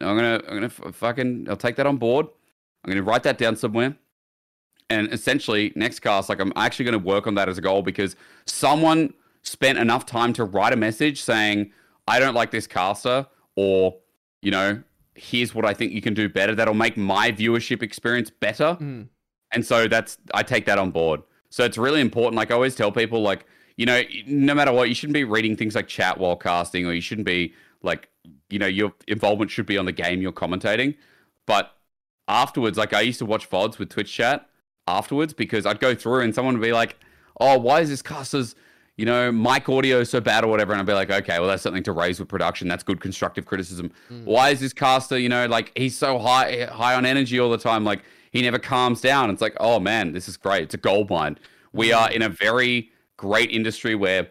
I'm 0.00 0.16
gonna, 0.16 0.40
I'm 0.48 0.54
gonna 0.54 0.66
f- 0.66 0.94
fucking, 0.94 1.46
I'll 1.48 1.56
take 1.56 1.76
that 1.76 1.86
on 1.86 1.96
board. 1.96 2.26
I'm 2.84 2.90
gonna 2.90 3.02
write 3.02 3.22
that 3.22 3.38
down 3.38 3.56
somewhere. 3.56 3.96
And 4.90 5.12
essentially, 5.12 5.72
next 5.76 6.00
cast, 6.00 6.28
like 6.28 6.40
I'm 6.40 6.52
actually 6.56 6.84
gonna 6.84 6.98
work 6.98 7.26
on 7.26 7.34
that 7.36 7.48
as 7.48 7.58
a 7.58 7.60
goal 7.60 7.82
because 7.82 8.16
someone 8.46 9.14
spent 9.42 9.78
enough 9.78 10.06
time 10.06 10.32
to 10.34 10.44
write 10.44 10.72
a 10.72 10.76
message 10.76 11.22
saying, 11.22 11.72
I 12.06 12.18
don't 12.18 12.34
like 12.34 12.50
this 12.50 12.66
caster, 12.66 13.26
or, 13.56 13.96
you 14.42 14.50
know, 14.50 14.82
here's 15.14 15.54
what 15.54 15.64
I 15.64 15.72
think 15.74 15.92
you 15.92 16.02
can 16.02 16.12
do 16.12 16.28
better 16.28 16.54
that'll 16.54 16.74
make 16.74 16.96
my 16.96 17.30
viewership 17.30 17.82
experience 17.82 18.30
better. 18.30 18.76
Mm. 18.80 19.08
And 19.54 19.64
so 19.64 19.88
that's 19.88 20.18
I 20.32 20.42
take 20.42 20.66
that 20.66 20.78
on 20.78 20.90
board. 20.90 21.22
So 21.50 21.64
it's 21.64 21.78
really 21.78 22.00
important. 22.00 22.34
Like 22.34 22.50
I 22.50 22.54
always 22.54 22.74
tell 22.74 22.90
people, 22.92 23.22
like 23.22 23.46
you 23.76 23.86
know, 23.86 24.02
no 24.26 24.54
matter 24.54 24.72
what, 24.72 24.88
you 24.88 24.94
shouldn't 24.94 25.14
be 25.14 25.24
reading 25.24 25.56
things 25.56 25.74
like 25.74 25.88
chat 25.88 26.18
while 26.18 26.36
casting, 26.36 26.86
or 26.86 26.92
you 26.92 27.00
shouldn't 27.00 27.26
be 27.26 27.54
like, 27.82 28.08
you 28.48 28.58
know, 28.58 28.66
your 28.66 28.92
involvement 29.08 29.50
should 29.50 29.66
be 29.66 29.76
on 29.76 29.84
the 29.84 29.92
game 29.92 30.22
you're 30.22 30.32
commentating. 30.32 30.96
But 31.46 31.74
afterwards, 32.28 32.78
like 32.78 32.92
I 32.92 33.00
used 33.00 33.18
to 33.18 33.26
watch 33.26 33.48
VODs 33.50 33.78
with 33.78 33.90
Twitch 33.90 34.12
chat 34.12 34.48
afterwards 34.86 35.32
because 35.32 35.66
I'd 35.66 35.80
go 35.80 35.94
through 35.94 36.20
and 36.20 36.34
someone 36.34 36.54
would 36.54 36.64
be 36.64 36.72
like, 36.72 36.98
oh, 37.40 37.58
why 37.58 37.80
is 37.80 37.88
this 37.88 38.02
caster's, 38.02 38.54
you 38.96 39.04
know, 39.04 39.32
mic 39.32 39.68
audio 39.68 40.04
so 40.04 40.20
bad 40.20 40.44
or 40.44 40.48
whatever? 40.48 40.72
And 40.72 40.80
I'd 40.80 40.86
be 40.86 40.92
like, 40.92 41.10
okay, 41.10 41.38
well, 41.38 41.48
that's 41.48 41.62
something 41.62 41.82
to 41.82 41.92
raise 41.92 42.18
with 42.20 42.28
production. 42.28 42.68
That's 42.68 42.82
good 42.82 43.00
constructive 43.00 43.44
criticism. 43.44 43.90
Mm. 44.10 44.24
Why 44.24 44.50
is 44.50 44.60
this 44.60 44.72
caster, 44.72 45.18
you 45.18 45.28
know, 45.28 45.46
like 45.46 45.72
he's 45.76 45.96
so 45.96 46.18
high 46.18 46.66
high 46.70 46.94
on 46.94 47.04
energy 47.04 47.38
all 47.40 47.50
the 47.50 47.58
time? 47.58 47.84
Like 47.84 48.02
he 48.34 48.42
never 48.42 48.58
calms 48.58 49.00
down. 49.00 49.30
It's 49.30 49.40
like, 49.40 49.56
oh 49.60 49.80
man, 49.80 50.12
this 50.12 50.28
is 50.28 50.36
great. 50.36 50.64
It's 50.64 50.74
a 50.74 50.78
gold 50.78 51.08
mine. 51.08 51.38
We 51.72 51.92
are 51.92 52.10
in 52.10 52.20
a 52.20 52.28
very 52.28 52.90
great 53.16 53.50
industry 53.50 53.94
where 53.94 54.28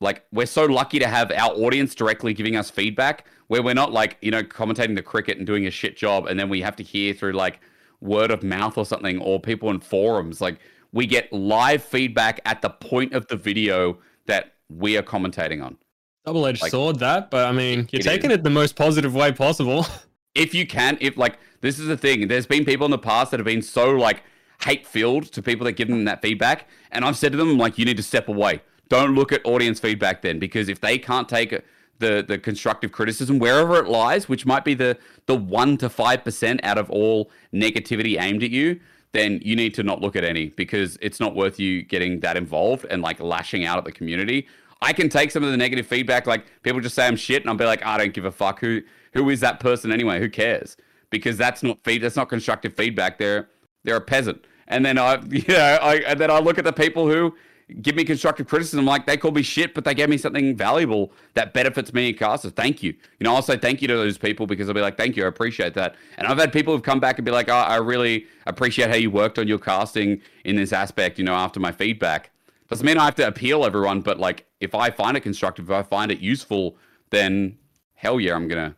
like 0.00 0.24
we're 0.32 0.46
so 0.46 0.64
lucky 0.66 0.98
to 0.98 1.06
have 1.06 1.30
our 1.30 1.52
audience 1.52 1.94
directly 1.94 2.34
giving 2.34 2.56
us 2.56 2.68
feedback 2.70 3.24
where 3.46 3.62
we're 3.62 3.74
not 3.74 3.92
like 3.92 4.16
you 4.20 4.30
know 4.30 4.42
commentating 4.42 4.96
the 4.96 5.02
cricket 5.02 5.38
and 5.38 5.46
doing 5.46 5.66
a 5.66 5.70
shit 5.70 5.96
job 5.96 6.26
and 6.26 6.38
then 6.40 6.48
we 6.48 6.60
have 6.60 6.74
to 6.76 6.82
hear 6.82 7.14
through 7.14 7.32
like 7.32 7.60
word 8.00 8.30
of 8.30 8.42
mouth 8.42 8.76
or 8.78 8.84
something 8.86 9.18
or 9.20 9.38
people 9.38 9.70
in 9.70 9.78
forums 9.78 10.40
like 10.40 10.58
we 10.92 11.06
get 11.06 11.32
live 11.32 11.82
feedback 11.84 12.40
at 12.46 12.62
the 12.62 12.70
point 12.70 13.12
of 13.12 13.26
the 13.28 13.36
video 13.36 13.96
that 14.26 14.54
we 14.68 14.96
are 14.96 15.02
commentating 15.02 15.62
on 15.64 15.76
Double 16.24 16.46
edged 16.46 16.62
Like- 16.62 16.70
sword, 16.70 16.98
that, 16.98 17.30
but 17.30 17.46
I 17.46 17.52
mean, 17.52 17.88
you're 17.92 18.00
It 18.00 18.04
taking 18.04 18.30
is. 18.30 18.36
it 18.38 18.42
the 18.44 18.50
most 18.50 18.76
positive 18.76 19.14
way 19.14 19.32
possible. 19.32 19.86
if 20.34 20.54
you 20.54 20.66
can 20.66 20.96
if 21.00 21.16
like 21.16 21.38
this 21.60 21.78
is 21.78 21.86
the 21.86 21.96
thing 21.96 22.28
there's 22.28 22.46
been 22.46 22.64
people 22.64 22.84
in 22.84 22.90
the 22.90 22.98
past 22.98 23.30
that 23.30 23.40
have 23.40 23.44
been 23.44 23.62
so 23.62 23.90
like 23.90 24.22
hate 24.62 24.86
filled 24.86 25.24
to 25.32 25.42
people 25.42 25.64
that 25.64 25.72
give 25.72 25.88
them 25.88 26.04
that 26.04 26.22
feedback 26.22 26.68
and 26.92 27.04
i've 27.04 27.16
said 27.16 27.32
to 27.32 27.38
them 27.38 27.58
like 27.58 27.78
you 27.78 27.84
need 27.84 27.96
to 27.96 28.02
step 28.02 28.28
away 28.28 28.60
don't 28.88 29.14
look 29.14 29.32
at 29.32 29.40
audience 29.44 29.80
feedback 29.80 30.22
then 30.22 30.38
because 30.38 30.68
if 30.68 30.80
they 30.80 30.98
can't 30.98 31.28
take 31.28 31.50
the 31.98 32.24
the 32.26 32.38
constructive 32.38 32.92
criticism 32.92 33.38
wherever 33.38 33.78
it 33.78 33.88
lies 33.88 34.28
which 34.28 34.46
might 34.46 34.64
be 34.64 34.74
the 34.74 34.96
the 35.26 35.34
1 35.34 35.76
to 35.78 35.88
5% 35.88 36.60
out 36.62 36.78
of 36.78 36.90
all 36.90 37.30
negativity 37.52 38.20
aimed 38.20 38.42
at 38.42 38.50
you 38.50 38.80
then 39.12 39.40
you 39.42 39.56
need 39.56 39.74
to 39.74 39.82
not 39.82 40.00
look 40.00 40.14
at 40.14 40.24
any 40.24 40.50
because 40.50 40.96
it's 41.02 41.18
not 41.18 41.34
worth 41.34 41.58
you 41.58 41.82
getting 41.82 42.20
that 42.20 42.36
involved 42.36 42.86
and 42.90 43.02
like 43.02 43.18
lashing 43.20 43.64
out 43.64 43.78
at 43.78 43.84
the 43.84 43.92
community 43.92 44.46
I 44.82 44.92
can 44.92 45.08
take 45.08 45.30
some 45.30 45.42
of 45.42 45.50
the 45.50 45.56
negative 45.56 45.86
feedback, 45.86 46.26
like 46.26 46.46
people 46.62 46.80
just 46.80 46.94
say 46.94 47.06
I'm 47.06 47.16
shit, 47.16 47.42
and 47.42 47.50
I'll 47.50 47.56
be 47.56 47.64
like, 47.64 47.82
ah, 47.84 47.94
I 47.94 47.98
don't 47.98 48.14
give 48.14 48.24
a 48.24 48.32
fuck. 48.32 48.60
Who 48.60 48.80
who 49.12 49.28
is 49.30 49.40
that 49.40 49.60
person 49.60 49.92
anyway? 49.92 50.20
Who 50.20 50.28
cares? 50.28 50.76
Because 51.10 51.36
that's 51.36 51.62
not 51.62 51.82
feed. 51.84 52.02
That's 52.02 52.16
not 52.16 52.28
constructive 52.28 52.74
feedback. 52.74 53.18
They're 53.18 53.48
they're 53.84 53.96
a 53.96 54.00
peasant. 54.00 54.44
And 54.68 54.84
then 54.84 54.98
I, 54.98 55.20
you 55.30 55.44
know, 55.48 55.78
I 55.82 55.96
and 56.06 56.20
then 56.20 56.30
I 56.30 56.38
look 56.38 56.58
at 56.58 56.64
the 56.64 56.72
people 56.72 57.08
who 57.08 57.34
give 57.82 57.94
me 57.94 58.04
constructive 58.04 58.46
criticism, 58.46 58.84
like 58.84 59.06
they 59.06 59.16
call 59.16 59.30
me 59.30 59.42
shit, 59.42 59.74
but 59.74 59.84
they 59.84 59.94
gave 59.94 60.08
me 60.08 60.18
something 60.18 60.56
valuable 60.56 61.12
that 61.34 61.54
benefits 61.54 61.92
me 61.92 62.08
and 62.08 62.18
casters. 62.18 62.52
Thank 62.52 62.82
you. 62.82 62.92
You 63.18 63.24
know, 63.24 63.34
I'll 63.34 63.42
say 63.42 63.56
thank 63.56 63.80
you 63.82 63.88
to 63.88 63.96
those 63.96 64.18
people 64.18 64.46
because 64.46 64.68
I'll 64.68 64.74
be 64.74 64.80
like, 64.80 64.96
thank 64.96 65.16
you, 65.16 65.24
I 65.24 65.28
appreciate 65.28 65.74
that. 65.74 65.94
And 66.18 66.26
I've 66.26 66.38
had 66.38 66.52
people 66.52 66.74
who've 66.74 66.82
come 66.82 67.00
back 67.00 67.18
and 67.18 67.24
be 67.24 67.30
like, 67.30 67.48
oh, 67.48 67.54
I 67.54 67.76
really 67.76 68.26
appreciate 68.46 68.90
how 68.90 68.96
you 68.96 69.10
worked 69.10 69.38
on 69.38 69.46
your 69.46 69.58
casting 69.58 70.20
in 70.44 70.56
this 70.56 70.72
aspect. 70.72 71.18
You 71.18 71.24
know, 71.24 71.34
after 71.34 71.60
my 71.60 71.72
feedback. 71.72 72.30
Doesn't 72.68 72.86
mean 72.86 72.98
I 72.98 73.04
have 73.04 73.16
to 73.16 73.26
appeal 73.26 73.64
everyone, 73.64 74.00
but 74.00 74.20
like 74.20 74.46
if 74.60 74.76
I 74.76 74.90
find 74.90 75.16
it 75.16 75.20
constructive, 75.20 75.70
if 75.70 75.72
I 75.72 75.82
find 75.82 76.12
it 76.12 76.20
useful, 76.20 76.76
then 77.10 77.58
hell 77.94 78.20
yeah, 78.20 78.36
I'm 78.36 78.46
gonna, 78.46 78.76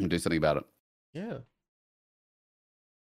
I'm 0.00 0.08
do 0.08 0.18
something 0.18 0.38
about 0.38 0.56
it. 0.58 0.64
Yeah. 1.12 1.38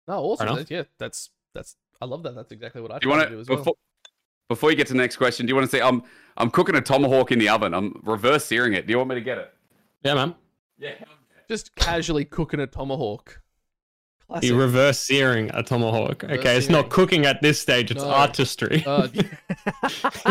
No, 0.07 0.19
awesome. 0.23 0.47
enough. 0.47 0.59
That- 0.59 0.71
Yeah, 0.71 0.83
that's 0.97 1.29
that's. 1.53 1.75
I 2.01 2.05
love 2.05 2.23
that. 2.23 2.35
That's 2.35 2.51
exactly 2.51 2.81
what 2.81 2.91
I 2.91 2.99
Do 2.99 3.07
you 3.07 3.09
want 3.11 3.23
to 3.23 3.29
do 3.29 3.35
to 3.35 3.41
as 3.41 3.47
well. 3.49 3.57
before, 3.59 3.75
before 4.49 4.71
you 4.71 4.75
get 4.77 4.87
to 4.87 4.93
the 4.93 4.99
next 4.99 5.15
question? 5.17 5.45
Do 5.45 5.51
you 5.51 5.55
want 5.55 5.69
to 5.69 5.75
say 5.77 5.81
I'm 5.81 6.03
I'm 6.37 6.49
cooking 6.51 6.75
a 6.75 6.81
tomahawk 6.81 7.31
in 7.31 7.39
the 7.39 7.49
oven? 7.49 7.73
I'm 7.73 7.99
reverse 8.03 8.45
searing 8.45 8.73
it. 8.73 8.85
Do 8.87 8.91
you 8.91 8.97
want 8.97 9.09
me 9.09 9.15
to 9.15 9.21
get 9.21 9.37
it? 9.37 9.53
yeah, 10.03 10.13
man. 10.15 10.35
Yeah. 10.77 10.95
Just 11.47 11.75
casually 11.75 12.25
cooking 12.25 12.59
a 12.59 12.67
tomahawk. 12.67 13.41
Classic. 14.33 14.49
You 14.49 14.55
reverse 14.59 14.99
searing 14.99 15.51
a 15.53 15.61
tomahawk. 15.61 16.23
Reverse 16.23 16.39
okay, 16.39 16.57
it's 16.57 16.67
not 16.69 16.89
cooking 16.89 17.27
at 17.27 17.39
this 17.43 17.61
stage. 17.61 17.91
It's 17.91 18.01
No. 18.01 18.09
artistry. 18.09 18.83
Uh, 18.83 19.07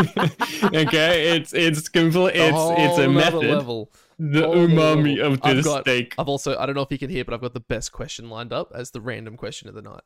okay, 0.73 1.37
it's 1.37 1.53
it's 1.53 1.87
complete. 1.87 2.35
It's 2.35 2.57
it's 2.79 2.97
a 2.97 3.07
method. 3.07 3.45
Level. 3.45 3.91
The 4.19 4.41
Whole 4.41 4.55
umami 4.67 5.17
level. 5.17 5.33
of 5.33 5.39
I've 5.43 5.63
got- 5.63 5.81
steak. 5.83 6.15
I've 6.17 6.27
also. 6.27 6.57
I 6.57 6.65
don't 6.65 6.75
know 6.75 6.81
if 6.81 6.91
you 6.91 6.97
can 6.97 7.09
hear, 7.09 7.23
but 7.23 7.33
I've 7.33 7.41
got 7.41 7.53
the 7.53 7.61
best 7.61 7.93
question 7.93 8.29
lined 8.29 8.51
up 8.51 8.71
as 8.75 8.91
the 8.91 8.99
random 8.99 9.37
question 9.37 9.69
of 9.69 9.75
the 9.75 9.81
night. 9.81 10.01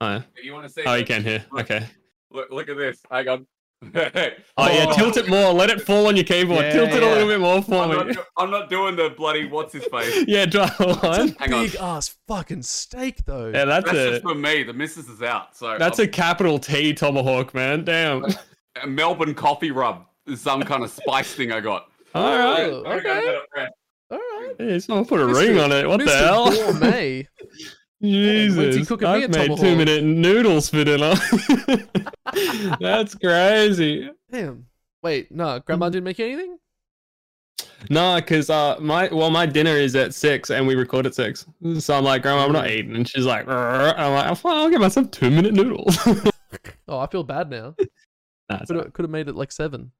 Oh, 0.00 0.08
yeah. 0.10 0.22
You 0.42 0.52
want 0.52 0.66
to 0.66 0.72
see? 0.72 0.82
oh, 0.84 0.94
you 0.94 1.04
can 1.06 1.22
hear. 1.22 1.44
Okay. 1.58 1.86
Look, 2.30 2.50
look 2.50 2.68
at 2.68 2.76
this. 2.76 3.00
I 3.10 3.24
on. 3.24 3.46
Oh 4.58 4.68
yeah, 4.70 4.92
tilt 4.92 5.16
it 5.16 5.28
more. 5.28 5.52
Let 5.52 5.70
it 5.70 5.80
fall 5.80 6.06
on 6.06 6.14
your 6.16 6.24
keyboard. 6.24 6.60
Yeah, 6.60 6.72
tilt 6.72 6.90
it 6.90 7.02
a 7.02 7.06
little 7.06 7.26
bit 7.26 7.40
more 7.40 7.62
for 7.62 7.82
I'm 7.82 7.90
me. 7.90 7.96
not, 7.96 8.06
do- 8.08 8.22
I'm 8.36 8.50
not 8.50 8.70
doing 8.70 8.96
the 8.96 9.10
bloody 9.10 9.46
what's 9.46 9.72
his 9.72 9.84
face. 9.86 10.24
yeah, 10.28 10.46
try 10.46 10.68
one. 10.78 11.28
Hang 11.38 11.52
on. 11.52 11.64
Big 11.64 11.76
ass 11.76 12.16
fucking 12.28 12.62
steak 12.62 13.24
though. 13.24 13.48
Yeah, 13.48 13.64
that's 13.64 13.86
That's 13.86 13.96
a 13.96 14.10
just 14.10 14.22
for 14.22 14.34
me. 14.34 14.62
The 14.62 14.72
missus 14.72 15.08
is 15.08 15.22
out. 15.22 15.56
So 15.56 15.78
that's 15.78 15.98
a 15.98 16.06
capital 16.06 16.58
T 16.58 16.92
tomahawk, 16.92 17.54
man. 17.54 17.84
Damn. 17.84 18.24
a 18.82 18.86
Melbourne 18.86 19.34
coffee 19.34 19.70
rub. 19.70 20.04
Is 20.26 20.40
some 20.40 20.62
kind 20.62 20.84
of 20.84 20.90
spice 20.90 21.34
thing 21.34 21.50
I 21.50 21.60
got. 21.60 21.88
All 22.14 22.38
right. 22.38 22.70
Oh, 22.70 22.84
I 22.86 23.00
gotta 23.00 23.08
okay. 23.10 23.20
get 23.20 23.34
it 23.34 23.42
fresh. 23.52 23.70
All 24.10 24.18
right. 24.18 24.54
Hey, 24.58 24.78
someone 24.78 25.04
put 25.06 25.20
a 25.20 25.24
Mr. 25.24 25.34
ring 25.34 25.58
on 25.58 25.72
it. 25.72 25.88
What 25.88 25.98
the 25.98 26.04
Mr. 26.04 26.18
hell? 26.20 26.50
Gourmet. 26.52 27.26
When's 28.02 28.54
he 28.56 28.70
Jesus, 28.72 28.88
cooking 28.88 29.08
me 29.08 29.22
a 29.22 29.24
I've 29.24 29.30
made 29.30 29.56
two 29.58 29.76
minute 29.76 30.04
noodles 30.04 30.68
for 30.68 30.84
dinner. 30.84 31.14
That's 32.80 33.14
crazy. 33.14 34.10
Damn. 34.30 34.66
Wait, 35.02 35.30
no, 35.32 35.58
Grandma 35.60 35.88
didn't 35.88 36.04
make 36.04 36.18
you 36.18 36.26
anything. 36.26 36.58
No, 37.90 38.16
because 38.16 38.48
uh, 38.50 38.76
my 38.80 39.08
well, 39.12 39.30
my 39.30 39.46
dinner 39.46 39.72
is 39.72 39.96
at 39.96 40.14
six, 40.14 40.50
and 40.50 40.66
we 40.66 40.74
record 40.76 41.06
at 41.06 41.14
six. 41.14 41.46
So 41.78 41.94
I'm 41.96 42.04
like, 42.04 42.22
Grandma, 42.22 42.44
I'm 42.44 42.52
not 42.52 42.70
eating, 42.70 42.94
and 42.94 43.08
she's 43.08 43.24
like, 43.24 43.46
"Rrr." 43.46 43.94
I'm 43.98 44.12
like, 44.12 44.44
well, 44.44 44.56
I'll 44.56 44.70
get 44.70 44.80
myself 44.80 45.10
two 45.10 45.30
minute 45.30 45.54
noodles. 45.54 45.98
Oh, 46.86 46.98
I 46.98 47.06
feel 47.06 47.24
bad 47.24 47.48
now. 47.48 47.74
Nah, 48.50 48.58
Could 48.66 48.92
have 49.04 49.10
made 49.10 49.26
it 49.28 49.34
like 49.34 49.50
seven, 49.50 49.90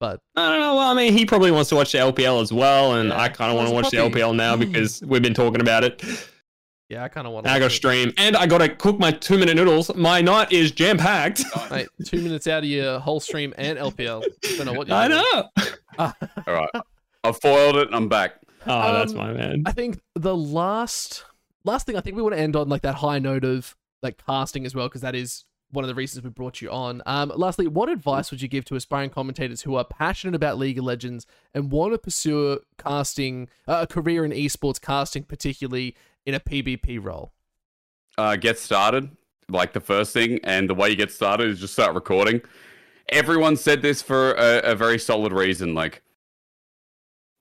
but 0.00 0.20
I 0.34 0.50
don't 0.50 0.58
know. 0.58 0.74
Well, 0.74 0.90
I 0.90 0.94
mean, 0.94 1.12
he 1.12 1.24
probably 1.24 1.52
wants 1.52 1.68
to 1.68 1.76
watch 1.76 1.92
the 1.92 1.98
LPL 1.98 2.42
as 2.42 2.52
well, 2.52 2.94
and 2.94 3.10
Yeah. 3.10 3.20
I 3.20 3.28
kind 3.28 3.52
of 3.52 3.56
Oh, 3.56 3.60
want 3.60 3.68
to 3.68 3.76
it's 3.78 3.84
watch 3.94 4.12
the. 4.12 4.18
LPL 4.18 4.34
now 4.34 4.56
because 4.72 5.00
we've 5.02 5.22
been 5.22 5.34
talking 5.34 5.60
about 5.60 5.84
it. 5.84 6.02
Yeah, 6.88 7.02
I 7.04 7.08
kind 7.08 7.26
of 7.26 7.32
want. 7.32 7.46
to 7.46 7.52
I 7.52 7.58
got 7.58 7.70
to 7.70 7.74
stream, 7.74 8.12
and 8.18 8.36
I 8.36 8.46
got 8.46 8.58
to 8.58 8.68
cook 8.68 8.98
my 8.98 9.10
two 9.10 9.38
minute 9.38 9.56
noodles. 9.56 9.94
My 9.94 10.20
night 10.20 10.52
is 10.52 10.70
jam 10.70 10.98
packed. 10.98 11.42
Mate, 11.70 11.88
two 12.04 12.20
minutes 12.22 12.46
out 12.46 12.62
of 12.62 12.68
your 12.68 12.98
whole 13.00 13.20
stream 13.20 13.54
and 13.56 13.78
LPL. 13.78 14.24
Don't 14.56 14.66
know 14.66 14.72
what 14.74 14.88
you're 14.88 14.96
I 14.96 15.08
know. 15.08 15.48
All 15.98 16.14
right. 16.46 16.70
I've 17.24 17.40
foiled 17.40 17.76
it 17.76 17.86
and 17.86 17.96
I'm 17.96 18.08
back. 18.08 18.34
Oh, 18.66 18.92
that's 18.92 19.12
Um, 19.12 19.18
my 19.18 19.32
man. 19.32 19.62
I 19.66 19.72
think 19.72 20.00
the 20.14 20.36
last 20.36 21.24
last 21.64 21.86
thing 21.86 21.96
I 21.96 22.00
think 22.00 22.16
we 22.16 22.22
want 22.22 22.34
to 22.34 22.40
end 22.40 22.56
on 22.56 22.68
like 22.68 22.82
that 22.82 22.96
high 22.96 23.18
note 23.18 23.44
of 23.44 23.74
like 24.02 24.22
casting 24.26 24.66
as 24.66 24.74
well 24.74 24.86
because 24.88 25.00
that 25.00 25.14
is 25.14 25.44
one 25.70 25.82
of 25.84 25.88
the 25.88 25.94
reasons 25.94 26.22
we 26.22 26.30
brought 26.30 26.60
you 26.62 26.70
on. 26.70 27.02
Um, 27.06 27.32
lastly, 27.34 27.66
what 27.66 27.88
advice 27.88 28.30
would 28.30 28.40
you 28.40 28.46
give 28.48 28.64
to 28.66 28.76
aspiring 28.76 29.10
commentators 29.10 29.62
who 29.62 29.74
are 29.74 29.84
passionate 29.84 30.34
about 30.34 30.56
League 30.58 30.78
of 30.78 30.84
Legends 30.84 31.26
and 31.52 31.70
want 31.72 31.92
to 31.94 31.98
pursue 31.98 32.60
casting 32.78 33.48
uh, 33.66 33.78
a 33.82 33.86
career 33.86 34.24
in 34.24 34.30
esports 34.30 34.80
casting, 34.80 35.24
particularly 35.24 35.96
in 36.26 36.34
a 36.34 36.40
PBP 36.40 37.02
role? 37.02 37.32
uh, 38.18 38.36
get 38.36 38.58
started. 38.58 39.10
Like 39.48 39.72
the 39.72 39.80
first 39.80 40.12
thing, 40.12 40.40
and 40.42 40.68
the 40.68 40.74
way 40.74 40.88
you 40.88 40.96
get 40.96 41.12
started 41.12 41.50
is 41.50 41.60
just 41.60 41.74
start 41.74 41.94
recording. 41.94 42.40
Everyone 43.10 43.56
said 43.56 43.82
this 43.82 44.00
for 44.00 44.32
a, 44.32 44.72
a 44.72 44.74
very 44.74 44.98
solid 44.98 45.32
reason. 45.32 45.74
Like 45.74 46.02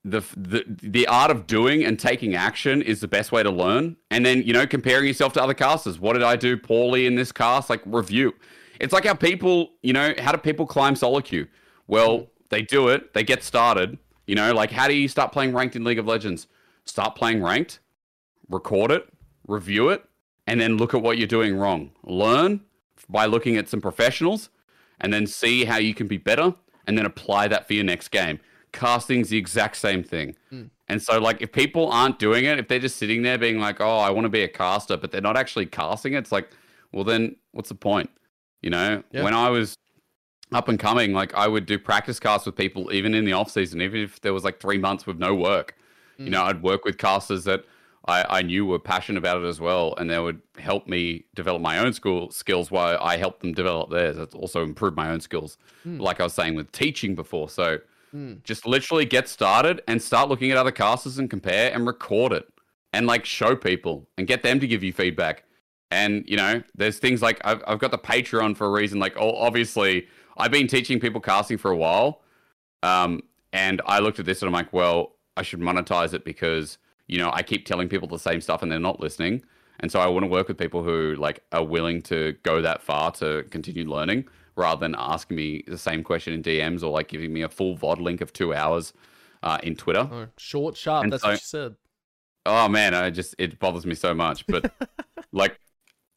the, 0.03 0.21
the 0.35 0.65
the 0.67 1.07
art 1.07 1.31
of 1.31 1.47
doing 1.47 1.85
and 1.85 1.97
taking 1.97 2.35
action 2.35 2.81
is 2.81 2.99
the 2.99 3.07
best 3.07 3.31
way 3.31 3.41
to 3.41 3.49
learn. 3.49 3.95
And 4.11 4.25
then 4.25 4.43
you 4.43 4.51
know 4.51 4.67
comparing 4.67 5.07
yourself 5.07 5.31
to 5.33 5.43
other 5.43 5.53
casters. 5.53 5.97
What 5.97 6.13
did 6.13 6.23
I 6.23 6.35
do 6.35 6.57
poorly 6.57 7.05
in 7.05 7.15
this 7.15 7.31
cast? 7.31 7.69
Like 7.69 7.81
review. 7.85 8.33
It's 8.81 8.91
like 8.91 9.05
how 9.05 9.13
people, 9.13 9.71
you 9.81 9.93
know, 9.93 10.13
how 10.19 10.33
do 10.33 10.37
people 10.39 10.65
climb 10.65 10.97
solo 10.97 11.21
queue? 11.21 11.47
Well, 11.87 12.27
they 12.49 12.63
do 12.63 12.89
it. 12.89 13.13
They 13.13 13.23
get 13.23 13.43
started. 13.43 13.97
You 14.27 14.35
know, 14.35 14.53
like 14.53 14.71
how 14.71 14.89
do 14.89 14.93
you 14.93 15.07
start 15.07 15.31
playing 15.31 15.53
ranked 15.53 15.77
in 15.77 15.85
League 15.85 15.99
of 15.99 16.05
Legends? 16.05 16.47
Start 16.83 17.15
playing 17.15 17.41
ranked, 17.41 17.79
record 18.53 18.91
it, 18.91 19.07
review 19.47 19.89
it, 19.89 20.05
and 20.47 20.61
then 20.61 20.77
look 20.77 20.93
at 20.93 21.01
what 21.01 21.17
you're 21.17 21.27
doing 21.27 21.55
wrong. 21.57 21.91
Learn 22.03 22.61
by 23.09 23.25
looking 23.25 23.57
at 23.57 23.67
some 23.67 23.81
professionals 23.81 24.49
and 25.01 25.11
then 25.11 25.27
see 25.27 25.65
how 25.65 25.77
you 25.77 25.93
can 25.93 26.07
be 26.07 26.17
better 26.17 26.53
and 26.87 26.97
then 26.97 27.05
apply 27.05 27.47
that 27.49 27.67
for 27.67 27.73
your 27.73 27.83
next 27.83 28.09
game. 28.09 28.39
Casting's 28.71 29.29
the 29.29 29.37
exact 29.37 29.75
same 29.77 30.03
thing. 30.03 30.35
Mm. 30.51 30.69
And 30.87 31.01
so 31.01 31.19
like 31.19 31.41
if 31.41 31.51
people 31.51 31.89
aren't 31.91 32.19
doing 32.19 32.45
it, 32.45 32.59
if 32.59 32.67
they're 32.67 32.79
just 32.79 32.97
sitting 32.97 33.21
there 33.21 33.37
being 33.37 33.59
like, 33.59 33.79
"Oh, 33.79 33.97
I 33.99 34.09
want 34.09 34.25
to 34.25 34.29
be 34.29 34.43
a 34.43 34.47
caster," 34.47 34.97
but 34.97 35.11
they're 35.11 35.21
not 35.21 35.37
actually 35.37 35.65
casting 35.65 36.13
it, 36.13 36.17
it's 36.19 36.31
like, 36.31 36.49
well 36.91 37.03
then 37.03 37.35
what's 37.51 37.69
the 37.69 37.75
point? 37.75 38.09
You 38.61 38.69
know, 38.69 39.03
Yeah. 39.11 39.23
when 39.23 39.33
I 39.33 39.49
was 39.49 39.75
up 40.51 40.67
and 40.69 40.79
coming, 40.79 41.13
like 41.13 41.33
I 41.33 41.47
would 41.47 41.65
do 41.65 41.79
practice 41.79 42.19
casts 42.19 42.45
with 42.45 42.55
people 42.55 42.91
even 42.93 43.13
in 43.13 43.25
the 43.25 43.33
off 43.33 43.49
season, 43.51 43.81
even 43.81 44.01
if 44.01 44.21
there 44.21 44.33
was 44.33 44.43
like 44.43 44.59
3 44.59 44.77
months 44.77 45.05
with 45.07 45.17
no 45.19 45.33
work. 45.35 45.75
You 46.17 46.25
Mm. 46.25 46.29
know, 46.29 46.43
I'd 46.43 46.61
work 46.61 46.85
with 46.85 46.97
casters 46.97 47.43
that 47.45 47.65
I, 48.05 48.39
I 48.39 48.41
knew 48.41 48.65
were 48.65 48.79
passionate 48.79 49.17
about 49.17 49.41
it 49.41 49.45
as 49.47 49.59
well, 49.61 49.95
and 49.97 50.09
they 50.09 50.19
would 50.19 50.41
help 50.57 50.87
me 50.87 51.25
develop 51.35 51.61
my 51.61 51.79
own 51.79 51.93
school 51.93 52.31
skills 52.31 52.69
while 52.69 52.97
I 53.01 53.15
helped 53.17 53.39
them 53.41 53.53
develop 53.53 53.89
theirs. 53.91 54.17
That's 54.17 54.35
also 54.35 54.61
improved 54.63 54.97
my 54.97 55.09
own 55.09 55.21
skills, 55.21 55.57
Mm. 55.85 55.99
like 56.01 56.19
I 56.19 56.23
was 56.23 56.33
saying 56.33 56.55
with 56.55 56.71
teaching 56.71 57.15
before. 57.15 57.49
So 57.49 57.79
Mm. 58.13 58.43
just 58.43 58.67
literally 58.67 59.05
get 59.05 59.27
started 59.27 59.81
and 59.87 60.01
start 60.01 60.29
looking 60.29 60.51
at 60.51 60.57
other 60.57 60.71
casters 60.71 61.17
and 61.17 61.29
compare 61.29 61.73
and 61.73 61.87
record 61.87 62.31
it 62.33 62.45
and 62.91 63.07
like 63.07 63.25
show 63.25 63.55
people 63.55 64.07
and 64.17 64.27
get 64.27 64.43
them 64.43 64.59
to 64.59 64.67
give 64.67 64.83
you 64.83 64.93
feedback. 64.93 65.43
And 65.89 66.23
you 66.27 66.37
know, 66.37 66.61
there's 66.75 66.99
things 66.99 67.21
like 67.21 67.39
I've 67.45 67.63
I've 67.65 67.79
got 67.79 67.91
the 67.91 67.97
Patreon 67.97 68.55
for 68.57 68.67
a 68.67 68.69
reason. 68.71 68.99
Like, 68.99 69.15
oh, 69.17 69.35
obviously, 69.37 70.07
I've 70.37 70.51
been 70.51 70.67
teaching 70.67 70.99
people 70.99 71.21
casting 71.21 71.57
for 71.57 71.71
a 71.71 71.77
while, 71.77 72.21
um, 72.83 73.21
and 73.53 73.81
I 73.85 73.99
looked 73.99 74.19
at 74.19 74.25
this 74.25 74.41
and 74.41 74.47
I'm 74.49 74.53
like, 74.53 74.73
well, 74.73 75.13
I 75.37 75.41
should 75.43 75.59
monetize 75.59 76.13
it 76.13 76.25
because 76.25 76.77
you 77.07 77.17
know 77.17 77.29
I 77.33 77.41
keep 77.43 77.65
telling 77.65 77.89
people 77.89 78.07
the 78.07 78.19
same 78.19 78.41
stuff 78.41 78.61
and 78.63 78.71
they're 78.71 78.79
not 78.79 78.99
listening. 78.99 79.43
And 79.79 79.91
so 79.91 79.99
I 79.99 80.07
want 80.07 80.23
to 80.23 80.27
work 80.29 80.47
with 80.47 80.57
people 80.57 80.83
who 80.83 81.15
like 81.15 81.43
are 81.51 81.63
willing 81.63 82.01
to 82.03 82.35
go 82.43 82.61
that 82.61 82.81
far 82.81 83.11
to 83.13 83.43
continue 83.49 83.83
learning 83.89 84.25
rather 84.55 84.79
than 84.79 84.95
asking 84.97 85.35
me 85.35 85.63
the 85.67 85.77
same 85.77 86.03
question 86.03 86.31
in 86.33 86.43
DMs 86.43 86.83
or 86.83 86.87
like 86.89 87.07
giving 87.07 87.33
me 87.33 87.41
a 87.41 87.49
full 87.49 87.75
VOD 87.77 87.99
link 87.99 88.21
of 88.21 88.31
two 88.31 88.53
hours 88.53 88.93
uh, 89.41 89.57
in 89.63 89.75
Twitter. 89.75 90.07
Oh, 90.09 90.27
short, 90.37 90.77
sharp. 90.77 91.03
And 91.03 91.11
That's 91.11 91.23
so- 91.23 91.29
what 91.29 91.33
you 91.33 91.37
said. 91.39 91.75
Oh 92.45 92.67
man, 92.69 92.93
I 92.93 93.09
just 93.09 93.35
it 93.39 93.57
bothers 93.59 93.85
me 93.85 93.95
so 93.95 94.13
much. 94.13 94.45
But 94.47 94.71
like, 95.31 95.57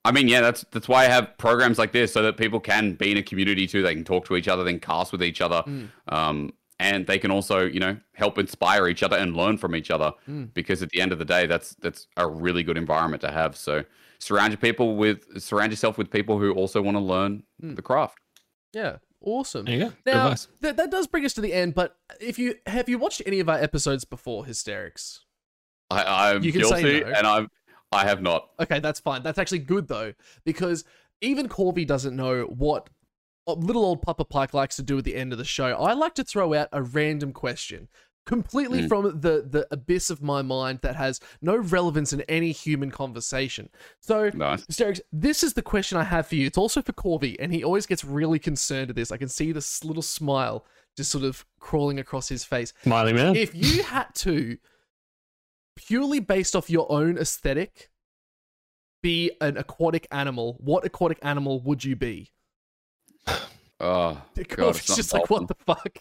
I 0.05 0.13
mean, 0.13 0.29
yeah, 0.29 0.41
that's 0.41 0.65
that's 0.71 0.87
why 0.89 1.05
I 1.05 1.09
have 1.09 1.37
programs 1.39 1.79
like 1.79 1.93
this 1.93 2.13
so 2.13 2.23
that 2.23 2.37
people 2.37 2.61
can 2.61 2.93
be 2.95 3.11
in 3.13 3.17
a 3.17 3.23
community 3.23 3.67
too. 3.67 3.83
They 3.83 3.95
can 3.95 4.05
talk 4.05 4.27
to 4.27 4.37
each 4.37 4.49
other, 4.49 4.65
then 4.65 4.79
cast 4.81 5.13
with 5.13 5.23
each 5.23 5.41
other, 5.41 5.63
Mm. 5.67 5.89
um, 6.09 6.53
and 6.79 7.07
they 7.07 7.19
can 7.19 7.31
also 7.31 7.65
you 7.65 7.81
know 7.81 7.97
help 8.15 8.39
inspire 8.39 8.87
each 8.89 9.03
other 9.03 9.17
and 9.17 9.37
learn 9.37 9.57
from 9.59 9.75
each 9.75 9.91
other. 9.91 10.13
Mm. 10.29 10.53
Because 10.55 10.83
at 10.83 10.91
the 10.91 11.01
end 11.01 11.13
of 11.13 11.19
the 11.19 11.25
day, 11.25 11.47
that's 11.47 11.75
that's 11.77 12.07
a 12.17 12.29
really 12.29 12.63
good 12.63 12.77
environment 12.77 13.21
to 13.23 13.31
have. 13.31 13.57
So 13.57 13.85
surround 14.19 14.53
your 14.53 14.59
people 14.59 14.97
with 14.97 15.41
surround 15.43 15.73
yourself 15.73 15.99
with 15.99 16.11
people 16.11 16.39
who 16.39 16.53
also 16.53 16.81
want 16.83 16.97
to 16.97 17.01
learn 17.03 17.43
Mm. 17.63 17.77
the 17.77 17.83
craft. 17.83 18.19
Yeah, 18.73 18.97
awesome. 19.23 19.65
There 19.65 19.75
you 19.75 19.85
go. 19.87 19.93
Now 20.05 20.25
advice. 20.27 20.49
that 20.61 20.77
that 20.77 20.91
does 20.91 21.07
bring 21.07 21.25
us 21.25 21.33
to 21.35 21.41
the 21.41 21.53
end. 21.55 21.75
But 21.75 21.97
if 22.21 22.39
you 22.39 22.57
have 22.67 22.89
you 22.89 22.99
watched 22.99 23.23
any 23.25 23.41
of 23.41 23.49
our 23.49 23.59
episodes 23.59 24.05
before, 24.05 24.45
hysterics? 24.45 25.21
I, 25.91 26.33
I'm 26.35 26.43
You 26.43 26.53
can 26.53 26.65
say 26.65 26.83
guilty, 26.83 27.01
no. 27.11 27.17
and 27.17 27.27
I'm 27.27 27.51
I 27.93 28.05
have 28.05 28.21
not. 28.21 28.51
Okay, 28.61 28.81
that's 28.81 28.99
fine. 29.01 29.23
That's 29.23 29.39
actually 29.39 29.61
good 29.61 29.87
though, 29.89 30.13
because 30.45 30.85
even 31.23 31.49
Corvy 31.49 31.87
doesn't 31.87 32.15
know 32.17 32.43
what 32.43 32.91
little 33.55 33.85
old 33.85 34.03
Papa 34.03 34.25
Pike 34.25 34.55
likes 34.55 34.77
to 34.77 34.83
do 34.83 34.99
at 34.99 35.05
the 35.05 35.15
end 35.15 35.33
of 35.33 35.39
the 35.39 35.45
show. 35.45 35.67
I 35.77 35.93
like 35.93 36.15
to 36.17 36.25
throw 36.25 36.55
out 36.55 36.69
a 36.73 36.83
random 36.83 37.33
question. 37.33 37.89
Completely 38.27 38.81
Mm. 38.83 38.89
from 38.89 39.05
the, 39.21 39.47
the 39.49 39.69
abyss 39.71 40.11
of 40.11 40.21
my 40.21 40.43
mind 40.43 40.81
that 40.83 40.97
has 40.97 41.21
no 41.41 41.57
relevance 41.57 42.13
in 42.13 42.23
any 42.23 42.51
human 42.51 42.91
conversation. 42.91 43.69
So, 44.01 44.31
Nice. 44.35 44.67
Hysterics, 44.67 45.01
this 45.13 45.45
is 45.45 45.53
the 45.55 45.63
question 45.63 45.97
I 45.97 46.03
have 46.03 46.27
for 46.27 46.35
you. 46.35 46.47
It's 46.47 46.59
also 46.59 46.83
for 46.83 46.93
Corvy, 46.93 47.37
and 47.39 47.53
he 47.55 47.63
always 47.63 47.87
gets 47.87 48.03
really 48.05 48.41
concerned 48.41 48.91
at 48.91 48.97
this. 48.97 49.13
I 49.13 49.17
can 49.17 49.29
see 49.29 49.53
this 49.53 49.85
little 49.85 50.03
smile 50.03 50.67
just 50.97 51.13
sort 51.13 51.23
of 51.23 51.47
crawling 51.61 52.01
across 52.01 52.29
his 52.29 52.43
face. 52.43 52.73
Smiley 52.83 53.13
man. 53.13 53.37
If 53.37 53.55
you 53.55 53.83
had 53.85 54.13
to, 54.17 54.59
purely 55.77 56.19
based 56.19 56.57
off 56.57 56.69
your 56.69 56.91
own 56.91 57.19
aesthetic, 57.19 57.91
be 59.05 59.31
an 59.41 59.57
aquatic 59.57 60.09
animal, 60.11 60.57
what 60.59 60.85
aquatic 60.85 61.19
animal 61.23 61.61
would 61.61 61.85
you 61.85 61.95
be? 61.95 62.33
Oh, 63.79 64.23
God, 64.35 64.49
Corvy's 64.49 64.77
it's 64.79 64.97
just 64.97 65.13
like, 65.13 65.29
what 65.29 65.49
the 65.49 65.55
fuck? 65.67 65.99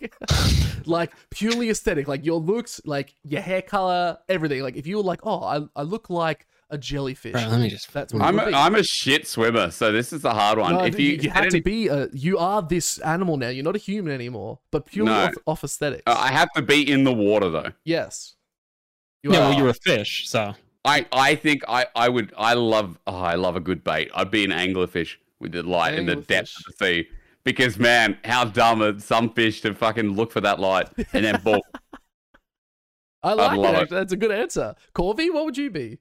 like, 0.85 1.11
purely 1.29 1.69
aesthetic. 1.69 2.07
Like, 2.07 2.25
your 2.25 2.39
looks, 2.39 2.79
like, 2.85 3.13
your 3.23 3.41
hair 3.41 3.61
color, 3.61 4.17
everything. 4.29 4.61
Like, 4.61 4.77
if 4.77 4.87
you 4.87 4.97
were 4.97 5.03
like, 5.03 5.19
oh, 5.23 5.43
I, 5.43 5.61
I 5.75 5.83
look 5.83 6.09
like 6.09 6.47
a 6.69 6.77
jellyfish. 6.77 7.33
Right, 7.33 7.47
let 7.49 7.59
me 7.59 7.69
just. 7.69 7.91
That's 7.91 8.13
what 8.13 8.21
I'm 8.23 8.39
it 8.39 8.41
a, 8.41 8.45
would 8.45 8.51
be. 8.51 8.55
I'm 8.55 8.75
a 8.75 8.83
shit 8.83 9.27
swimmer, 9.27 9.71
so 9.71 9.91
this 9.91 10.13
is 10.13 10.21
the 10.21 10.33
hard 10.33 10.57
one. 10.57 10.73
No, 10.73 10.85
if 10.85 10.97
you, 10.97 11.11
you, 11.11 11.17
you 11.23 11.29
had 11.29 11.43
have 11.43 11.51
to 11.53 11.61
be 11.61 11.87
a. 11.89 12.07
You 12.13 12.37
are 12.37 12.61
this 12.61 12.97
animal 12.99 13.35
now. 13.37 13.49
You're 13.49 13.65
not 13.65 13.75
a 13.75 13.79
human 13.79 14.13
anymore, 14.13 14.59
but 14.71 14.85
purely 14.85 15.11
No. 15.11 15.25
off, 15.25 15.33
off 15.45 15.63
aesthetics. 15.65 16.03
Uh, 16.07 16.15
I 16.17 16.31
have 16.31 16.49
to 16.55 16.61
be 16.61 16.89
in 16.89 17.03
the 17.03 17.13
water 17.13 17.49
though. 17.49 17.71
yes. 17.83 18.35
You 19.21 19.33
Yeah, 19.33 19.39
are. 19.39 19.49
well, 19.49 19.57
you're 19.59 19.69
a 19.69 19.73
fish, 19.73 20.29
so. 20.29 20.53
I, 20.85 21.07
I 21.11 21.33
think 21.35 21.63
I, 21.67 21.87
I 21.95 22.09
would 22.09 22.31
I 22.37 22.53
love 22.53 22.99
oh, 23.07 23.17
I 23.17 23.33
love 23.35 23.55
a 23.55 23.59
good 23.59 23.83
bait. 23.83 24.11
I'd 24.13 24.29
be 24.29 24.45
an 24.45 24.51
anglerfish 24.51 25.15
with 25.39 25.51
the 25.51 25.63
light 25.63 25.95
in 25.95 26.05
the 26.05 26.15
depths 26.15 26.55
of 26.59 26.65
the 26.77 26.85
sea. 26.85 27.07
Because 27.45 27.77
man, 27.79 28.17
how 28.25 28.43
dumb 28.45 28.81
are 28.81 28.99
some 28.99 29.29
fish 29.29 29.61
to 29.61 29.73
fucking 29.73 30.09
look 30.15 30.31
for 30.31 30.41
that 30.41 30.59
light 30.59 30.89
and 31.13 31.23
then 31.23 31.39
boom. 31.43 31.61
I 33.23 33.33
like 33.33 33.57
love 33.57 33.75
it. 33.75 33.81
it. 33.83 33.89
That's 33.91 34.11
a 34.13 34.17
good 34.17 34.31
answer. 34.31 34.75
Corvy, 34.93 35.31
what 35.33 35.45
would 35.45 35.57
you 35.57 35.69
be? 35.71 35.99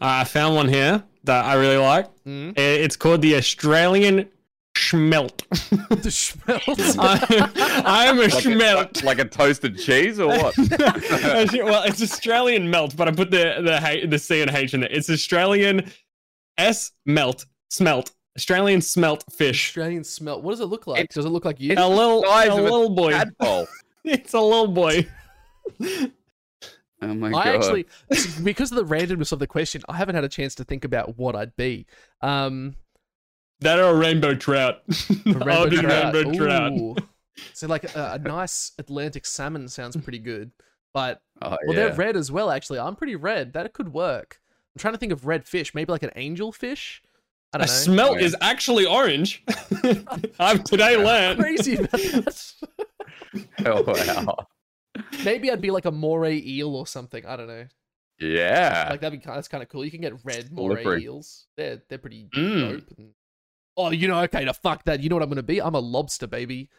I 0.00 0.24
found 0.24 0.56
one 0.56 0.68
here 0.68 1.04
that 1.24 1.44
I 1.44 1.54
really 1.54 1.76
like. 1.76 2.06
Mm? 2.24 2.58
It's 2.58 2.96
called 2.96 3.22
the 3.22 3.36
Australian 3.36 4.28
Schmelt. 4.76 5.42
The 5.88 6.08
schmelz. 6.10 6.96
I 7.86 8.06
am 8.06 8.18
a 8.18 8.22
Like 8.22 8.32
a, 8.32 8.36
schmelt. 8.38 9.04
like 9.04 9.18
a 9.20 9.24
toasted 9.24 9.78
cheese 9.78 10.18
or 10.18 10.28
what? 10.28 10.56
well, 10.58 11.84
it's 11.84 12.02
Australian 12.02 12.68
melt, 12.70 12.96
but 12.96 13.06
I 13.06 13.12
put 13.12 13.30
the 13.30 13.60
the 13.62 13.80
H, 13.86 14.10
the 14.10 14.18
C 14.18 14.40
and 14.42 14.50
H 14.50 14.74
in 14.74 14.80
there. 14.80 14.90
It's 14.90 15.08
Australian 15.08 15.92
S 16.58 16.90
melt 17.06 17.46
smelt 17.70 18.10
Australian 18.36 18.80
smelt 18.80 19.24
fish. 19.32 19.68
Australian 19.70 20.02
smelt. 20.04 20.42
What 20.42 20.52
does 20.52 20.60
it 20.60 20.66
look 20.66 20.86
like? 20.86 21.00
It's- 21.04 21.14
does 21.14 21.24
it 21.24 21.28
look 21.30 21.44
like 21.44 21.60
you? 21.60 21.72
it's 21.72 21.80
A 21.80 21.86
little, 21.88 22.22
size 22.24 22.48
a 22.48 22.52
of 22.52 22.58
a 22.58 22.62
little 22.62 22.90
boy. 22.90 23.10
Tadpole. 23.12 23.66
It's 24.06 24.34
a 24.34 24.40
little 24.40 24.68
boy. 24.68 25.06
Oh 27.02 27.14
my 27.14 27.28
I 27.28 27.30
god. 27.32 27.46
I 27.46 27.54
actually, 27.54 27.86
because 28.42 28.72
of 28.72 28.76
the 28.76 28.84
randomness 28.94 29.32
of 29.32 29.38
the 29.38 29.46
question, 29.46 29.82
I 29.88 29.96
haven't 29.96 30.14
had 30.14 30.24
a 30.24 30.28
chance 30.28 30.54
to 30.56 30.64
think 30.64 30.84
about 30.84 31.18
what 31.18 31.34
I'd 31.36 31.54
be. 31.56 31.86
Um, 32.22 32.76
That 33.60 33.78
or 33.78 33.84
a 33.90 33.94
rainbow 33.94 34.34
trout. 34.34 34.82
a 34.88 35.44
I'll 35.50 35.68
be 35.70 35.76
trout. 35.78 36.14
rainbow 36.14 36.32
trout. 36.36 36.98
So 37.52 37.66
like 37.66 37.84
a, 37.96 38.12
a 38.14 38.18
nice 38.18 38.72
Atlantic 38.78 39.26
salmon 39.26 39.68
sounds 39.68 39.96
pretty 39.96 40.18
good, 40.20 40.50
but 40.92 41.20
oh, 41.42 41.50
well, 41.50 41.58
yeah. 41.68 41.74
they're 41.88 41.94
red 41.94 42.16
as 42.16 42.30
well. 42.30 42.50
Actually, 42.50 42.78
I'm 42.78 42.94
pretty 42.96 43.16
red. 43.16 43.52
That 43.54 43.72
could 43.72 43.92
work. 43.92 44.40
I'm 44.74 44.80
trying 44.80 44.94
to 44.94 44.98
think 44.98 45.12
of 45.12 45.26
red 45.26 45.46
fish. 45.46 45.74
Maybe 45.74 45.92
like 45.92 46.02
an 46.02 46.12
angel 46.16 46.52
fish. 46.52 47.02
I 47.54 47.58
A 47.58 47.66
don't 47.66 47.68
know. 47.68 47.72
smelt 47.72 48.18
yeah. 48.18 48.24
is 48.26 48.36
actually 48.40 48.84
orange. 48.86 49.44
I've 50.40 50.64
today 50.64 50.96
learned. 50.96 51.38
Crazy 51.40 51.76
about 51.76 51.90
that. 51.92 52.52
Oh 53.66 53.82
wow. 53.82 54.46
Maybe 55.24 55.50
I'd 55.50 55.60
be 55.60 55.72
like 55.72 55.86
a 55.86 55.90
moray 55.90 56.40
eel 56.44 56.74
or 56.76 56.86
something. 56.86 57.26
I 57.26 57.36
don't 57.36 57.48
know. 57.48 57.66
Yeah. 58.20 58.86
Like 58.90 59.00
that'd 59.00 59.18
be 59.18 59.24
kind. 59.24 59.36
That's 59.36 59.48
kind 59.48 59.62
of 59.62 59.68
cool. 59.68 59.84
You 59.84 59.90
can 59.90 60.00
get 60.00 60.12
red 60.24 60.52
moray 60.52 60.82
Slippery. 60.84 61.04
eels. 61.04 61.46
They're 61.56 61.82
they're 61.88 61.98
pretty 61.98 62.28
Mm. 62.36 62.60
dope. 62.78 62.84
And... 62.98 63.10
Oh, 63.76 63.90
you 63.90 64.06
know, 64.06 64.20
okay, 64.22 64.44
to 64.44 64.54
fuck 64.54 64.84
that. 64.84 65.00
You 65.00 65.08
know 65.08 65.16
what 65.16 65.22
I'm 65.24 65.28
gonna 65.30 65.42
be? 65.42 65.60
I'm 65.60 65.74
a 65.74 65.80
lobster, 65.80 66.28
baby. 66.28 66.70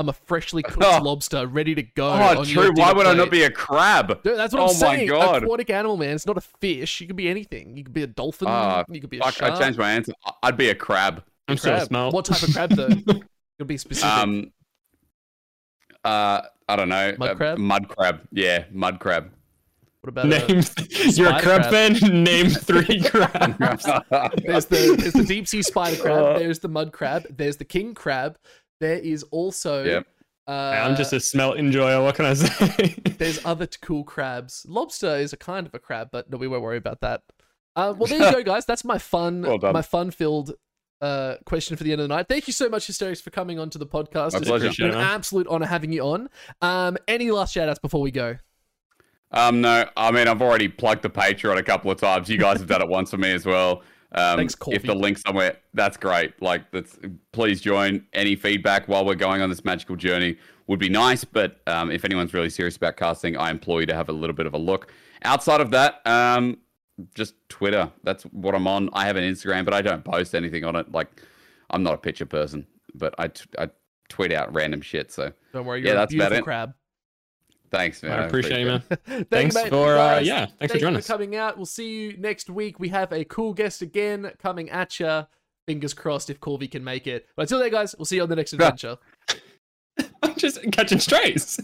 I'm 0.00 0.08
a 0.08 0.12
freshly 0.12 0.62
cooked 0.62 0.84
Oh. 0.84 1.00
lobster, 1.02 1.46
ready 1.46 1.74
to 1.74 1.82
go. 1.82 2.06
oh, 2.08 2.38
on 2.40 2.44
true. 2.46 2.70
Why 2.74 2.92
dinner 2.92 2.94
would 2.94 3.06
I 3.06 3.14
not 3.14 3.30
be 3.32 3.42
a 3.42 3.50
crab? 3.50 4.22
Dude, 4.22 4.38
that's 4.38 4.52
what 4.54 4.62
Oh 4.62 4.66
I'm 4.68 4.72
saying 4.74 4.92
my 4.92 4.96
saying. 4.98 5.08
God. 5.08 5.42
Aquatic 5.42 5.70
animal, 5.70 5.96
man. 5.96 6.14
It's 6.14 6.26
not 6.26 6.36
a 6.36 6.40
fish. 6.40 7.00
You 7.00 7.08
could 7.08 7.16
be 7.16 7.28
anything. 7.28 7.76
You 7.76 7.82
could 7.82 7.92
be 7.94 8.04
a 8.04 8.06
dolphin. 8.06 8.46
Ah, 8.48 8.84
you 8.88 9.00
could 9.00 9.10
be 9.10 9.18
a 9.18 9.22
Fuck, 9.22 9.34
shark. 9.34 9.52
I 9.54 9.58
changed 9.58 9.78
my 9.78 9.90
answer. 9.90 10.12
I- 10.24 10.32
I'd 10.44 10.56
be 10.56 10.68
a 10.70 10.74
crab. 10.74 11.24
I'm 11.48 11.56
still 11.56 11.72
a 11.72 11.76
crab. 11.78 11.88
smelt. 11.88 12.14
What 12.14 12.24
type 12.26 12.42
of 12.42 12.52
crab 12.54 12.70
though? 12.70 12.88
It'll 13.58 13.66
be 13.66 13.76
specific. 13.76 14.08
Um, 14.08 14.52
uh, 16.04 16.42
I 16.68 16.76
don't 16.76 16.88
know. 16.88 17.14
Mud 17.18 17.30
uh, 17.30 17.34
crab? 17.34 17.58
Mud 17.58 17.88
crab. 17.88 18.20
Yeah, 18.30 18.64
mud 18.70 19.00
crab. 19.00 19.30
what 20.02 20.08
about 20.10 20.26
uh, 20.26 20.46
Name. 20.46 20.62
You're 20.90 21.28
a 21.30 21.40
crab 21.42 21.62
crab. 21.62 21.70
fan. 21.72 21.94
Name 22.24 22.50
three 22.50 23.02
crabs. 23.02 23.84
There's 24.44 24.66
the 24.66 24.96
there's 24.98 25.12
the 25.12 25.24
deep 25.26 25.48
sea 25.48 25.62
spider 25.62 26.00
crab. 26.00 26.16
Uh. 26.24 26.38
There's 26.38 26.60
the 26.60 26.68
mud 26.68 26.92
crab. 26.92 27.26
There's 27.36 27.56
the 27.56 27.64
king 27.64 27.94
crab. 27.94 28.38
There 28.80 28.98
is 28.98 29.22
also. 29.24 29.84
Yep. 29.84 30.06
Uh, 30.46 30.80
I'm 30.82 30.96
just 30.96 31.12
a 31.12 31.20
smelt 31.20 31.58
enjoyer. 31.58 32.02
What 32.02 32.14
can 32.14 32.24
I 32.24 32.34
say? 32.34 32.94
There's 33.18 33.44
other 33.44 33.66
cool 33.82 34.02
crabs. 34.02 34.64
Lobster 34.66 35.16
is 35.16 35.34
a 35.34 35.36
kind 35.36 35.66
of 35.66 35.74
a 35.74 35.78
crab, 35.78 36.08
but 36.10 36.30
no, 36.30 36.38
we 36.38 36.48
won't 36.48 36.62
worry 36.62 36.78
about 36.78 37.02
that. 37.02 37.22
Uh, 37.76 37.94
well, 37.96 38.06
there 38.06 38.18
you 38.18 38.32
go, 38.32 38.42
guys. 38.54 38.64
That's 38.64 38.82
my 38.84 38.96
fun, 38.96 39.42
Well 39.42 39.58
my 39.58 39.82
fun-filled 39.82 40.54
uh, 41.02 41.34
question 41.44 41.76
for 41.76 41.84
the 41.84 41.92
end 41.92 42.00
of 42.00 42.08
the 42.08 42.14
night. 42.14 42.28
Thank 42.28 42.46
you 42.46 42.54
so 42.54 42.68
much, 42.70 42.86
Hysterics, 42.86 43.20
for 43.20 43.30
coming 43.30 43.58
onto 43.58 43.78
the 43.78 43.86
podcast. 43.86 44.32
My 44.32 44.38
It's 44.38 44.48
pleasure. 44.48 44.70
Been 44.78 44.92
an 44.92 44.96
absolute 44.96 45.46
honor 45.48 45.66
having 45.66 45.92
you 45.92 46.02
on. 46.02 46.30
Um, 46.62 46.96
any 47.06 47.30
last 47.30 47.52
shout-outs 47.52 47.78
before 47.78 48.00
we 48.00 48.10
go? 48.10 48.36
Um, 49.30 49.60
no, 49.60 49.86
I 49.96 50.10
mean 50.10 50.26
I've 50.26 50.40
already 50.40 50.68
plugged 50.68 51.02
the 51.02 51.10
Patreon 51.10 51.58
a 51.58 51.62
couple 51.62 51.90
of 51.90 51.98
times. 51.98 52.28
You 52.28 52.38
guys 52.38 52.58
have 52.60 52.68
done 52.68 52.80
it 52.80 52.88
once 52.88 53.10
for 53.10 53.18
me 53.18 53.32
as 53.32 53.44
well. 53.44 53.82
Um, 54.12 54.38
Thanks, 54.38 54.56
if 54.68 54.84
the 54.84 54.94
link 54.94 55.18
somewhere, 55.18 55.58
that's 55.74 55.96
great. 55.96 56.40
Like, 56.40 56.70
that's 56.70 56.98
please 57.32 57.60
join. 57.60 58.06
Any 58.12 58.36
feedback 58.36 58.88
while 58.88 59.04
we're 59.04 59.14
going 59.14 59.42
on 59.42 59.50
this 59.50 59.64
magical 59.64 59.96
journey 59.96 60.38
would 60.66 60.78
be 60.78 60.88
nice. 60.88 61.24
But 61.24 61.60
um, 61.66 61.90
if 61.90 62.04
anyone's 62.04 62.32
really 62.32 62.50
serious 62.50 62.76
about 62.76 62.96
casting, 62.96 63.36
I 63.36 63.50
implore 63.50 63.80
you 63.80 63.86
to 63.86 63.94
have 63.94 64.08
a 64.08 64.12
little 64.12 64.34
bit 64.34 64.46
of 64.46 64.54
a 64.54 64.58
look. 64.58 64.92
Outside 65.24 65.60
of 65.60 65.70
that, 65.72 66.00
um, 66.06 66.58
just 67.14 67.34
Twitter. 67.48 67.92
That's 68.02 68.22
what 68.24 68.54
I'm 68.54 68.66
on. 68.66 68.88
I 68.92 69.06
have 69.06 69.16
an 69.16 69.24
Instagram, 69.24 69.64
but 69.64 69.74
I 69.74 69.82
don't 69.82 70.04
post 70.04 70.34
anything 70.34 70.64
on 70.64 70.74
it. 70.74 70.90
Like, 70.90 71.22
I'm 71.70 71.82
not 71.82 71.94
a 71.94 71.98
picture 71.98 72.26
person, 72.26 72.66
but 72.94 73.14
I, 73.18 73.28
t- 73.28 73.44
I 73.58 73.68
tweet 74.08 74.32
out 74.32 74.54
random 74.54 74.80
shit. 74.80 75.12
So 75.12 75.32
Don't 75.52 75.66
worry, 75.66 75.80
Yeah, 75.80 75.86
you're 75.86 75.96
a 75.96 75.98
that's 75.98 76.14
beautiful 76.14 76.42
crab. 76.42 76.74
Thanks, 77.70 78.02
man. 78.02 78.18
I 78.18 78.24
appreciate 78.24 78.60
you, 78.60 78.66
man. 78.66 78.82
Thank 79.06 79.28
Thanks 79.30 79.54
you, 79.54 79.62
mate. 79.62 79.70
for 79.70 79.96
uh, 79.96 80.20
yeah, 80.20 80.46
thanks 80.46 80.54
thank 80.58 80.72
for 80.72 80.78
joining 80.78 80.94
you 80.94 80.98
us. 80.98 81.06
for 81.06 81.12
coming 81.12 81.36
out. 81.36 81.56
We'll 81.56 81.66
see 81.66 81.88
you 81.88 82.16
next 82.16 82.48
week. 82.48 82.80
We 82.80 82.88
have 82.88 83.12
a 83.12 83.24
cool 83.24 83.52
guest 83.52 83.82
again 83.82 84.32
coming 84.38 84.70
at 84.70 84.98
you. 85.00 85.26
Fingers 85.66 85.92
crossed 85.92 86.30
if 86.30 86.40
Corvy 86.40 86.70
can 86.70 86.82
make 86.82 87.06
it. 87.06 87.26
But 87.36 87.42
until 87.42 87.58
then, 87.58 87.70
guys, 87.70 87.94
we'll 87.98 88.06
see 88.06 88.16
you 88.16 88.22
on 88.22 88.28
the 88.28 88.36
next 88.36 88.52
adventure. 88.54 88.96
I'm 90.22 90.34
just 90.36 90.60
catching 90.72 90.98
strays. 90.98 91.60